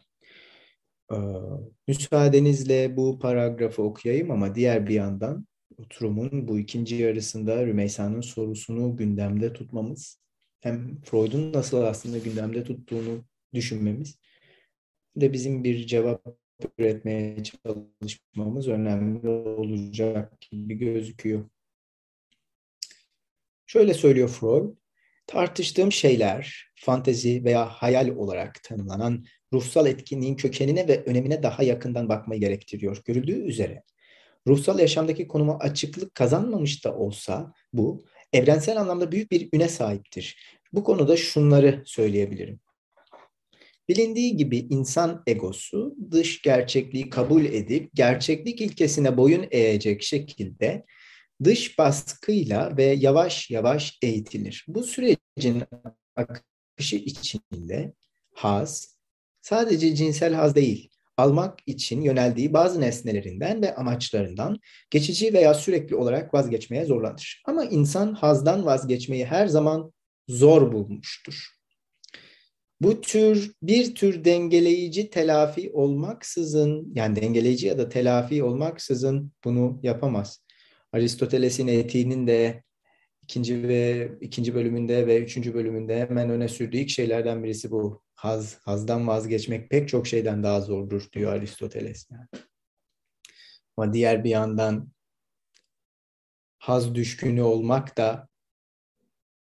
Ee, 1.11 1.15
müsaadenizle 1.87 2.97
bu 2.97 3.19
paragrafı 3.19 3.81
okuyayım 3.83 4.31
ama 4.31 4.55
diğer 4.55 4.87
bir 4.87 4.93
yandan 4.93 5.47
oturumun 5.77 6.47
bu 6.47 6.59
ikinci 6.59 6.95
yarısında 6.95 7.65
Rümeysa'nın 7.65 8.21
sorusunu 8.21 8.97
gündemde 8.97 9.53
tutmamız 9.53 10.19
hem 10.59 11.01
Freud'un 11.01 11.53
nasıl 11.53 11.81
aslında 11.81 12.17
gündemde 12.17 12.63
tuttuğunu 12.63 13.25
düşünmemiz 13.53 14.19
de 15.15 15.33
bizim 15.33 15.63
bir 15.63 15.87
cevap 15.87 16.25
üretmeye 16.77 17.43
çalışmamız 17.43 18.67
önemli 18.67 19.29
olacak 19.29 20.41
gibi 20.41 20.75
gözüküyor. 20.75 21.49
Şöyle 23.65 23.93
söylüyor 23.93 24.29
Freud, 24.29 24.75
tartıştığım 25.27 25.91
şeyler 25.91 26.71
fantezi 26.75 27.43
veya 27.43 27.65
hayal 27.65 28.09
olarak 28.09 28.63
tanımlanan 28.63 29.25
ruhsal 29.53 29.87
etkinliğin 29.87 30.35
kökenine 30.35 30.87
ve 30.87 31.03
önemine 31.03 31.43
daha 31.43 31.63
yakından 31.63 32.09
bakmayı 32.09 32.41
gerektiriyor. 32.41 33.01
Görüldüğü 33.05 33.41
üzere 33.41 33.83
ruhsal 34.47 34.79
yaşamdaki 34.79 35.27
konuma 35.27 35.59
açıklık 35.59 36.15
kazanmamış 36.15 36.85
da 36.85 36.95
olsa 36.95 37.53
bu 37.73 38.05
evrensel 38.33 38.81
anlamda 38.81 39.11
büyük 39.11 39.31
bir 39.31 39.49
üne 39.53 39.67
sahiptir. 39.67 40.37
Bu 40.73 40.83
konuda 40.83 41.17
şunları 41.17 41.83
söyleyebilirim. 41.85 42.59
Bilindiği 43.89 44.37
gibi 44.37 44.57
insan 44.57 45.23
egosu 45.27 45.95
dış 46.11 46.41
gerçekliği 46.41 47.09
kabul 47.09 47.45
edip 47.45 47.89
gerçeklik 47.93 48.61
ilkesine 48.61 49.17
boyun 49.17 49.47
eğecek 49.51 50.03
şekilde 50.03 50.85
dış 51.43 51.77
baskıyla 51.77 52.77
ve 52.77 52.83
yavaş 52.83 53.51
yavaş 53.51 53.97
eğitilir. 54.01 54.65
Bu 54.67 54.83
sürecin 54.83 55.63
akışı 56.15 56.95
içinde 56.95 57.93
haz 58.33 58.95
sadece 59.41 59.95
cinsel 59.95 60.33
haz 60.33 60.55
değil, 60.55 60.89
almak 61.17 61.59
için 61.65 62.01
yöneldiği 62.01 62.53
bazı 62.53 62.81
nesnelerinden 62.81 63.61
ve 63.61 63.75
amaçlarından 63.75 64.59
geçici 64.89 65.33
veya 65.33 65.53
sürekli 65.53 65.95
olarak 65.95 66.33
vazgeçmeye 66.33 66.85
zorlanır. 66.85 67.43
Ama 67.45 67.65
insan 67.65 68.13
hazdan 68.13 68.65
vazgeçmeyi 68.65 69.25
her 69.25 69.47
zaman 69.47 69.93
zor 70.27 70.73
bulmuştur. 70.73 71.54
Bu 72.81 73.01
tür 73.01 73.53
bir 73.61 73.95
tür 73.95 74.25
dengeleyici 74.25 75.09
telafi 75.09 75.71
olmaksızın 75.73 76.91
yani 76.95 77.15
dengeleyici 77.15 77.67
ya 77.67 77.77
da 77.77 77.89
telafi 77.89 78.43
olmaksızın 78.43 79.31
bunu 79.43 79.79
yapamaz. 79.83 80.45
Aristoteles'in 80.91 81.67
etiğinin 81.67 82.27
de 82.27 82.63
ikinci 83.21 83.67
ve 83.67 84.11
ikinci 84.21 84.55
bölümünde 84.55 85.07
ve 85.07 85.23
üçüncü 85.23 85.53
bölümünde 85.53 85.99
hemen 85.99 86.29
öne 86.29 86.47
sürdüğü 86.47 86.77
ilk 86.77 86.89
şeylerden 86.89 87.43
birisi 87.43 87.71
bu. 87.71 88.05
Haz, 88.15 88.59
hazdan 88.59 89.07
vazgeçmek 89.07 89.69
pek 89.69 89.89
çok 89.89 90.07
şeyden 90.07 90.43
daha 90.43 90.61
zordur 90.61 91.09
diyor 91.13 91.33
Aristoteles. 91.33 92.07
Yani. 92.11 92.27
Ama 93.77 93.93
diğer 93.93 94.23
bir 94.23 94.29
yandan 94.29 94.91
haz 96.57 96.95
düşkünü 96.95 97.41
olmak 97.41 97.97
da 97.97 98.27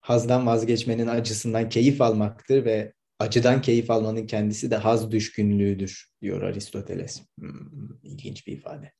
hazdan 0.00 0.46
vazgeçmenin 0.46 1.06
acısından 1.06 1.68
keyif 1.68 2.00
almaktır 2.00 2.64
ve 2.64 2.92
acıdan 3.20 3.62
keyif 3.62 3.90
almanın 3.90 4.26
kendisi 4.26 4.70
de 4.70 4.76
haz 4.76 5.10
düşkünlüğüdür 5.10 6.10
diyor 6.22 6.42
Aristoteles. 6.42 7.22
Hmm, 7.38 7.98
ilginç 8.02 8.46
bir 8.46 8.52
ifade. 8.52 8.92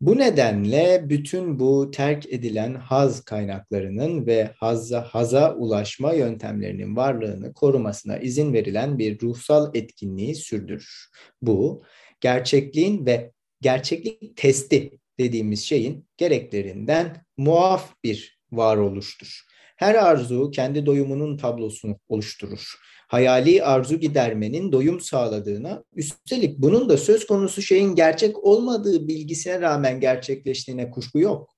Bu 0.00 0.18
nedenle 0.18 1.04
bütün 1.08 1.58
bu 1.58 1.90
terk 1.90 2.32
edilen 2.32 2.74
haz 2.74 3.24
kaynaklarının 3.24 4.26
ve 4.26 4.50
hazza, 4.56 5.02
haza 5.02 5.54
ulaşma 5.54 6.12
yöntemlerinin 6.12 6.96
varlığını 6.96 7.52
korumasına 7.52 8.18
izin 8.18 8.52
verilen 8.52 8.98
bir 8.98 9.20
ruhsal 9.20 9.70
etkinliği 9.74 10.34
sürdürür. 10.34 11.08
Bu 11.42 11.82
gerçekliğin 12.20 13.06
ve 13.06 13.32
gerçeklik 13.60 14.36
testi 14.36 14.98
dediğimiz 15.18 15.64
şeyin 15.64 16.06
gereklerinden 16.16 17.24
muaf 17.36 17.94
bir 18.04 18.40
varoluştur. 18.52 19.51
Her 19.82 19.94
arzu 19.94 20.50
kendi 20.50 20.86
doyumunun 20.86 21.36
tablosunu 21.36 21.96
oluşturur. 22.08 22.74
Hayali 23.08 23.64
arzu 23.64 23.96
gidermenin 23.96 24.72
doyum 24.72 25.00
sağladığına, 25.00 25.84
üstelik 25.94 26.58
bunun 26.58 26.88
da 26.88 26.96
söz 26.96 27.26
konusu 27.26 27.62
şeyin 27.62 27.94
gerçek 27.94 28.44
olmadığı 28.44 29.08
bilgisine 29.08 29.60
rağmen 29.60 30.00
gerçekleştiğine 30.00 30.90
kuşku 30.90 31.18
yok. 31.18 31.50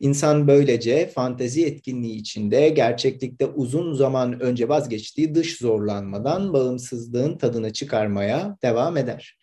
İnsan 0.00 0.48
böylece 0.48 1.06
fantezi 1.06 1.66
etkinliği 1.66 2.14
içinde 2.14 2.68
gerçeklikte 2.68 3.46
uzun 3.46 3.92
zaman 3.92 4.40
önce 4.40 4.68
vazgeçtiği 4.68 5.34
dış 5.34 5.58
zorlanmadan 5.58 6.52
bağımsızlığın 6.52 7.38
tadını 7.38 7.72
çıkarmaya 7.72 8.56
devam 8.62 8.96
eder. 8.96 9.38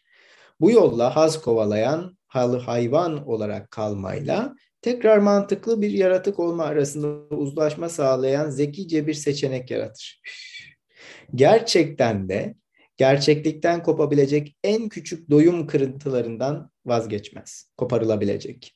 Bu 0.59 0.71
yolla 0.71 1.15
haz 1.15 1.41
kovalayan 1.41 2.17
halı 2.27 2.57
hayvan 2.57 3.27
olarak 3.27 3.71
kalmayla 3.71 4.55
tekrar 4.87 5.17
mantıklı 5.17 5.81
bir 5.81 5.91
yaratık 5.91 6.39
olma 6.39 6.63
arasında 6.63 7.35
uzlaşma 7.35 7.89
sağlayan 7.89 8.49
zekice 8.49 9.07
bir 9.07 9.13
seçenek 9.13 9.71
yaratır. 9.71 10.21
Gerçekten 11.35 12.29
de 12.29 12.55
gerçeklikten 12.97 13.83
kopabilecek 13.83 14.57
en 14.63 14.89
küçük 14.89 15.29
doyum 15.29 15.67
kırıntılarından 15.67 16.71
vazgeçmez. 16.85 17.69
Koparılabilecek. 17.77 18.73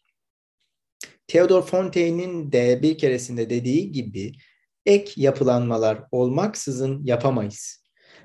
Theodor 1.27 1.61
Fontaine'in 1.61 2.51
de 2.51 2.79
bir 2.81 2.97
keresinde 2.97 3.49
dediği 3.49 3.91
gibi 3.91 4.31
ek 4.85 5.13
yapılanmalar 5.17 6.03
olmaksızın 6.11 7.03
yapamayız. 7.03 7.83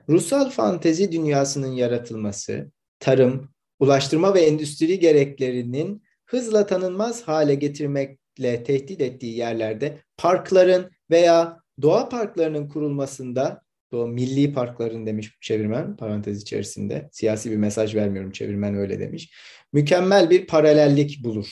Ruhsal 0.08 0.50
fantezi 0.50 1.12
dünyasının 1.12 1.72
yaratılması, 1.72 2.70
tarım, 3.00 3.50
ulaştırma 3.78 4.34
ve 4.34 4.40
endüstri 4.40 4.98
gereklerinin 4.98 6.05
hızla 6.26 6.66
tanınmaz 6.66 7.22
hale 7.22 7.54
getirmekle 7.54 8.62
tehdit 8.64 9.00
ettiği 9.00 9.36
yerlerde 9.36 9.98
parkların 10.16 10.90
veya 11.10 11.60
doğa 11.82 12.08
parklarının 12.08 12.68
kurulmasında 12.68 13.62
o 13.92 14.06
milli 14.06 14.52
parkların 14.52 15.06
demiş 15.06 15.38
çevirmen 15.40 15.96
parantez 15.96 16.42
içerisinde. 16.42 17.08
Siyasi 17.12 17.50
bir 17.50 17.56
mesaj 17.56 17.94
vermiyorum 17.94 18.30
çevirmen 18.30 18.74
öyle 18.74 19.00
demiş. 19.00 19.34
Mükemmel 19.72 20.30
bir 20.30 20.46
paralellik 20.46 21.24
bulur. 21.24 21.46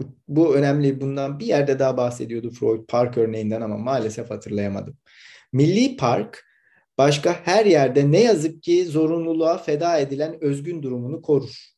Bu, 0.00 0.04
bu 0.28 0.56
önemli. 0.56 1.00
Bundan 1.00 1.38
bir 1.38 1.46
yerde 1.46 1.78
daha 1.78 1.96
bahsediyordu 1.96 2.50
Freud 2.50 2.86
park 2.88 3.18
örneğinden 3.18 3.60
ama 3.60 3.78
maalesef 3.78 4.30
hatırlayamadım. 4.30 4.96
Milli 5.52 5.96
park 5.96 6.44
başka 6.98 7.32
her 7.44 7.66
yerde 7.66 8.12
ne 8.12 8.20
yazık 8.20 8.62
ki 8.62 8.86
zorunluluğa 8.86 9.58
feda 9.58 9.98
edilen 9.98 10.44
özgün 10.44 10.82
durumunu 10.82 11.22
korur 11.22 11.72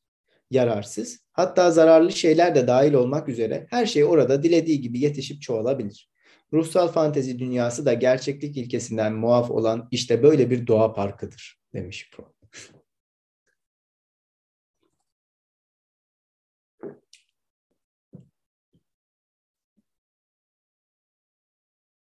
yararsız. 0.51 1.24
Hatta 1.35 1.71
zararlı 1.71 2.13
şeyler 2.13 2.55
de 2.55 2.67
dahil 2.67 2.93
olmak 2.93 3.29
üzere 3.29 3.67
her 3.71 3.87
şey 3.87 4.05
orada 4.05 4.43
dilediği 4.43 4.81
gibi 4.81 5.01
yetişip 5.01 5.43
çoğalabilir. 5.43 6.11
Ruhsal 6.53 6.89
fantezi 6.89 7.39
dünyası 7.39 7.87
da 7.87 7.95
gerçeklik 7.95 8.57
ilkesinden 8.57 9.15
muaf 9.15 9.51
olan 9.51 9.89
işte 9.91 10.23
böyle 10.23 10.51
bir 10.51 10.67
doğa 10.67 10.93
parkıdır 10.93 11.61
demiş 11.75 12.11
Freud. 12.13 12.35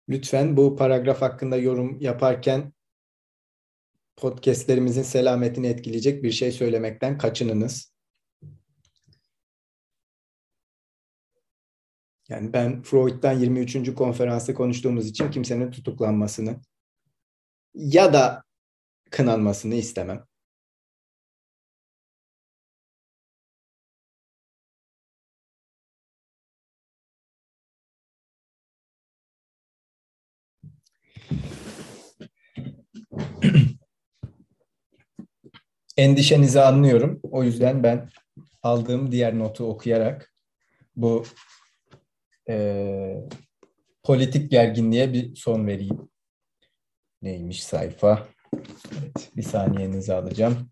Lütfen 0.08 0.56
bu 0.56 0.76
paragraf 0.76 1.22
hakkında 1.22 1.56
yorum 1.56 2.00
yaparken 2.00 2.72
podcastlerimizin 4.16 5.02
selametini 5.02 5.66
etkileyecek 5.66 6.22
bir 6.22 6.30
şey 6.30 6.52
söylemekten 6.52 7.18
kaçınınız. 7.18 7.97
Yani 12.28 12.52
ben 12.52 12.82
Freud'dan 12.82 13.32
23. 13.32 13.94
konferansta 13.94 14.54
konuştuğumuz 14.54 15.06
için 15.06 15.30
kimsenin 15.30 15.70
tutuklanmasını 15.70 16.60
ya 17.74 18.12
da 18.12 18.42
kınanmasını 19.10 19.74
istemem. 19.74 20.24
Endişenizi 35.96 36.60
anlıyorum. 36.60 37.20
O 37.22 37.44
yüzden 37.44 37.82
ben 37.82 38.10
aldığım 38.62 39.12
diğer 39.12 39.38
notu 39.38 39.64
okuyarak 39.64 40.32
bu 40.96 41.24
e, 42.48 43.28
politik 44.02 44.50
gerginliğe 44.50 45.12
bir 45.12 45.36
son 45.36 45.66
vereyim. 45.66 46.08
Neymiş 47.22 47.64
sayfa? 47.64 48.28
Evet, 48.98 49.30
bir 49.36 49.42
saniyenizi 49.42 50.14
alacağım. 50.14 50.70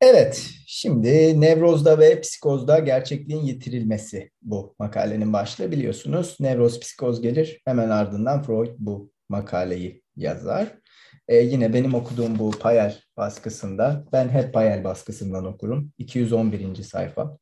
Evet, 0.00 0.50
şimdi 0.66 1.40
nevrozda 1.40 1.98
ve 1.98 2.20
psikozda 2.20 2.78
gerçekliğin 2.78 3.42
yitirilmesi 3.42 4.30
bu 4.42 4.74
makalenin 4.78 5.32
başlığı 5.32 5.72
biliyorsunuz. 5.72 6.36
Nevroz 6.40 6.80
psikoz 6.80 7.20
gelir, 7.22 7.60
hemen 7.64 7.90
ardından 7.90 8.42
Freud 8.42 8.74
bu 8.78 9.12
makaleyi 9.28 10.02
yazar. 10.16 10.78
Ee, 11.28 11.36
yine 11.36 11.72
benim 11.72 11.94
okuduğum 11.94 12.38
bu 12.38 12.50
Payel 12.50 13.02
baskısında, 13.16 14.04
ben 14.12 14.28
hep 14.28 14.54
Payel 14.54 14.84
baskısından 14.84 15.44
okurum. 15.44 15.92
211. 15.98 16.82
sayfa. 16.82 17.38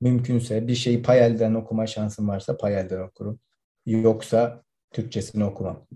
Mümkünse 0.00 0.68
bir 0.68 0.74
şeyi 0.74 1.02
Payel'den 1.02 1.54
okuma 1.54 1.86
şansım 1.86 2.28
varsa 2.28 2.56
Payel'den 2.56 3.00
okurum. 3.00 3.40
Yoksa 3.86 4.62
Türkçesini 4.92 5.44
okumam. 5.44 5.86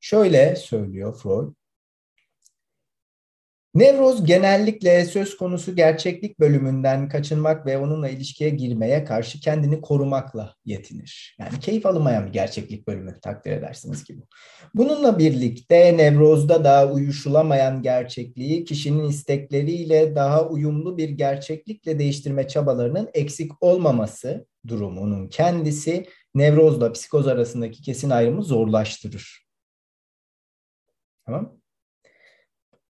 Şöyle 0.00 0.56
söylüyor 0.56 1.18
Freud. 1.22 1.59
Nevroz 3.74 4.24
genellikle 4.24 5.04
söz 5.04 5.36
konusu 5.36 5.76
gerçeklik 5.76 6.40
bölümünden 6.40 7.08
kaçınmak 7.08 7.66
ve 7.66 7.78
onunla 7.78 8.08
ilişkiye 8.08 8.50
girmeye 8.50 9.04
karşı 9.04 9.40
kendini 9.40 9.80
korumakla 9.80 10.54
yetinir. 10.64 11.36
Yani 11.38 11.60
keyif 11.60 11.86
alınmayan 11.86 12.26
bir 12.26 12.32
gerçeklik 12.32 12.86
bölümü 12.86 13.20
takdir 13.20 13.50
edersiniz 13.50 14.04
ki 14.04 14.18
bu. 14.18 14.22
Bununla 14.74 15.18
birlikte 15.18 15.96
nevrozda 15.96 16.64
da 16.64 16.92
uyuşulamayan 16.92 17.82
gerçekliği 17.82 18.64
kişinin 18.64 19.08
istekleriyle 19.08 20.14
daha 20.14 20.48
uyumlu 20.48 20.98
bir 20.98 21.08
gerçeklikle 21.08 21.98
değiştirme 21.98 22.48
çabalarının 22.48 23.10
eksik 23.14 23.52
olmaması 23.60 24.46
durumunun 24.66 25.28
kendisi 25.28 26.06
nevrozla 26.34 26.92
psikoz 26.92 27.26
arasındaki 27.26 27.82
kesin 27.82 28.10
ayrımı 28.10 28.42
zorlaştırır. 28.42 29.46
Tamam 31.26 31.59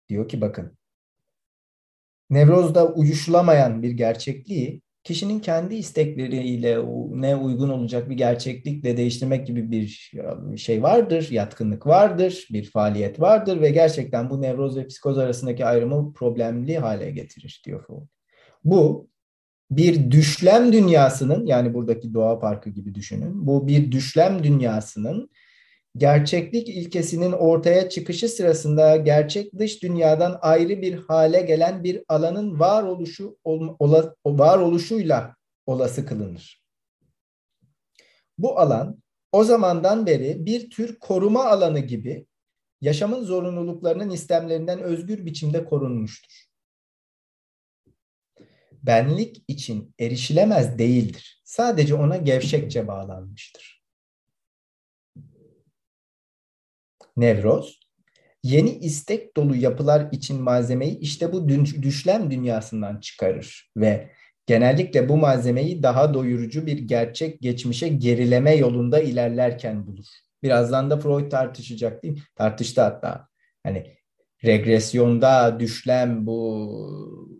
Diyor 0.08 0.28
ki 0.28 0.40
bakın, 0.40 0.78
nevrozda 2.30 2.92
uyuşulamayan 2.92 3.82
bir 3.82 3.90
gerçekliği 3.90 4.82
kişinin 5.04 5.40
kendi 5.40 5.74
istekleriyle 5.74 6.78
ne 7.10 7.36
uygun 7.36 7.68
olacak 7.68 8.10
bir 8.10 8.14
gerçeklikle 8.14 8.96
değiştirmek 8.96 9.46
gibi 9.46 9.70
bir 9.70 10.12
şey 10.56 10.82
vardır, 10.82 11.28
yatkınlık 11.30 11.86
vardır, 11.86 12.48
bir 12.52 12.70
faaliyet 12.70 13.20
vardır 13.20 13.60
ve 13.60 13.70
gerçekten 13.70 14.30
bu 14.30 14.42
nevroz 14.42 14.76
ve 14.76 14.86
psikoz 14.86 15.18
arasındaki 15.18 15.66
ayrımı 15.66 16.12
problemli 16.12 16.78
hale 16.78 17.10
getirir 17.10 17.62
diyor 17.66 17.86
Freud. 17.86 18.06
Bu 18.64 19.08
bir 19.70 20.10
düşlem 20.10 20.72
dünyasının 20.72 21.46
yani 21.46 21.74
buradaki 21.74 22.14
doğa 22.14 22.38
parkı 22.38 22.70
gibi 22.70 22.94
düşünün. 22.94 23.46
Bu 23.46 23.66
bir 23.66 23.92
düşlem 23.92 24.44
dünyasının 24.44 25.30
gerçeklik 25.96 26.68
ilkesinin 26.68 27.32
ortaya 27.32 27.88
çıkışı 27.88 28.28
sırasında 28.28 28.96
gerçek 28.96 29.58
dış 29.58 29.82
dünyadan 29.82 30.38
ayrı 30.42 30.82
bir 30.82 30.94
hale 30.94 31.40
gelen 31.40 31.84
bir 31.84 32.02
alanın 32.08 32.60
varoluşu 32.60 33.38
ola, 33.44 34.14
varoluşuyla 34.26 35.36
olası 35.66 36.06
kılınır. 36.06 36.64
Bu 38.38 38.58
alan 38.58 39.02
o 39.32 39.44
zamandan 39.44 40.06
beri 40.06 40.46
bir 40.46 40.70
tür 40.70 40.98
koruma 40.98 41.44
alanı 41.44 41.80
gibi 41.80 42.26
yaşamın 42.80 43.24
zorunluluklarının 43.24 44.10
istemlerinden 44.10 44.80
özgür 44.80 45.26
biçimde 45.26 45.64
korunmuştur. 45.64 46.44
Benlik 48.72 49.44
için 49.48 49.94
erişilemez 49.98 50.78
değildir. 50.78 51.42
Sadece 51.44 51.94
ona 51.94 52.16
gevşekçe 52.16 52.88
bağlanmıştır. 52.88 53.73
Nevroz, 57.16 57.80
yeni 58.42 58.70
istek 58.70 59.36
dolu 59.36 59.56
yapılar 59.56 60.08
için 60.12 60.42
malzemeyi 60.42 60.98
işte 60.98 61.32
bu 61.32 61.48
düşlem 61.82 62.30
dünyasından 62.30 63.00
çıkarır 63.00 63.72
ve 63.76 64.10
genellikle 64.46 65.08
bu 65.08 65.16
malzemeyi 65.16 65.82
daha 65.82 66.14
doyurucu 66.14 66.66
bir 66.66 66.78
gerçek 66.78 67.40
geçmişe 67.40 67.88
gerileme 67.88 68.54
yolunda 68.54 69.00
ilerlerken 69.00 69.86
bulur. 69.86 70.06
Birazdan 70.42 70.90
da 70.90 71.00
Freud 71.00 71.30
tartışacak 71.30 72.02
değil 72.02 72.14
mi? 72.14 72.20
Tartıştı 72.36 72.82
hatta. 72.82 73.28
Hani 73.62 73.96
regresyonda 74.44 75.60
düşlem 75.60 76.26
bu 76.26 77.34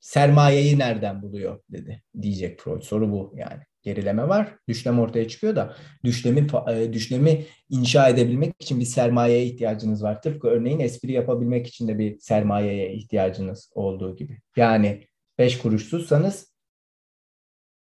sermayeyi 0.00 0.78
nereden 0.78 1.22
buluyor 1.22 1.60
dedi 1.68 2.02
diyecek 2.22 2.60
Freud. 2.60 2.82
Soru 2.82 3.12
bu 3.12 3.34
yani 3.36 3.62
gerileme 3.82 4.28
var. 4.28 4.56
Düşlem 4.68 5.00
ortaya 5.00 5.28
çıkıyor 5.28 5.56
da 5.56 5.76
düşlemi 6.04 6.46
e, 6.70 6.92
düşlemi 6.92 7.46
inşa 7.68 8.08
edebilmek 8.08 8.54
için 8.60 8.80
bir 8.80 8.84
sermayeye 8.84 9.46
ihtiyacınız 9.46 10.02
var. 10.02 10.22
Tıpkı 10.22 10.48
örneğin 10.48 10.80
espri 10.80 11.12
yapabilmek 11.12 11.66
için 11.66 11.88
de 11.88 11.98
bir 11.98 12.18
sermayeye 12.18 12.94
ihtiyacınız 12.94 13.70
olduğu 13.74 14.16
gibi. 14.16 14.38
Yani 14.56 15.06
beş 15.38 15.58
kuruşsuzsanız 15.58 16.52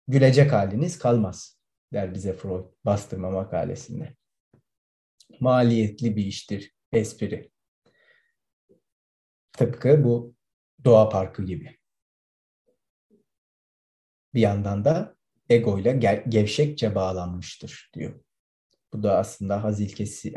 gülecek 0.08 0.54
haliniz 0.54 1.00
kalmaz 1.00 1.58
der 1.94 2.14
bize 2.14 2.34
Freud 2.34 2.66
bastırma 2.86 3.32
makalesinde. 3.32 4.16
Maliyetli 5.40 6.16
bir 6.16 6.26
iştir 6.26 6.76
espri. 6.92 7.52
Tıpkı 9.52 10.04
bu 10.04 10.36
doğa 10.86 11.10
parkı 11.10 11.46
gibi. 11.46 11.78
Bir 14.34 14.42
yandan 14.42 14.86
da 14.86 15.17
ego 15.50 15.80
ile 15.80 16.22
gevşekçe 16.30 16.96
bağlanmıştır 16.96 17.92
diyor. 17.94 18.20
Bu 18.94 19.04
da 19.04 19.18
aslında 19.18 19.64
haz 19.64 19.82
ilkesi, 19.82 20.34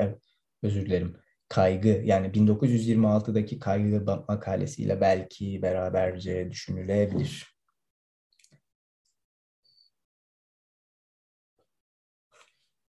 özür 0.63 0.87
dilerim, 0.87 1.17
kaygı 1.49 2.03
yani 2.05 2.27
1926'daki 2.27 3.59
kaygı 3.59 4.05
makalesiyle 4.29 5.01
belki 5.01 5.63
beraberce 5.63 6.51
düşünülebilir. 6.51 7.51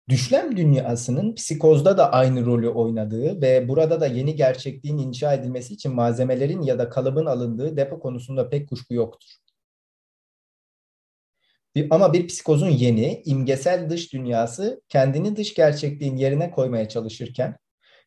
Düşlem 0.09 0.57
dünyasının 0.57 1.35
psikozda 1.35 1.97
da 1.97 2.11
aynı 2.11 2.45
rolü 2.45 2.69
oynadığı 2.69 3.41
ve 3.41 3.67
burada 3.67 4.01
da 4.01 4.07
yeni 4.07 4.35
gerçekliğin 4.35 4.97
inşa 4.97 5.33
edilmesi 5.33 5.73
için 5.73 5.95
malzemelerin 5.95 6.61
ya 6.61 6.79
da 6.79 6.89
kalıbın 6.89 7.25
alındığı 7.25 7.77
depo 7.77 7.99
konusunda 7.99 8.49
pek 8.49 8.69
kuşku 8.69 8.93
yoktur. 8.93 9.29
Ama 11.89 12.13
bir 12.13 12.27
psikozun 12.27 12.69
yeni, 12.69 13.21
imgesel 13.25 13.89
dış 13.89 14.13
dünyası 14.13 14.81
kendini 14.89 15.35
dış 15.35 15.53
gerçekliğin 15.53 16.17
yerine 16.17 16.51
koymaya 16.51 16.89
çalışırken, 16.89 17.57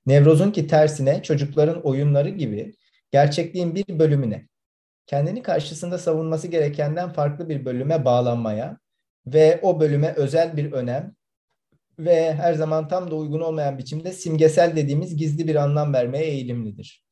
nevrozun 0.07 0.51
ki 0.51 0.67
tersine 0.67 1.23
çocukların 1.23 1.83
oyunları 1.87 2.29
gibi 2.29 2.75
gerçekliğin 3.11 3.75
bir 3.75 3.99
bölümüne, 3.99 4.49
kendini 5.07 5.43
karşısında 5.43 5.99
savunması 5.99 6.49
gerekenden 6.49 7.13
farklı 7.13 7.49
bir 7.49 7.65
bölüme 7.65 8.05
bağlanmaya 8.05 8.79
ve 9.27 9.61
o 9.63 9.81
bölüme 9.81 10.15
özel 10.17 10.57
bir 10.57 10.73
önem 10.73 11.17
ve 11.99 12.35
her 12.35 12.55
zaman 12.55 12.89
tam 12.89 13.11
da 13.11 13.15
uygun 13.17 13.41
olmayan 13.41 13.79
biçimde 13.79 14.13
simgesel 14.13 14.77
dediğimiz 14.77 15.17
gizli 15.17 15.49
bir 15.49 15.55
anlam 15.55 15.93
vermeye 15.95 16.25
eğilimlidir. 16.25 17.05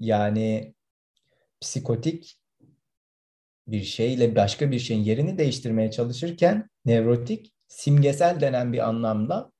Yani 0.00 0.74
psikotik 1.60 2.38
bir 3.66 3.82
şeyle 3.82 4.36
başka 4.36 4.70
bir 4.70 4.78
şeyin 4.78 5.02
yerini 5.02 5.38
değiştirmeye 5.38 5.90
çalışırken 5.90 6.70
nevrotik 6.84 7.54
simgesel 7.68 8.40
denen 8.40 8.72
bir 8.72 8.88
anlamda 8.88 9.52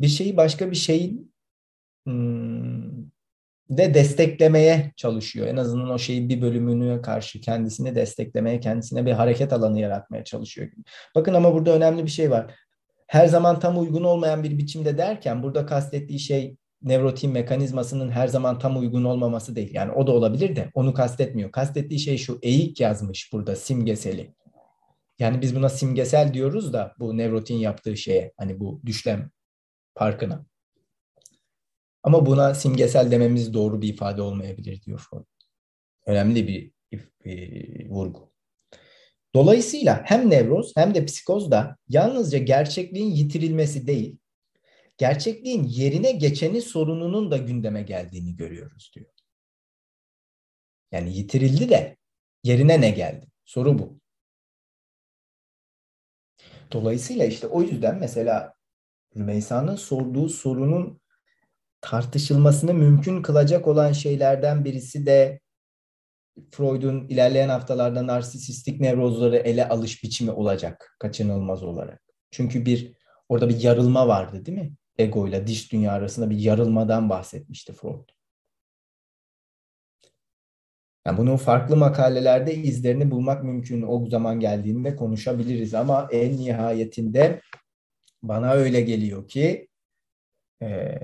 bir 0.00 0.08
şeyi 0.08 0.36
başka 0.36 0.70
bir 0.70 0.76
şeyin 0.76 1.34
hmm, 2.06 3.02
de 3.70 3.94
desteklemeye 3.94 4.92
çalışıyor. 4.96 5.46
En 5.46 5.56
azından 5.56 5.90
o 5.90 5.98
şeyin 5.98 6.28
bir 6.28 6.42
bölümünü 6.42 7.02
karşı 7.02 7.40
kendisini 7.40 7.94
desteklemeye, 7.94 8.60
kendisine 8.60 9.06
bir 9.06 9.12
hareket 9.12 9.52
alanı 9.52 9.80
yaratmaya 9.80 10.24
çalışıyor. 10.24 10.68
Bakın 11.14 11.34
ama 11.34 11.54
burada 11.54 11.72
önemli 11.72 12.04
bir 12.04 12.10
şey 12.10 12.30
var. 12.30 12.54
Her 13.06 13.26
zaman 13.26 13.60
tam 13.60 13.78
uygun 13.78 14.04
olmayan 14.04 14.42
bir 14.44 14.58
biçimde 14.58 14.98
derken 14.98 15.42
burada 15.42 15.66
kastettiği 15.66 16.20
şey 16.20 16.56
nevrotin 16.82 17.32
mekanizmasının 17.32 18.10
her 18.10 18.28
zaman 18.28 18.58
tam 18.58 18.78
uygun 18.78 19.04
olmaması 19.04 19.56
değil. 19.56 19.74
Yani 19.74 19.92
o 19.92 20.06
da 20.06 20.12
olabilir 20.12 20.56
de 20.56 20.70
onu 20.74 20.94
kastetmiyor. 20.94 21.52
Kastettiği 21.52 22.00
şey 22.00 22.18
şu 22.18 22.38
eğik 22.42 22.80
yazmış 22.80 23.32
burada 23.32 23.56
simgeseli. 23.56 24.34
Yani 25.18 25.42
biz 25.42 25.56
buna 25.56 25.68
simgesel 25.68 26.34
diyoruz 26.34 26.72
da 26.72 26.94
bu 26.98 27.16
nevrotin 27.16 27.56
yaptığı 27.56 27.96
şeye 27.96 28.32
hani 28.36 28.60
bu 28.60 28.80
düşlem 28.86 29.30
parkına. 29.94 30.46
Ama 32.02 32.26
buna 32.26 32.54
simgesel 32.54 33.10
dememiz 33.10 33.54
doğru 33.54 33.82
bir 33.82 33.88
ifade 33.88 34.22
olmayabilir 34.22 34.82
diyor 34.82 35.06
Freud. 35.10 35.24
Önemli 36.06 36.48
bir, 36.48 36.72
bir 36.92 37.90
vurgu. 37.90 38.32
Dolayısıyla 39.34 40.02
hem 40.04 40.30
nevroz 40.30 40.72
hem 40.76 40.94
de 40.94 41.04
psikoz 41.04 41.50
da 41.50 41.76
yalnızca 41.88 42.38
gerçekliğin 42.38 43.10
yitirilmesi 43.10 43.86
değil, 43.86 44.18
gerçekliğin 44.98 45.64
yerine 45.64 46.12
geçeni 46.12 46.62
sorununun 46.62 47.30
da 47.30 47.36
gündeme 47.36 47.82
geldiğini 47.82 48.36
görüyoruz 48.36 48.92
diyor. 48.94 49.10
Yani 50.92 51.16
yitirildi 51.16 51.68
de 51.70 51.96
yerine 52.44 52.80
ne 52.80 52.90
geldi? 52.90 53.26
Soru 53.44 53.78
bu. 53.78 54.00
Dolayısıyla 56.72 57.24
işte 57.24 57.46
o 57.46 57.62
yüzden 57.62 57.98
mesela 57.98 58.54
Rümeysa'nın 59.16 59.76
sorduğu 59.76 60.28
sorunun 60.28 61.00
tartışılmasını 61.80 62.74
mümkün 62.74 63.22
kılacak 63.22 63.68
olan 63.68 63.92
şeylerden 63.92 64.64
birisi 64.64 65.06
de 65.06 65.40
Freud'un 66.50 67.08
ilerleyen 67.08 67.48
haftalarda 67.48 68.06
narsisistik 68.06 68.80
nevrozları 68.80 69.36
ele 69.36 69.68
alış 69.68 70.02
biçimi 70.04 70.30
olacak 70.30 70.96
kaçınılmaz 70.98 71.62
olarak. 71.62 72.02
Çünkü 72.30 72.66
bir 72.66 72.96
orada 73.28 73.48
bir 73.48 73.62
yarılma 73.62 74.08
vardı 74.08 74.46
değil 74.46 74.58
mi? 74.58 74.74
Ego 75.02 75.28
ile 75.28 75.46
diş 75.46 75.72
dünya 75.72 75.92
arasında 75.92 76.30
bir 76.30 76.38
yarılmadan 76.38 77.10
bahsetmişti 77.10 77.72
Freud. 77.72 78.08
Yani 81.06 81.18
bunun 81.18 81.36
farklı 81.36 81.76
makalelerde 81.76 82.54
izlerini 82.54 83.10
bulmak 83.10 83.44
mümkün. 83.44 83.82
O 83.82 84.06
zaman 84.10 84.40
geldiğinde 84.40 84.96
konuşabiliriz 84.96 85.74
ama 85.74 86.08
en 86.12 86.36
nihayetinde 86.36 87.40
bana 88.22 88.52
öyle 88.52 88.80
geliyor 88.80 89.28
ki 89.28 89.68
e, 90.62 90.98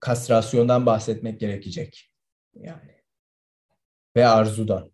kastrasyondan 0.00 0.86
bahsetmek 0.86 1.40
gerekecek. 1.40 2.12
Yani 2.54 2.96
ve 4.16 4.26
arzudan. 4.26 4.90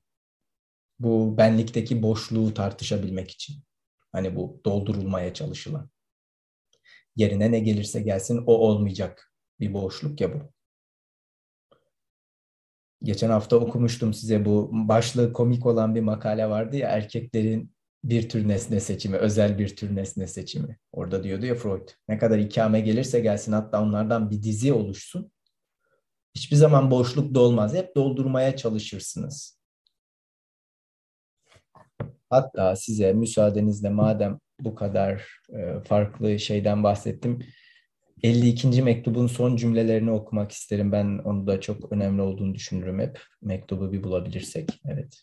Bu 0.98 1.38
benlikteki 1.38 2.02
boşluğu 2.02 2.54
tartışabilmek 2.54 3.30
için. 3.30 3.56
Hani 4.12 4.36
bu 4.36 4.60
doldurulmaya 4.64 5.34
çalışılan. 5.34 5.90
Yerine 7.16 7.52
ne 7.52 7.60
gelirse 7.60 8.00
gelsin 8.00 8.42
o 8.46 8.54
olmayacak 8.54 9.32
bir 9.60 9.74
boşluk 9.74 10.20
ya 10.20 10.34
bu. 10.34 10.52
Geçen 13.02 13.30
hafta 13.30 13.56
okumuştum 13.56 14.14
size 14.14 14.44
bu 14.44 14.70
başlığı 14.72 15.32
komik 15.32 15.66
olan 15.66 15.94
bir 15.94 16.00
makale 16.00 16.50
vardı 16.50 16.76
ya 16.76 16.88
erkeklerin 16.88 17.72
bir 18.04 18.28
tür 18.28 18.48
nesne 18.48 18.80
seçimi, 18.80 19.16
özel 19.16 19.58
bir 19.58 19.76
tür 19.76 19.96
nesne 19.96 20.26
seçimi. 20.26 20.78
Orada 20.92 21.24
diyordu 21.24 21.46
ya 21.46 21.54
Freud, 21.54 21.88
ne 22.08 22.18
kadar 22.18 22.38
ikame 22.38 22.80
gelirse 22.80 23.20
gelsin 23.20 23.52
hatta 23.52 23.82
onlardan 23.82 24.30
bir 24.30 24.42
dizi 24.42 24.72
oluşsun. 24.72 25.32
Hiçbir 26.34 26.56
zaman 26.56 26.90
boşluk 26.90 27.34
dolmaz. 27.34 27.74
Hep 27.74 27.96
doldurmaya 27.96 28.56
çalışırsınız. 28.56 29.58
Hatta 32.30 32.76
size 32.76 33.12
müsaadenizle 33.12 33.90
madem 33.90 34.38
bu 34.64 34.74
kadar 34.74 35.28
e, 35.48 35.80
farklı 35.84 36.38
şeyden 36.38 36.82
bahsettim. 36.82 37.38
52. 38.22 38.82
mektubun 38.82 39.26
son 39.26 39.56
cümlelerini 39.56 40.10
okumak 40.10 40.52
isterim. 40.52 40.92
Ben 40.92 41.18
onu 41.24 41.46
da 41.46 41.60
çok 41.60 41.92
önemli 41.92 42.22
olduğunu 42.22 42.54
düşünürüm 42.54 42.98
hep. 42.98 43.20
Mektubu 43.42 43.92
bir 43.92 44.02
bulabilirsek. 44.02 44.80
Evet. 44.88 45.22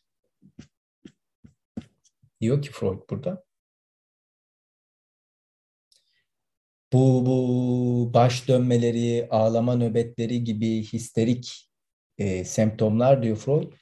Diyor 2.41 2.61
ki 2.61 2.71
Freud 2.71 3.09
burada. 3.09 3.43
Bu, 6.93 7.25
bu 7.25 8.13
baş 8.13 8.47
dönmeleri, 8.47 9.27
ağlama 9.29 9.75
nöbetleri 9.75 10.43
gibi 10.43 10.83
histerik 10.83 11.69
e, 12.17 12.43
semptomlar 12.45 13.23
diyor 13.23 13.37
Freud 13.37 13.73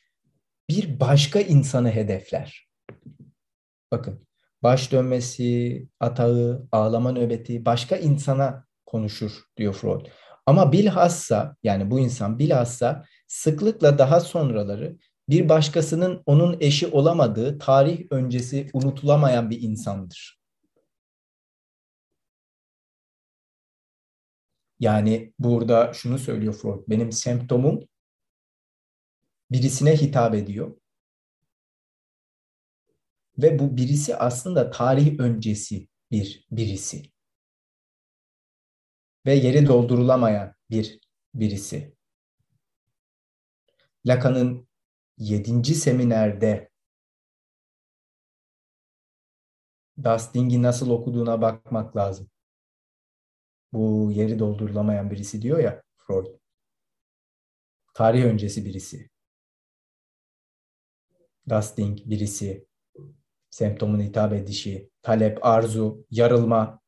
bir 0.69 0.99
başka 0.99 1.39
insanı 1.39 1.91
hedefler. 1.91 2.69
Bakın 3.91 4.26
baş 4.67 4.91
dönmesi, 4.91 5.87
atağı, 5.99 6.67
ağlama 6.71 7.11
nöbeti 7.11 7.65
başka 7.65 7.95
insana 7.95 8.65
konuşur 8.85 9.31
diyor 9.57 9.73
Freud. 9.73 10.05
Ama 10.45 10.71
bilhassa 10.71 11.55
yani 11.63 11.91
bu 11.91 11.99
insan 11.99 12.39
bilhassa 12.39 13.05
sıklıkla 13.27 13.97
daha 13.97 14.19
sonraları 14.19 14.97
bir 15.29 15.49
başkasının 15.49 16.23
onun 16.25 16.57
eşi 16.59 16.87
olamadığı 16.87 17.59
tarih 17.59 18.07
öncesi 18.11 18.69
unutulamayan 18.73 19.49
bir 19.49 19.61
insandır. 19.61 20.41
Yani 24.79 25.33
burada 25.39 25.93
şunu 25.93 26.19
söylüyor 26.19 26.53
Freud, 26.53 26.83
benim 26.87 27.11
semptomum 27.11 27.79
birisine 29.51 29.95
hitap 29.95 30.35
ediyor. 30.35 30.75
Ve 33.37 33.59
bu 33.59 33.77
birisi 33.77 34.15
aslında 34.15 34.71
tarih 34.71 35.19
öncesi 35.19 35.87
bir 36.11 36.47
birisi. 36.51 37.11
Ve 39.25 39.33
yeri 39.33 39.67
doldurulamayan 39.67 40.55
bir 40.69 40.99
birisi. 41.33 41.95
Lacan'ın 44.05 44.67
yedinci 45.17 45.75
seminerde 45.75 46.69
Dusting'i 50.03 50.61
nasıl 50.61 50.89
okuduğuna 50.89 51.41
bakmak 51.41 51.95
lazım. 51.95 52.29
Bu 53.73 54.11
yeri 54.11 54.39
doldurulamayan 54.39 55.11
birisi 55.11 55.41
diyor 55.41 55.59
ya 55.59 55.83
Freud. 55.97 56.27
Tarih 57.93 58.23
öncesi 58.23 58.65
birisi. 58.65 59.09
Dusting 61.49 61.99
birisi. 62.05 62.66
Semptomun 63.57 63.99
hitap 63.99 64.33
edişi, 64.33 64.89
talep, 65.01 65.45
arzu, 65.45 66.05
yarılma, 66.11 66.81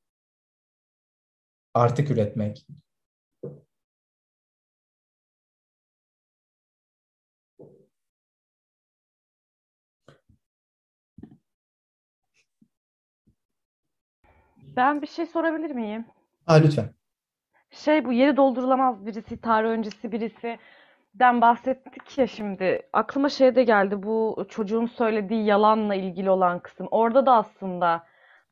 artık 1.74 2.12
üretmek. 2.12 2.68
Ben 14.76 15.02
bir 15.02 15.08
şey 15.08 15.26
sorabilir 15.26 15.72
miyim? 15.72 16.06
Aa, 16.48 16.54
lütfen. 16.56 16.94
Şey 17.72 18.06
bu 18.06 18.14
yeri 18.14 18.38
doldurulamaz 18.38 19.06
birisi, 19.06 19.42
tarih 19.42 19.70
öncesi 19.70 20.12
birisi 20.12 20.60
den 21.20 21.42
bahsettik 21.42 22.18
ya 22.18 22.28
şimdi. 22.28 22.82
Aklıma 22.94 23.30
şey 23.30 23.56
de 23.56 23.64
geldi 23.64 24.04
bu 24.04 24.46
çocuğun 24.50 24.86
söylediği 24.86 25.46
yalanla 25.46 25.96
ilgili 25.96 26.30
olan 26.30 26.60
kısım. 26.60 26.88
Orada 26.92 27.26
da 27.26 27.34
aslında 27.34 28.04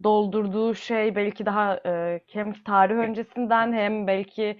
doldurduğu 0.03 0.75
şey 0.75 1.15
belki 1.15 1.45
daha 1.45 1.79
e, 1.85 2.21
hem 2.33 2.53
tarih 2.53 2.95
öncesinden 2.95 3.73
hem 3.73 4.07
belki 4.07 4.57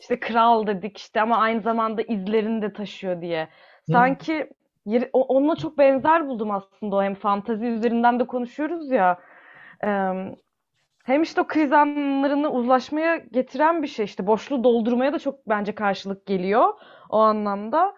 işte 0.00 0.20
kral 0.20 0.66
dedik 0.66 0.98
işte 0.98 1.20
ama 1.20 1.36
aynı 1.36 1.60
zamanda 1.60 2.02
izlerini 2.02 2.62
de 2.62 2.72
taşıyor 2.72 3.20
diye. 3.20 3.48
Sanki 3.92 4.50
yeri, 4.86 5.10
onunla 5.12 5.56
çok 5.56 5.78
benzer 5.78 6.28
buldum 6.28 6.50
aslında 6.50 6.96
o 6.96 7.02
hem 7.02 7.14
fantazi 7.14 7.66
üzerinden 7.66 8.20
de 8.20 8.26
konuşuyoruz 8.26 8.90
ya. 8.90 9.18
Hem 11.04 11.22
işte 11.22 11.40
o 11.40 11.46
kriz 11.46 11.72
anlarını 11.72 12.50
uzlaşmaya 12.50 13.16
getiren 13.16 13.82
bir 13.82 13.86
şey 13.88 14.04
işte 14.04 14.26
boşluğu 14.26 14.64
doldurmaya 14.64 15.12
da 15.12 15.18
çok 15.18 15.48
bence 15.48 15.74
karşılık 15.74 16.26
geliyor 16.26 16.74
o 17.08 17.18
anlamda. 17.18 17.94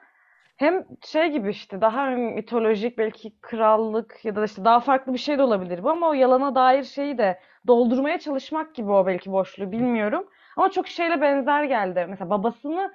Hem 0.56 0.86
şey 1.06 1.28
gibi 1.30 1.50
işte 1.50 1.80
daha 1.80 2.06
mitolojik 2.10 2.98
belki 2.98 3.40
krallık 3.40 4.24
ya 4.24 4.36
da 4.36 4.44
işte 4.44 4.64
daha 4.64 4.80
farklı 4.80 5.12
bir 5.12 5.18
şey 5.18 5.38
de 5.38 5.42
olabilir 5.42 5.82
bu 5.82 5.90
ama 5.90 6.08
o 6.08 6.12
yalana 6.12 6.54
dair 6.54 6.82
şeyi 6.84 7.18
de 7.18 7.40
doldurmaya 7.66 8.18
çalışmak 8.18 8.74
gibi 8.74 8.90
o 8.90 9.06
belki 9.06 9.32
boşluğu 9.32 9.72
bilmiyorum. 9.72 10.26
Ama 10.56 10.70
çok 10.70 10.88
şeyle 10.88 11.20
benzer 11.20 11.64
geldi. 11.64 12.06
Mesela 12.08 12.30
babasını 12.30 12.92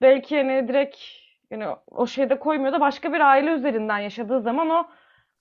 belki 0.00 0.36
hani 0.36 0.68
direkt 0.68 0.96
yani 1.50 1.66
o 1.86 2.06
şeyde 2.06 2.38
koymuyor 2.38 2.72
da 2.72 2.80
başka 2.80 3.12
bir 3.12 3.20
aile 3.20 3.50
üzerinden 3.50 3.98
yaşadığı 3.98 4.40
zaman 4.40 4.70
o 4.70 4.86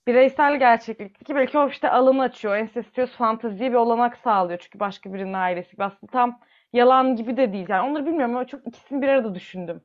bireysel 0.08 0.60
gerçeklikteki 0.60 1.36
belki 1.36 1.58
o 1.58 1.70
işte 1.70 1.90
alanı 1.90 2.22
açıyor. 2.22 2.56
Ensestiyöz 2.56 3.12
fanteziye 3.12 3.70
bir 3.70 3.76
olanak 3.76 4.18
sağlıyor. 4.18 4.60
Çünkü 4.60 4.80
başka 4.80 5.14
birinin 5.14 5.34
ailesi. 5.34 5.76
Aslında 5.80 6.12
tam 6.12 6.40
yalan 6.74 7.16
gibi 7.16 7.38
de 7.38 7.54
değil. 7.54 7.66
Yani 7.70 7.90
onları 7.90 8.06
bilmiyorum 8.06 8.36
ama 8.36 8.48
çok 8.48 8.68
ikisini 8.68 9.02
bir 9.02 9.08
arada 9.08 9.36
düşündüm. 9.36 9.82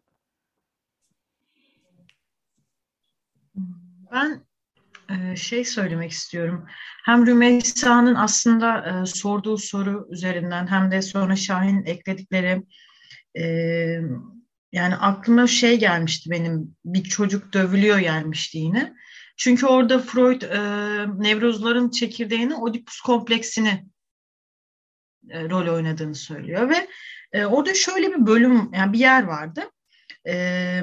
Ben 4.12 4.40
e, 5.10 5.36
şey 5.36 5.64
söylemek 5.64 6.10
istiyorum. 6.10 6.66
Hem 7.05 7.26
Rümeysa'nın 7.26 8.14
aslında 8.14 8.86
e, 9.02 9.06
sorduğu 9.06 9.59
soru 9.59 10.09
üzerinden 10.10 10.66
hem 10.66 10.90
de 10.90 11.02
sonra 11.02 11.36
Şahin 11.36 11.84
ekledikleri 11.84 12.62
e, 13.38 13.44
yani 14.72 14.97
aklıma 14.97 15.47
şey 15.47 15.78
gelmişti 15.78 16.30
benim 16.30 16.76
bir 16.84 17.05
çocuk 17.05 17.52
dövülüyor 17.52 17.98
gelmişti 17.98 18.59
yine. 18.59 18.94
Çünkü 19.36 19.66
orada 19.66 19.98
Freud 19.98 20.42
e, 20.42 20.58
nevrozların 21.22 21.90
çekirdeğini 21.90 22.54
Oedipus 22.54 23.00
kompleksini 23.00 23.86
e, 25.30 25.50
rol 25.50 25.74
oynadığını 25.74 26.14
söylüyor 26.14 26.70
ve 26.70 26.88
e, 27.32 27.46
orada 27.46 27.74
şöyle 27.74 28.10
bir 28.10 28.26
bölüm 28.26 28.70
yani 28.74 28.92
bir 28.92 28.98
yer 28.98 29.22
vardı. 29.22 29.70
E, 30.28 30.82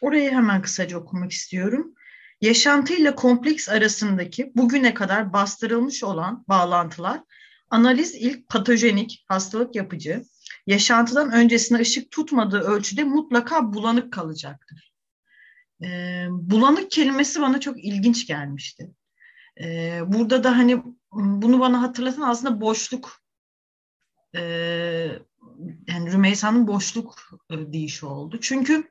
orayı 0.00 0.30
hemen 0.30 0.62
kısaca 0.62 0.98
okumak 0.98 1.32
istiyorum. 1.32 1.94
Yaşantıyla 2.40 3.14
kompleks 3.14 3.68
arasındaki 3.68 4.52
bugüne 4.54 4.94
kadar 4.94 5.32
bastırılmış 5.32 6.04
olan 6.04 6.44
bağlantılar 6.48 7.20
analiz 7.70 8.14
ilk 8.14 8.48
patojenik, 8.48 9.24
hastalık 9.28 9.74
yapıcı, 9.74 10.24
yaşantıdan 10.66 11.32
öncesine 11.32 11.78
ışık 11.78 12.10
tutmadığı 12.10 12.60
ölçüde 12.60 13.04
mutlaka 13.04 13.72
bulanık 13.72 14.12
kalacaktır. 14.12 14.95
E, 15.82 16.26
bulanık 16.30 16.90
kelimesi 16.90 17.40
bana 17.40 17.60
çok 17.60 17.84
ilginç 17.84 18.26
gelmişti. 18.26 18.90
E, 19.60 20.00
burada 20.06 20.44
da 20.44 20.58
hani 20.58 20.82
bunu 21.12 21.60
bana 21.60 21.82
hatırlatan 21.82 22.22
aslında 22.22 22.60
boşluk 22.60 23.22
e, 24.34 24.40
yani 25.88 26.12
Rümeysa'nın 26.12 26.66
boşluk 26.66 27.18
e, 27.50 27.72
deyişi 27.72 28.06
oldu. 28.06 28.38
Çünkü 28.40 28.90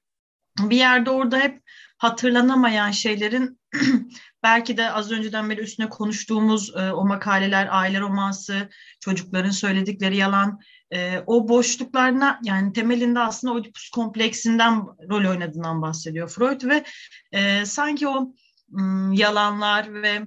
bir 0.60 0.78
yerde 0.78 1.10
orada 1.10 1.40
hep 1.40 1.62
hatırlanamayan 1.98 2.91
şeylerin 2.91 3.60
belki 4.44 4.78
de 4.78 4.91
az 4.91 5.12
önceden 5.12 5.49
beri 5.49 5.62
üstüne 5.62 5.90
konuştuğumuz 5.90 6.76
e, 6.76 6.91
o 6.91 7.06
makaleler, 7.06 7.68
aile 7.72 7.99
romansı, 7.99 8.70
çocukların 8.99 9.49
söyledikleri 9.49 10.18
yalan, 10.18 10.60
e, 10.94 11.24
o 11.26 11.49
boşluklarına 11.49 12.40
yani 12.44 12.74
temelinde 12.74 13.20
aslında 13.20 13.53
Oedipus 13.53 13.90
kompleksinden 13.90 14.82
rol 15.10 15.30
oynadığından 15.30 15.82
bahsediyor 15.82 16.30
Freud 16.30 16.62
ve 16.64 16.84
e, 17.32 17.66
sanki 17.66 18.07
o 18.07 18.34
m, 18.70 19.18
yalanlar 19.18 19.94
ve 19.94 20.22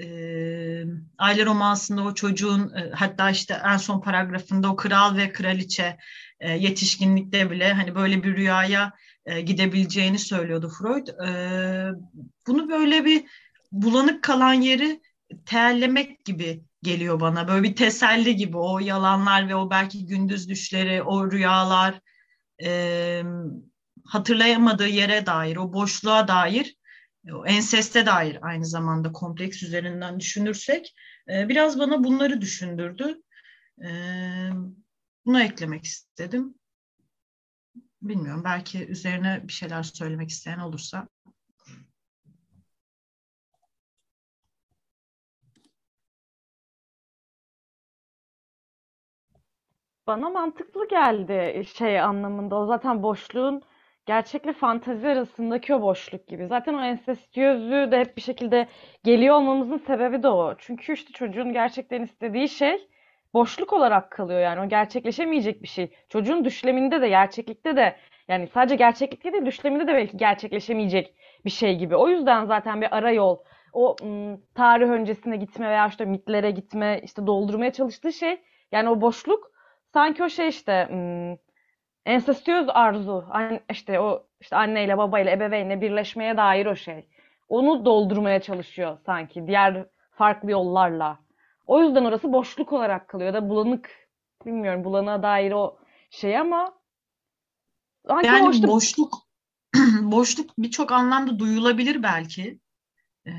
e, 0.00 0.84
aile 1.18 1.46
romansında 1.46 2.02
o 2.02 2.14
çocuğun 2.14 2.74
e, 2.74 2.90
hatta 2.94 3.30
işte 3.30 3.60
en 3.64 3.76
son 3.76 4.00
paragrafında 4.00 4.72
o 4.72 4.76
kral 4.76 5.16
ve 5.16 5.32
kraliçe 5.32 5.96
e, 6.40 6.52
yetişkinlikte 6.52 7.50
bile 7.50 7.72
hani 7.72 7.94
böyle 7.94 8.22
bir 8.22 8.36
rüyaya 8.36 8.92
e, 9.26 9.40
gidebileceğini 9.40 10.18
söylüyordu 10.18 10.72
Freud. 10.78 11.06
E, 11.08 11.30
bunu 12.46 12.68
böyle 12.68 13.04
bir 13.04 13.24
bulanık 13.72 14.22
kalan 14.22 14.52
yeri 14.52 15.00
terlemek 15.46 16.24
gibi 16.24 16.64
geliyor 16.82 17.20
bana. 17.20 17.48
Böyle 17.48 17.62
bir 17.62 17.76
teselli 17.76 18.36
gibi 18.36 18.56
o 18.56 18.78
yalanlar 18.78 19.48
ve 19.48 19.54
o 19.54 19.70
belki 19.70 20.06
gündüz 20.06 20.48
düşleri, 20.48 21.02
o 21.02 21.30
rüyalar 21.30 22.00
e, 22.62 23.22
hatırlayamadığı 24.04 24.88
yere 24.88 25.26
dair, 25.26 25.56
o 25.56 25.72
boşluğa 25.72 26.28
dair, 26.28 26.76
o 27.32 27.46
enseste 27.46 28.06
dair 28.06 28.38
aynı 28.42 28.66
zamanda 28.66 29.12
kompleks 29.12 29.62
üzerinden 29.62 30.20
düşünürsek 30.20 30.94
e, 31.28 31.48
biraz 31.48 31.78
bana 31.78 32.04
bunları 32.04 32.40
düşündürdü. 32.40 33.22
E, 33.84 33.90
bunu 35.26 35.42
eklemek 35.42 35.84
istedim. 35.84 36.54
Bilmiyorum 38.02 38.44
belki 38.44 38.86
üzerine 38.86 39.40
bir 39.48 39.52
şeyler 39.52 39.82
söylemek 39.82 40.30
isteyen 40.30 40.58
olursa. 40.58 41.08
Bana 50.10 50.30
mantıklı 50.30 50.88
geldi 50.88 51.64
şey 51.76 52.00
anlamında. 52.00 52.56
O 52.56 52.66
zaten 52.66 53.02
boşluğun 53.02 53.62
gerçekle 54.06 54.52
fantazi 54.52 55.08
arasındaki 55.08 55.74
o 55.74 55.82
boşluk 55.82 56.26
gibi. 56.28 56.46
Zaten 56.46 56.74
o 56.74 56.82
ensestiyözlüğü 56.82 57.92
de 57.92 58.00
hep 58.00 58.16
bir 58.16 58.22
şekilde 58.22 58.68
geliyor 59.04 59.34
olmamızın 59.34 59.78
sebebi 59.78 60.22
de 60.22 60.28
o. 60.28 60.54
Çünkü 60.58 60.92
işte 60.92 61.12
çocuğun 61.12 61.52
gerçekten 61.52 62.02
istediği 62.02 62.48
şey 62.48 62.88
boşluk 63.34 63.72
olarak 63.72 64.10
kalıyor 64.10 64.40
yani. 64.40 64.60
O 64.60 64.68
gerçekleşemeyecek 64.68 65.62
bir 65.62 65.68
şey. 65.68 65.92
Çocuğun 66.08 66.44
düşleminde 66.44 67.00
de 67.00 67.08
gerçeklikte 67.08 67.76
de 67.76 67.96
yani 68.28 68.48
sadece 68.48 68.76
gerçeklikte 68.76 69.32
değil 69.32 69.46
düşleminde 69.46 69.86
de 69.86 69.94
belki 69.94 70.16
gerçekleşemeyecek 70.16 71.14
bir 71.44 71.50
şey 71.50 71.78
gibi. 71.78 71.96
O 71.96 72.08
yüzden 72.08 72.44
zaten 72.44 72.80
bir 72.80 72.96
ara 72.96 73.10
yol 73.10 73.38
o 73.72 73.96
tarih 74.54 74.88
öncesine 74.88 75.36
gitme 75.36 75.68
veya 75.68 75.86
işte 75.86 76.04
mitlere 76.04 76.50
gitme 76.50 77.00
işte 77.04 77.26
doldurmaya 77.26 77.72
çalıştığı 77.72 78.12
şey 78.12 78.42
yani 78.72 78.88
o 78.88 79.00
boşluk 79.00 79.49
sanki 79.92 80.24
o 80.24 80.28
şey 80.28 80.48
işte 80.48 80.88
ensestiyöz 82.06 82.66
arzu 82.68 83.24
işte 83.70 84.00
o 84.00 84.26
işte 84.40 84.56
anneyle 84.56 84.98
babayla 84.98 85.32
ebeveynle 85.32 85.80
birleşmeye 85.80 86.36
dair 86.36 86.66
o 86.66 86.76
şey. 86.76 87.08
Onu 87.48 87.84
doldurmaya 87.84 88.40
çalışıyor 88.42 88.98
sanki 89.06 89.46
diğer 89.46 89.86
farklı 90.10 90.50
yollarla. 90.50 91.18
O 91.66 91.82
yüzden 91.82 92.04
orası 92.04 92.32
boşluk 92.32 92.72
olarak 92.72 93.08
kalıyor 93.08 93.32
da 93.32 93.48
bulanık 93.48 93.90
bilmiyorum 94.46 94.84
bulanığa 94.84 95.22
dair 95.22 95.52
o 95.52 95.78
şey 96.10 96.38
ama 96.38 96.72
sanki 98.06 98.26
yani 98.26 98.46
boşluk 98.46 98.68
boşluk, 98.68 99.14
boşluk 100.02 100.50
birçok 100.58 100.92
anlamda 100.92 101.38
duyulabilir 101.38 102.02
belki. 102.02 102.58
Ee, 103.26 103.30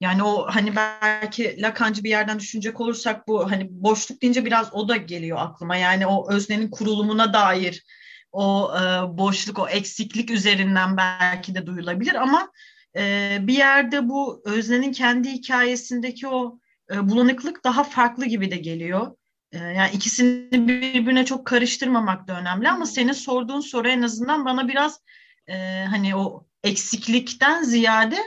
yani 0.00 0.22
o 0.22 0.46
hani 0.46 0.76
belki 0.76 1.62
Lacancı 1.62 2.04
bir 2.04 2.10
yerden 2.10 2.38
düşünecek 2.38 2.80
olursak 2.80 3.28
bu 3.28 3.50
hani 3.50 3.66
boşluk 3.70 4.22
deyince 4.22 4.44
biraz 4.44 4.74
o 4.74 4.88
da 4.88 4.96
geliyor 4.96 5.38
aklıma. 5.40 5.76
Yani 5.76 6.06
o 6.06 6.32
öznenin 6.32 6.70
kurulumuna 6.70 7.32
dair 7.32 7.84
o 8.32 8.72
e, 8.76 8.80
boşluk, 9.18 9.58
o 9.58 9.68
eksiklik 9.68 10.30
üzerinden 10.30 10.96
belki 10.96 11.54
de 11.54 11.66
duyulabilir 11.66 12.14
ama 12.14 12.52
e, 12.96 13.38
bir 13.40 13.54
yerde 13.54 14.08
bu 14.08 14.42
öznenin 14.44 14.92
kendi 14.92 15.30
hikayesindeki 15.30 16.28
o 16.28 16.58
e, 16.92 17.08
bulanıklık 17.08 17.64
daha 17.64 17.84
farklı 17.84 18.26
gibi 18.26 18.50
de 18.50 18.56
geliyor. 18.56 19.16
E, 19.52 19.58
yani 19.58 19.90
ikisini 19.92 20.68
birbirine 20.68 21.24
çok 21.24 21.46
karıştırmamak 21.46 22.28
da 22.28 22.40
önemli 22.40 22.68
ama 22.68 22.86
senin 22.86 23.12
sorduğun 23.12 23.60
soru 23.60 23.88
en 23.88 24.02
azından 24.02 24.44
bana 24.44 24.68
biraz 24.68 25.00
e, 25.46 25.84
hani 25.90 26.16
o 26.16 26.46
eksiklikten 26.64 27.62
ziyade 27.62 28.18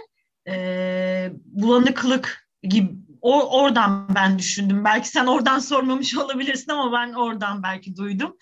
e, 0.47 1.31
bulanıklık 1.45 2.47
gibi 2.63 2.91
o, 3.21 3.61
oradan 3.61 4.15
ben 4.15 4.39
düşündüm. 4.39 4.85
Belki 4.85 5.07
sen 5.07 5.25
oradan 5.25 5.59
sormamış 5.59 6.17
olabilirsin 6.17 6.71
ama 6.71 6.99
ben 6.99 7.13
oradan 7.13 7.63
belki 7.63 7.95
duydum. 7.97 8.37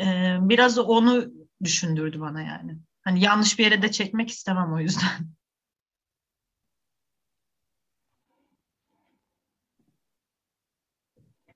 E, 0.00 0.36
biraz 0.40 0.78
onu 0.78 1.24
düşündürdü 1.64 2.20
bana 2.20 2.42
yani. 2.42 2.76
Hani 3.04 3.24
yanlış 3.24 3.58
bir 3.58 3.64
yere 3.64 3.82
de 3.82 3.90
çekmek 3.90 4.30
istemem 4.30 4.72
o 4.72 4.80
yüzden. 4.80 5.10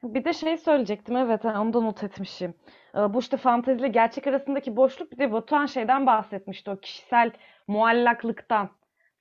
Bir 0.03 0.25
de 0.25 0.33
şey 0.33 0.57
söyleyecektim 0.59 1.17
evet 1.17 1.45
onu 1.45 1.73
da 1.73 1.81
not 1.81 2.03
etmişim. 2.03 2.55
Bu 2.95 3.19
işte 3.21 3.37
fanteziyle 3.37 3.89
gerçek 3.89 4.27
arasındaki 4.27 4.77
boşluk 4.77 5.13
bir 5.13 5.19
de 5.19 5.33
Batuhan 5.33 5.67
şeyden 5.67 6.07
bahsetmişti 6.07 6.71
o 6.71 6.81
kişisel 6.81 7.31
muallaklıktan. 7.69 8.71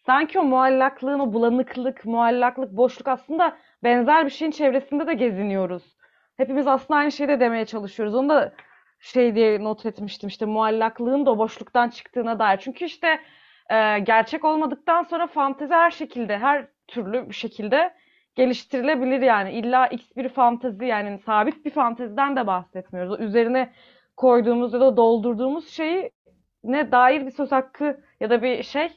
Sanki 0.06 0.40
o 0.40 0.44
muallaklığın, 0.44 1.20
o 1.20 1.34
bulanıklık, 1.34 2.06
muallaklık, 2.06 2.72
boşluk 2.72 3.08
aslında 3.08 3.58
benzer 3.84 4.26
bir 4.26 4.32
şeyin 4.32 4.52
çevresinde 4.52 5.08
de 5.08 5.14
geziniyoruz. 5.14 5.98
Hepimiz 6.38 6.68
aslında 6.68 7.00
aynı 7.00 7.12
şeyi 7.12 7.28
de 7.28 7.40
demeye 7.40 7.66
çalışıyoruz. 7.66 8.16
Onu 8.16 8.30
da 8.30 8.54
şey 9.00 9.36
diye 9.36 9.64
not 9.64 9.86
etmiştim 9.86 10.28
işte 10.28 10.46
muallaklığın 10.46 11.26
da 11.26 11.32
o 11.32 11.38
boşluktan 11.38 11.90
çıktığına 11.90 12.40
dair. 12.40 12.58
Çünkü 12.58 12.86
işte 12.86 13.20
e, 13.70 14.00
gerçek 14.00 14.46
olmadıktan 14.46 15.04
sonra 15.04 15.28
fantezi 15.28 15.74
her 15.74 15.92
şekilde, 15.92 16.38
her 16.38 16.68
türlü 16.88 17.30
bir 17.30 17.36
şekilde 17.36 17.94
geliştirilebilir 18.36 19.22
yani. 19.22 19.52
İlla 19.52 19.88
x 19.88 20.16
bir 20.16 20.30
fantezi 20.30 20.86
yani 20.86 21.20
sabit 21.20 21.66
bir 21.66 21.72
fanteziden 21.72 22.36
de 22.36 22.48
bahsetmiyoruz. 22.48 23.12
O 23.12 23.18
üzerine 23.18 23.74
koyduğumuz 24.18 24.74
ya 24.74 24.80
da 24.80 24.98
doldurduğumuz 24.98 25.70
şeyi 25.70 26.12
ne 26.64 26.92
dair 26.92 27.26
bir 27.26 27.32
söz 27.32 27.52
hakkı 27.52 28.04
ya 28.20 28.30
da 28.30 28.42
bir 28.42 28.64
şey 28.64 28.90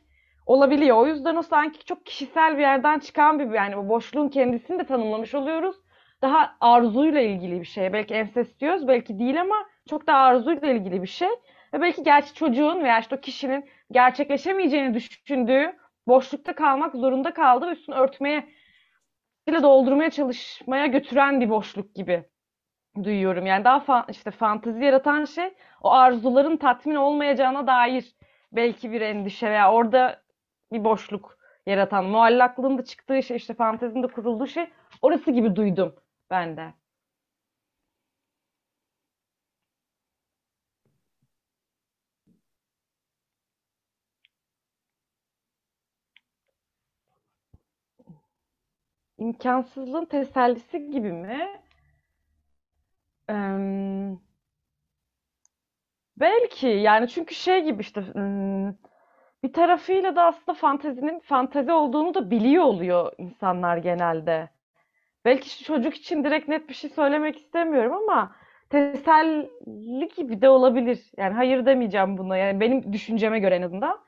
olabiliyor. 0.46 0.96
O 0.96 1.06
yüzden 1.06 1.36
o 1.36 1.42
sanki 1.42 1.84
çok 1.84 2.06
kişisel 2.06 2.56
bir 2.56 2.62
yerden 2.62 2.98
çıkan 2.98 3.38
bir 3.38 3.54
yani 3.54 3.76
bu 3.76 3.88
boşluğun 3.88 4.28
kendisini 4.28 4.78
de 4.78 4.84
tanımlamış 4.84 5.34
oluyoruz. 5.34 5.76
Daha 6.22 6.56
arzuyla 6.60 7.20
ilgili 7.20 7.60
bir 7.60 7.66
şey. 7.66 7.92
Belki 7.92 8.14
ensestiyöz 8.14 8.88
belki 8.88 9.18
değil 9.18 9.40
ama 9.40 9.56
çok 9.88 10.06
da 10.06 10.14
arzuyla 10.14 10.68
ilgili 10.68 11.02
bir 11.02 11.08
şey. 11.08 11.28
Ve 11.74 11.80
belki 11.80 12.02
gerçi 12.02 12.34
çocuğun 12.34 12.84
veya 12.84 12.98
işte 12.98 13.16
o 13.16 13.20
kişinin 13.20 13.64
gerçekleşemeyeceğini 13.90 14.94
düşündüğü 14.94 15.76
boşlukta 16.06 16.54
kalmak 16.54 16.94
zorunda 16.94 17.34
kaldı 17.34 17.66
ve 17.66 17.72
üstünü 17.72 17.96
örtmeye 17.96 18.48
ile 19.46 19.62
doldurmaya 19.62 20.10
çalışmaya 20.10 20.86
götüren 20.86 21.40
bir 21.40 21.50
boşluk 21.50 21.94
gibi 21.94 22.24
duyuyorum. 23.04 23.46
Yani 23.46 23.64
daha 23.64 23.80
fa 23.80 24.06
işte 24.08 24.30
fantezi 24.30 24.84
yaratan 24.84 25.24
şey 25.24 25.54
o 25.82 25.90
arzuların 25.90 26.56
tatmin 26.56 26.94
olmayacağına 26.94 27.66
dair 27.66 28.16
belki 28.52 28.92
bir 28.92 29.00
endişe 29.00 29.50
veya 29.50 29.72
orada 29.72 30.25
bir 30.72 30.84
boşluk 30.84 31.38
yaratan, 31.66 32.04
muallaklığın 32.04 32.78
da 32.78 32.84
çıktığı 32.84 33.22
şey, 33.22 33.36
işte 33.36 33.54
fantezinin 33.54 34.02
de 34.02 34.06
kurulduğu 34.06 34.46
şey 34.46 34.70
orası 35.02 35.30
gibi 35.30 35.56
duydum 35.56 35.94
ben 36.30 36.56
de. 36.56 36.74
imkansızlığın 49.18 50.04
tesellisi 50.04 50.90
gibi 50.90 51.12
mi? 51.12 51.62
Ee, 53.28 54.18
belki 56.16 56.66
yani 56.66 57.08
çünkü 57.08 57.34
şey 57.34 57.64
gibi 57.64 57.80
işte 57.82 58.02
bir 59.46 59.52
tarafıyla 59.52 60.16
da 60.16 60.24
aslında 60.24 60.54
fantezinin 60.54 61.20
fantezi 61.20 61.72
olduğunu 61.72 62.14
da 62.14 62.30
biliyor 62.30 62.64
oluyor 62.64 63.12
insanlar 63.18 63.76
genelde. 63.76 64.48
Belki 65.24 65.64
çocuk 65.64 65.94
için 65.94 66.24
direkt 66.24 66.48
net 66.48 66.68
bir 66.68 66.74
şey 66.74 66.90
söylemek 66.90 67.38
istemiyorum 67.38 67.92
ama 67.92 68.36
teselli 68.70 70.08
gibi 70.16 70.42
de 70.42 70.48
olabilir. 70.48 71.10
Yani 71.16 71.34
hayır 71.34 71.66
demeyeceğim 71.66 72.18
buna. 72.18 72.36
Yani 72.36 72.60
benim 72.60 72.92
düşünceme 72.92 73.38
göre 73.38 73.54
en 73.54 73.62
azından. 73.62 73.98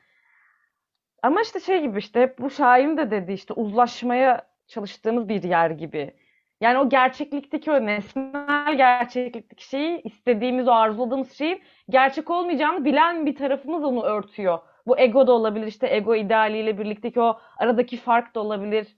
Ama 1.23 1.41
işte 1.41 1.61
şey 1.61 1.81
gibi 1.81 1.99
işte 1.99 2.21
hep 2.21 2.39
bu 2.39 2.51
şairin 2.51 2.97
de 2.97 3.11
dedi 3.11 3.33
işte 3.33 3.55
uzlaşmaya 3.55 4.43
çalıştığımız 4.67 5.29
bir 5.29 5.43
yer 5.43 5.71
gibi. 5.71 6.15
Yani 6.61 6.79
o 6.79 6.89
gerçeklikteki 6.89 7.71
o 7.71 7.87
nesnel 7.87 8.77
gerçeklikteki 8.77 9.69
şeyi 9.69 10.03
istediğimiz 10.03 10.69
o 10.69 10.73
arzuladığımız 10.73 11.33
şeyin 11.33 11.63
gerçek 11.89 12.31
olmayacağını 12.31 12.85
bilen 12.85 13.27
bir 13.27 13.37
tarafımız 13.37 13.85
onu 13.85 14.03
örtüyor. 14.03 14.59
Bu 14.89 14.99
ego 14.99 15.27
da 15.27 15.33
olabilir 15.33 15.67
işte 15.67 15.95
ego 15.97 16.17
idealiyle 16.17 16.79
birlikteki 16.79 17.21
o 17.21 17.41
aradaki 17.57 17.97
fark 17.97 18.35
da 18.35 18.41
olabilir. 18.41 18.97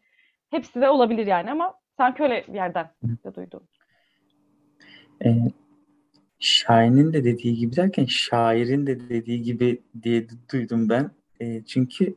Hepsi 0.51 0.81
de 0.81 0.91
olabilir 0.91 1.27
yani 1.27 1.51
ama 1.51 1.75
sanki 1.97 2.23
öyle 2.23 2.45
bir 2.49 2.55
yerden 2.55 2.91
de 3.03 3.35
duydum. 3.35 3.63
E, 5.25 5.29
Şahin'in 6.39 7.13
de 7.13 7.25
dediği 7.25 7.57
gibi 7.57 7.77
derken 7.77 8.05
şairin 8.05 8.87
de 8.87 9.09
dediği 9.09 9.43
gibi 9.43 9.83
diye 10.03 10.27
duydum 10.53 10.89
ben. 10.89 11.11
E, 11.41 11.65
çünkü 11.65 12.15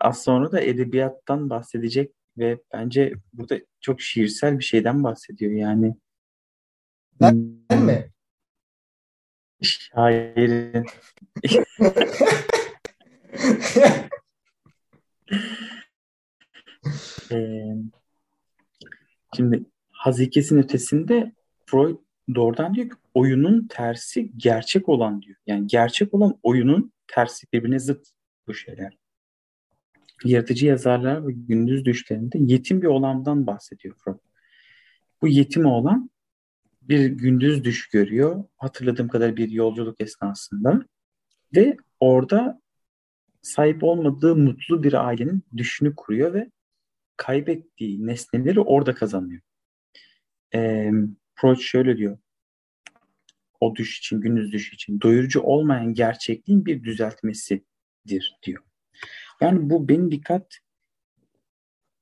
az 0.00 0.22
sonra 0.22 0.52
da 0.52 0.60
edebiyattan 0.60 1.50
bahsedecek 1.50 2.12
ve 2.38 2.58
bence 2.72 3.12
burada 3.32 3.60
çok 3.80 4.00
şiirsel 4.00 4.58
bir 4.58 4.64
şeyden 4.64 5.04
bahsediyor 5.04 5.52
yani. 5.52 5.94
Ben 7.20 7.34
mi? 7.70 8.10
Şairin. 9.62 10.86
ee, 17.32 17.76
şimdi 19.36 19.64
hazikesin 19.90 20.58
ötesinde 20.58 21.32
Freud 21.66 21.96
doğrudan 22.34 22.74
diyor 22.74 22.88
ki 22.88 22.96
oyunun 23.14 23.66
tersi 23.68 24.32
gerçek 24.36 24.88
olan 24.88 25.22
diyor. 25.22 25.36
Yani 25.46 25.66
gerçek 25.66 26.14
olan 26.14 26.38
oyunun 26.42 26.92
tersi 27.06 27.46
birbirine 27.52 27.78
zıt 27.78 28.08
bu 28.46 28.54
şeyler 28.54 29.02
yaratıcı 30.24 30.66
yazarlar 30.66 31.26
ve 31.26 31.32
gündüz 31.32 31.84
düşlerinde 31.84 32.38
yetim 32.40 32.82
bir 32.82 32.86
oğlandan 32.86 33.46
bahsediyor 33.46 33.94
Freud. 34.04 34.18
Bu 35.22 35.28
yetim 35.28 35.66
oğlan 35.66 36.10
bir 36.82 37.06
gündüz 37.06 37.64
düş 37.64 37.88
görüyor. 37.88 38.44
Hatırladığım 38.56 39.08
kadar 39.08 39.36
bir 39.36 39.48
yolculuk 39.48 40.00
esnasında 40.00 40.82
ve 41.56 41.76
orada 42.00 42.61
sahip 43.42 43.84
olmadığı 43.84 44.36
mutlu 44.36 44.82
bir 44.82 45.06
ailenin 45.06 45.42
düşünü 45.56 45.94
kuruyor 45.96 46.34
ve 46.34 46.50
kaybettiği 47.16 48.06
nesneleri 48.06 48.60
orada 48.60 48.94
kazanıyor. 48.94 49.42
Ee, 50.54 50.90
Freud 51.34 51.58
şöyle 51.58 51.96
diyor. 51.96 52.18
O 53.60 53.74
düş 53.76 53.98
için, 53.98 54.20
gündüz 54.20 54.52
düş 54.52 54.72
için 54.72 55.00
doyurucu 55.00 55.40
olmayan 55.40 55.94
gerçekliğin 55.94 56.66
bir 56.66 56.84
düzeltmesidir 56.84 58.38
diyor. 58.42 58.62
Yani 59.40 59.70
bu 59.70 59.88
benim 59.88 60.10
dikkat 60.10 60.58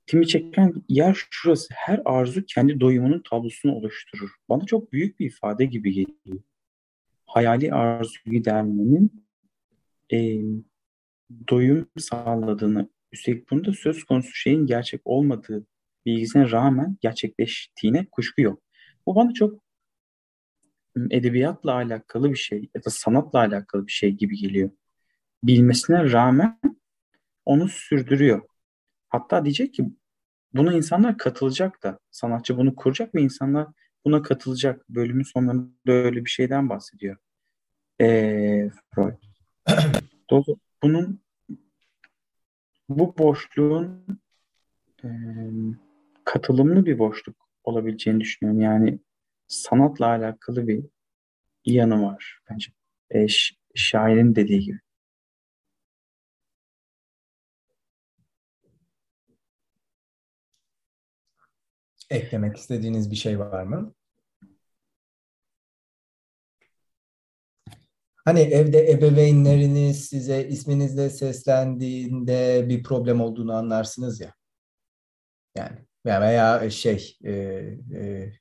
timi 0.07 0.29
çeken 0.29 0.75
yer 0.89 1.27
şurası. 1.31 1.75
Her 1.75 2.03
arzu 2.05 2.45
kendi 2.45 2.81
doyumunun 2.81 3.23
tablosunu 3.31 3.75
oluşturur. 3.75 4.31
Bana 4.49 4.65
çok 4.65 4.93
büyük 4.93 5.21
bir 5.21 5.27
ifade 5.27 5.65
gibi 5.65 5.93
geliyor. 5.93 6.43
Hayali 7.27 7.75
arzu 7.75 8.19
gidermenin 8.27 9.27
e, 10.13 10.41
doyum 11.49 11.89
sağladığını, 11.99 12.89
üstelik 13.13 13.51
bunda 13.51 13.73
söz 13.73 14.05
konusu 14.05 14.33
şeyin 14.33 14.67
gerçek 14.67 15.01
olmadığı 15.05 15.67
bilgisine 16.07 16.51
rağmen 16.51 16.97
gerçekleştiğine 17.01 18.07
kuşku 18.11 18.43
yok. 18.43 18.63
Bu 19.07 19.15
bana 19.15 19.33
çok 19.35 19.63
edebiyatla 21.11 21.73
alakalı 21.73 22.31
bir 22.31 22.37
şey 22.37 22.71
ya 22.75 22.85
da 22.85 22.91
sanatla 22.91 23.39
alakalı 23.39 23.87
bir 23.87 23.93
şey 23.93 24.11
gibi 24.11 24.37
geliyor. 24.37 24.71
Bilmesine 25.45 26.13
rağmen 26.13 26.61
onu 27.45 27.69
sürdürüyor. 27.69 28.43
Hatta 29.09 29.45
diyecek 29.45 29.75
ki 29.75 29.85
buna 30.55 30.75
insanlar 30.75 31.19
katılacak 31.19 31.83
da 31.83 31.99
sanatçı 32.11 32.57
bunu 32.57 32.75
kuracak 32.77 33.15
ve 33.15 33.23
insanlar 33.23 33.69
buna 34.05 34.23
katılacak. 34.23 34.89
Bölümün 34.89 35.23
sonlarında 35.23 35.93
öyle 35.93 36.25
bir 36.25 36.31
şeyden 36.31 36.69
bahsediyor. 36.69 37.17
Ee, 38.01 38.71
Freud. 38.95 39.15
Dolayısıyla 40.31 40.70
bunun 40.83 41.21
bu 42.89 43.19
boşluğun 43.19 44.07
e, 45.05 45.09
katılımlı 46.25 46.87
bir 46.87 46.99
boşluk 46.99 47.37
olabileceğini 47.65 48.21
düşünüyorum. 48.21 48.61
Yani 48.61 48.99
sanatla 49.49 50.07
alakalı 50.07 50.69
bir 50.69 50.85
yanı 51.65 52.03
var 52.03 52.41
bence. 52.51 52.73
E, 53.11 53.27
şairin 53.75 54.35
dediği 54.35 54.61
gibi. 54.61 54.79
Eklemek 62.11 62.57
istediğiniz 62.57 63.11
bir 63.11 63.17
şey 63.17 63.39
var 63.39 63.63
mı? 63.63 63.95
Hani 68.25 68.41
evde 68.41 68.91
ebeveynleriniz 68.91 70.05
size 70.05 70.49
isminizle 70.49 71.11
seslendiğinde 71.11 72.67
bir 72.69 72.83
problem 72.83 73.21
olduğunu 73.21 73.55
anlarsınız 73.55 74.21
ya. 74.21 74.35
Yani 75.57 75.79
veya 76.07 76.71
şey 76.71 77.17
e, 77.25 77.33
e, 77.95 78.33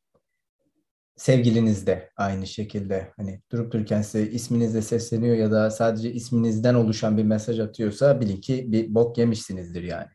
sevgiliniz 1.16 1.88
de 1.88 2.12
aynı 2.18 2.48
şekilde 2.48 3.12
hani 3.18 3.42
durup 3.52 3.74
dururken 3.74 4.02
size 4.02 4.32
isminizle 4.32 4.82
sesleniyor 4.82 5.36
ya 5.36 5.52
da 5.52 5.72
sadece 5.72 6.14
isminizden 6.14 6.74
oluşan 6.74 7.18
bir 7.18 7.24
mesaj 7.24 7.60
atıyorsa 7.60 8.22
bilin 8.22 8.42
ki 8.42 8.72
bir 8.72 8.96
bok 8.96 9.18
yemişsinizdir 9.18 9.84
yani. 9.84 10.08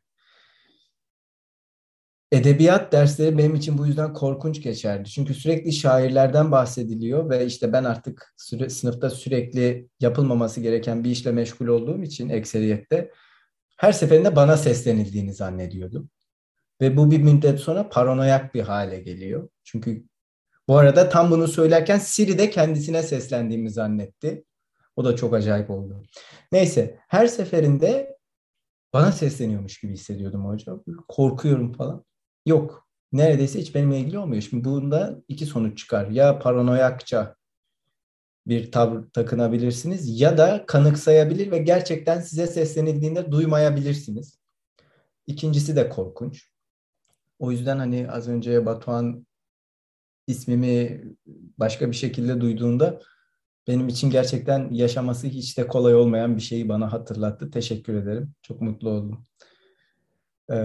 Edebiyat 2.34 2.92
dersleri 2.92 3.38
benim 3.38 3.54
için 3.54 3.78
bu 3.78 3.86
yüzden 3.86 4.12
korkunç 4.12 4.62
geçerdi. 4.62 5.08
Çünkü 5.08 5.34
sürekli 5.34 5.72
şairlerden 5.72 6.52
bahsediliyor 6.52 7.30
ve 7.30 7.46
işte 7.46 7.72
ben 7.72 7.84
artık 7.84 8.34
süre, 8.36 8.68
sınıfta 8.68 9.10
sürekli 9.10 9.88
yapılmaması 10.00 10.60
gereken 10.60 11.04
bir 11.04 11.10
işle 11.10 11.32
meşgul 11.32 11.66
olduğum 11.66 12.02
için 12.02 12.28
ekseriyette 12.28 13.10
her 13.76 13.92
seferinde 13.92 14.36
bana 14.36 14.56
seslenildiğini 14.56 15.34
zannediyordum. 15.34 16.10
Ve 16.80 16.96
bu 16.96 17.10
bir 17.10 17.22
müddet 17.22 17.60
sonra 17.60 17.88
paranoyak 17.88 18.54
bir 18.54 18.62
hale 18.62 19.00
geliyor. 19.00 19.48
Çünkü 19.64 20.04
bu 20.68 20.76
arada 20.76 21.08
tam 21.08 21.30
bunu 21.30 21.48
söylerken 21.48 21.98
Siri 21.98 22.38
de 22.38 22.50
kendisine 22.50 23.02
seslendiğimi 23.02 23.70
zannetti. 23.70 24.44
O 24.96 25.04
da 25.04 25.16
çok 25.16 25.34
acayip 25.34 25.70
oldu. 25.70 26.02
Neyse 26.52 26.98
her 27.08 27.26
seferinde 27.26 28.16
bana 28.92 29.12
sesleniyormuş 29.12 29.80
gibi 29.80 29.92
hissediyordum 29.92 30.46
hocam. 30.46 30.84
Korkuyorum 31.08 31.72
falan. 31.72 32.04
Yok. 32.46 32.88
Neredeyse 33.12 33.60
hiç 33.60 33.74
benimle 33.74 33.98
ilgili 33.98 34.18
olmuyor. 34.18 34.42
Şimdi 34.42 34.64
bunda 34.64 35.22
iki 35.28 35.46
sonuç 35.46 35.78
çıkar. 35.78 36.10
Ya 36.10 36.38
paranoyakça 36.38 37.36
bir 38.46 38.72
tavır 38.72 39.10
takınabilirsiniz 39.10 40.20
ya 40.20 40.38
da 40.38 40.64
kanıksayabilir 40.66 41.50
ve 41.50 41.58
gerçekten 41.58 42.20
size 42.20 42.46
seslenildiğinde 42.46 43.32
duymayabilirsiniz. 43.32 44.38
İkincisi 45.26 45.76
de 45.76 45.88
korkunç. 45.88 46.50
O 47.38 47.50
yüzden 47.50 47.78
hani 47.78 48.10
az 48.10 48.28
önce 48.28 48.66
Batuhan 48.66 49.26
ismimi 50.26 51.04
başka 51.58 51.90
bir 51.90 51.96
şekilde 51.96 52.40
duyduğunda 52.40 53.00
benim 53.68 53.88
için 53.88 54.10
gerçekten 54.10 54.70
yaşaması 54.70 55.26
hiç 55.26 55.58
de 55.58 55.66
kolay 55.66 55.94
olmayan 55.94 56.36
bir 56.36 56.42
şeyi 56.42 56.68
bana 56.68 56.92
hatırlattı. 56.92 57.50
Teşekkür 57.50 57.94
ederim. 57.94 58.34
Çok 58.42 58.60
mutlu 58.60 58.90
oldum. 58.90 59.24
Ee, 60.50 60.56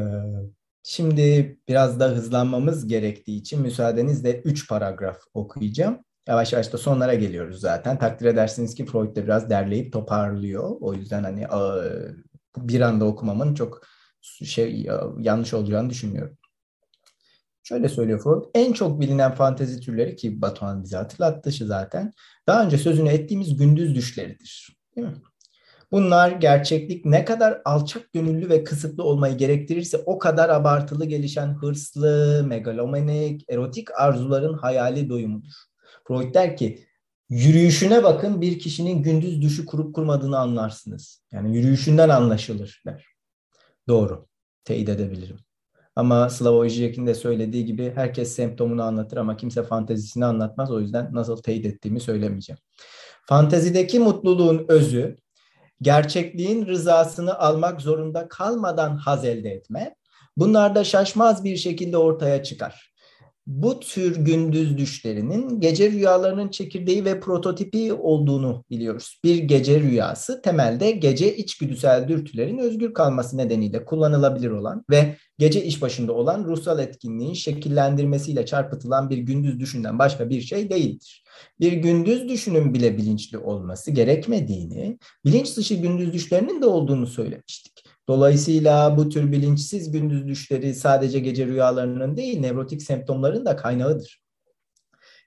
şimdi 0.89 1.57
biraz 1.67 1.99
da 1.99 2.07
hızlanmamız 2.09 2.87
gerektiği 2.87 3.37
için 3.37 3.61
müsaadenizle 3.61 4.41
3 4.41 4.69
paragraf 4.69 5.17
okuyacağım. 5.33 5.99
Yavaş 6.27 6.53
yavaş 6.53 6.73
da 6.73 6.77
sonlara 6.77 7.13
geliyoruz 7.13 7.59
zaten. 7.59 7.99
Takdir 7.99 8.25
edersiniz 8.25 8.75
ki 8.75 8.85
Freud 8.85 9.15
da 9.15 9.23
biraz 9.23 9.49
derleyip 9.49 9.93
toparlıyor. 9.93 10.75
O 10.81 10.93
yüzden 10.93 11.23
hani 11.23 11.47
bir 12.57 12.81
anda 12.81 13.05
okumamın 13.05 13.53
çok 13.53 13.81
şey 14.21 14.87
yanlış 15.19 15.53
olacağını 15.53 15.89
düşünmüyorum. 15.89 16.37
Şöyle 17.63 17.89
söylüyor 17.89 18.23
Freud. 18.23 18.43
En 18.53 18.73
çok 18.73 18.99
bilinen 18.99 19.31
fantezi 19.31 19.79
türleri 19.79 20.15
ki 20.15 20.41
Batuhan 20.41 20.83
bize 20.83 20.97
hatırlattı 20.97 21.51
zaten. 21.51 22.13
Daha 22.47 22.65
önce 22.65 22.77
sözünü 22.77 23.09
ettiğimiz 23.09 23.57
gündüz 23.57 23.95
düşleridir. 23.95 24.77
Değil 24.95 25.07
mi? 25.07 25.13
Bunlar 25.91 26.31
gerçeklik 26.31 27.05
ne 27.05 27.25
kadar 27.25 27.61
alçak 27.65 28.13
gönüllü 28.13 28.49
ve 28.49 28.63
kısıtlı 28.63 29.03
olmayı 29.03 29.37
gerektirirse 29.37 29.97
o 30.05 30.19
kadar 30.19 30.49
abartılı 30.49 31.05
gelişen 31.05 31.53
hırslı, 31.53 32.43
megalomanik, 32.47 33.45
erotik 33.49 33.99
arzuların 33.99 34.53
hayali 34.53 35.09
doyumudur. 35.09 35.53
Freud 36.07 36.33
der 36.33 36.57
ki 36.57 36.85
yürüyüşüne 37.29 38.03
bakın 38.03 38.41
bir 38.41 38.59
kişinin 38.59 39.03
gündüz 39.03 39.41
düşü 39.41 39.65
kurup 39.65 39.95
kurmadığını 39.95 40.37
anlarsınız. 40.37 41.23
Yani 41.31 41.57
yürüyüşünden 41.57 42.09
anlaşılır 42.09 42.83
der. 42.85 43.05
Doğru. 43.87 44.27
Teyit 44.63 44.89
edebilirim. 44.89 45.37
Ama 45.95 46.29
Slavoj 46.29 46.73
Žižek'in 46.73 47.07
de 47.07 47.13
söylediği 47.13 47.65
gibi 47.65 47.91
herkes 47.95 48.35
semptomunu 48.35 48.83
anlatır 48.83 49.17
ama 49.17 49.37
kimse 49.37 49.63
fantezisini 49.63 50.25
anlatmaz. 50.25 50.71
O 50.71 50.79
yüzden 50.79 51.09
nasıl 51.13 51.37
teyit 51.37 51.65
ettiğimi 51.65 51.99
söylemeyeceğim. 51.99 52.59
Fantezideki 53.25 53.99
mutluluğun 53.99 54.65
özü 54.67 55.17
gerçekliğin 55.81 56.65
rızasını 56.65 57.39
almak 57.39 57.81
zorunda 57.81 58.27
kalmadan 58.27 58.97
haz 58.97 59.25
elde 59.25 59.49
etme. 59.49 59.95
Bunlar 60.37 60.75
da 60.75 60.83
şaşmaz 60.83 61.43
bir 61.43 61.57
şekilde 61.57 61.97
ortaya 61.97 62.43
çıkar 62.43 62.88
bu 63.49 63.79
tür 63.79 64.15
gündüz 64.15 64.77
düşlerinin 64.77 65.61
gece 65.61 65.91
rüyalarının 65.91 66.49
çekirdeği 66.49 67.05
ve 67.05 67.19
prototipi 67.19 67.93
olduğunu 67.93 68.65
biliyoruz. 68.69 69.19
Bir 69.23 69.35
gece 69.37 69.79
rüyası 69.79 70.41
temelde 70.41 70.91
gece 70.91 71.35
içgüdüsel 71.35 72.07
dürtülerin 72.07 72.57
özgür 72.57 72.93
kalması 72.93 73.37
nedeniyle 73.37 73.85
kullanılabilir 73.85 74.49
olan 74.49 74.85
ve 74.89 75.15
gece 75.37 75.63
iş 75.63 75.81
başında 75.81 76.13
olan 76.13 76.43
ruhsal 76.43 76.79
etkinliğin 76.79 77.33
şekillendirmesiyle 77.33 78.45
çarpıtılan 78.45 79.09
bir 79.09 79.17
gündüz 79.17 79.59
düşünden 79.59 79.99
başka 79.99 80.29
bir 80.29 80.41
şey 80.41 80.69
değildir. 80.69 81.23
Bir 81.59 81.71
gündüz 81.71 82.29
düşünün 82.29 82.73
bile 82.73 82.97
bilinçli 82.97 83.37
olması 83.37 83.91
gerekmediğini, 83.91 84.97
bilinç 85.25 85.57
dışı 85.57 85.75
gündüz 85.75 86.13
düşlerinin 86.13 86.61
de 86.61 86.65
olduğunu 86.65 87.07
söylemiştik. 87.07 87.88
Dolayısıyla 88.09 88.97
bu 88.97 89.09
tür 89.09 89.31
bilinçsiz 89.31 89.91
gündüz 89.91 90.27
düşleri 90.27 90.75
sadece 90.75 91.19
gece 91.19 91.45
rüyalarının 91.45 92.17
değil, 92.17 92.39
nevrotik 92.39 92.81
semptomların 92.81 93.45
da 93.45 93.55
kaynağıdır. 93.55 94.21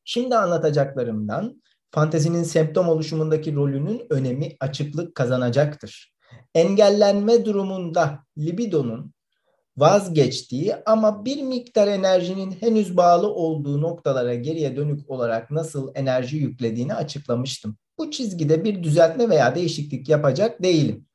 Şimdi 0.05 0.37
anlatacaklarımdan 0.37 1.63
fantezinin 1.91 2.43
semptom 2.43 2.89
oluşumundaki 2.89 3.55
rolünün 3.55 4.03
önemi 4.11 4.57
açıklık 4.61 5.15
kazanacaktır. 5.15 6.13
Engellenme 6.55 7.45
durumunda 7.45 8.19
libidonun 8.39 9.13
vazgeçtiği 9.77 10.75
ama 10.87 11.25
bir 11.25 11.43
miktar 11.43 11.89
enerjinin 11.89 12.51
henüz 12.51 12.97
bağlı 12.97 13.29
olduğu 13.35 13.81
noktalara 13.81 14.35
geriye 14.35 14.77
dönük 14.77 15.11
olarak 15.11 15.51
nasıl 15.51 15.93
enerji 15.95 16.37
yüklediğini 16.37 16.95
açıklamıştım. 16.95 17.77
Bu 17.99 18.11
çizgide 18.11 18.65
bir 18.65 18.83
düzeltme 18.83 19.29
veya 19.29 19.55
değişiklik 19.55 20.09
yapacak 20.09 20.63
değilim. 20.63 21.07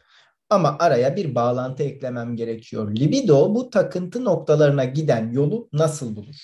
Ama 0.49 0.75
araya 0.79 1.15
bir 1.15 1.35
bağlantı 1.35 1.83
eklemem 1.83 2.35
gerekiyor. 2.35 2.95
Libido 2.95 3.55
bu 3.55 3.69
takıntı 3.69 4.25
noktalarına 4.25 4.85
giden 4.85 5.31
yolu 5.31 5.69
nasıl 5.73 6.15
bulur? 6.15 6.35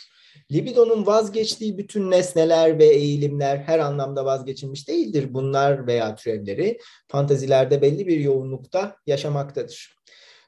Libidonun 0.51 1.05
vazgeçtiği 1.05 1.77
bütün 1.77 2.11
nesneler 2.11 2.79
ve 2.79 2.85
eğilimler 2.85 3.57
her 3.57 3.79
anlamda 3.79 4.25
vazgeçilmiş 4.25 4.87
değildir. 4.87 5.33
Bunlar 5.33 5.87
veya 5.87 6.15
türevleri 6.15 6.79
fantazilerde 7.07 7.81
belli 7.81 8.07
bir 8.07 8.19
yoğunlukta 8.19 8.95
yaşamaktadır. 9.07 9.95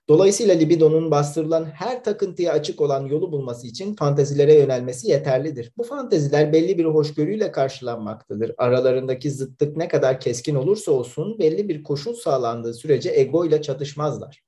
Dolayısıyla 0.10 0.56
libidonun 0.56 1.12
bastırılan 1.12 1.66
her 1.66 2.04
takıntıya 2.04 2.54
açık 2.54 2.82
olan 2.82 3.06
yolu 3.06 3.32
bulması 3.32 3.68
için 3.68 3.96
fantezilere 3.96 4.54
yönelmesi 4.54 5.08
yeterlidir. 5.08 5.72
Bu 5.78 5.84
fanteziler 5.84 6.54
belli 6.54 6.78
bir 6.78 6.86
hoşgörüyle 6.86 7.52
karşılanmaktadır. 7.52 8.52
Aralarındaki 8.58 9.32
zıtlık 9.32 9.78
ne 9.78 9.88
kadar 9.88 10.20
keskin 10.20 10.56
olursa 10.56 10.92
olsun 10.92 11.40
belli 11.40 11.70
bir 11.70 11.84
koşul 11.84 12.14
sağlandığı 12.14 12.74
sürece 12.74 13.10
ego 13.10 13.46
ile 13.46 13.62
çatışmazlar. 13.62 14.44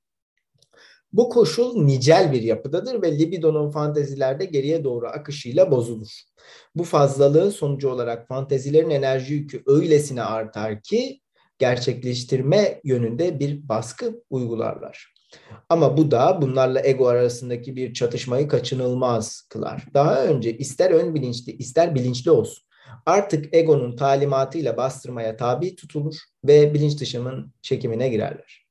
Bu 1.13 1.29
koşul 1.29 1.83
nicel 1.83 2.31
bir 2.31 2.41
yapıdadır 2.41 3.01
ve 3.01 3.19
libidonun 3.19 3.71
fantezilerde 3.71 4.45
geriye 4.45 4.83
doğru 4.83 5.07
akışıyla 5.07 5.71
bozulur. 5.71 6.21
Bu 6.75 6.83
fazlalığın 6.83 7.49
sonucu 7.49 7.89
olarak 7.89 8.27
fantezilerin 8.27 8.89
enerji 8.89 9.33
yükü 9.33 9.63
öylesine 9.65 10.23
artar 10.23 10.81
ki 10.81 11.21
gerçekleştirme 11.59 12.81
yönünde 12.83 13.39
bir 13.39 13.69
baskı 13.69 14.23
uygularlar. 14.29 15.16
Ama 15.69 15.97
bu 15.97 16.11
da 16.11 16.41
bunlarla 16.41 16.81
ego 16.83 17.07
arasındaki 17.07 17.75
bir 17.75 17.93
çatışmayı 17.93 18.47
kaçınılmaz 18.47 19.41
kılar. 19.49 19.83
Daha 19.93 20.23
önce 20.23 20.57
ister 20.57 20.91
ön 20.91 21.15
bilinçli 21.15 21.51
ister 21.51 21.95
bilinçli 21.95 22.31
olsun. 22.31 22.63
Artık 23.05 23.53
egonun 23.55 23.95
talimatıyla 23.95 24.77
bastırmaya 24.77 25.37
tabi 25.37 25.75
tutulur 25.75 26.15
ve 26.47 26.73
bilinç 26.73 26.99
dışının 27.01 27.53
çekimine 27.61 28.09
girerler. 28.09 28.67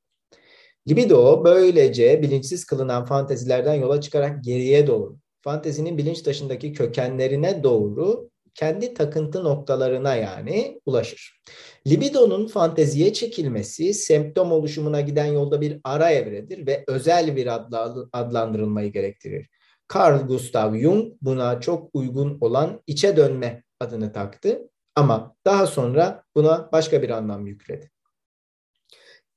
Libido 0.89 1.45
böylece 1.45 2.23
bilinçsiz 2.23 2.65
kılınan 2.65 3.05
fantezilerden 3.05 3.75
yola 3.75 4.01
çıkarak 4.01 4.45
geriye 4.45 4.87
doğru, 4.87 5.17
fantezinin 5.41 5.99
bilinç 5.99 6.23
taşındaki 6.23 6.73
kökenlerine 6.73 7.63
doğru 7.63 8.31
kendi 8.55 8.95
takıntı 8.95 9.45
noktalarına 9.45 10.15
yani 10.15 10.81
ulaşır. 10.87 11.41
Libidonun 11.87 12.47
fanteziye 12.47 13.13
çekilmesi 13.13 13.95
semptom 13.95 14.53
oluşumuna 14.53 15.01
giden 15.01 15.27
yolda 15.27 15.61
bir 15.61 15.81
ara 15.85 16.11
evredir 16.11 16.67
ve 16.67 16.85
özel 16.87 17.37
bir 17.37 17.55
adla, 17.55 17.95
adlandırılmayı 18.13 18.93
gerektirir. 18.93 19.49
Carl 19.95 20.27
Gustav 20.27 20.77
Jung 20.77 21.13
buna 21.23 21.61
çok 21.61 21.91
uygun 21.95 22.39
olan 22.41 22.83
içe 22.87 23.17
dönme 23.17 23.63
adını 23.81 24.13
taktı 24.13 24.71
ama 24.95 25.37
daha 25.45 25.67
sonra 25.67 26.25
buna 26.35 26.69
başka 26.73 27.03
bir 27.03 27.11
anlam 27.11 27.47
yükledi. 27.47 27.91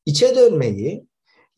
İçe 0.05 0.35
dönmeyi 0.35 1.07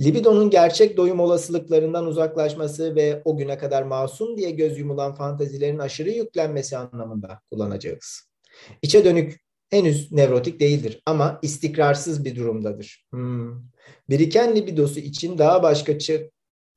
libidonun 0.01 0.49
gerçek 0.49 0.97
doyum 0.97 1.19
olasılıklarından 1.19 2.05
uzaklaşması 2.05 2.95
ve 2.95 3.22
o 3.26 3.38
güne 3.38 3.57
kadar 3.57 3.84
masum 3.84 4.38
diye 4.38 4.51
göz 4.51 4.80
yumulan 4.80 5.15
fantezilerin 5.15 5.80
aşırı 5.80 6.09
yüklenmesi 6.09 6.77
anlamında 6.77 7.41
kullanacağız. 7.51 8.30
İçe 8.81 9.05
dönük 9.05 9.51
henüz 9.72 10.11
nevrotik 10.11 10.60
değildir 10.60 11.02
ama 11.06 11.39
istikrarsız 11.41 12.26
bir 12.26 12.35
durumdadır. 12.35 13.06
Hmm. 13.11 13.64
Biriken 14.10 14.56
libidosu 14.56 14.99
için 14.99 15.38
daha 15.38 15.64
başka 15.64 15.98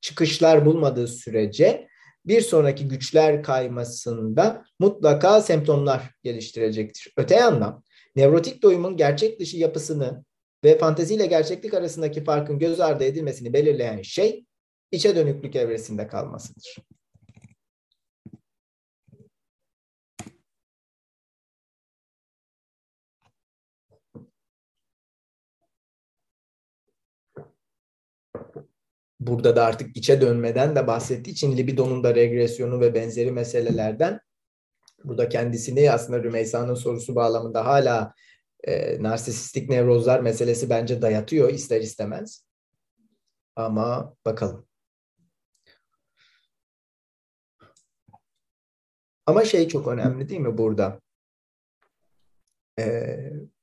çıkışlar 0.01 0.65
bulmadığı 0.65 1.07
sürece 1.07 1.87
bir 2.25 2.41
sonraki 2.41 2.87
güçler 2.87 3.43
kaymasında 3.43 4.65
mutlaka 4.79 5.41
semptomlar 5.41 6.11
geliştirecektir. 6.23 7.13
Öte 7.17 7.35
yandan 7.35 7.83
nevrotik 8.15 8.63
doyumun 8.63 8.97
gerçek 8.97 9.39
dışı 9.39 9.57
yapısını 9.57 10.25
ve 10.63 10.77
fanteziyle 10.77 11.25
gerçeklik 11.25 11.73
arasındaki 11.73 12.23
farkın 12.23 12.59
göz 12.59 12.79
ardı 12.79 13.03
edilmesini 13.03 13.53
belirleyen 13.53 14.01
şey 14.01 14.45
içe 14.91 15.15
dönüklük 15.15 15.55
evresinde 15.55 16.07
kalmasıdır. 16.07 16.77
Burada 29.27 29.55
da 29.55 29.65
artık 29.65 29.97
içe 29.97 30.21
dönmeden 30.21 30.75
de 30.75 30.87
bahsettiği 30.87 31.33
için 31.33 31.57
libidonun 31.57 32.03
da 32.03 32.15
regresyonu 32.15 32.79
ve 32.79 32.93
benzeri 32.93 33.31
meselelerden 33.31 34.19
burada 35.03 35.29
kendisini 35.29 35.91
aslında 35.91 36.23
Rümeysa'nın 36.23 36.75
sorusu 36.75 37.15
bağlamında 37.15 37.65
hala 37.65 38.13
e, 38.63 39.03
narsisistik 39.03 39.69
nevrozlar 39.69 40.19
meselesi 40.19 40.69
bence 40.69 41.01
dayatıyor 41.01 41.49
ister 41.49 41.81
istemez. 41.81 42.45
Ama 43.55 44.15
bakalım. 44.25 44.67
Ama 49.25 49.45
şey 49.45 49.67
çok 49.67 49.87
önemli 49.87 50.29
değil 50.29 50.41
mi 50.41 50.57
burada? 50.57 51.01
E, 52.79 53.15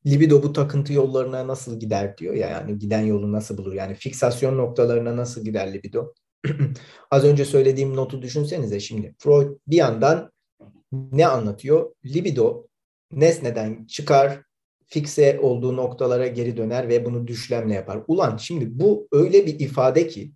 libido 0.07 0.43
bu 0.43 0.53
takıntı 0.53 0.93
yollarına 0.93 1.49
nasıl 1.49 1.81
gider 1.81 2.19
diyor 2.19 2.35
ya 2.35 2.49
yani 2.49 2.79
giden 2.79 3.01
yolu 3.01 3.33
nasıl 3.33 3.59
bulur? 3.59 3.73
Yani 3.73 3.95
fiksasyon 3.95 4.59
noktalarına 4.59 5.17
nasıl 5.17 5.45
gider 5.45 5.75
libido? 5.75 6.15
Az 7.11 7.25
önce 7.25 7.45
söylediğim 7.45 7.97
notu 7.97 8.23
düşünsenize 8.23 8.81
şimdi. 8.81 9.15
Freud 9.19 9.59
bir 9.67 9.77
yandan 9.77 10.33
ne 10.93 11.27
anlatıyor? 11.27 11.95
Libido 12.05 12.67
nesneden 13.13 13.85
çıkar, 13.85 14.43
fikse 14.87 15.41
olduğu 15.41 15.77
noktalara 15.77 16.27
geri 16.27 16.57
döner 16.57 16.89
ve 16.89 17.05
bunu 17.05 17.27
düşlemle 17.27 17.75
yapar. 17.75 18.01
Ulan 18.09 18.37
şimdi 18.37 18.81
bu 18.81 19.09
öyle 19.13 19.47
bir 19.47 19.61
ifade 19.61 20.09
ki 20.09 20.33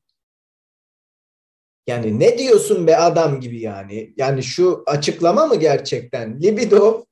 yani 1.87 2.21
ne 2.21 2.39
diyorsun 2.39 2.87
be 2.87 2.97
adam 2.97 3.41
gibi 3.41 3.61
yani? 3.61 4.15
Yani 4.17 4.43
şu 4.43 4.83
açıklama 4.87 5.47
mı 5.47 5.57
gerçekten? 5.57 6.41
Libido 6.43 7.05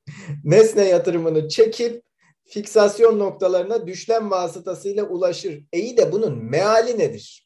nesne 0.43 0.85
yatırımını 0.85 1.49
çekip 1.49 2.03
fiksasyon 2.45 3.19
noktalarına 3.19 3.87
düşlem 3.87 4.31
vasıtasıyla 4.31 5.03
ulaşır. 5.03 5.63
İyi 5.73 5.97
de 5.97 6.11
bunun 6.11 6.45
meali 6.45 6.99
nedir? 6.99 7.45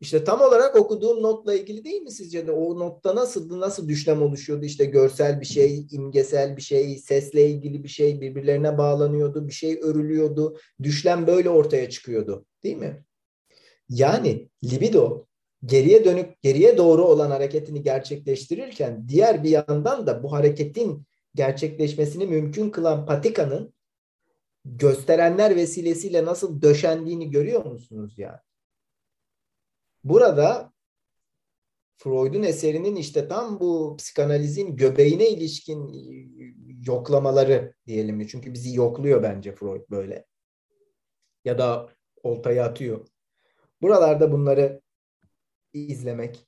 İşte 0.00 0.24
tam 0.24 0.40
olarak 0.40 0.76
okuduğum 0.76 1.22
notla 1.22 1.54
ilgili 1.54 1.84
değil 1.84 2.02
mi 2.02 2.10
sizce 2.10 2.46
de 2.46 2.52
o 2.52 2.78
notta 2.78 3.16
nasıldı, 3.16 3.60
nasıl 3.60 3.88
düşlem 3.88 4.22
oluşuyordu? 4.22 4.64
İşte 4.64 4.84
görsel 4.84 5.40
bir 5.40 5.46
şey, 5.46 5.86
imgesel 5.90 6.56
bir 6.56 6.62
şey, 6.62 6.98
sesle 6.98 7.46
ilgili 7.46 7.84
bir 7.84 7.88
şey 7.88 8.20
birbirlerine 8.20 8.78
bağlanıyordu, 8.78 9.48
bir 9.48 9.52
şey 9.52 9.80
örülüyordu. 9.82 10.58
Düşlem 10.82 11.26
böyle 11.26 11.50
ortaya 11.50 11.90
çıkıyordu 11.90 12.46
değil 12.62 12.76
mi? 12.76 13.04
Yani 13.88 14.48
libido 14.64 15.26
geriye 15.64 16.04
dönük, 16.04 16.42
geriye 16.42 16.76
doğru 16.76 17.04
olan 17.04 17.30
hareketini 17.30 17.82
gerçekleştirirken 17.82 19.08
diğer 19.08 19.44
bir 19.44 19.50
yandan 19.50 20.06
da 20.06 20.22
bu 20.22 20.32
hareketin 20.32 21.06
gerçekleşmesini 21.34 22.26
mümkün 22.26 22.70
kılan 22.70 23.06
patikanın 23.06 23.74
gösterenler 24.64 25.56
vesilesiyle 25.56 26.24
nasıl 26.24 26.62
döşendiğini 26.62 27.30
görüyor 27.30 27.64
musunuz 27.64 28.14
yani? 28.16 28.38
Burada 30.04 30.72
Freud'un 31.96 32.42
eserinin 32.42 32.96
işte 32.96 33.28
tam 33.28 33.60
bu 33.60 33.96
psikanalizin 33.98 34.76
göbeğine 34.76 35.30
ilişkin 35.30 35.92
yoklamaları 36.86 37.74
diyelim 37.86 38.16
mi? 38.16 38.28
Çünkü 38.28 38.52
bizi 38.52 38.76
yokluyor 38.76 39.22
bence 39.22 39.54
Freud 39.54 39.90
böyle. 39.90 40.26
Ya 41.44 41.58
da 41.58 41.88
oltayı 42.22 42.64
atıyor. 42.64 43.06
Buralarda 43.84 44.32
bunları 44.32 44.80
izlemek 45.72 46.46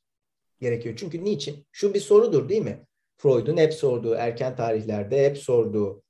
gerekiyor. 0.61 0.97
Çünkü 0.99 1.25
niçin? 1.25 1.67
Şu 1.73 1.95
bir 1.95 2.01
sorudur 2.01 2.49
değil 2.49 2.63
mi? 2.63 2.87
Freud'un 3.17 3.57
hep 3.57 3.75
sorduğu, 3.75 4.15
erken 4.15 4.57
tarihlerde 4.57 5.25
hep 5.25 5.39
sorduğu. 5.39 6.03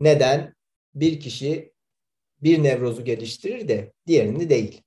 Neden 0.00 0.54
bir 0.94 1.20
kişi 1.20 1.72
bir 2.42 2.62
nevrozu 2.62 3.04
geliştirir 3.04 3.68
de 3.68 3.92
diğerini 4.06 4.50
değil? 4.50 4.82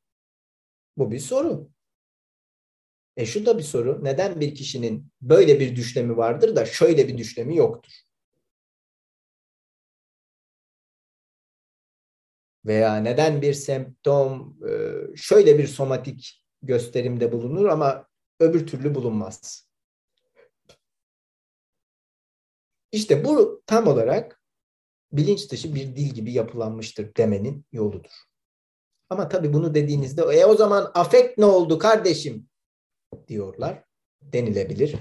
Bu 0.97 1.11
bir 1.11 1.19
soru. 1.19 1.69
E 3.17 3.25
şu 3.25 3.45
da 3.45 3.57
bir 3.57 3.63
soru. 3.63 4.03
Neden 4.03 4.39
bir 4.39 4.55
kişinin 4.55 5.11
böyle 5.21 5.59
bir 5.59 5.75
düşlemi 5.75 6.17
vardır 6.17 6.55
da 6.55 6.65
şöyle 6.65 7.07
bir 7.07 7.17
düşlemi 7.17 7.57
yoktur? 7.57 8.06
Veya 12.67 12.95
neden 12.95 13.41
bir 13.41 13.53
semptom 13.53 14.57
e, 14.69 14.71
şöyle 15.15 15.57
bir 15.57 15.67
somatik 15.67 16.43
gösterimde 16.61 17.31
bulunur 17.31 17.65
ama 17.65 18.07
öbür 18.39 18.67
türlü 18.67 18.95
bulunmaz? 18.95 19.67
İşte 22.91 23.25
bu 23.25 23.63
tam 23.65 23.87
olarak 23.87 24.41
bilinç 25.11 25.51
dışı 25.51 25.75
bir 25.75 25.95
dil 25.95 26.13
gibi 26.13 26.31
yapılanmıştır 26.33 27.15
demenin 27.15 27.65
yoludur. 27.71 28.11
Ama 29.09 29.29
tabii 29.29 29.53
bunu 29.53 29.73
dediğinizde 29.73 30.21
e 30.21 30.45
o 30.45 30.55
zaman 30.55 30.91
afekt 30.93 31.37
ne 31.37 31.45
oldu 31.45 31.79
kardeşim 31.79 32.49
diyorlar 33.27 33.83
denilebilir. 34.21 34.95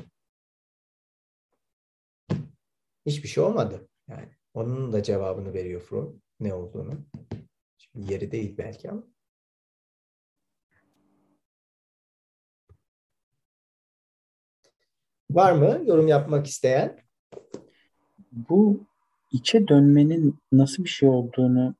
Hiçbir 3.06 3.28
şey 3.28 3.44
olmadı. 3.44 3.88
Yani 4.08 4.28
onun 4.54 4.92
da 4.92 5.02
cevabını 5.02 5.54
veriyor 5.54 5.80
Freud 5.80 6.14
ne 6.40 6.54
olduğunu. 6.54 7.06
Yeri 7.96 8.30
değil 8.30 8.54
belki 8.58 8.90
ama. 8.90 9.02
Var 15.30 15.52
mı 15.52 15.82
yorum 15.86 16.08
yapmak 16.08 16.46
isteyen? 16.46 16.98
Bu 18.32 18.86
içe 19.32 19.68
dönmenin 19.68 20.38
nasıl 20.52 20.84
bir 20.84 20.88
şey 20.88 21.08
olduğunu 21.08 21.74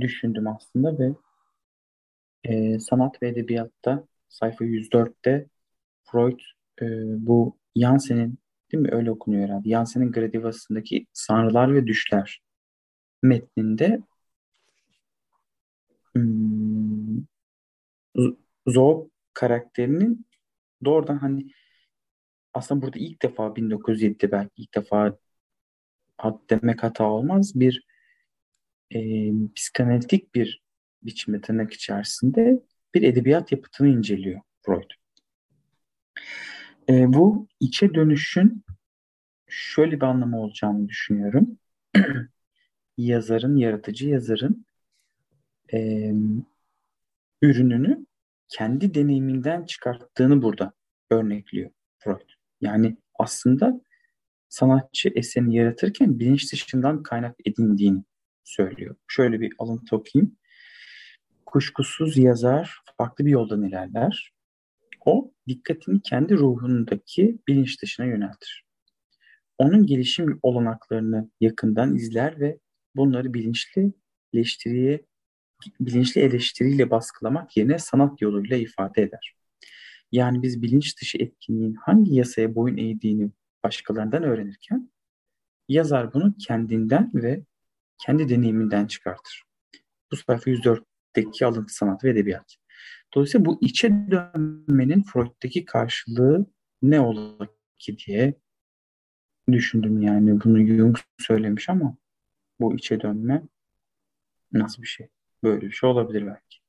düşündüm 0.00 0.46
aslında 0.46 0.98
ve 0.98 1.12
e, 2.44 2.78
sanat 2.78 3.22
ve 3.22 3.28
edebiyatta 3.28 4.06
sayfa 4.28 4.64
104'te 4.64 5.46
Freud 6.04 6.40
e, 6.82 6.86
bu 7.26 7.56
Jansen'in 7.76 8.38
değil 8.72 8.82
mi 8.82 8.88
öyle 8.92 9.10
okunuyor 9.10 9.48
herhalde. 9.48 9.68
Jansen'in 9.68 10.12
Gradivası'ndaki 10.12 11.06
sanrılar 11.12 11.74
ve 11.74 11.86
düşler 11.86 12.42
metninde 13.22 14.02
hmm, 16.14 17.24
Zob 18.66 19.08
karakterinin 19.34 20.26
doğrudan 20.84 21.18
hani 21.18 21.52
aslında 22.54 22.82
burada 22.82 22.98
ilk 22.98 23.22
defa 23.22 23.56
1907'de 23.56 24.32
belki 24.32 24.52
ilk 24.56 24.74
defa 24.74 25.18
demek 26.50 26.82
hata 26.82 27.04
olmaz 27.04 27.60
bir 27.60 27.86
e, 28.94 29.30
psikanalitik 29.54 30.34
bir 30.34 30.62
biçimde 31.02 31.40
tırnak 31.40 31.72
içerisinde 31.72 32.62
bir 32.94 33.02
edebiyat 33.02 33.52
yapıtını 33.52 33.88
inceliyor 33.88 34.40
Freud. 34.62 34.90
E, 36.88 37.12
bu 37.12 37.48
içe 37.60 37.94
dönüşün 37.94 38.64
şöyle 39.48 39.96
bir 39.96 40.06
anlamı 40.06 40.40
olacağını 40.40 40.88
düşünüyorum. 40.88 41.58
yazarın, 42.98 43.56
yaratıcı 43.56 44.08
yazarın 44.08 44.66
e, 45.74 46.12
ürününü 47.42 48.06
kendi 48.48 48.94
deneyiminden 48.94 49.64
çıkarttığını 49.64 50.42
burada 50.42 50.72
örnekliyor 51.10 51.70
Freud. 51.98 52.30
Yani 52.60 52.96
aslında 53.18 53.80
sanatçı 54.48 55.12
eserini 55.14 55.56
yaratırken 55.56 56.18
bilinç 56.18 56.52
dışından 56.52 57.02
kaynak 57.02 57.36
edindiğini 57.44 58.04
söylüyor. 58.44 58.96
Şöyle 59.08 59.40
bir 59.40 59.52
alıntı 59.58 59.96
okuyayım. 59.96 60.36
Kuşkusuz 61.46 62.18
yazar 62.18 62.78
farklı 62.98 63.26
bir 63.26 63.30
yoldan 63.30 63.62
ilerler. 63.62 64.32
O 65.06 65.32
dikkatini 65.48 66.02
kendi 66.02 66.36
ruhundaki 66.36 67.38
bilinç 67.48 67.82
dışına 67.82 68.06
yöneltir. 68.06 68.64
Onun 69.58 69.86
gelişim 69.86 70.38
olanaklarını 70.42 71.30
yakından 71.40 71.94
izler 71.94 72.40
ve 72.40 72.58
bunları 72.96 73.34
bilinçli 73.34 73.92
eleştiriye 74.34 75.00
bilinçli 75.80 76.20
eleştiriyle 76.20 76.90
baskılamak 76.90 77.56
yerine 77.56 77.78
sanat 77.78 78.22
yoluyla 78.22 78.56
ifade 78.56 79.02
eder. 79.02 79.34
Yani 80.12 80.42
biz 80.42 80.62
bilinç 80.62 81.00
dışı 81.00 81.18
etkinliğin 81.18 81.74
hangi 81.74 82.14
yasaya 82.14 82.54
boyun 82.54 82.76
eğdiğini 82.76 83.30
başkalarından 83.64 84.22
öğrenirken 84.22 84.90
yazar 85.68 86.14
bunu 86.14 86.34
kendinden 86.46 87.10
ve 87.14 87.42
kendi 87.98 88.28
deneyiminden 88.28 88.86
çıkartır. 88.86 89.44
Bu 90.12 90.16
sayfa 90.16 90.50
104'teki 90.50 91.46
alıntı 91.46 91.74
sanat 91.74 92.04
ve 92.04 92.10
edebiyat. 92.10 92.56
Dolayısıyla 93.14 93.44
bu 93.44 93.58
içe 93.60 93.88
dönmenin 93.88 95.02
Freud'daki 95.02 95.64
karşılığı 95.64 96.46
ne 96.82 97.00
olur 97.00 97.46
ki 97.78 97.98
diye 97.98 98.34
düşündüm 99.52 100.02
yani. 100.02 100.40
Bunu 100.44 100.66
Jung 100.66 100.98
söylemiş 101.18 101.68
ama 101.68 101.96
bu 102.60 102.76
içe 102.76 103.00
dönme 103.00 103.42
nasıl 104.52 104.82
bir 104.82 104.88
şey? 104.88 105.08
Böyle 105.42 105.60
bir 105.60 105.70
şey 105.70 105.90
olabilir 105.90 106.26
belki. 106.26 106.62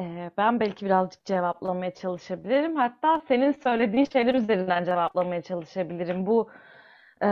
Ee, 0.00 0.30
ben 0.36 0.60
belki 0.60 0.86
birazcık 0.86 1.24
cevaplamaya 1.24 1.94
çalışabilirim. 1.94 2.76
Hatta 2.76 3.20
senin 3.28 3.52
söylediğin 3.52 4.04
şeyler 4.04 4.34
üzerinden 4.34 4.84
cevaplamaya 4.84 5.42
çalışabilirim. 5.42 6.26
Bu 6.26 6.50
e, 7.22 7.28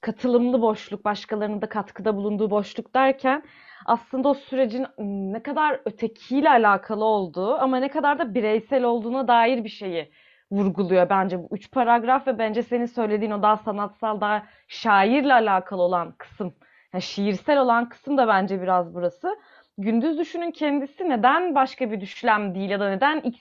katılımlı 0.00 0.62
boşluk, 0.62 1.04
başkalarının 1.04 1.62
da 1.62 1.68
katkıda 1.68 2.16
bulunduğu 2.16 2.50
boşluk 2.50 2.94
derken 2.94 3.42
aslında 3.86 4.28
o 4.28 4.34
sürecin 4.34 4.86
ne 5.32 5.42
kadar 5.42 5.80
ötekiyle 5.84 6.50
alakalı 6.50 7.04
olduğu 7.04 7.54
ama 7.54 7.76
ne 7.76 7.88
kadar 7.90 8.18
da 8.18 8.34
bireysel 8.34 8.84
olduğuna 8.84 9.28
dair 9.28 9.64
bir 9.64 9.68
şeyi 9.68 10.12
vurguluyor 10.50 11.10
bence 11.10 11.38
bu 11.38 11.48
üç 11.50 11.70
paragraf 11.70 12.26
ve 12.26 12.38
bence 12.38 12.62
senin 12.62 12.86
söylediğin 12.86 13.30
o 13.30 13.42
daha 13.42 13.56
sanatsal, 13.56 14.20
daha 14.20 14.46
şairle 14.68 15.34
alakalı 15.34 15.82
olan 15.82 16.12
kısım, 16.18 16.54
yani 16.92 17.02
şiirsel 17.02 17.60
olan 17.60 17.88
kısım 17.88 18.18
da 18.18 18.28
bence 18.28 18.62
biraz 18.62 18.94
burası. 18.94 19.36
Gündüz 19.78 20.18
düşünün 20.18 20.50
kendisi 20.50 21.08
neden 21.08 21.54
başka 21.54 21.90
bir 21.90 22.00
düşlem 22.00 22.54
değil 22.54 22.70
ya 22.70 22.80
da 22.80 22.88
neden 22.90 23.20
X 23.20 23.40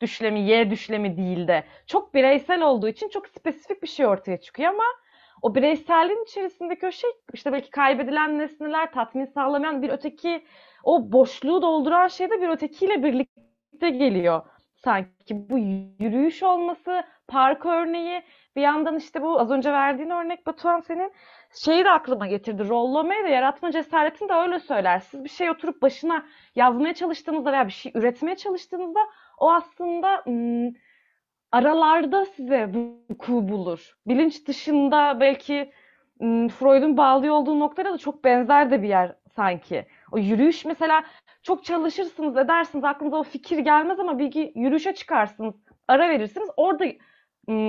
düşlemi, 0.00 0.40
Y 0.40 0.70
düşlemi 0.70 1.16
değil 1.16 1.48
de 1.48 1.64
çok 1.86 2.14
bireysel 2.14 2.62
olduğu 2.62 2.88
için 2.88 3.08
çok 3.08 3.28
spesifik 3.28 3.82
bir 3.82 3.88
şey 3.88 4.06
ortaya 4.06 4.36
çıkıyor 4.36 4.70
ama 4.70 4.84
o 5.42 5.54
bireyselliğin 5.54 6.22
içerisindeki 6.24 6.86
o 6.86 6.92
şey 6.92 7.10
işte 7.34 7.52
belki 7.52 7.70
kaybedilen 7.70 8.38
nesneler, 8.38 8.92
tatmin 8.92 9.24
sağlamayan 9.24 9.82
bir 9.82 9.90
öteki 9.90 10.44
o 10.84 11.12
boşluğu 11.12 11.62
dolduran 11.62 12.08
şey 12.08 12.30
de 12.30 12.42
bir 12.42 12.48
ötekiyle 12.48 13.02
birlikte 13.02 13.90
geliyor. 13.90 14.42
Sanki. 14.84 15.50
Bu 15.50 15.58
yürüyüş 15.98 16.42
olması, 16.42 17.02
park 17.28 17.66
örneği, 17.66 18.22
bir 18.56 18.62
yandan 18.62 18.96
işte 18.96 19.22
bu 19.22 19.40
az 19.40 19.50
önce 19.50 19.72
verdiğin 19.72 20.10
örnek 20.10 20.46
Batuhan 20.46 20.80
senin 20.80 21.12
şeyi 21.64 21.84
de 21.84 21.90
aklıma 21.90 22.26
getirdi. 22.26 22.68
Rollamayı 22.68 23.24
da 23.24 23.28
yaratma 23.28 23.70
cesaretini 23.72 24.28
de 24.28 24.32
öyle 24.32 24.58
söyler. 24.60 24.98
Siz 24.98 25.24
bir 25.24 25.28
şey 25.28 25.50
oturup 25.50 25.82
başına 25.82 26.26
yazmaya 26.54 26.94
çalıştığınızda 26.94 27.52
veya 27.52 27.66
bir 27.66 27.72
şey 27.72 27.92
üretmeye 27.94 28.36
çalıştığınızda 28.36 29.00
o 29.38 29.52
aslında 29.52 30.22
ım, 30.28 30.74
aralarda 31.52 32.24
size 32.24 32.70
vuku 32.74 33.48
bulur. 33.48 33.96
Bilinç 34.06 34.46
dışında 34.46 35.20
belki 35.20 35.72
ım, 36.22 36.48
Freud'un 36.48 36.96
bağlı 36.96 37.34
olduğu 37.34 37.60
noktada 37.60 37.92
da 37.92 37.98
çok 37.98 38.24
benzer 38.24 38.70
de 38.70 38.82
bir 38.82 38.88
yer 38.88 39.14
sanki. 39.36 39.86
O 40.12 40.18
yürüyüş 40.18 40.64
mesela 40.64 41.04
çok 41.42 41.64
çalışırsınız 41.64 42.36
edersiniz 42.36 42.84
aklınıza 42.84 43.16
o 43.16 43.22
fikir 43.22 43.58
gelmez 43.58 44.00
ama 44.00 44.18
bir 44.18 44.54
yürüyüşe 44.54 44.94
çıkarsınız 44.94 45.54
ara 45.88 46.08
verirsiniz 46.08 46.48
orada 46.56 46.84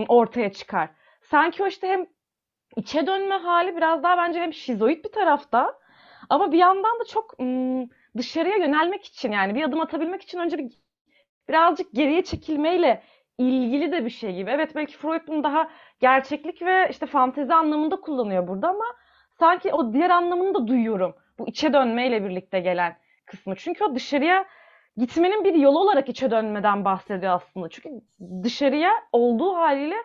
ortaya 0.08 0.52
çıkar. 0.52 0.90
Sanki 1.22 1.64
o 1.64 1.68
işte 1.68 1.88
hem 1.88 2.06
içe 2.76 3.08
dönme 3.08 3.36
hali 3.36 3.78
biraz 3.78 4.04
daha 4.04 4.18
bence 4.18 4.40
hem 4.40 4.54
şizoid 4.54 5.06
bir 5.06 5.12
tarafta 5.12 5.80
ama 6.30 6.52
bir 6.52 6.58
yandan 6.58 7.00
da 7.00 7.06
çok 7.06 7.36
dışarıya 8.18 8.56
yönelmek 8.56 9.06
için 9.06 9.32
yani 9.32 9.56
bir 9.56 9.64
adım 9.64 9.82
atabilmek 9.82 10.22
için 10.22 10.40
önce 10.40 10.58
bir 10.58 10.72
birazcık 11.50 11.94
geriye 11.94 12.24
çekilmeyle 12.24 13.04
ilgili 13.38 13.92
de 13.92 14.06
bir 14.06 14.10
şey 14.10 14.36
gibi. 14.36 14.50
Evet 14.50 14.76
belki 14.76 14.98
Freud 14.98 15.28
bunu 15.28 15.44
daha 15.44 15.70
gerçeklik 16.00 16.62
ve 16.62 16.88
işte 16.90 17.06
fantezi 17.06 17.54
anlamında 17.54 17.96
kullanıyor 17.96 18.48
burada 18.48 18.70
ama 18.70 18.86
sanki 19.40 19.74
o 19.74 19.94
diğer 19.94 20.10
anlamını 20.10 20.54
da 20.54 20.68
duyuyorum. 20.68 21.16
Bu 21.40 21.48
içe 21.48 21.74
dönmeyle 21.74 22.24
birlikte 22.24 22.60
gelen 22.60 22.98
kısmı. 23.30 23.56
Çünkü 23.56 23.84
o 23.84 23.96
dışarıya 23.96 24.46
gitmenin 24.98 25.44
bir 25.44 25.54
yolu 25.56 25.80
olarak 25.80 26.10
içe 26.10 26.32
dönmeden 26.32 26.86
bahsediyor 26.86 27.34
aslında. 27.34 27.70
Çünkü 27.70 27.90
dışarıya 28.44 28.92
olduğu 29.12 29.56
haliyle 29.56 29.96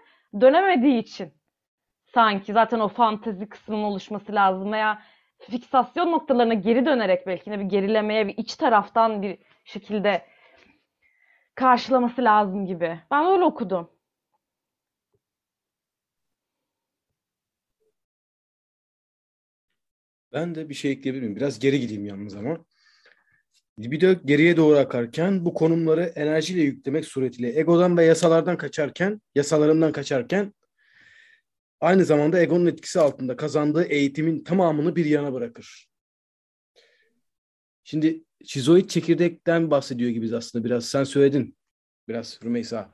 dönemediği 0.41 0.99
için 1.03 1.33
sanki 2.15 2.53
zaten 2.53 2.81
o 2.81 2.89
fantezi 2.89 3.49
kısmının 3.49 3.83
oluşması 3.83 4.35
lazım 4.35 4.73
veya 4.73 5.03
fiksasyon 5.39 6.13
noktalarına 6.13 6.55
geri 6.55 6.87
dönerek 6.87 7.27
belki 7.27 7.51
de 7.51 7.59
bir 7.61 7.65
gerilemeye 7.65 8.29
bir 8.29 8.39
iç 8.39 8.57
taraftan 8.57 9.23
bir 9.23 9.39
şekilde 9.65 10.27
karşılaması 11.55 12.25
lazım 12.25 12.67
gibi. 12.67 13.01
Ben 13.11 13.27
öyle 13.27 13.45
okudum. 13.45 13.91
Ben 20.33 20.55
de 20.55 20.69
bir 20.69 20.75
şey 20.75 20.93
ekleyebilir 20.93 21.23
miyim? 21.23 21.37
Biraz 21.37 21.59
geri 21.59 21.81
gideyim 21.81 22.05
yalnız 22.07 22.37
ama. 22.37 22.65
Libido 23.79 24.15
geriye 24.25 24.57
doğru 24.57 24.77
akarken 24.77 25.45
bu 25.45 25.55
konumları 25.55 26.03
enerjiyle 26.03 26.63
yüklemek 26.63 27.05
suretiyle 27.05 27.59
egodan 27.59 27.97
ve 27.97 28.05
yasalardan 28.05 28.57
kaçarken, 28.57 29.21
yasalarından 29.35 29.93
kaçarken 29.93 30.55
aynı 31.81 32.05
zamanda 32.05 32.41
egonun 32.41 32.67
etkisi 32.67 33.01
altında 33.01 33.37
kazandığı 33.37 33.85
eğitimin 33.85 34.45
tamamını 34.45 34.97
bir 34.97 35.05
yana 35.05 35.33
bırakır. 35.33 35.89
Şimdi 37.85 38.25
şizoid 38.45 38.89
çekirdekten 38.89 39.71
bahsediyor 39.71 40.11
gibiyiz 40.11 40.33
aslında 40.33 40.65
biraz. 40.65 40.85
Sen 40.85 41.05
söyledin 41.05 41.57
biraz 42.09 42.39
Rümeysa. 42.45 42.93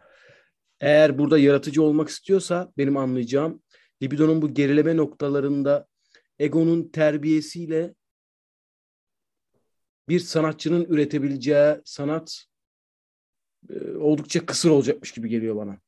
Eğer 0.81 1.19
burada 1.19 1.39
yaratıcı 1.39 1.83
olmak 1.83 2.09
istiyorsa 2.09 2.73
benim 2.79 2.97
anlayacağım 2.97 3.63
libidonun 4.03 4.43
bu 4.43 4.55
gerileme 4.55 4.97
noktalarında 4.97 5.87
egonun 6.39 6.89
terbiyesiyle 6.89 7.95
bir 10.11 10.21
sanatçının 10.21 10.85
üretebileceği 10.85 11.77
sanat 11.85 12.45
e, 13.71 13.91
oldukça 13.91 14.47
kısır 14.47 14.71
olacakmış 14.71 15.13
gibi 15.13 15.29
geliyor 15.29 15.57
bana. 15.57 15.81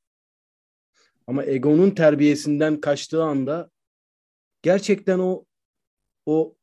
Ama 1.27 1.45
egonun 1.45 1.91
terbiyesinden 1.91 2.81
kaçtığı 2.81 3.23
anda 3.23 3.71
gerçekten 4.63 5.19
o 5.19 5.45
o 6.27 6.57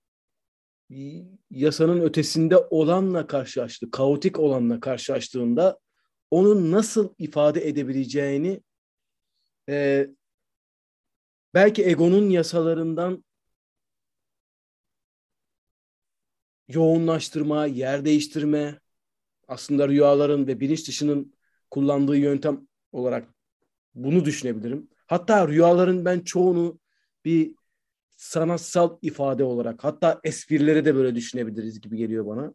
yasanın 1.51 2.01
ötesinde 2.01 2.57
olanla 2.57 3.27
karşılaştı, 3.27 3.91
kaotik 3.91 4.39
olanla 4.39 4.79
karşılaştığında 4.79 5.79
onun 6.31 6.71
nasıl 6.71 7.13
ifade 7.17 7.67
edebileceğini 7.67 8.61
e, 9.69 10.07
belki 11.53 11.85
egonun 11.85 12.29
yasalarından 12.29 13.23
yoğunlaştırma, 16.69 17.65
yer 17.65 18.05
değiştirme 18.05 18.79
aslında 19.47 19.87
rüyaların 19.87 20.47
ve 20.47 20.59
bilinç 20.59 20.87
dışının 20.87 21.33
kullandığı 21.71 22.17
yöntem 22.17 22.67
olarak 22.91 23.27
bunu 23.95 24.25
düşünebilirim. 24.25 24.89
Hatta 25.07 25.47
rüyaların 25.47 26.05
ben 26.05 26.19
çoğunu 26.19 26.79
bir 27.25 27.55
sanatsal 28.15 28.97
ifade 29.01 29.43
olarak 29.43 29.83
hatta 29.83 30.19
esprileri 30.23 30.85
de 30.85 30.95
böyle 30.95 31.15
düşünebiliriz 31.15 31.81
gibi 31.81 31.97
geliyor 31.97 32.25
bana. 32.25 32.53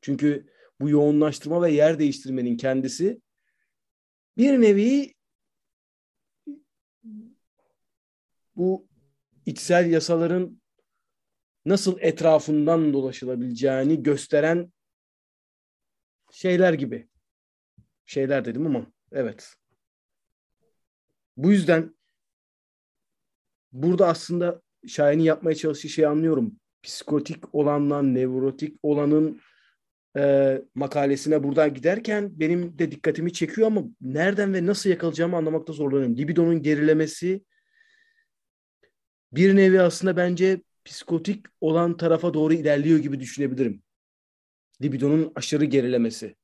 Çünkü 0.00 0.46
bu 0.80 0.90
yoğunlaştırma 0.90 1.62
ve 1.62 1.72
yer 1.72 1.98
değiştirmenin 1.98 2.56
kendisi 2.56 3.20
bir 4.36 4.60
nevi 4.60 5.14
bu 8.56 8.88
içsel 9.46 9.90
yasaların 9.90 10.60
nasıl 11.66 11.96
etrafından 12.00 12.92
dolaşılabileceğini 12.92 14.02
gösteren 14.02 14.72
şeyler 16.32 16.72
gibi. 16.72 17.08
Şeyler 18.04 18.44
dedim 18.44 18.66
ama 18.66 18.86
evet. 19.12 19.54
Bu 21.36 21.50
yüzden 21.52 21.94
burada 23.72 24.08
aslında 24.08 24.62
Şahin'in 24.88 25.22
yapmaya 25.22 25.54
çalıştığı 25.54 25.88
şeyi 25.88 26.08
anlıyorum. 26.08 26.60
Psikotik 26.82 27.54
olanla 27.54 28.02
nevrotik 28.02 28.78
olanın 28.82 29.40
e, 30.16 30.62
makalesine 30.74 31.42
buradan 31.42 31.74
giderken 31.74 32.40
benim 32.40 32.78
de 32.78 32.90
dikkatimi 32.90 33.32
çekiyor 33.32 33.66
ama 33.66 33.82
nereden 34.00 34.54
ve 34.54 34.66
nasıl 34.66 34.90
yakalayacağımı 34.90 35.36
anlamakta 35.36 35.72
zorlanıyorum. 35.72 36.16
Libidonun 36.16 36.62
gerilemesi 36.62 37.44
bir 39.32 39.56
nevi 39.56 39.80
aslında 39.80 40.16
bence 40.16 40.62
psikotik 40.86 41.46
olan 41.60 41.96
tarafa 41.96 42.34
doğru 42.34 42.54
ilerliyor 42.54 42.98
gibi 42.98 43.20
düşünebilirim. 43.20 43.82
Libidonun 44.82 45.32
aşırı 45.34 45.64
gerilemesi. 45.64 46.36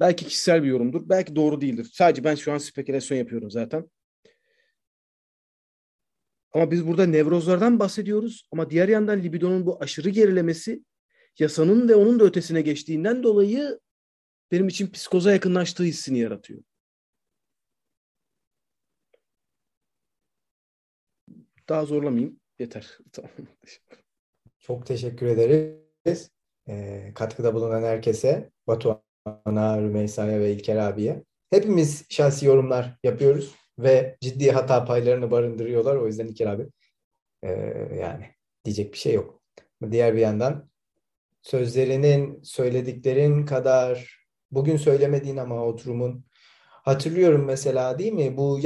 Belki 0.00 0.26
kişisel 0.26 0.62
bir 0.62 0.68
yorumdur. 0.68 1.08
Belki 1.08 1.36
doğru 1.36 1.60
değildir. 1.60 1.90
Sadece 1.92 2.24
ben 2.24 2.34
şu 2.34 2.52
an 2.52 2.58
spekülasyon 2.58 3.18
yapıyorum 3.18 3.50
zaten. 3.50 3.90
Ama 6.52 6.70
biz 6.70 6.86
burada 6.86 7.06
nevrozlardan 7.06 7.78
bahsediyoruz. 7.78 8.48
Ama 8.52 8.70
diğer 8.70 8.88
yandan 8.88 9.22
libidonun 9.22 9.66
bu 9.66 9.82
aşırı 9.82 10.08
gerilemesi 10.10 10.84
yasanın 11.38 11.88
ve 11.88 11.94
onun 11.94 12.20
da 12.20 12.24
ötesine 12.24 12.60
geçtiğinden 12.60 13.22
dolayı 13.22 13.80
benim 14.52 14.68
için 14.68 14.90
psikoza 14.90 15.32
yakınlaştığı 15.32 15.84
hissini 15.84 16.18
yaratıyor. 16.18 16.62
Daha 21.68 21.84
zorlamayayım. 21.84 22.40
Yeter. 22.58 22.98
Tamam. 23.12 23.30
Çok 24.58 24.86
teşekkür 24.86 25.26
ederiz. 25.26 26.30
E, 26.68 27.10
katkıda 27.14 27.54
bulunan 27.54 27.82
herkese, 27.82 28.50
Batuhan'a, 28.66 29.82
Rümeysa'ya 29.82 30.40
ve 30.40 30.52
İlker 30.52 30.76
abiye. 30.76 31.24
Hepimiz 31.50 32.06
şahsi 32.10 32.46
yorumlar 32.46 32.98
yapıyoruz 33.02 33.54
ve 33.78 34.16
ciddi 34.20 34.50
hata 34.50 34.84
paylarını 34.84 35.30
barındırıyorlar. 35.30 35.96
O 35.96 36.06
yüzden 36.06 36.26
İlker 36.26 36.46
abi 36.46 36.68
e, 37.42 37.50
yani 38.00 38.26
diyecek 38.64 38.92
bir 38.92 38.98
şey 38.98 39.14
yok. 39.14 39.42
Diğer 39.90 40.14
bir 40.14 40.20
yandan 40.20 40.70
sözlerinin, 41.42 42.42
söylediklerin 42.42 43.46
kadar 43.46 44.18
bugün 44.50 44.76
söylemediğin 44.76 45.36
ama 45.36 45.64
oturumun 45.64 46.24
hatırlıyorum 46.84 47.44
mesela 47.44 47.98
değil 47.98 48.12
mi? 48.12 48.36
Bu 48.36 48.58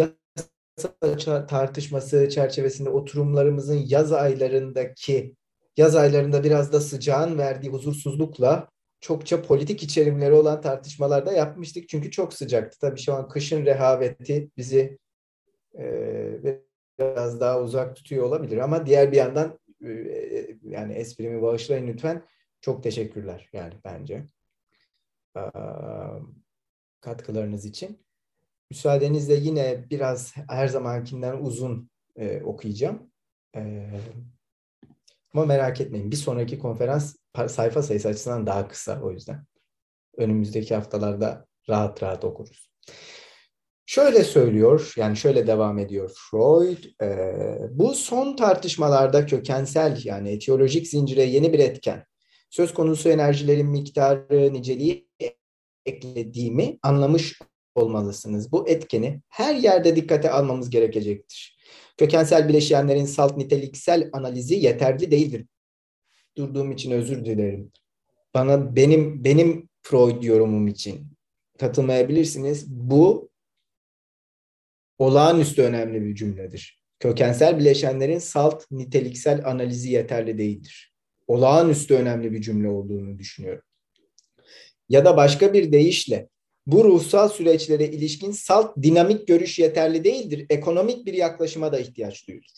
tartışması 1.49 2.29
çerçevesinde 2.29 2.91
oturumlarımızın 2.91 3.85
yaz 3.87 4.13
aylarındaki 4.13 5.37
yaz 5.77 5.97
aylarında 5.97 6.45
biraz 6.45 6.73
da 6.73 6.81
sıcağın 6.81 7.39
verdiği 7.39 7.69
huzursuzlukla 7.69 8.69
çokça 9.01 9.43
politik 9.43 9.83
içerimleri 9.83 10.33
olan 10.33 10.61
tartışmalarda 10.61 11.33
yapmıştık. 11.33 11.89
Çünkü 11.89 12.11
çok 12.11 12.35
sıcaktı. 12.35 12.79
Tabii 12.81 13.01
şu 13.01 13.15
an 13.15 13.29
kışın 13.29 13.67
rehaveti 13.67 14.51
bizi 14.57 14.99
e, 15.79 16.59
biraz 16.99 17.41
daha 17.41 17.61
uzak 17.61 17.97
tutuyor 17.97 18.25
olabilir 18.25 18.57
ama 18.57 18.87
diğer 18.87 19.13
bir 19.13 19.17
yandan 19.17 19.59
e, 19.85 19.89
yani 20.63 20.93
esprimi 20.93 21.43
bağışlayın 21.43 21.87
lütfen. 21.87 22.25
Çok 22.61 22.83
teşekkürler 22.83 23.49
yani 23.53 23.75
bence 23.85 24.25
katkılarınız 27.01 27.65
için. 27.65 28.08
Müsaadenizle 28.71 29.35
yine 29.35 29.91
biraz 29.91 30.37
her 30.37 30.69
zamankinden 30.69 31.37
uzun 31.37 31.91
e, 32.17 32.43
okuyacağım. 32.43 33.11
E, 33.57 33.91
ama 35.35 35.45
merak 35.45 35.81
etmeyin 35.81 36.11
bir 36.11 36.17
sonraki 36.17 36.59
konferans 36.59 37.17
sayfa 37.49 37.83
sayısı 37.83 38.09
açısından 38.09 38.47
daha 38.47 38.69
kısa 38.69 39.03
o 39.03 39.11
yüzden. 39.11 39.45
önümüzdeki 40.17 40.75
haftalarda 40.75 41.47
rahat 41.69 42.03
rahat 42.03 42.25
okuruz. 42.25 42.71
Şöyle 43.87 44.25
söylüyor, 44.25 44.93
yani 44.97 45.17
şöyle 45.17 45.47
devam 45.47 45.79
ediyor 45.79 46.11
Freud, 46.17 47.03
e, 47.03 47.59
bu 47.71 47.95
son 47.95 48.37
tartışmalarda 48.37 49.27
kökensel 49.27 50.01
yani 50.05 50.31
etiyolojik 50.31 50.89
zincire 50.89 51.23
yeni 51.23 51.53
bir 51.53 51.59
etken, 51.59 52.05
söz 52.51 52.75
konusu 52.75 53.09
enerjilerin 53.09 53.67
miktarı, 53.67 54.53
niceliği 54.53 55.09
eklediğimi 55.87 56.79
anlamış 56.83 57.39
olmalısınız. 57.79 58.53
Bu 58.53 58.69
etkeni 58.69 59.21
her 59.29 59.55
yerde 59.55 59.97
dikkate 59.97 60.31
almamız 60.31 60.71
gerekecektir. 60.71 61.59
Kökensel 61.97 62.49
bileşenlerin 62.49 63.05
salt 63.05 63.37
niteliksel 63.37 64.11
analizi 64.13 64.55
yeterli 64.55 65.11
değildir. 65.11 65.47
Durduğum 66.37 66.73
için 66.73 66.91
özür 66.91 67.25
dilerim. 67.25 67.73
Bana 68.35 68.77
benim 68.77 69.25
benim 69.25 69.69
Freud 69.83 70.23
yorumum 70.23 70.69
için 70.69 71.07
katılmayabilirsiniz. 71.59 72.71
Bu 72.71 73.31
olağanüstü 74.99 75.63
önemli 75.63 76.05
bir 76.05 76.15
cümledir. 76.15 76.83
Kökensel 77.01 77.59
bileşenlerin 77.59 78.19
salt 78.19 78.71
niteliksel 78.71 79.47
analizi 79.47 79.91
yeterli 79.91 80.39
değildir. 80.39 80.95
Olağanüstü 81.27 81.95
önemli 81.95 82.33
bir 82.33 82.41
cümle 82.41 82.69
olduğunu 82.69 83.19
düşünüyorum. 83.19 83.63
Ya 84.89 85.05
da 85.05 85.17
başka 85.17 85.53
bir 85.53 85.73
deyişle 85.73 86.29
bu 86.69 86.85
ruhsal 86.85 87.29
süreçlere 87.29 87.85
ilişkin 87.85 88.31
salt 88.31 88.77
dinamik 88.83 89.29
görüş 89.29 89.59
yeterli 89.59 90.05
değildir. 90.05 90.47
Ekonomik 90.51 91.07
bir 91.07 91.15
yaklaşıma 91.15 91.73
da 91.73 91.79
ihtiyaç 91.79 92.29
duyulur. 92.29 92.51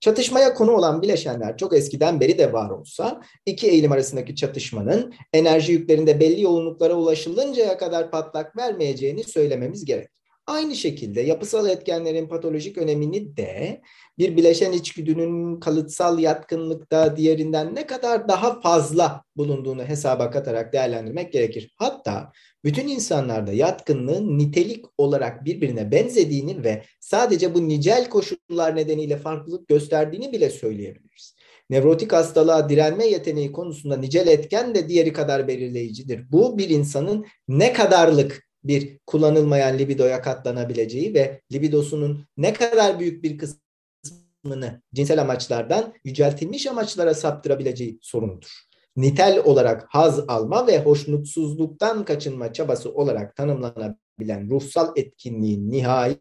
Çatışmaya 0.00 0.54
konu 0.54 0.72
olan 0.72 1.02
bileşenler 1.02 1.56
çok 1.56 1.76
eskiden 1.76 2.20
beri 2.20 2.38
de 2.38 2.52
var 2.52 2.70
olsa 2.70 3.20
iki 3.46 3.68
eğilim 3.70 3.92
arasındaki 3.92 4.36
çatışmanın 4.36 5.14
enerji 5.32 5.72
yüklerinde 5.72 6.20
belli 6.20 6.42
yoğunluklara 6.42 6.94
ulaşılıncaya 6.94 7.78
kadar 7.78 8.10
patlak 8.10 8.56
vermeyeceğini 8.56 9.24
söylememiz 9.24 9.84
gerek. 9.84 10.08
Aynı 10.46 10.74
şekilde 10.74 11.20
yapısal 11.20 11.68
etkenlerin 11.68 12.28
patolojik 12.28 12.78
önemini 12.78 13.36
de 13.36 13.80
bir 14.18 14.36
bileşen 14.36 14.72
içgüdünün 14.72 15.60
kalıtsal 15.60 16.18
yatkınlıkta 16.18 17.16
diğerinden 17.16 17.74
ne 17.74 17.86
kadar 17.86 18.28
daha 18.28 18.60
fazla 18.60 19.22
bulunduğunu 19.36 19.84
hesaba 19.84 20.30
katarak 20.30 20.72
değerlendirmek 20.72 21.32
gerekir. 21.32 21.74
Hatta 21.76 22.32
bütün 22.64 22.88
insanlarda 22.88 23.52
yatkınlığın 23.52 24.38
nitelik 24.38 24.84
olarak 24.98 25.44
birbirine 25.44 25.92
benzediğini 25.92 26.64
ve 26.64 26.82
sadece 27.00 27.54
bu 27.54 27.68
nicel 27.68 28.08
koşullar 28.08 28.76
nedeniyle 28.76 29.16
farklılık 29.16 29.68
gösterdiğini 29.68 30.32
bile 30.32 30.50
söyleyebiliriz. 30.50 31.34
Nevrotik 31.70 32.12
hastalığa 32.12 32.68
direnme 32.68 33.06
yeteneği 33.06 33.52
konusunda 33.52 33.96
nicel 33.96 34.26
etken 34.26 34.74
de 34.74 34.88
diğeri 34.88 35.12
kadar 35.12 35.48
belirleyicidir. 35.48 36.32
Bu 36.32 36.58
bir 36.58 36.68
insanın 36.68 37.26
ne 37.48 37.72
kadarlık 37.72 38.49
bir 38.64 38.98
kullanılmayan 39.06 39.78
libidoya 39.78 40.22
katlanabileceği 40.22 41.14
ve 41.14 41.40
libidosunun 41.52 42.26
ne 42.36 42.52
kadar 42.52 43.00
büyük 43.00 43.24
bir 43.24 43.38
kısmını 43.38 44.82
cinsel 44.94 45.20
amaçlardan 45.20 45.94
yüceltilmiş 46.04 46.66
amaçlara 46.66 47.14
saptırabileceği 47.14 47.98
sorunudur. 48.02 48.50
Nitel 48.96 49.42
olarak 49.44 49.86
haz 49.88 50.20
alma 50.28 50.66
ve 50.66 50.78
hoşnutsuzluktan 50.82 52.04
kaçınma 52.04 52.52
çabası 52.52 52.94
olarak 52.94 53.36
tanımlanabilen 53.36 54.50
ruhsal 54.50 54.92
etkinliğin 54.96 55.70
nihai 55.70 56.16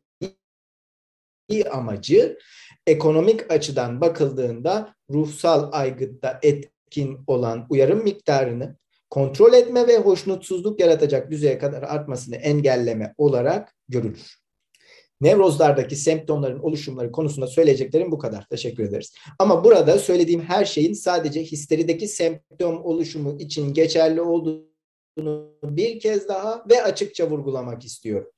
amacı 1.72 2.38
ekonomik 2.88 3.52
açıdan 3.52 4.02
bakıldığında 4.02 4.96
ruhsal 5.10 5.70
aygıtta 5.72 6.40
etkin 6.44 7.20
olan 7.28 7.66
uyarım 7.70 8.04
miktarını 8.04 8.78
kontrol 9.10 9.54
etme 9.54 9.88
ve 9.88 9.98
hoşnutsuzluk 9.98 10.80
yaratacak 10.80 11.32
düzeye 11.32 11.58
kadar 11.58 11.84
artmasını 11.84 12.36
engelleme 12.36 13.14
olarak 13.18 13.76
görülür. 13.90 14.40
Nevrozlardaki 15.22 15.96
semptomların 15.96 16.60
oluşumları 16.60 17.12
konusunda 17.12 17.48
söyleyeceklerim 17.48 18.12
bu 18.12 18.18
kadar. 18.18 18.48
Teşekkür 18.50 18.84
ederiz. 18.84 19.14
Ama 19.40 19.64
burada 19.64 20.00
söylediğim 20.00 20.42
her 20.42 20.66
şeyin 20.66 20.94
sadece 20.94 21.44
histerideki 21.44 22.08
semptom 22.08 22.86
oluşumu 22.86 23.38
için 23.40 23.74
geçerli 23.74 24.22
olduğunu 24.22 25.54
bir 25.64 26.00
kez 26.00 26.28
daha 26.28 26.66
ve 26.70 26.84
açıkça 26.84 27.30
vurgulamak 27.30 27.86
istiyorum. 27.86 28.32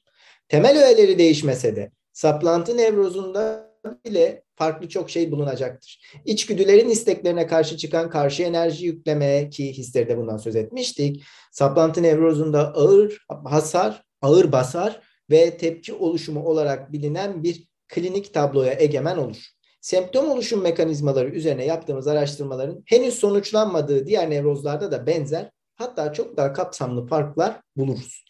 Temel 0.48 0.84
öğeleri 0.86 1.18
değişmese 1.18 1.76
de 1.76 1.92
saplantı 2.14 2.78
nevrozunda 2.78 3.72
bile 4.06 4.44
farklı 4.62 4.90
çok 4.90 5.10
şey 5.10 5.32
bulunacaktır. 5.32 6.02
İçgüdülerin 6.26 6.90
isteklerine 6.90 7.48
karşı 7.48 7.78
çıkan 7.78 8.10
karşı 8.10 8.44
enerji 8.44 8.86
yükleme 8.86 9.50
ki 9.50 9.78
histeride 9.78 10.18
bundan 10.18 10.38
söz 10.38 10.56
etmiştik. 10.56 11.24
Saplantı 11.52 12.04
nevrozunda 12.04 12.74
ağır 12.74 13.26
hasar, 13.46 14.04
ağır 14.22 14.52
basar 14.52 15.02
ve 15.30 15.58
tepki 15.58 15.94
oluşumu 15.94 16.46
olarak 16.46 16.92
bilinen 16.92 17.44
bir 17.44 17.68
klinik 17.88 18.34
tabloya 18.34 18.76
egemen 18.80 19.18
olur. 19.18 19.38
Semptom 19.82 20.30
oluşum 20.30 20.62
mekanizmaları 20.62 21.30
üzerine 21.30 21.66
yaptığımız 21.66 22.08
araştırmaların 22.08 22.84
henüz 22.86 23.14
sonuçlanmadığı 23.14 24.08
diğer 24.08 24.30
nevrozlarda 24.30 24.92
da 24.92 25.08
benzer 25.08 25.52
hatta 25.76 26.14
çok 26.14 26.38
daha 26.38 26.54
kapsamlı 26.54 27.08
farklar 27.08 27.62
buluruz. 27.76 28.26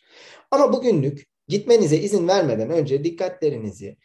Ama 0.51 0.73
bugünlük 0.73 1.27
gitmenize 1.47 1.97
izin 1.97 2.27
vermeden 2.27 2.69
önce 2.69 3.03
dikkatlerinizi 3.03 3.97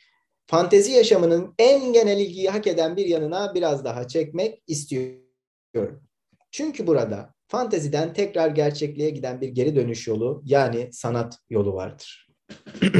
fantezi 0.46 0.92
yaşamının 0.92 1.54
en 1.58 1.92
genel 1.92 2.18
ilgiyi 2.18 2.48
hak 2.48 2.66
eden 2.66 2.96
bir 2.96 3.06
yanına 3.06 3.54
biraz 3.54 3.84
daha 3.84 4.08
çekmek 4.08 4.62
istiyorum. 4.66 6.02
Çünkü 6.50 6.86
burada 6.86 7.34
fanteziden 7.48 8.12
tekrar 8.12 8.48
gerçekliğe 8.48 9.10
giden 9.10 9.40
bir 9.40 9.48
geri 9.48 9.76
dönüş 9.76 10.06
yolu 10.06 10.42
yani 10.44 10.88
sanat 10.92 11.38
yolu 11.50 11.74
vardır. 11.74 12.28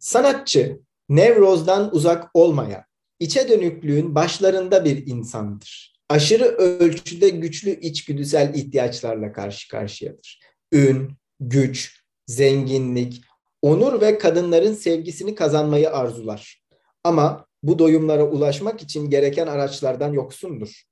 Sanatçı 0.00 0.80
nevrozdan 1.08 1.94
uzak 1.94 2.30
olmaya, 2.34 2.86
içe 3.20 3.48
dönüklüğün 3.48 4.14
başlarında 4.14 4.84
bir 4.84 5.06
insandır. 5.06 5.98
Aşırı 6.08 6.44
ölçüde 6.44 7.28
güçlü 7.28 7.80
içgüdüsel 7.80 8.54
ihtiyaçlarla 8.54 9.32
karşı 9.32 9.68
karşıyadır. 9.68 10.40
Ün, 10.72 11.10
güç, 11.40 12.04
zenginlik, 12.26 13.24
onur 13.62 14.00
ve 14.00 14.18
kadınların 14.18 14.74
sevgisini 14.74 15.34
kazanmayı 15.34 15.90
arzular. 15.90 16.62
Ama 17.04 17.46
bu 17.62 17.78
doyumlara 17.78 18.28
ulaşmak 18.30 18.82
için 18.82 19.10
gereken 19.10 19.46
araçlardan 19.46 20.12
yoksundur. 20.12 20.82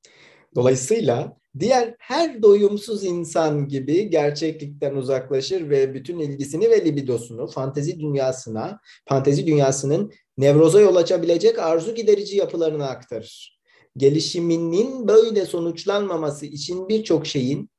Dolayısıyla 0.54 1.36
diğer 1.58 1.94
her 1.98 2.42
doyumsuz 2.42 3.04
insan 3.04 3.68
gibi 3.68 4.10
gerçeklikten 4.10 4.94
uzaklaşır 4.94 5.70
ve 5.70 5.94
bütün 5.94 6.18
ilgisini 6.18 6.70
ve 6.70 6.84
libidosunu 6.84 7.46
fantezi 7.46 8.00
dünyasına, 8.00 8.80
fantezi 9.08 9.46
dünyasının 9.46 10.12
nevroza 10.38 10.80
yol 10.80 10.96
açabilecek 10.96 11.58
arzu 11.58 11.94
giderici 11.94 12.36
yapılarına 12.36 12.88
aktarır. 12.88 13.60
Gelişiminin 13.96 15.08
böyle 15.08 15.46
sonuçlanmaması 15.46 16.46
için 16.46 16.88
birçok 16.88 17.26
şeyin 17.26 17.70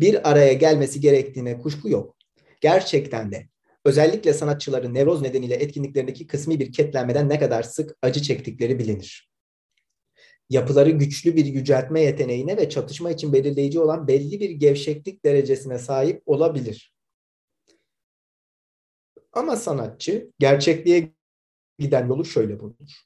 bir 0.00 0.30
araya 0.30 0.52
gelmesi 0.52 1.00
gerektiğine 1.00 1.58
kuşku 1.58 1.88
yok. 1.88 2.16
Gerçekten 2.60 3.32
de 3.32 3.46
özellikle 3.86 4.32
sanatçıların 4.32 4.94
nevroz 4.94 5.22
nedeniyle 5.22 5.54
etkinliklerindeki 5.54 6.26
kısmi 6.26 6.60
bir 6.60 6.72
ketlenmeden 6.72 7.28
ne 7.28 7.38
kadar 7.38 7.62
sık 7.62 7.96
acı 8.02 8.22
çektikleri 8.22 8.78
bilinir. 8.78 9.30
Yapıları 10.50 10.90
güçlü 10.90 11.36
bir 11.36 11.46
yüceltme 11.46 12.00
yeteneğine 12.00 12.56
ve 12.56 12.68
çatışma 12.68 13.10
için 13.10 13.32
belirleyici 13.32 13.80
olan 13.80 14.08
belli 14.08 14.40
bir 14.40 14.50
gevşeklik 14.50 15.24
derecesine 15.24 15.78
sahip 15.78 16.22
olabilir. 16.26 16.94
Ama 19.32 19.56
sanatçı 19.56 20.32
gerçekliğe 20.38 21.12
giden 21.78 22.08
yolu 22.08 22.24
şöyle 22.24 22.60
bulur. 22.60 23.04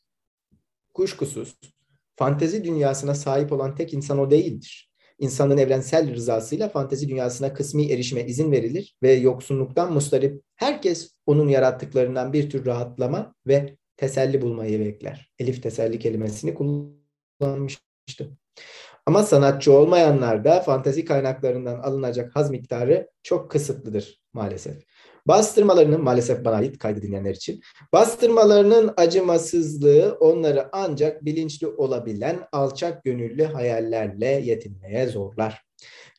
Kuşkusuz 0.95 1.57
fantezi 2.17 2.65
dünyasına 2.65 3.15
sahip 3.15 3.53
olan 3.53 3.75
tek 3.75 3.95
insan 3.95 4.19
o 4.19 4.31
değildir 4.31 4.90
insanın 5.21 5.59
evrensel 5.59 6.15
rızasıyla 6.15 6.69
fantezi 6.69 7.09
dünyasına 7.09 7.55
kısmi 7.55 7.93
erişime 7.93 8.25
izin 8.25 8.53
verilir 8.53 8.97
ve 9.03 9.13
yoksunluktan 9.13 9.93
mustarip 9.93 10.43
herkes 10.57 11.15
onun 11.27 11.49
yarattıklarından 11.49 12.33
bir 12.33 12.51
tür 12.51 12.67
rahatlama 12.67 13.35
ve 13.47 13.77
teselli 13.97 14.43
bulmayı 14.43 14.81
bekler. 14.81 15.31
Elif 15.39 15.63
teselli 15.63 15.99
kelimesini 15.99 16.55
kullanmıştı. 16.55 18.31
Ama 19.07 19.23
sanatçı 19.23 19.73
olmayanlar 19.73 20.45
da 20.45 20.61
fantezi 20.61 21.05
kaynaklarından 21.05 21.79
alınacak 21.79 22.37
haz 22.37 22.51
miktarı 22.51 23.11
çok 23.23 23.51
kısıtlıdır 23.51 24.21
maalesef. 24.33 24.83
Bastırmalarının 25.27 26.03
maalesef 26.03 26.45
bana 26.45 26.57
ait 26.57 26.79
kaydı 26.79 27.03
dinleyenler 27.03 27.35
için. 27.35 27.61
Bastırmalarının 27.93 28.95
acımasızlığı 28.97 30.17
onları 30.21 30.69
ancak 30.73 31.25
bilinçli 31.25 31.67
olabilen 31.67 32.41
alçak 32.53 33.05
gönüllü 33.05 33.45
hayallerle 33.45 34.27
yetinmeye 34.27 35.07
zorlar. 35.07 35.63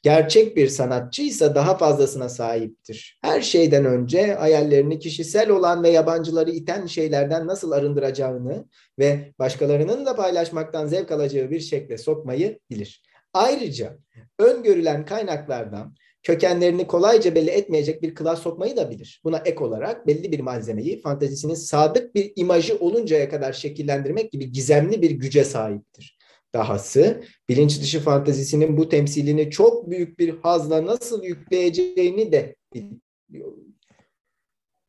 Gerçek 0.04 0.58
bir 0.58 0.68
sanatçı 0.68 1.22
ise 1.22 1.56
daha 1.56 1.78
fazlasına 1.78 2.30
sahiptir. 2.30 3.20
Her 3.22 3.42
şeyden 3.42 3.86
önce 3.86 4.34
hayallerini 4.34 5.00
kişisel 5.00 5.50
olan 5.50 5.84
ve 5.84 5.90
yabancıları 5.90 6.52
iten 6.52 6.86
şeylerden 6.86 7.48
nasıl 7.48 7.72
arındıracağını 7.72 8.66
ve 9.00 9.34
başkalarının 9.40 10.06
da 10.06 10.16
paylaşmaktan 10.16 10.88
zevk 10.88 11.12
alacağı 11.12 11.52
bir 11.52 11.60
şekle 11.60 11.98
sokmayı 11.98 12.60
bilir. 12.70 13.04
Ayrıca 13.34 13.98
öngörülen 14.40 15.06
kaynaklardan 15.06 15.96
kökenlerini 16.24 16.88
kolayca 16.88 17.36
belli 17.36 17.50
etmeyecek 17.50 18.02
bir 18.02 18.16
klas 18.16 18.42
sokmayı 18.42 18.78
da 18.78 18.92
bilir. 18.92 19.22
Buna 19.24 19.38
ek 19.38 19.64
olarak 19.64 20.08
belli 20.08 20.32
bir 20.32 20.40
malzemeyi 20.40 21.02
fantezisinin 21.02 21.54
sadık 21.54 22.16
bir 22.16 22.32
imajı 22.36 22.78
oluncaya 22.78 23.30
kadar 23.30 23.54
şekillendirmek 23.54 24.32
gibi 24.32 24.52
gizemli 24.52 25.02
bir 25.02 25.12
güce 25.12 25.44
sahiptir. 25.44 26.18
Dahası 26.54 27.24
bilinç 27.50 27.82
dışı 27.82 28.00
fantezisinin 28.00 28.78
bu 28.78 28.90
temsilini 28.90 29.52
çok 29.52 29.90
büyük 29.90 30.20
bir 30.20 30.30
hazla 30.30 30.86
nasıl 30.86 31.24
yükleyeceğini 31.24 32.32
de 32.32 32.56
biliyor. 32.74 33.58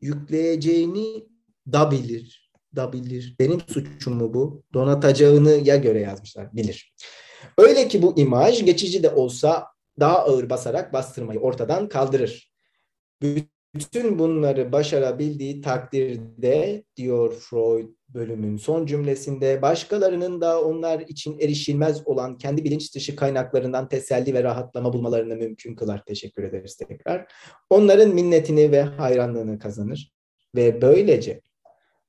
Yükleyeceğini 0.01 1.25
da 1.73 1.91
bilir. 1.91 2.51
Da 2.77 2.93
bilir. 2.93 3.37
Benim 3.39 3.61
suçum 3.61 4.15
mu 4.15 4.35
bu? 4.35 4.63
Donatacağını 4.75 5.61
ya 5.65 5.77
göre 5.77 6.01
yazmışlar. 6.01 6.57
Bilir. 6.57 6.95
Öyle 7.59 7.89
ki 7.89 8.03
bu 8.03 8.19
imaj 8.19 8.65
geçici 8.65 9.03
de 9.03 9.11
olsa 9.11 9.72
daha 10.01 10.19
ağır 10.19 10.51
basarak 10.51 10.93
bastırmayı 10.93 11.41
ortadan 11.41 11.89
kaldırır. 11.89 12.53
Bütün 13.75 14.19
bunları 14.19 14.73
başarabildiği 14.73 15.61
takdirde 15.61 16.85
diyor 16.97 17.33
Freud 17.33 17.89
bölümün 18.09 18.57
son 18.57 18.87
cümlesinde 18.87 19.63
başkalarının 19.63 20.41
da 20.41 20.63
onlar 20.63 21.01
için 21.01 21.39
erişilmez 21.39 22.07
olan 22.07 22.39
kendi 22.39 22.65
bilinç 22.65 22.95
dışı 22.95 23.17
kaynaklarından 23.17 23.89
teselli 23.89 24.35
ve 24.35 24.43
rahatlama 24.43 24.93
bulmalarını 24.93 25.37
mümkün 25.37 25.75
kılar. 25.75 26.05
Teşekkür 26.05 26.43
ederiz 26.43 26.77
tekrar. 26.77 27.33
Onların 27.71 28.15
minnetini 28.15 28.73
ve 28.73 28.83
hayranlığını 28.83 29.59
kazanır 29.59 30.13
ve 30.57 30.83
böylece 30.83 31.41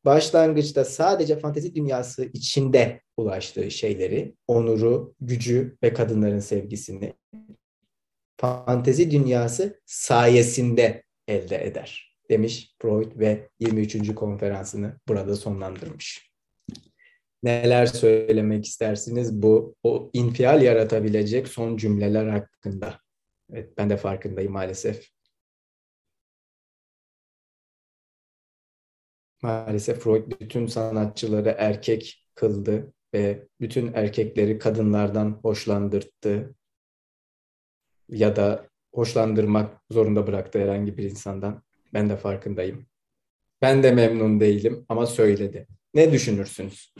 başlangıçta 0.05 0.85
sadece 0.85 1.39
fantezi 1.39 1.76
dünyası 1.76 2.26
içinde 2.26 3.01
ulaştığı 3.18 3.72
şeyleri, 3.72 4.35
onuru, 4.47 5.15
gücü 5.22 5.77
ve 5.84 5.93
kadınların 5.93 6.39
sevgisini 6.39 7.14
fantezi 8.38 9.11
dünyası 9.11 9.81
sayesinde 9.85 11.03
elde 11.27 11.65
eder 11.65 12.14
demiş 12.30 12.76
Freud 12.81 13.19
ve 13.19 13.49
23. 13.60 14.15
konferansını 14.15 14.99
burada 15.07 15.35
sonlandırmış. 15.35 16.34
Neler 17.43 17.85
söylemek 17.85 18.65
istersiniz 18.65 19.41
bu 19.41 19.76
o 19.84 20.10
infial 20.14 20.61
yaratabilecek 20.61 21.47
son 21.47 21.77
cümleler 21.77 22.27
hakkında? 22.27 22.99
Evet 23.53 23.77
ben 23.77 23.89
de 23.89 23.97
farkındayım 23.97 24.51
maalesef. 24.51 25.10
Maalesef 29.41 29.99
Freud 29.99 30.41
bütün 30.41 30.68
sanatçıları 30.68 31.55
erkek 31.57 32.27
kıldı 32.35 32.93
ve 33.14 33.47
bütün 33.61 33.93
erkekleri 33.93 34.60
kadınlardan 34.60 35.39
hoşlandırdı 35.41 36.55
ya 38.09 38.35
da 38.35 38.67
hoşlandırmak 38.93 39.81
zorunda 39.91 40.27
bıraktı 40.27 40.59
herhangi 40.59 40.97
bir 40.97 41.03
insandan. 41.03 41.63
Ben 41.93 42.09
de 42.09 42.17
farkındayım. 42.17 42.85
Ben 43.61 43.84
de 43.84 43.91
memnun 43.91 44.39
değilim 44.39 44.85
ama 44.89 45.05
söyledi. 45.05 45.67
Ne 45.93 46.11
düşünürsünüz? 46.11 46.93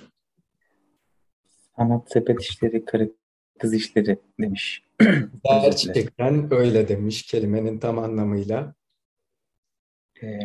Sanat 1.78 2.12
sepet 2.12 2.42
işleri, 2.42 2.86
karı 2.86 3.12
kız 3.60 3.74
işleri 3.74 4.20
demiş. 4.40 4.84
Gerçekten 5.44 6.54
öyle 6.54 6.88
demiş 6.88 7.24
kelimenin 7.24 7.80
tam 7.80 8.00
anlamıyla. 8.00 8.74
Ee, 10.24 10.40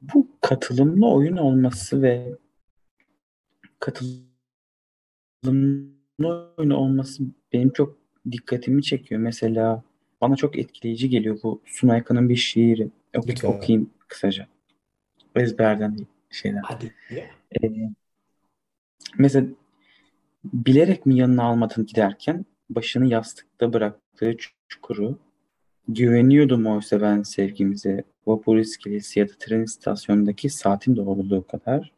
bu 0.00 0.28
katılımlı 0.40 1.12
oyun 1.14 1.36
olması 1.36 2.02
ve 2.02 2.38
katılımlı 3.80 4.24
oyun 6.58 6.70
olması 6.70 7.22
benim 7.52 7.70
çok 7.70 8.03
dikkatimi 8.32 8.82
çekiyor. 8.82 9.20
Mesela 9.20 9.82
bana 10.20 10.36
çok 10.36 10.58
etkileyici 10.58 11.08
geliyor 11.08 11.38
bu 11.42 11.60
Sunay 11.64 11.98
Akın'ın 11.98 12.28
bir 12.28 12.36
şiiri. 12.36 12.88
Ok 13.16 13.28
Lütfen. 13.28 13.48
okuyayım 13.48 13.90
kısaca. 14.08 14.46
Ezberden 15.36 15.96
şeyler. 16.30 16.62
Hadi. 16.64 16.94
Ee, 17.62 17.90
mesela 19.18 19.46
bilerek 20.44 21.06
mi 21.06 21.16
yanına 21.16 21.42
almadın 21.42 21.86
giderken 21.86 22.44
başını 22.70 23.06
yastıkta 23.06 23.72
bıraktığı 23.72 24.36
çukuru 24.68 25.18
güveniyordum 25.88 26.66
oysa 26.66 27.00
ben 27.00 27.22
sevgimize 27.22 28.04
vapur 28.26 28.56
iskelesi 28.56 29.20
ya 29.20 29.28
da 29.28 29.32
tren 29.38 29.62
istasyonundaki 29.62 30.50
saatin 30.50 30.96
doğruluğu 30.96 31.46
kadar. 31.46 31.92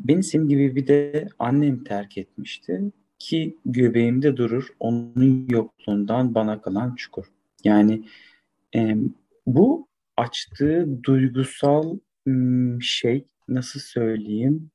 Beni 0.00 0.22
senin 0.22 0.48
gibi 0.48 0.76
bir 0.76 0.86
de 0.86 1.28
annem 1.38 1.84
terk 1.84 2.18
etmişti 2.18 2.82
ki 3.18 3.56
göbeğimde 3.64 4.36
durur 4.36 4.68
onun 4.80 5.48
yokluğundan 5.50 6.34
bana 6.34 6.60
kalan 6.62 6.94
çukur. 6.94 7.26
Yani 7.64 8.04
e, 8.74 8.96
bu 9.46 9.88
açtığı 10.16 11.04
duygusal 11.04 11.98
şey 12.80 13.24
nasıl 13.48 13.80
söyleyeyim 13.80 14.70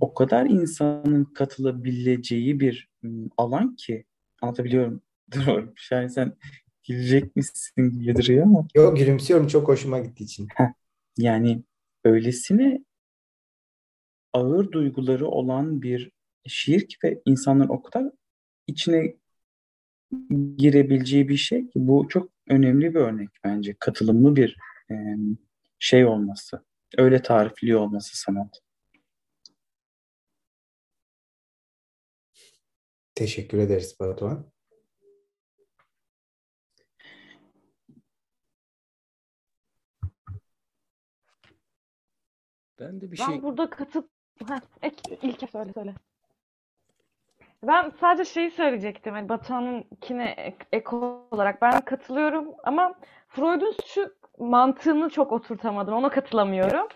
o 0.00 0.14
kadar 0.14 0.46
insanın 0.46 1.24
katılabileceği 1.24 2.60
bir 2.60 2.88
alan 3.36 3.76
ki 3.76 4.04
anlatabiliyorum. 4.42 5.02
Dur 5.34 5.68
Şahin 5.76 6.08
sen 6.08 6.36
gülecek 6.88 7.36
misin 7.36 8.00
gibi 8.00 8.16
duruyor 8.16 8.46
ama 8.46 8.66
Yok 8.74 8.96
gülümsüyorum 8.96 9.46
çok 9.46 9.68
hoşuma 9.68 9.98
gittiği 9.98 10.24
için. 10.24 10.48
yani 11.18 11.62
öylesine 12.04 12.84
ağır 14.32 14.72
duyguları 14.72 15.26
olan 15.26 15.82
bir 15.82 16.10
şiir 16.46 16.88
ki 16.88 16.96
ve 17.04 17.22
insanların 17.24 17.68
o 17.68 17.82
kadar 17.82 18.10
içine 18.66 19.16
girebileceği 20.56 21.28
bir 21.28 21.36
şey 21.36 21.60
ki 21.60 21.72
bu 21.74 22.08
çok 22.08 22.30
önemli 22.48 22.94
bir 22.94 23.00
örnek 23.00 23.28
bence. 23.44 23.76
Katılımlı 23.78 24.36
bir 24.36 24.56
e, 24.90 24.94
şey 25.78 26.06
olması. 26.06 26.64
Öyle 26.98 27.22
tarifliyor 27.22 27.80
olması 27.80 28.18
sanat. 28.18 28.60
Teşekkür 33.14 33.58
ederiz 33.58 33.96
Batuhan. 34.00 34.52
Ben 42.80 43.00
de 43.00 43.12
bir 43.12 43.18
Ben 43.18 43.26
şey 43.26 43.42
burada 43.42 43.70
katıp 43.70 44.10
Heh, 44.48 44.60
ek, 44.82 45.18
ilke 45.22 45.46
söyle 45.46 45.72
söyle. 45.72 45.94
Ben 47.62 47.92
sadece 48.00 48.30
şeyi 48.30 48.50
söyleyecektim. 48.50 49.14
Hani 49.14 49.28
Batuhan'ınkine 49.28 50.54
ek, 50.72 50.96
olarak 50.96 51.62
ben 51.62 51.80
katılıyorum 51.80 52.48
ama 52.64 52.94
Freud'un 53.28 53.74
şu 53.86 54.14
mantığını 54.38 55.10
çok 55.10 55.32
oturtamadım. 55.32 55.94
Ona 55.94 56.08
katılamıyorum. 56.08 56.88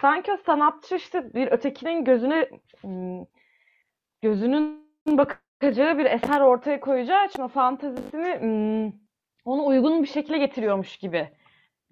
Sanki 0.00 0.32
o 0.32 0.36
sanatçı 0.36 0.94
işte 0.96 1.34
bir 1.34 1.52
ötekinin 1.52 2.04
gözüne 2.04 2.48
hmm, 2.80 3.24
gözünün 4.22 4.86
bakacağı 5.06 5.98
bir 5.98 6.04
eser 6.04 6.40
ortaya 6.40 6.80
koyacağı 6.80 7.26
için 7.26 7.42
o 7.42 7.48
fantezisini 7.48 8.40
hmm, 8.40 8.92
ona 9.44 9.62
uygun 9.62 10.02
bir 10.02 10.08
şekilde 10.08 10.38
getiriyormuş 10.38 10.96
gibi 10.96 11.28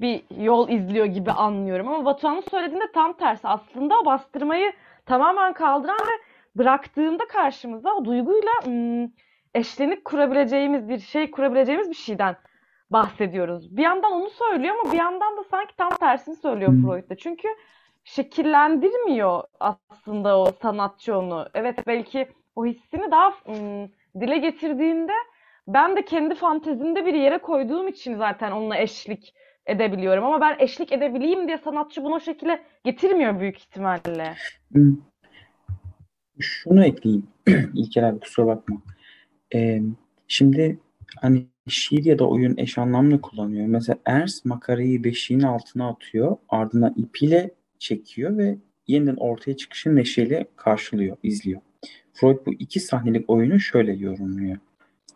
bir 0.01 0.25
yol 0.37 0.69
izliyor 0.69 1.07
gibi 1.07 1.31
anlıyorum. 1.31 1.89
Ama 1.89 2.05
Batuhan'ın 2.05 2.41
söylediğinde 2.41 2.93
tam 2.93 3.13
tersi. 3.17 3.49
Aslında 3.49 4.01
o 4.01 4.05
bastırmayı 4.05 4.73
tamamen 5.07 5.53
kaldıran 5.53 5.99
ve 5.99 6.24
bıraktığında 6.57 7.27
karşımıza 7.29 7.95
o 7.95 8.05
duyguyla 8.05 8.53
ım, 8.67 9.13
eşlenik 9.55 10.05
kurabileceğimiz 10.05 10.89
bir 10.89 10.99
şey 10.99 11.31
kurabileceğimiz 11.31 11.91
bir 11.91 11.95
şeyden 11.95 12.37
bahsediyoruz. 12.91 13.77
Bir 13.77 13.83
yandan 13.83 14.13
onu 14.13 14.31
söylüyor 14.31 14.75
ama 14.81 14.93
bir 14.93 14.99
yandan 14.99 15.37
da 15.37 15.45
sanki 15.51 15.77
tam 15.77 15.91
tersini 15.91 16.37
söylüyor 16.37 16.71
Hmm. 16.71 16.83
Freud 16.83 17.11
da. 17.11 17.17
Çünkü 17.17 17.49
şekillendirmiyor 18.05 19.43
aslında 19.61 20.39
o 20.41 20.47
sanatçı 20.63 21.19
onu. 21.19 21.47
Evet 21.55 21.87
belki 21.87 22.29
o 22.57 22.67
hissini 22.67 23.11
daha 23.11 23.35
ım, 23.49 23.91
dile 24.21 24.39
getirdiğinde 24.39 25.13
ben 25.69 25.97
de 25.97 26.05
kendi 26.05 26.35
fantezimde 26.35 27.07
bir 27.07 27.15
yere 27.15 27.39
koyduğum 27.39 27.89
için 27.89 28.17
zaten 28.17 28.53
onunla 28.53 28.77
eşlik 28.77 29.35
edebiliyorum. 29.67 30.25
Ama 30.25 30.41
ben 30.41 30.57
eşlik 30.59 30.93
edebileyim 30.93 31.47
diye 31.49 31.59
sanatçı 31.59 32.05
bunu 32.05 32.15
o 32.15 32.21
şekilde 32.21 32.63
getirmiyor 32.85 33.41
büyük 33.41 33.59
ihtimalle. 33.59 34.35
Şunu 36.39 36.85
ekleyeyim. 36.85 37.27
İlker 37.75 38.03
abi 38.03 38.21
kusura 38.21 38.47
bakma. 38.47 38.83
Ee, 39.55 39.83
şimdi 40.29 40.79
hani 41.17 41.47
şiir 41.69 42.05
ya 42.05 42.19
da 42.19 42.29
oyun 42.29 42.57
eş 42.57 42.79
anlamlı 42.79 43.21
kullanıyor. 43.21 43.67
Mesela 43.67 43.99
Ernst 44.05 44.45
makarayı 44.45 45.05
beşiğin 45.05 45.41
altına 45.41 45.89
atıyor. 45.89 46.37
Ardına 46.49 46.95
ipiyle 46.97 47.55
çekiyor 47.79 48.39
ve 48.39 48.59
yeniden 48.87 49.17
ortaya 49.17 49.57
çıkışı 49.57 49.97
neşeyle 49.97 50.47
karşılıyor, 50.57 51.17
izliyor. 51.23 51.61
Freud 52.13 52.47
bu 52.47 52.53
iki 52.53 52.81
sahnelik 52.81 53.31
oyunu 53.31 53.61
şöyle 53.61 53.93
yorumluyor. 53.93 54.59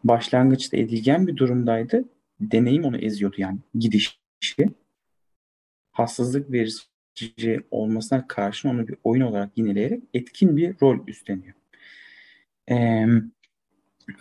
Başlangıçta 0.04 0.76
edilgen 0.76 1.26
bir 1.26 1.36
durumdaydı. 1.36 2.04
Deneyim 2.40 2.84
onu 2.84 2.98
eziyordu 2.98 3.36
yani 3.38 3.58
gidişi. 3.74 4.18
Hassızlık 5.92 6.52
verici 7.22 7.60
olmasına 7.70 8.26
karşın 8.26 8.68
onu 8.68 8.88
bir 8.88 8.96
oyun 9.04 9.22
olarak 9.22 9.50
yineleyerek 9.56 10.02
etkin 10.14 10.56
bir 10.56 10.74
rol 10.82 11.08
üstleniyor. 11.08 11.54
Ee, 12.70 13.06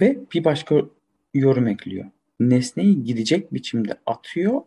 Ve 0.01 0.17
bir 0.33 0.43
başka 0.43 0.81
yorum 1.33 1.67
ekliyor. 1.67 2.05
Nesneyi 2.39 3.03
gidecek 3.03 3.53
biçimde 3.53 3.97
atıyor, 4.05 4.61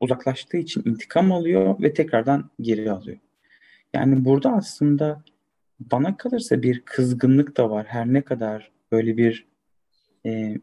uzaklaştığı 0.00 0.56
için 0.56 0.82
intikam 0.84 1.32
alıyor 1.32 1.82
ve 1.82 1.94
tekrardan 1.94 2.50
geri 2.60 2.90
alıyor. 2.90 3.18
Yani 3.94 4.24
burada 4.24 4.52
aslında 4.52 5.24
bana 5.80 6.16
kalırsa 6.16 6.62
bir 6.62 6.80
kızgınlık 6.80 7.56
da 7.56 7.70
var. 7.70 7.86
Her 7.88 8.06
ne 8.06 8.22
kadar 8.22 8.70
böyle 8.92 9.16
bir 9.16 9.46
e, 10.26 10.56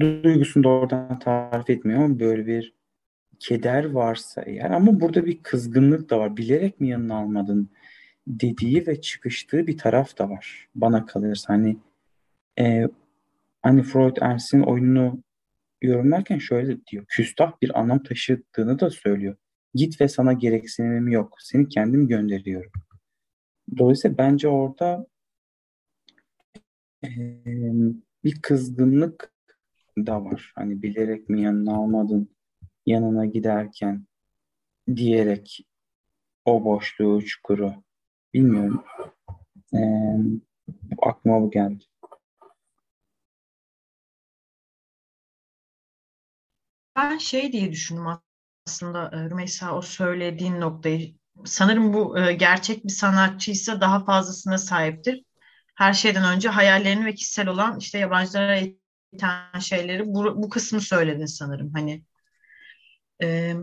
duygusunu 0.00 0.64
doğrudan 0.64 1.18
tarif 1.18 1.70
etmiyor 1.70 2.04
ama 2.04 2.20
böyle 2.20 2.46
bir 2.46 2.74
keder 3.40 3.84
varsa 3.84 4.42
eğer 4.42 4.70
ama 4.70 5.00
burada 5.00 5.26
bir 5.26 5.42
kızgınlık 5.42 6.10
da 6.10 6.18
var. 6.18 6.36
Bilerek 6.36 6.80
mi 6.80 6.88
yanına 6.88 7.16
almadın 7.16 7.70
dediği 8.26 8.86
ve 8.86 9.00
çıkıştığı 9.00 9.66
bir 9.66 9.78
taraf 9.78 10.18
da 10.18 10.30
var. 10.30 10.68
Bana 10.74 11.06
kalırsa 11.06 11.54
hani 11.54 11.76
e, 12.58 12.88
hani 13.62 13.82
Freud 13.82 14.16
Ernst'in 14.20 14.60
oyununu 14.62 15.22
yorumlarken 15.82 16.38
şöyle 16.38 16.86
diyor. 16.86 17.04
Küstah 17.08 17.52
bir 17.62 17.80
anlam 17.80 18.02
taşıdığını 18.02 18.80
da 18.80 18.90
söylüyor. 18.90 19.36
Git 19.74 20.00
ve 20.00 20.08
sana 20.08 20.32
gereksinimim 20.32 21.08
yok. 21.08 21.36
Seni 21.40 21.68
kendim 21.68 22.08
gönderiyorum. 22.08 22.72
Dolayısıyla 23.78 24.18
bence 24.18 24.48
orada 24.48 25.06
e, 27.04 27.08
bir 28.24 28.42
kızgınlık 28.42 29.32
da 29.98 30.24
var. 30.24 30.52
Hani 30.54 30.82
bilerek 30.82 31.28
mi 31.28 31.42
yanına 31.42 31.74
almadın 31.74 32.28
yanına 32.86 33.26
giderken 33.26 34.06
diyerek 34.96 35.66
o 36.44 36.64
boşluğu, 36.64 37.24
çukuru 37.24 37.72
bilmiyorum. 38.34 38.84
Ee, 39.74 39.78
aklıma 41.02 41.42
bu 41.42 41.50
geldi. 41.50 41.84
Ben 46.96 47.18
şey 47.18 47.52
diye 47.52 47.72
düşündüm 47.72 48.06
aslında 48.66 49.10
e, 49.12 49.30
Rümeysa 49.30 49.76
o 49.76 49.82
söylediğin 49.82 50.60
noktayı. 50.60 51.14
Sanırım 51.44 51.92
bu 51.94 52.18
e, 52.18 52.32
gerçek 52.34 52.84
bir 52.84 52.92
sanatçıysa 52.92 53.80
daha 53.80 54.04
fazlasına 54.04 54.58
sahiptir. 54.58 55.24
Her 55.74 55.92
şeyden 55.92 56.24
önce 56.36 56.48
hayallerini 56.48 57.04
ve 57.06 57.14
kişisel 57.14 57.48
olan 57.48 57.78
işte 57.78 57.98
yabancılara 57.98 58.60
iten 59.12 59.58
şeyleri 59.60 60.06
bu, 60.06 60.42
bu 60.42 60.48
kısmı 60.48 60.80
söyledin 60.80 61.26
sanırım. 61.26 61.72
Hani 61.72 62.04
e, 63.22 63.54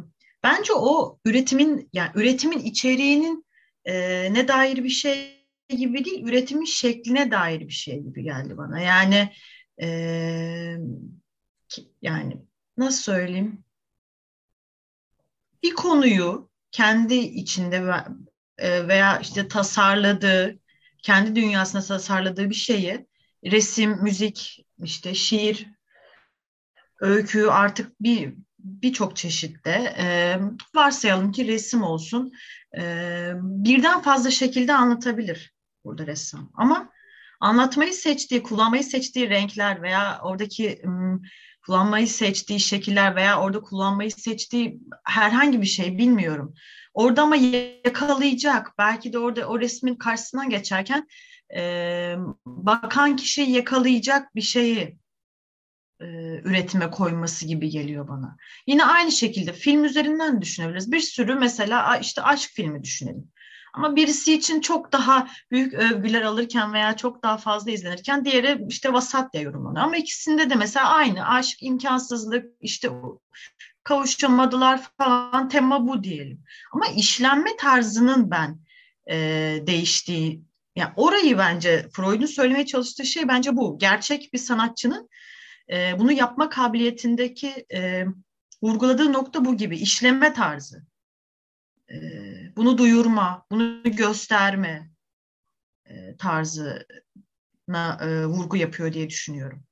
bence 0.44 0.73
o 0.73 1.19
üretimin 1.26 1.90
yani 1.94 2.11
üretimin 2.15 2.60
içeriğinin 2.60 3.45
e, 3.86 3.94
ne 4.34 4.48
dair 4.48 4.84
bir 4.84 4.90
şey 4.90 5.41
gibi 5.69 6.06
değil, 6.06 6.23
üretimin 6.23 6.65
şekline 6.65 7.32
dair 7.32 7.60
bir 7.60 7.73
şey 7.73 7.99
gibi 7.99 8.23
geldi 8.23 8.57
bana. 8.57 8.80
Yani 8.80 9.34
e, 9.82 9.88
yani 12.02 12.38
nasıl 12.78 13.02
söyleyeyim? 13.02 13.64
Bir 15.64 15.73
konuyu 15.73 16.49
kendi 16.72 17.15
içinde 17.15 17.86
veya 18.60 19.19
işte 19.19 19.48
tasarladığı, 19.48 20.60
kendi 21.03 21.36
dünyasında 21.36 21.82
tasarladığı 21.82 22.49
bir 22.49 22.56
şeyi 22.56 23.07
resim, 23.45 24.03
müzik, 24.03 24.65
işte 24.84 25.14
şiir, 25.14 25.68
öykü 26.99 27.45
artık 27.45 28.02
bir 28.02 28.34
birçok 28.63 29.15
çeşitte 29.15 29.95
e, 29.99 30.38
varsayalım 30.75 31.31
ki 31.31 31.47
resim 31.47 31.83
olsun 31.83 32.31
e, 32.77 33.31
birden 33.35 34.01
fazla 34.01 34.31
şekilde 34.31 34.73
anlatabilir 34.73 35.53
burada 35.85 36.07
ressam 36.07 36.51
ama 36.53 36.89
anlatmayı 37.39 37.93
seçtiği 37.93 38.43
kullanmayı 38.43 38.83
seçtiği 38.83 39.29
renkler 39.29 39.81
veya 39.81 40.19
oradaki 40.23 40.81
kullanmayı 41.65 42.07
seçtiği 42.07 42.59
şekiller 42.59 43.15
veya 43.15 43.41
orada 43.41 43.61
kullanmayı 43.61 44.11
seçtiği 44.11 44.79
herhangi 45.03 45.61
bir 45.61 45.67
şey 45.67 45.97
bilmiyorum. 45.97 46.53
Orada 46.93 47.21
ama 47.21 47.35
yakalayacak 47.85 48.73
belki 48.77 49.13
de 49.13 49.19
orada 49.19 49.47
o 49.47 49.59
resmin 49.59 49.95
karşısından 49.95 50.49
geçerken 50.49 51.07
e, 51.55 52.15
bakan 52.45 53.15
kişi 53.15 53.41
yakalayacak 53.41 54.35
bir 54.35 54.41
şeyi 54.41 55.01
e, 56.02 56.41
üretime 56.44 56.91
koyması 56.91 57.45
gibi 57.48 57.69
geliyor 57.69 58.07
bana. 58.07 58.38
Yine 58.68 58.86
aynı 58.86 59.11
şekilde 59.11 59.53
film 59.53 59.84
üzerinden 59.84 60.41
düşünebiliriz. 60.41 60.91
Bir 60.91 60.99
sürü 60.99 61.36
mesela 61.36 61.98
işte 61.98 62.22
aşk 62.22 62.49
filmi 62.53 62.84
düşünelim. 62.84 63.32
Ama 63.73 63.95
birisi 63.95 64.34
için 64.34 64.61
çok 64.61 64.91
daha 64.91 65.28
büyük 65.52 65.73
övgüler 65.73 66.22
alırken 66.22 66.73
veya 66.73 66.98
çok 66.98 67.23
daha 67.23 67.38
fazla 67.38 67.72
izlenirken 67.72 68.26
diğeri 68.26 68.65
işte 68.69 68.94
vasat 68.94 69.34
diye 69.34 69.44
yorumlanıyor. 69.44 69.86
Ama 69.86 69.98
ikisinde 69.98 70.50
de 70.50 70.56
mesela 70.56 70.90
aynı 70.90 71.27
aşk, 71.27 71.58
imkansızlık, 71.64 72.45
işte 72.61 72.90
kavuşamadılar 73.84 74.82
falan 74.98 75.50
tema 75.50 75.88
bu 75.88 76.03
diyelim. 76.03 76.43
Ama 76.74 76.85
işlenme 76.88 77.56
tarzının 77.58 78.32
ben 78.32 78.59
e, 79.11 79.17
değiştiği, 79.67 80.42
yani 80.75 80.92
orayı 80.95 81.38
bence 81.38 81.88
Freud'un 81.93 82.25
söylemeye 82.25 82.66
çalıştığı 82.66 83.06
şey 83.06 83.27
bence 83.27 83.56
bu. 83.56 83.77
Gerçek 83.80 84.34
bir 84.34 84.38
sanatçının 84.38 85.09
e, 85.72 86.00
bunu 86.00 86.11
yapma 86.11 86.50
kabiliyetindeki 86.50 87.66
e, 87.74 88.06
vurguladığı 88.64 89.14
nokta 89.14 89.45
bu 89.45 89.58
gibi 89.58 89.77
işleme 89.77 90.33
tarzı. 90.33 90.83
E, 91.91 91.95
bunu 92.58 92.77
duyurma, 92.77 93.45
bunu 93.51 93.83
gösterme 93.83 94.90
e, 95.85 96.17
tarzına 96.17 97.98
e, 98.01 98.25
vurgu 98.25 98.58
yapıyor 98.58 98.93
diye 98.93 99.09
düşünüyorum. 99.09 99.64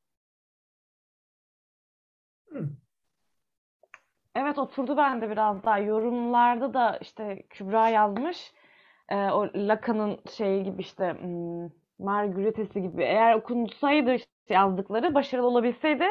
Evet 4.36 4.58
oturdu 4.58 4.98
bende 4.98 5.30
biraz 5.30 5.64
daha. 5.64 5.80
Yorumlarda 5.80 6.74
da 6.74 6.98
işte 7.02 7.44
Kübra 7.50 7.90
yazmış. 7.90 8.54
E, 9.10 9.16
o 9.16 9.50
Lacan'ın 9.56 10.20
şeyi 10.32 10.64
gibi 10.64 10.82
işte 10.82 11.14
hmm, 11.20 11.70
Margaretesi 12.00 12.82
gibi 12.82 13.04
eğer 13.04 13.36
okunsaydı 13.36 14.14
işte 14.14 14.39
yazdıkları 14.54 15.14
başarılı 15.14 15.48
olabilseydi 15.48 16.08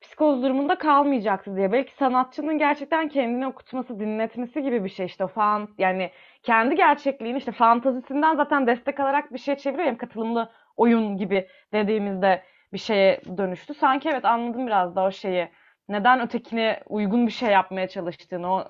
psikoz 0.00 0.42
durumunda 0.42 0.78
kalmayacaktı 0.78 1.56
diye. 1.56 1.72
Belki 1.72 1.94
sanatçının 1.94 2.58
gerçekten 2.58 3.08
kendini 3.08 3.46
okutması, 3.46 4.00
dinletmesi 4.00 4.62
gibi 4.62 4.84
bir 4.84 4.88
şey 4.88 5.06
işte 5.06 5.26
fan 5.26 5.68
yani 5.78 6.10
kendi 6.42 6.74
gerçekliğini 6.76 7.38
işte 7.38 7.52
fantazisinden 7.52 8.36
zaten 8.36 8.66
destek 8.66 9.00
alarak 9.00 9.32
bir 9.32 9.38
şey 9.38 9.56
çeviriyor. 9.56 9.88
Hem 9.88 9.96
katılımlı 9.96 10.50
oyun 10.76 11.16
gibi 11.16 11.48
dediğimizde 11.72 12.42
bir 12.72 12.78
şeye 12.78 13.20
dönüştü. 13.36 13.74
Sanki 13.74 14.08
evet 14.08 14.24
anladım 14.24 14.66
biraz 14.66 14.96
da 14.96 15.02
o 15.02 15.10
şeyi. 15.10 15.48
Neden 15.88 16.20
ötekine 16.20 16.80
uygun 16.88 17.26
bir 17.26 17.32
şey 17.32 17.50
yapmaya 17.50 17.88
çalıştığını, 17.88 18.52
o 18.52 18.64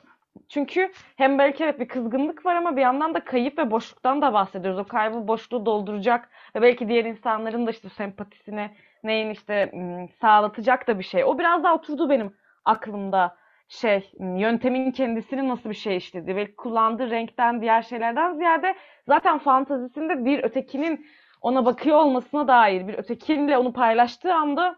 çünkü 0.48 0.92
hem 1.16 1.38
belki 1.38 1.64
evet 1.64 1.80
bir 1.80 1.88
kızgınlık 1.88 2.46
var 2.46 2.56
ama 2.56 2.76
bir 2.76 2.80
yandan 2.80 3.14
da 3.14 3.24
kayıp 3.24 3.58
ve 3.58 3.70
boşluktan 3.70 4.22
da 4.22 4.32
bahsediyoruz. 4.32 4.80
O 4.80 4.84
kaybı 4.84 5.28
boşluğu 5.28 5.66
dolduracak 5.66 6.30
ve 6.56 6.62
belki 6.62 6.88
diğer 6.88 7.04
insanların 7.04 7.66
da 7.66 7.70
işte 7.70 7.88
sempatisini 7.88 8.70
neyin 9.04 9.30
işte 9.30 9.72
sağlatacak 10.20 10.88
da 10.88 10.98
bir 10.98 11.04
şey. 11.04 11.24
O 11.24 11.38
biraz 11.38 11.64
daha 11.64 11.74
oturdu 11.74 12.10
benim 12.10 12.36
aklımda 12.64 13.36
şey 13.68 14.12
yöntemin 14.20 14.90
kendisinin 14.90 15.48
nasıl 15.48 15.70
bir 15.70 15.74
şey 15.74 15.96
işlediği 15.96 16.36
ve 16.36 16.54
kullandığı 16.54 17.10
renkten 17.10 17.60
diğer 17.60 17.82
şeylerden 17.82 18.34
ziyade 18.34 18.74
zaten 19.08 19.38
fantazisinde 19.38 20.24
bir 20.24 20.44
ötekinin 20.44 21.06
ona 21.40 21.64
bakıyor 21.64 21.96
olmasına 21.96 22.48
dair 22.48 22.88
bir 22.88 22.94
ötekinle 22.98 23.58
onu 23.58 23.72
paylaştığı 23.72 24.34
anda 24.34 24.76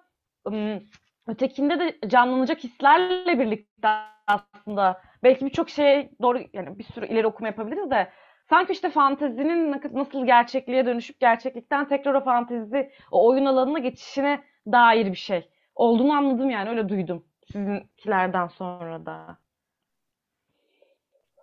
ötekinde 1.27 1.81
de 1.81 2.09
canlanacak 2.09 2.65
hislerle 2.65 3.39
birlikte 3.39 3.89
aslında 4.27 5.03
belki 5.23 5.47
birçok 5.47 5.71
şey 5.71 6.11
doğru 6.23 6.41
yani 6.53 6.79
bir 6.79 6.85
sürü 6.85 7.07
ileri 7.07 7.27
okuma 7.27 7.49
yapabiliriz 7.49 7.91
de 7.91 8.09
sanki 8.51 8.73
işte 8.73 8.91
fantezinin 8.91 9.81
nasıl 9.93 10.27
gerçekliğe 10.27 10.87
dönüşüp 10.87 11.21
gerçeklikten 11.21 11.89
tekrar 11.89 12.15
o 12.15 12.25
fantezi 12.25 12.91
o 13.11 13.29
oyun 13.29 13.45
alanına 13.45 13.79
geçişine 13.79 14.45
dair 14.67 15.07
bir 15.07 15.17
şey 15.17 15.49
olduğunu 15.75 16.13
anladım 16.13 16.51
yani 16.51 16.71
öyle 16.71 16.89
duydum 16.89 17.25
sizinkilerden 17.53 18.47
sonra 18.47 19.07
da. 19.07 19.39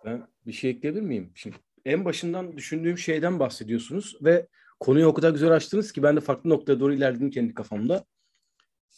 Ben 0.04 0.26
bir 0.46 0.52
şey 0.52 0.70
ekleyebilir 0.70 1.02
miyim? 1.02 1.32
Şimdi 1.34 1.56
en 1.84 2.04
başından 2.04 2.56
düşündüğüm 2.56 2.98
şeyden 2.98 3.38
bahsediyorsunuz 3.38 4.16
ve 4.22 4.46
konuyu 4.80 5.06
o 5.06 5.14
kadar 5.14 5.30
güzel 5.30 5.50
açtınız 5.50 5.92
ki 5.92 6.02
ben 6.02 6.16
de 6.16 6.20
farklı 6.20 6.50
noktaya 6.50 6.80
doğru 6.80 6.94
ilerledim 6.94 7.30
kendi 7.30 7.54
kafamda. 7.54 8.04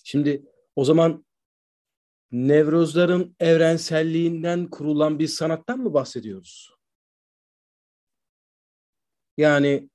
Şimdi 0.04 0.42
o 0.76 0.84
zaman 0.84 1.24
nevrozların 2.32 3.36
evrenselliğinden 3.40 4.70
kurulan 4.70 5.18
bir 5.18 5.28
sanattan 5.28 5.78
mı 5.78 5.94
bahsediyoruz? 5.94 6.74
Yani 9.36 9.90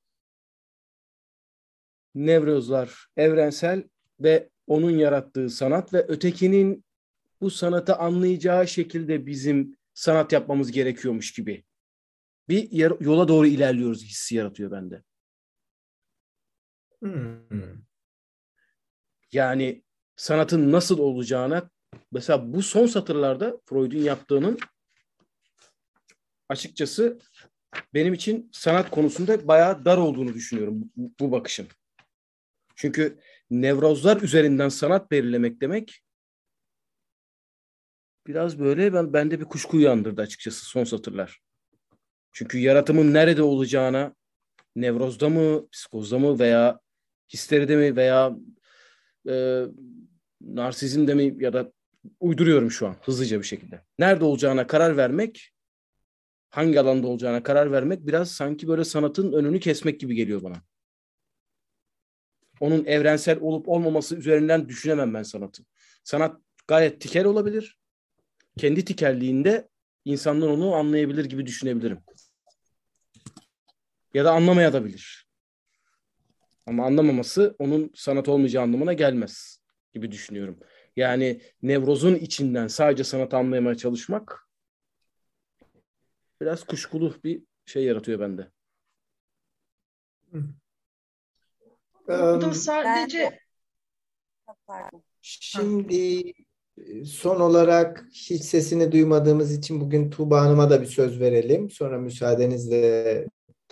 nevrozlar 2.15 3.07
evrensel 3.17 3.83
ve 4.19 4.49
onun 4.67 4.91
yarattığı 4.91 5.49
sanat 5.49 5.93
ve 5.93 6.05
ötekinin 6.07 6.85
bu 7.41 7.51
sanatı 7.51 7.95
anlayacağı 7.95 8.67
şekilde 8.67 9.25
bizim 9.25 9.77
sanat 9.93 10.31
yapmamız 10.31 10.71
gerekiyormuş 10.71 11.33
gibi. 11.33 11.63
Bir 12.49 12.71
yola 13.01 13.27
doğru 13.27 13.47
ilerliyoruz 13.47 14.03
hissi 14.03 14.35
yaratıyor 14.35 14.71
bende. 14.71 15.03
Hmm. 16.99 17.81
Yani 19.31 19.83
sanatın 20.15 20.71
nasıl 20.71 20.99
olacağına 20.99 21.69
mesela 22.11 22.53
bu 22.53 22.61
son 22.61 22.85
satırlarda 22.85 23.59
Freud'un 23.65 23.97
yaptığının 23.97 24.59
açıkçası 26.49 27.19
benim 27.93 28.13
için 28.13 28.49
sanat 28.53 28.89
konusunda 28.89 29.47
bayağı 29.47 29.85
dar 29.85 29.97
olduğunu 29.97 30.33
düşünüyorum 30.33 30.81
bu, 30.95 31.11
bu 31.19 31.31
bakışın. 31.31 31.67
Çünkü 32.75 33.19
nevrozlar 33.51 34.21
üzerinden 34.21 34.69
sanat 34.69 35.11
belirlemek 35.11 35.61
demek 35.61 36.03
biraz 38.27 38.59
böyle 38.59 38.93
ben 38.93 39.13
bende 39.13 39.39
bir 39.39 39.45
kuşku 39.45 39.77
uyandırdı 39.77 40.21
açıkçası 40.21 40.65
son 40.65 40.83
satırlar. 40.83 41.39
Çünkü 42.31 42.57
yaratımın 42.57 43.13
nerede 43.13 43.43
olacağına 43.43 44.15
nevrozda 44.75 45.29
mı, 45.29 45.69
psikozda 45.69 46.19
mı 46.19 46.39
veya 46.39 46.79
histeride 47.33 47.75
mi 47.75 47.95
veya 47.95 48.35
e, 49.29 49.65
narsizmde 50.41 51.13
mi 51.13 51.43
ya 51.43 51.53
da 51.53 51.73
uyduruyorum 52.19 52.71
şu 52.71 52.87
an 52.87 52.95
hızlıca 53.01 53.39
bir 53.39 53.45
şekilde. 53.45 53.81
Nerede 53.99 54.25
olacağına 54.25 54.67
karar 54.67 54.97
vermek, 54.97 55.53
hangi 56.49 56.79
alanda 56.79 57.07
olacağına 57.07 57.43
karar 57.43 57.71
vermek 57.71 58.07
biraz 58.07 58.31
sanki 58.31 58.67
böyle 58.67 58.83
sanatın 58.83 59.33
önünü 59.33 59.59
kesmek 59.59 59.99
gibi 59.99 60.15
geliyor 60.15 60.43
bana. 60.43 60.55
Onun 62.59 62.85
evrensel 62.85 63.39
olup 63.41 63.69
olmaması 63.69 64.15
üzerinden 64.15 64.69
düşünemem 64.69 65.13
ben 65.13 65.23
sanatı. 65.23 65.63
Sanat 66.03 66.41
gayet 66.67 67.01
tikel 67.01 67.25
olabilir. 67.25 67.79
Kendi 68.57 68.85
tikelliğinde 68.85 69.69
insanlar 70.05 70.47
onu 70.47 70.75
anlayabilir 70.75 71.25
gibi 71.25 71.45
düşünebilirim. 71.45 71.99
Ya 74.13 74.25
da 74.25 74.31
anlamayabilir. 74.31 75.27
Ama 76.65 76.85
anlamaması 76.85 77.55
onun 77.59 77.91
sanat 77.95 78.27
olmayacağı 78.27 78.63
anlamına 78.63 78.93
gelmez 78.93 79.59
gibi 79.93 80.11
düşünüyorum. 80.11 80.59
Yani 80.97 81.41
nevrozun 81.61 82.15
içinden 82.15 82.67
sadece 82.67 83.03
sanat 83.03 83.33
anlamaya 83.33 83.75
çalışmak 83.75 84.47
biraz 86.41 86.63
kuşkulu 86.63 87.15
bir 87.23 87.43
şey 87.65 87.83
yaratıyor 87.83 88.19
bende. 88.19 88.51
Burada 92.07 92.53
sadece 92.53 93.39
Şimdi 95.21 96.33
son 97.05 97.39
olarak 97.39 98.05
hiç 98.13 98.43
sesini 98.43 98.91
duymadığımız 98.91 99.53
için 99.53 99.81
bugün 99.81 100.09
Tuğba 100.09 100.41
Hanım'a 100.41 100.69
da 100.69 100.81
bir 100.81 100.87
söz 100.87 101.19
verelim. 101.19 101.69
Sonra 101.69 101.97
müsaadenizle 101.97 103.27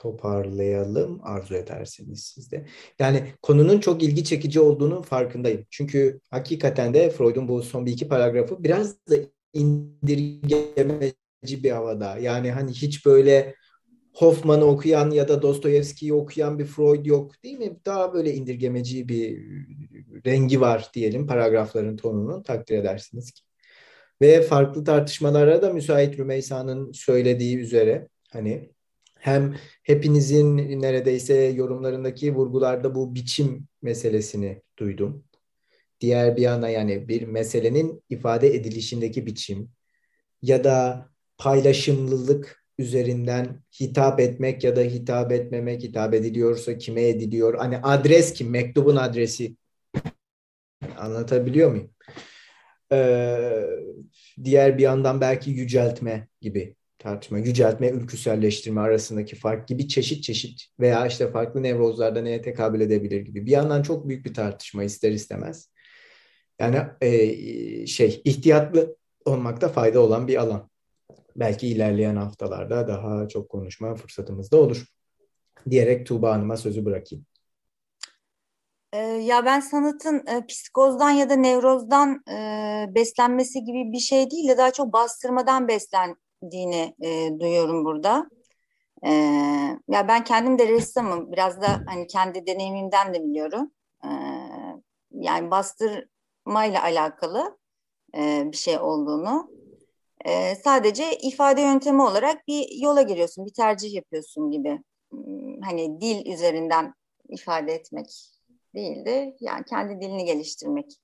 toparlayalım 0.06 1.20
arzu 1.24 1.56
ederseniz 1.56 2.24
siz 2.24 2.52
de. 2.52 2.66
Yani 3.00 3.24
konunun 3.42 3.80
çok 3.80 4.04
ilgi 4.04 4.24
çekici 4.24 4.60
olduğunu 4.60 5.02
farkındayım. 5.02 5.66
Çünkü 5.70 6.20
hakikaten 6.30 6.94
de 6.94 7.10
Freud'un 7.10 7.48
bu 7.48 7.64
son 7.64 7.86
bir 7.86 7.92
iki 7.92 8.08
paragrafı 8.08 8.64
biraz 8.64 9.08
da 9.10 9.16
indirgemeci 9.54 11.64
bir 11.64 11.72
havada. 11.72 12.18
Yani 12.18 12.52
hani 12.52 12.72
hiç 12.72 13.06
böyle 13.06 13.56
Hoffman'ı 14.14 14.66
okuyan 14.66 15.12
ya 15.12 15.28
da 15.28 15.42
Dostoyevski'yi 15.42 16.14
okuyan 16.14 16.60
bir 16.60 16.66
Freud 16.66 17.06
yok 17.06 17.44
değil 17.44 17.58
mi? 17.58 17.78
Daha 17.86 18.14
böyle 18.14 18.34
indirgemeci 18.34 19.10
bir 19.10 19.44
rengi 20.26 20.62
var 20.62 20.90
diyelim 20.94 21.28
paragrafların 21.28 21.96
tonunun 21.96 22.44
takdir 22.44 22.78
edersiniz 22.78 23.32
ki. 23.32 23.42
Ve 24.22 24.42
farklı 24.42 24.84
tartışmalara 24.84 25.62
da 25.62 25.74
müsait 25.74 26.20
Rümeysa'nın 26.20 26.92
söylediği 26.92 27.58
üzere 27.58 28.08
hani 28.32 28.76
hem 29.26 29.56
hepinizin 29.84 30.82
neredeyse 30.82 31.36
yorumlarındaki 31.36 32.36
vurgularda 32.36 32.96
bu 32.96 33.16
biçim 33.16 33.68
meselesini 33.82 34.62
duydum. 34.80 35.24
Diğer 36.02 36.38
bir 36.38 36.42
yana 36.42 36.70
yani 36.70 37.08
bir 37.08 37.22
meselenin 37.22 38.04
ifade 38.10 38.56
edilişindeki 38.56 39.26
biçim 39.26 39.70
ya 40.42 40.64
da 40.64 41.10
paylaşımlılık 41.38 42.66
üzerinden 42.80 43.64
hitap 43.80 44.20
etmek 44.20 44.64
ya 44.64 44.76
da 44.76 44.82
hitap 44.82 45.32
etmemek, 45.32 45.84
hitap 45.84 46.14
ediliyorsa 46.14 46.78
kime 46.78 47.08
ediliyor? 47.08 47.58
Hani 47.58 47.78
adres 47.78 48.34
kim? 48.34 48.50
Mektubun 48.50 48.96
adresi. 48.96 49.56
Anlatabiliyor 50.98 51.72
muyum? 51.72 51.90
Ee, 52.92 53.66
diğer 54.44 54.78
bir 54.78 54.84
yandan 54.84 55.22
belki 55.22 55.52
yüceltme 55.52 56.28
gibi 56.42 56.76
tartışma, 57.06 57.40
yüceltme, 57.40 57.90
ülküselleştirme 57.90 58.82
arasındaki 58.82 59.36
fark 59.36 59.68
gibi 59.68 59.88
çeşit 59.88 60.24
çeşit 60.24 60.66
veya 60.80 61.08
işte 61.08 61.32
farklı 61.32 61.64
nevrozlarda 61.64 62.22
neye 62.22 62.42
tekabül 62.42 62.82
edebilir 62.82 63.22
gibi. 63.22 63.46
Bir 63.46 63.52
yandan 63.52 63.82
çok 63.82 64.08
büyük 64.08 64.26
bir 64.26 64.34
tartışma 64.34 64.84
ister 64.84 65.12
istemez. 65.12 65.70
Yani 66.60 66.82
e, 67.02 67.88
şey 67.88 68.22
ihtiyatlı 68.24 68.96
olmakta 69.26 69.70
fayda 69.70 70.00
olan 70.00 70.28
bir 70.28 70.36
alan. 70.36 70.70
Belki 71.36 71.68
ilerleyen 71.68 72.16
haftalarda 72.16 72.88
daha 72.88 73.28
çok 73.28 73.50
konuşma 73.50 73.96
fırsatımız 73.96 74.52
da 74.52 74.58
olur. 74.58 74.86
Diyerek 75.70 76.06
Tuğba 76.06 76.34
Hanım'a 76.34 76.58
sözü 76.58 76.86
bırakayım. 76.86 77.26
Ya 79.22 79.46
ben 79.46 79.60
sanatın 79.60 80.28
e, 80.28 80.46
psikozdan 80.46 81.10
ya 81.10 81.30
da 81.30 81.36
nevrozdan 81.36 82.24
e, 82.32 82.96
beslenmesi 82.96 83.64
gibi 83.64 83.92
bir 83.92 84.00
şey 84.00 84.32
değil 84.32 84.50
de 84.50 84.58
daha 84.58 84.72
çok 84.72 84.94
bastırmadan 84.94 85.68
beslen 85.68 86.16
dini 86.52 86.96
e, 87.02 87.40
duyuyorum 87.40 87.86
burada. 87.86 88.30
E, 89.06 89.12
ya 89.88 90.08
ben 90.08 90.24
kendim 90.24 90.60
de 90.60 90.68
ressamım. 90.68 91.32
Biraz 91.32 91.62
da 91.62 91.82
hani 91.86 92.08
kendi 92.08 92.48
deneyimimden 92.48 93.14
de 93.14 93.24
biliyorum. 93.24 93.72
E, 94.04 94.10
yani 95.12 95.52
bastırmayla 95.52 96.84
alakalı 96.84 97.58
e, 98.18 98.44
bir 98.52 98.58
şey 98.58 98.80
olduğunu. 98.80 99.50
E, 100.26 100.56
sadece 100.56 101.18
ifade 101.18 101.62
yöntemi 101.62 102.02
olarak 102.02 102.48
bir 102.48 102.82
yola 102.82 103.02
giriyorsun, 103.02 103.46
bir 103.46 103.54
tercih 103.54 103.94
yapıyorsun 103.94 104.52
gibi. 104.52 104.82
Hmm, 105.12 105.62
hani 105.62 106.02
dil 106.02 106.34
üzerinden 106.34 106.94
ifade 107.30 107.74
etmek 107.74 108.08
değil 108.76 109.06
de 109.06 109.36
yani 109.40 109.66
kendi 109.66 110.02
dilini 110.02 110.26
geliştirmek 110.26 111.00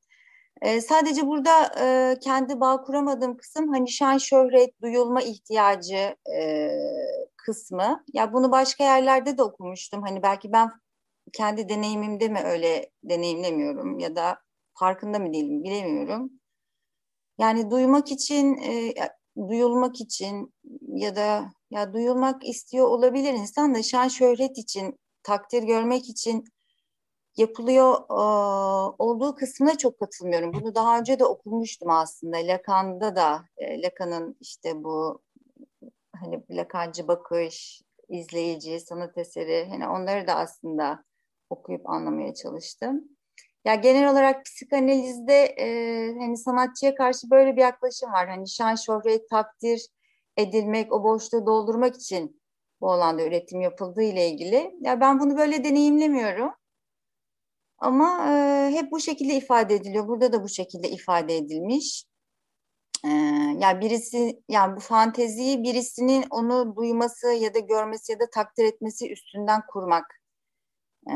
e, 0.61 0.81
sadece 0.81 1.27
burada 1.27 1.71
e, 1.79 2.19
kendi 2.19 2.59
bağ 2.59 2.81
kuramadığım 2.81 3.37
kısım 3.37 3.67
hani 3.73 3.89
şan 3.89 4.17
şöhret, 4.17 4.81
duyulma 4.81 5.21
ihtiyacı 5.21 6.15
e, 6.37 6.69
kısmı. 7.37 8.03
Ya 8.13 8.33
bunu 8.33 8.51
başka 8.51 8.83
yerlerde 8.83 9.37
de 9.37 9.43
okumuştum. 9.43 10.01
Hani 10.01 10.23
belki 10.23 10.51
ben 10.51 10.71
kendi 11.33 11.69
deneyimimde 11.69 12.27
mi 12.27 12.39
öyle 12.45 12.89
deneyimlemiyorum 13.03 13.99
ya 13.99 14.15
da 14.15 14.39
farkında 14.79 15.19
mı 15.19 15.33
değilim 15.33 15.63
bilemiyorum. 15.63 16.31
Yani 17.39 17.71
duymak 17.71 18.11
için, 18.11 18.57
e, 18.57 18.93
duyulmak 19.49 20.01
için 20.01 20.53
ya 20.87 21.15
da 21.15 21.51
ya 21.71 21.93
duyulmak 21.93 22.47
istiyor 22.47 22.87
olabilir 22.87 23.33
insan 23.33 23.75
da 23.75 23.83
şan 23.83 24.07
şöhret 24.07 24.57
için, 24.57 24.99
takdir 25.23 25.63
görmek 25.63 26.09
için 26.09 26.43
yapılıyor 27.37 27.93
e, 28.09 28.13
olduğu 28.99 29.35
kısmına 29.35 29.77
çok 29.77 29.99
katılmıyorum. 29.99 30.53
Bunu 30.53 30.75
daha 30.75 30.99
önce 30.99 31.19
de 31.19 31.25
okumuştum 31.25 31.89
aslında. 31.89 32.37
Lacan'da 32.37 33.15
da 33.15 33.45
e, 33.57 33.81
Lacan'ın 33.81 34.37
işte 34.39 34.83
bu 34.83 35.21
hani 36.15 36.43
Lacancı 36.49 37.07
bakış, 37.07 37.81
izleyici, 38.09 38.79
sanat 38.79 39.17
eseri 39.17 39.67
hani 39.69 39.87
onları 39.87 40.27
da 40.27 40.35
aslında 40.35 41.03
okuyup 41.49 41.89
anlamaya 41.89 42.33
çalıştım. 42.33 43.03
Ya 43.65 43.75
genel 43.75 44.11
olarak 44.11 44.45
psikanalizde 44.45 45.43
e, 45.43 45.67
hani 46.19 46.37
sanatçıya 46.37 46.95
karşı 46.95 47.31
böyle 47.31 47.55
bir 47.55 47.61
yaklaşım 47.61 48.11
var. 48.11 48.29
Hani 48.29 48.49
şan, 48.49 48.75
şöhret, 48.75 49.29
takdir 49.29 49.87
edilmek, 50.37 50.93
o 50.93 51.03
boşluğu 51.03 51.45
doldurmak 51.45 51.95
için 51.95 52.41
bu 52.81 52.91
alanda 52.91 53.23
üretim 53.23 53.61
yapıldığı 53.61 54.03
ile 54.03 54.29
ilgili. 54.29 54.75
Ya 54.81 55.01
ben 55.01 55.19
bunu 55.19 55.37
böyle 55.37 55.63
deneyimlemiyorum. 55.63 56.51
Ama 57.81 58.31
e, 58.31 58.71
hep 58.73 58.91
bu 58.91 58.99
şekilde 58.99 59.35
ifade 59.35 59.75
ediliyor. 59.75 60.07
Burada 60.07 60.33
da 60.33 60.43
bu 60.43 60.49
şekilde 60.49 60.89
ifade 60.89 61.37
edilmiş. 61.37 62.05
E, 63.05 63.09
yani 63.59 63.81
birisi, 63.81 64.43
yani 64.49 64.75
bu 64.75 64.79
fanteziyi 64.79 65.63
birisinin 65.63 66.25
onu 66.29 66.75
duyması 66.75 67.27
ya 67.27 67.53
da 67.53 67.59
görmesi 67.59 68.11
ya 68.11 68.19
da 68.19 68.29
takdir 68.29 68.65
etmesi 68.65 69.11
üstünden 69.11 69.61
kurmak 69.67 70.05
e, 71.09 71.13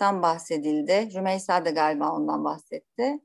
dan 0.00 0.22
bahsedildi. 0.22 1.10
Rümeysa 1.14 1.64
da 1.64 1.70
galiba 1.70 2.12
ondan 2.12 2.44
bahsetti. 2.44 3.20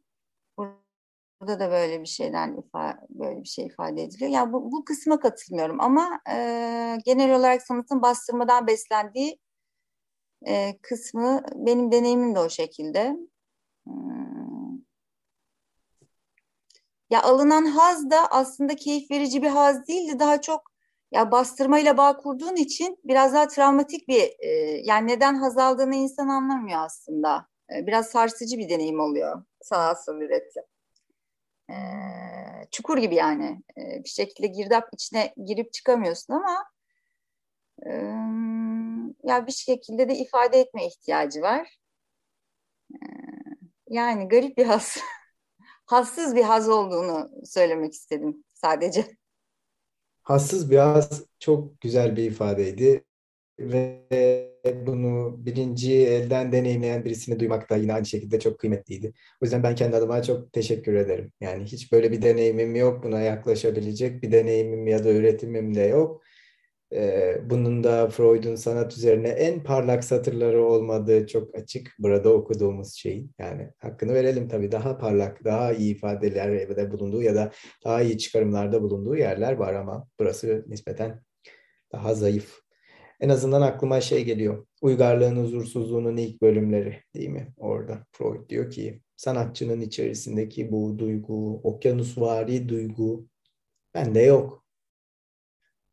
Burada 1.41 1.59
da 1.59 1.71
böyle 1.71 2.01
bir 2.01 2.07
şeyden 2.07 2.57
ifade, 2.57 2.97
böyle 3.09 3.43
bir 3.43 3.47
şey 3.47 3.65
ifade 3.65 4.03
ediliyor. 4.03 4.31
Yani 4.31 4.53
bu, 4.53 4.71
bu 4.71 4.85
kısma 4.85 5.19
katılmıyorum 5.19 5.81
ama 5.81 6.19
e, 6.29 6.35
genel 7.05 7.35
olarak 7.35 7.61
sanatın 7.61 8.01
bastırmadan 8.01 8.67
beslendiği 8.67 9.39
e, 10.47 10.77
kısmı 10.81 11.43
benim 11.55 11.91
deneyimim 11.91 12.35
de 12.35 12.39
o 12.39 12.49
şekilde. 12.49 13.17
Hmm. 13.85 14.29
Ya 17.09 17.23
alınan 17.23 17.65
haz 17.65 18.09
da 18.11 18.27
aslında 18.31 18.75
keyif 18.75 19.11
verici 19.11 19.41
bir 19.41 19.47
haz 19.47 19.87
değildi. 19.87 20.19
Daha 20.19 20.41
çok 20.41 20.71
ya 21.11 21.31
bastırmayla 21.31 21.97
bağ 21.97 22.17
kurduğun 22.17 22.55
için 22.55 22.97
biraz 23.03 23.33
daha 23.33 23.47
travmatik 23.47 24.07
bir 24.07 24.33
e, 24.39 24.49
yani 24.83 25.07
neden 25.07 25.35
haz 25.35 25.57
aldığını 25.57 25.95
insan 25.95 26.27
anlamıyor 26.27 26.79
aslında. 26.85 27.47
e, 27.75 27.87
biraz 27.87 28.07
sarsıcı 28.07 28.57
bir 28.57 28.69
deneyim 28.69 28.99
oluyor 28.99 29.43
sanatsal 29.61 30.21
üretim. 30.21 30.63
E, 31.69 31.75
çukur 32.71 32.97
gibi 32.97 33.15
yani. 33.15 33.63
E, 33.77 34.03
bir 34.03 34.09
şekilde 34.09 34.47
girdap 34.47 34.89
içine 34.93 35.33
girip 35.45 35.73
çıkamıyorsun 35.73 36.33
ama 36.33 36.65
e, 37.85 37.91
ya 39.23 39.47
bir 39.47 39.51
şekilde 39.51 40.09
de 40.09 40.15
ifade 40.15 40.59
etme 40.59 40.87
ihtiyacı 40.87 41.41
var. 41.41 41.79
E, 42.93 42.97
yani 43.89 44.27
garip 44.27 44.57
bir 44.57 44.65
has, 44.65 44.97
hassız 45.85 46.35
bir 46.35 46.43
haz 46.43 46.69
olduğunu 46.69 47.31
söylemek 47.45 47.93
istedim 47.93 48.43
sadece. 48.53 49.05
Hassız 50.21 50.71
bir 50.71 50.77
haz 50.77 51.23
çok 51.39 51.81
güzel 51.81 52.15
bir 52.15 52.23
ifadeydi 52.23 53.03
ve 53.59 54.05
bunu 54.87 55.35
birinci 55.45 56.07
elden 56.07 56.51
deneyimleyen 56.51 57.05
birisini 57.05 57.39
duymak 57.39 57.69
da 57.69 57.75
yine 57.75 57.93
aynı 57.93 58.05
şekilde 58.05 58.39
çok 58.39 58.59
kıymetliydi. 58.59 59.13
O 59.41 59.45
yüzden 59.45 59.63
ben 59.63 59.75
kendi 59.75 59.95
adıma 59.95 60.23
çok 60.23 60.53
teşekkür 60.53 60.93
ederim. 60.93 61.31
Yani 61.41 61.63
hiç 61.63 61.91
böyle 61.91 62.11
bir 62.11 62.21
deneyimim 62.21 62.75
yok, 62.75 63.03
buna 63.03 63.21
yaklaşabilecek 63.21 64.23
bir 64.23 64.31
deneyimim 64.31 64.87
ya 64.87 65.03
da 65.03 65.11
üretimim 65.11 65.75
de 65.75 65.81
yok. 65.81 66.23
Bunun 67.43 67.83
da 67.83 68.09
Freud'un 68.09 68.55
sanat 68.55 68.97
üzerine 68.97 69.27
en 69.27 69.63
parlak 69.63 70.03
satırları 70.03 70.63
olmadığı 70.63 71.27
çok 71.27 71.55
açık 71.55 71.95
burada 71.99 72.33
okuduğumuz 72.33 72.93
şeyin. 72.93 73.31
Yani 73.39 73.71
hakkını 73.77 74.13
verelim 74.13 74.47
tabii 74.47 74.71
daha 74.71 74.97
parlak, 74.97 75.43
daha 75.43 75.73
iyi 75.73 75.95
ifadelerde 75.95 76.91
bulunduğu 76.91 77.21
ya 77.21 77.35
da 77.35 77.51
daha 77.85 78.01
iyi 78.01 78.17
çıkarımlarda 78.17 78.81
bulunduğu 78.81 79.15
yerler 79.15 79.53
var 79.53 79.73
ama 79.73 80.07
burası 80.19 80.65
nispeten 80.67 81.21
daha 81.91 82.15
zayıf. 82.15 82.59
En 83.19 83.29
azından 83.29 83.61
aklıma 83.61 84.01
şey 84.01 84.25
geliyor. 84.25 84.65
Uygarlığın 84.81 85.35
huzursuzluğunun 85.35 86.17
ilk 86.17 86.41
bölümleri 86.41 87.03
değil 87.15 87.29
mi? 87.29 87.53
Orada 87.57 88.05
Freud 88.11 88.49
diyor 88.49 88.71
ki 88.71 89.01
sanatçının 89.15 89.81
içerisindeki 89.81 90.71
bu 90.71 90.99
duygu, 90.99 91.61
okyanusvari 91.63 92.69
duygu 92.69 93.27
bende 93.93 94.21
yok. 94.21 94.65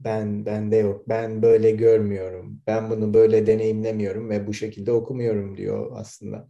Ben 0.01 0.47
bende 0.47 0.77
yok. 0.77 1.09
Ben 1.09 1.43
böyle 1.43 1.71
görmüyorum. 1.71 2.63
Ben 2.67 2.91
bunu 2.91 3.15
böyle 3.15 3.47
deneyimlemiyorum 3.47 4.31
ve 4.31 4.47
bu 4.47 4.55
şekilde 4.55 4.93
okumuyorum 4.93 5.57
diyor 5.57 5.93
aslında. 5.95 6.49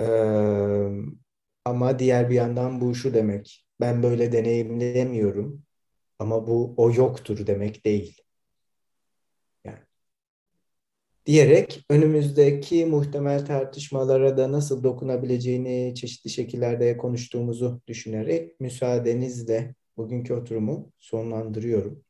Ee, 0.00 0.04
ama 1.64 1.98
diğer 1.98 2.30
bir 2.30 2.34
yandan 2.34 2.80
bu 2.80 2.94
şu 2.94 3.14
demek. 3.14 3.66
Ben 3.80 4.02
böyle 4.02 4.32
deneyimlemiyorum 4.32 5.62
ama 6.18 6.46
bu 6.46 6.74
o 6.76 6.92
yoktur 6.92 7.46
demek 7.46 7.84
değil 7.84 8.22
diyerek 11.26 11.84
önümüzdeki 11.90 12.86
muhtemel 12.86 13.46
tartışmalara 13.46 14.36
da 14.36 14.52
nasıl 14.52 14.84
dokunabileceğini 14.84 15.94
çeşitli 15.94 16.30
şekillerde 16.30 16.96
konuştuğumuzu 16.96 17.80
düşünerek 17.86 18.60
müsaadenizle 18.60 19.74
bugünkü 20.00 20.34
oturumu 20.34 20.92
sonlandırıyorum. 20.98 22.04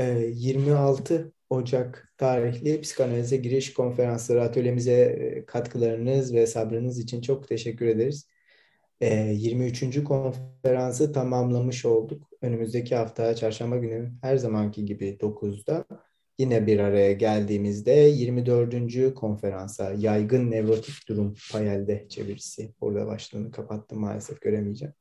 26 0.00 1.14
ee, 1.14 1.34
Ocak 1.50 2.14
tarihli 2.18 2.80
psikanalize 2.80 3.36
giriş 3.36 3.74
konferansları 3.74 4.42
atölyemize 4.42 4.92
e, 4.92 5.46
katkılarınız 5.46 6.34
ve 6.34 6.46
sabrınız 6.46 6.98
için 6.98 7.20
çok 7.20 7.48
teşekkür 7.48 7.86
ederiz. 7.86 8.28
23. 9.00 9.82
Ee, 9.82 10.04
konferansı 10.04 11.12
tamamlamış 11.12 11.84
olduk. 11.84 12.28
Önümüzdeki 12.42 12.96
hafta 12.96 13.34
çarşamba 13.36 13.76
günü 13.76 14.12
her 14.22 14.36
zamanki 14.36 14.84
gibi 14.84 15.16
9'da 15.20 15.84
yine 16.38 16.66
bir 16.66 16.78
araya 16.78 17.12
geldiğimizde 17.12 17.92
24. 17.92 19.14
konferansa 19.14 19.92
yaygın 19.98 20.50
nevrotik 20.50 21.08
durum 21.08 21.34
payelde 21.52 22.06
çevirisi. 22.08 22.74
Orada 22.80 23.06
başlığını 23.06 23.50
kapattım 23.50 23.98
maalesef 24.00 24.40
göremeyeceğim. 24.40 24.94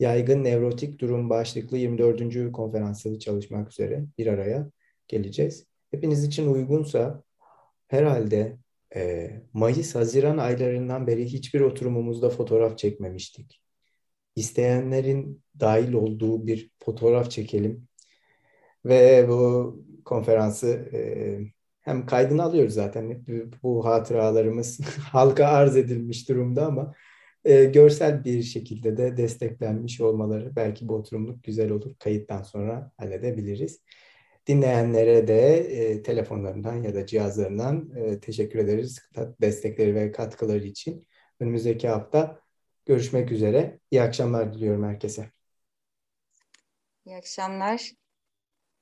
Yaygın 0.00 0.44
nevrotik 0.44 0.98
durum 1.00 1.30
başlıklı 1.30 1.78
24. 1.78 2.52
konferansı 2.52 3.18
çalışmak 3.18 3.70
üzere 3.72 4.04
bir 4.18 4.26
araya 4.26 4.70
geleceğiz. 5.08 5.66
Hepiniz 5.90 6.24
için 6.24 6.52
uygunsa 6.52 7.22
herhalde 7.88 8.58
e, 8.96 9.30
Mayıs-Haziran 9.52 10.38
aylarından 10.38 11.06
beri 11.06 11.24
hiçbir 11.24 11.60
oturumumuzda 11.60 12.30
fotoğraf 12.30 12.78
çekmemiştik. 12.78 13.62
İsteyenlerin 14.36 15.42
dahil 15.60 15.92
olduğu 15.92 16.46
bir 16.46 16.70
fotoğraf 16.84 17.30
çekelim 17.30 17.88
ve 18.84 19.28
bu 19.28 19.76
konferansı 20.04 20.68
e, 20.92 20.98
hem 21.80 22.06
kaydını 22.06 22.42
alıyoruz 22.42 22.74
zaten. 22.74 23.24
Bu 23.62 23.84
hatıralarımız 23.84 24.80
halka 25.00 25.46
arz 25.46 25.76
edilmiş 25.76 26.28
durumda 26.28 26.66
ama 26.66 26.94
e, 27.44 27.64
görsel 27.64 28.24
bir 28.24 28.42
şekilde 28.42 28.96
de 28.96 29.16
desteklenmiş 29.16 30.00
olmaları 30.00 30.56
belki 30.56 30.88
bu 30.88 30.94
oturumluk 30.94 31.44
güzel 31.44 31.70
olur. 31.70 31.94
Kayıttan 31.98 32.42
sonra 32.42 32.92
halledebiliriz. 32.96 33.80
Dinleyenlere 34.46 35.28
de 35.28 35.56
e, 35.56 36.02
telefonlarından 36.02 36.74
ya 36.74 36.94
da 36.94 37.06
cihazlarından 37.06 37.90
e, 37.96 38.20
teşekkür 38.20 38.58
ederiz 38.58 38.98
destekleri 39.40 39.94
ve 39.94 40.12
katkıları 40.12 40.64
için. 40.64 41.06
Önümüzdeki 41.40 41.88
hafta 41.88 42.40
görüşmek 42.86 43.32
üzere. 43.32 43.78
İyi 43.90 44.02
akşamlar 44.02 44.54
diliyorum 44.54 44.84
herkese. 44.84 45.30
İyi 47.06 47.16
akşamlar. 47.16 47.92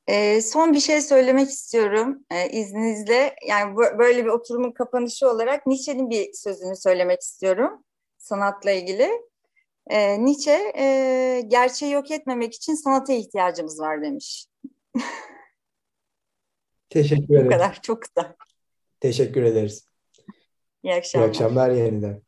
E, 0.06 0.40
son 0.40 0.72
bir 0.72 0.80
şey 0.80 1.00
söylemek 1.00 1.48
istiyorum 1.48 2.24
e, 2.30 2.50
izninizle. 2.50 3.34
Yani 3.48 3.76
bu, 3.76 3.98
böyle 3.98 4.24
bir 4.24 4.30
oturumun 4.30 4.72
kapanışı 4.72 5.30
olarak 5.30 5.66
Nietzsche'nin 5.66 6.10
bir 6.10 6.32
sözünü 6.32 6.76
söylemek 6.76 7.20
istiyorum 7.20 7.84
sanatla 8.26 8.70
ilgili. 8.70 9.10
E, 9.86 10.24
Nietzsche 10.24 10.72
e, 10.78 11.40
gerçeği 11.46 11.92
yok 11.92 12.10
etmemek 12.10 12.54
için 12.54 12.74
sanata 12.74 13.12
ihtiyacımız 13.12 13.80
var 13.80 14.02
demiş. 14.02 14.46
Teşekkür 16.90 17.34
ederim. 17.34 17.46
Bu 17.46 17.50
kadar 17.50 17.82
çok 17.82 18.02
kısa. 18.02 18.36
Teşekkür 19.00 19.42
ederiz. 19.42 19.88
İyi 20.82 20.94
akşamlar. 20.94 21.26
İyi 21.26 21.28
akşamlar 21.28 21.70
yeniden. 21.70 22.22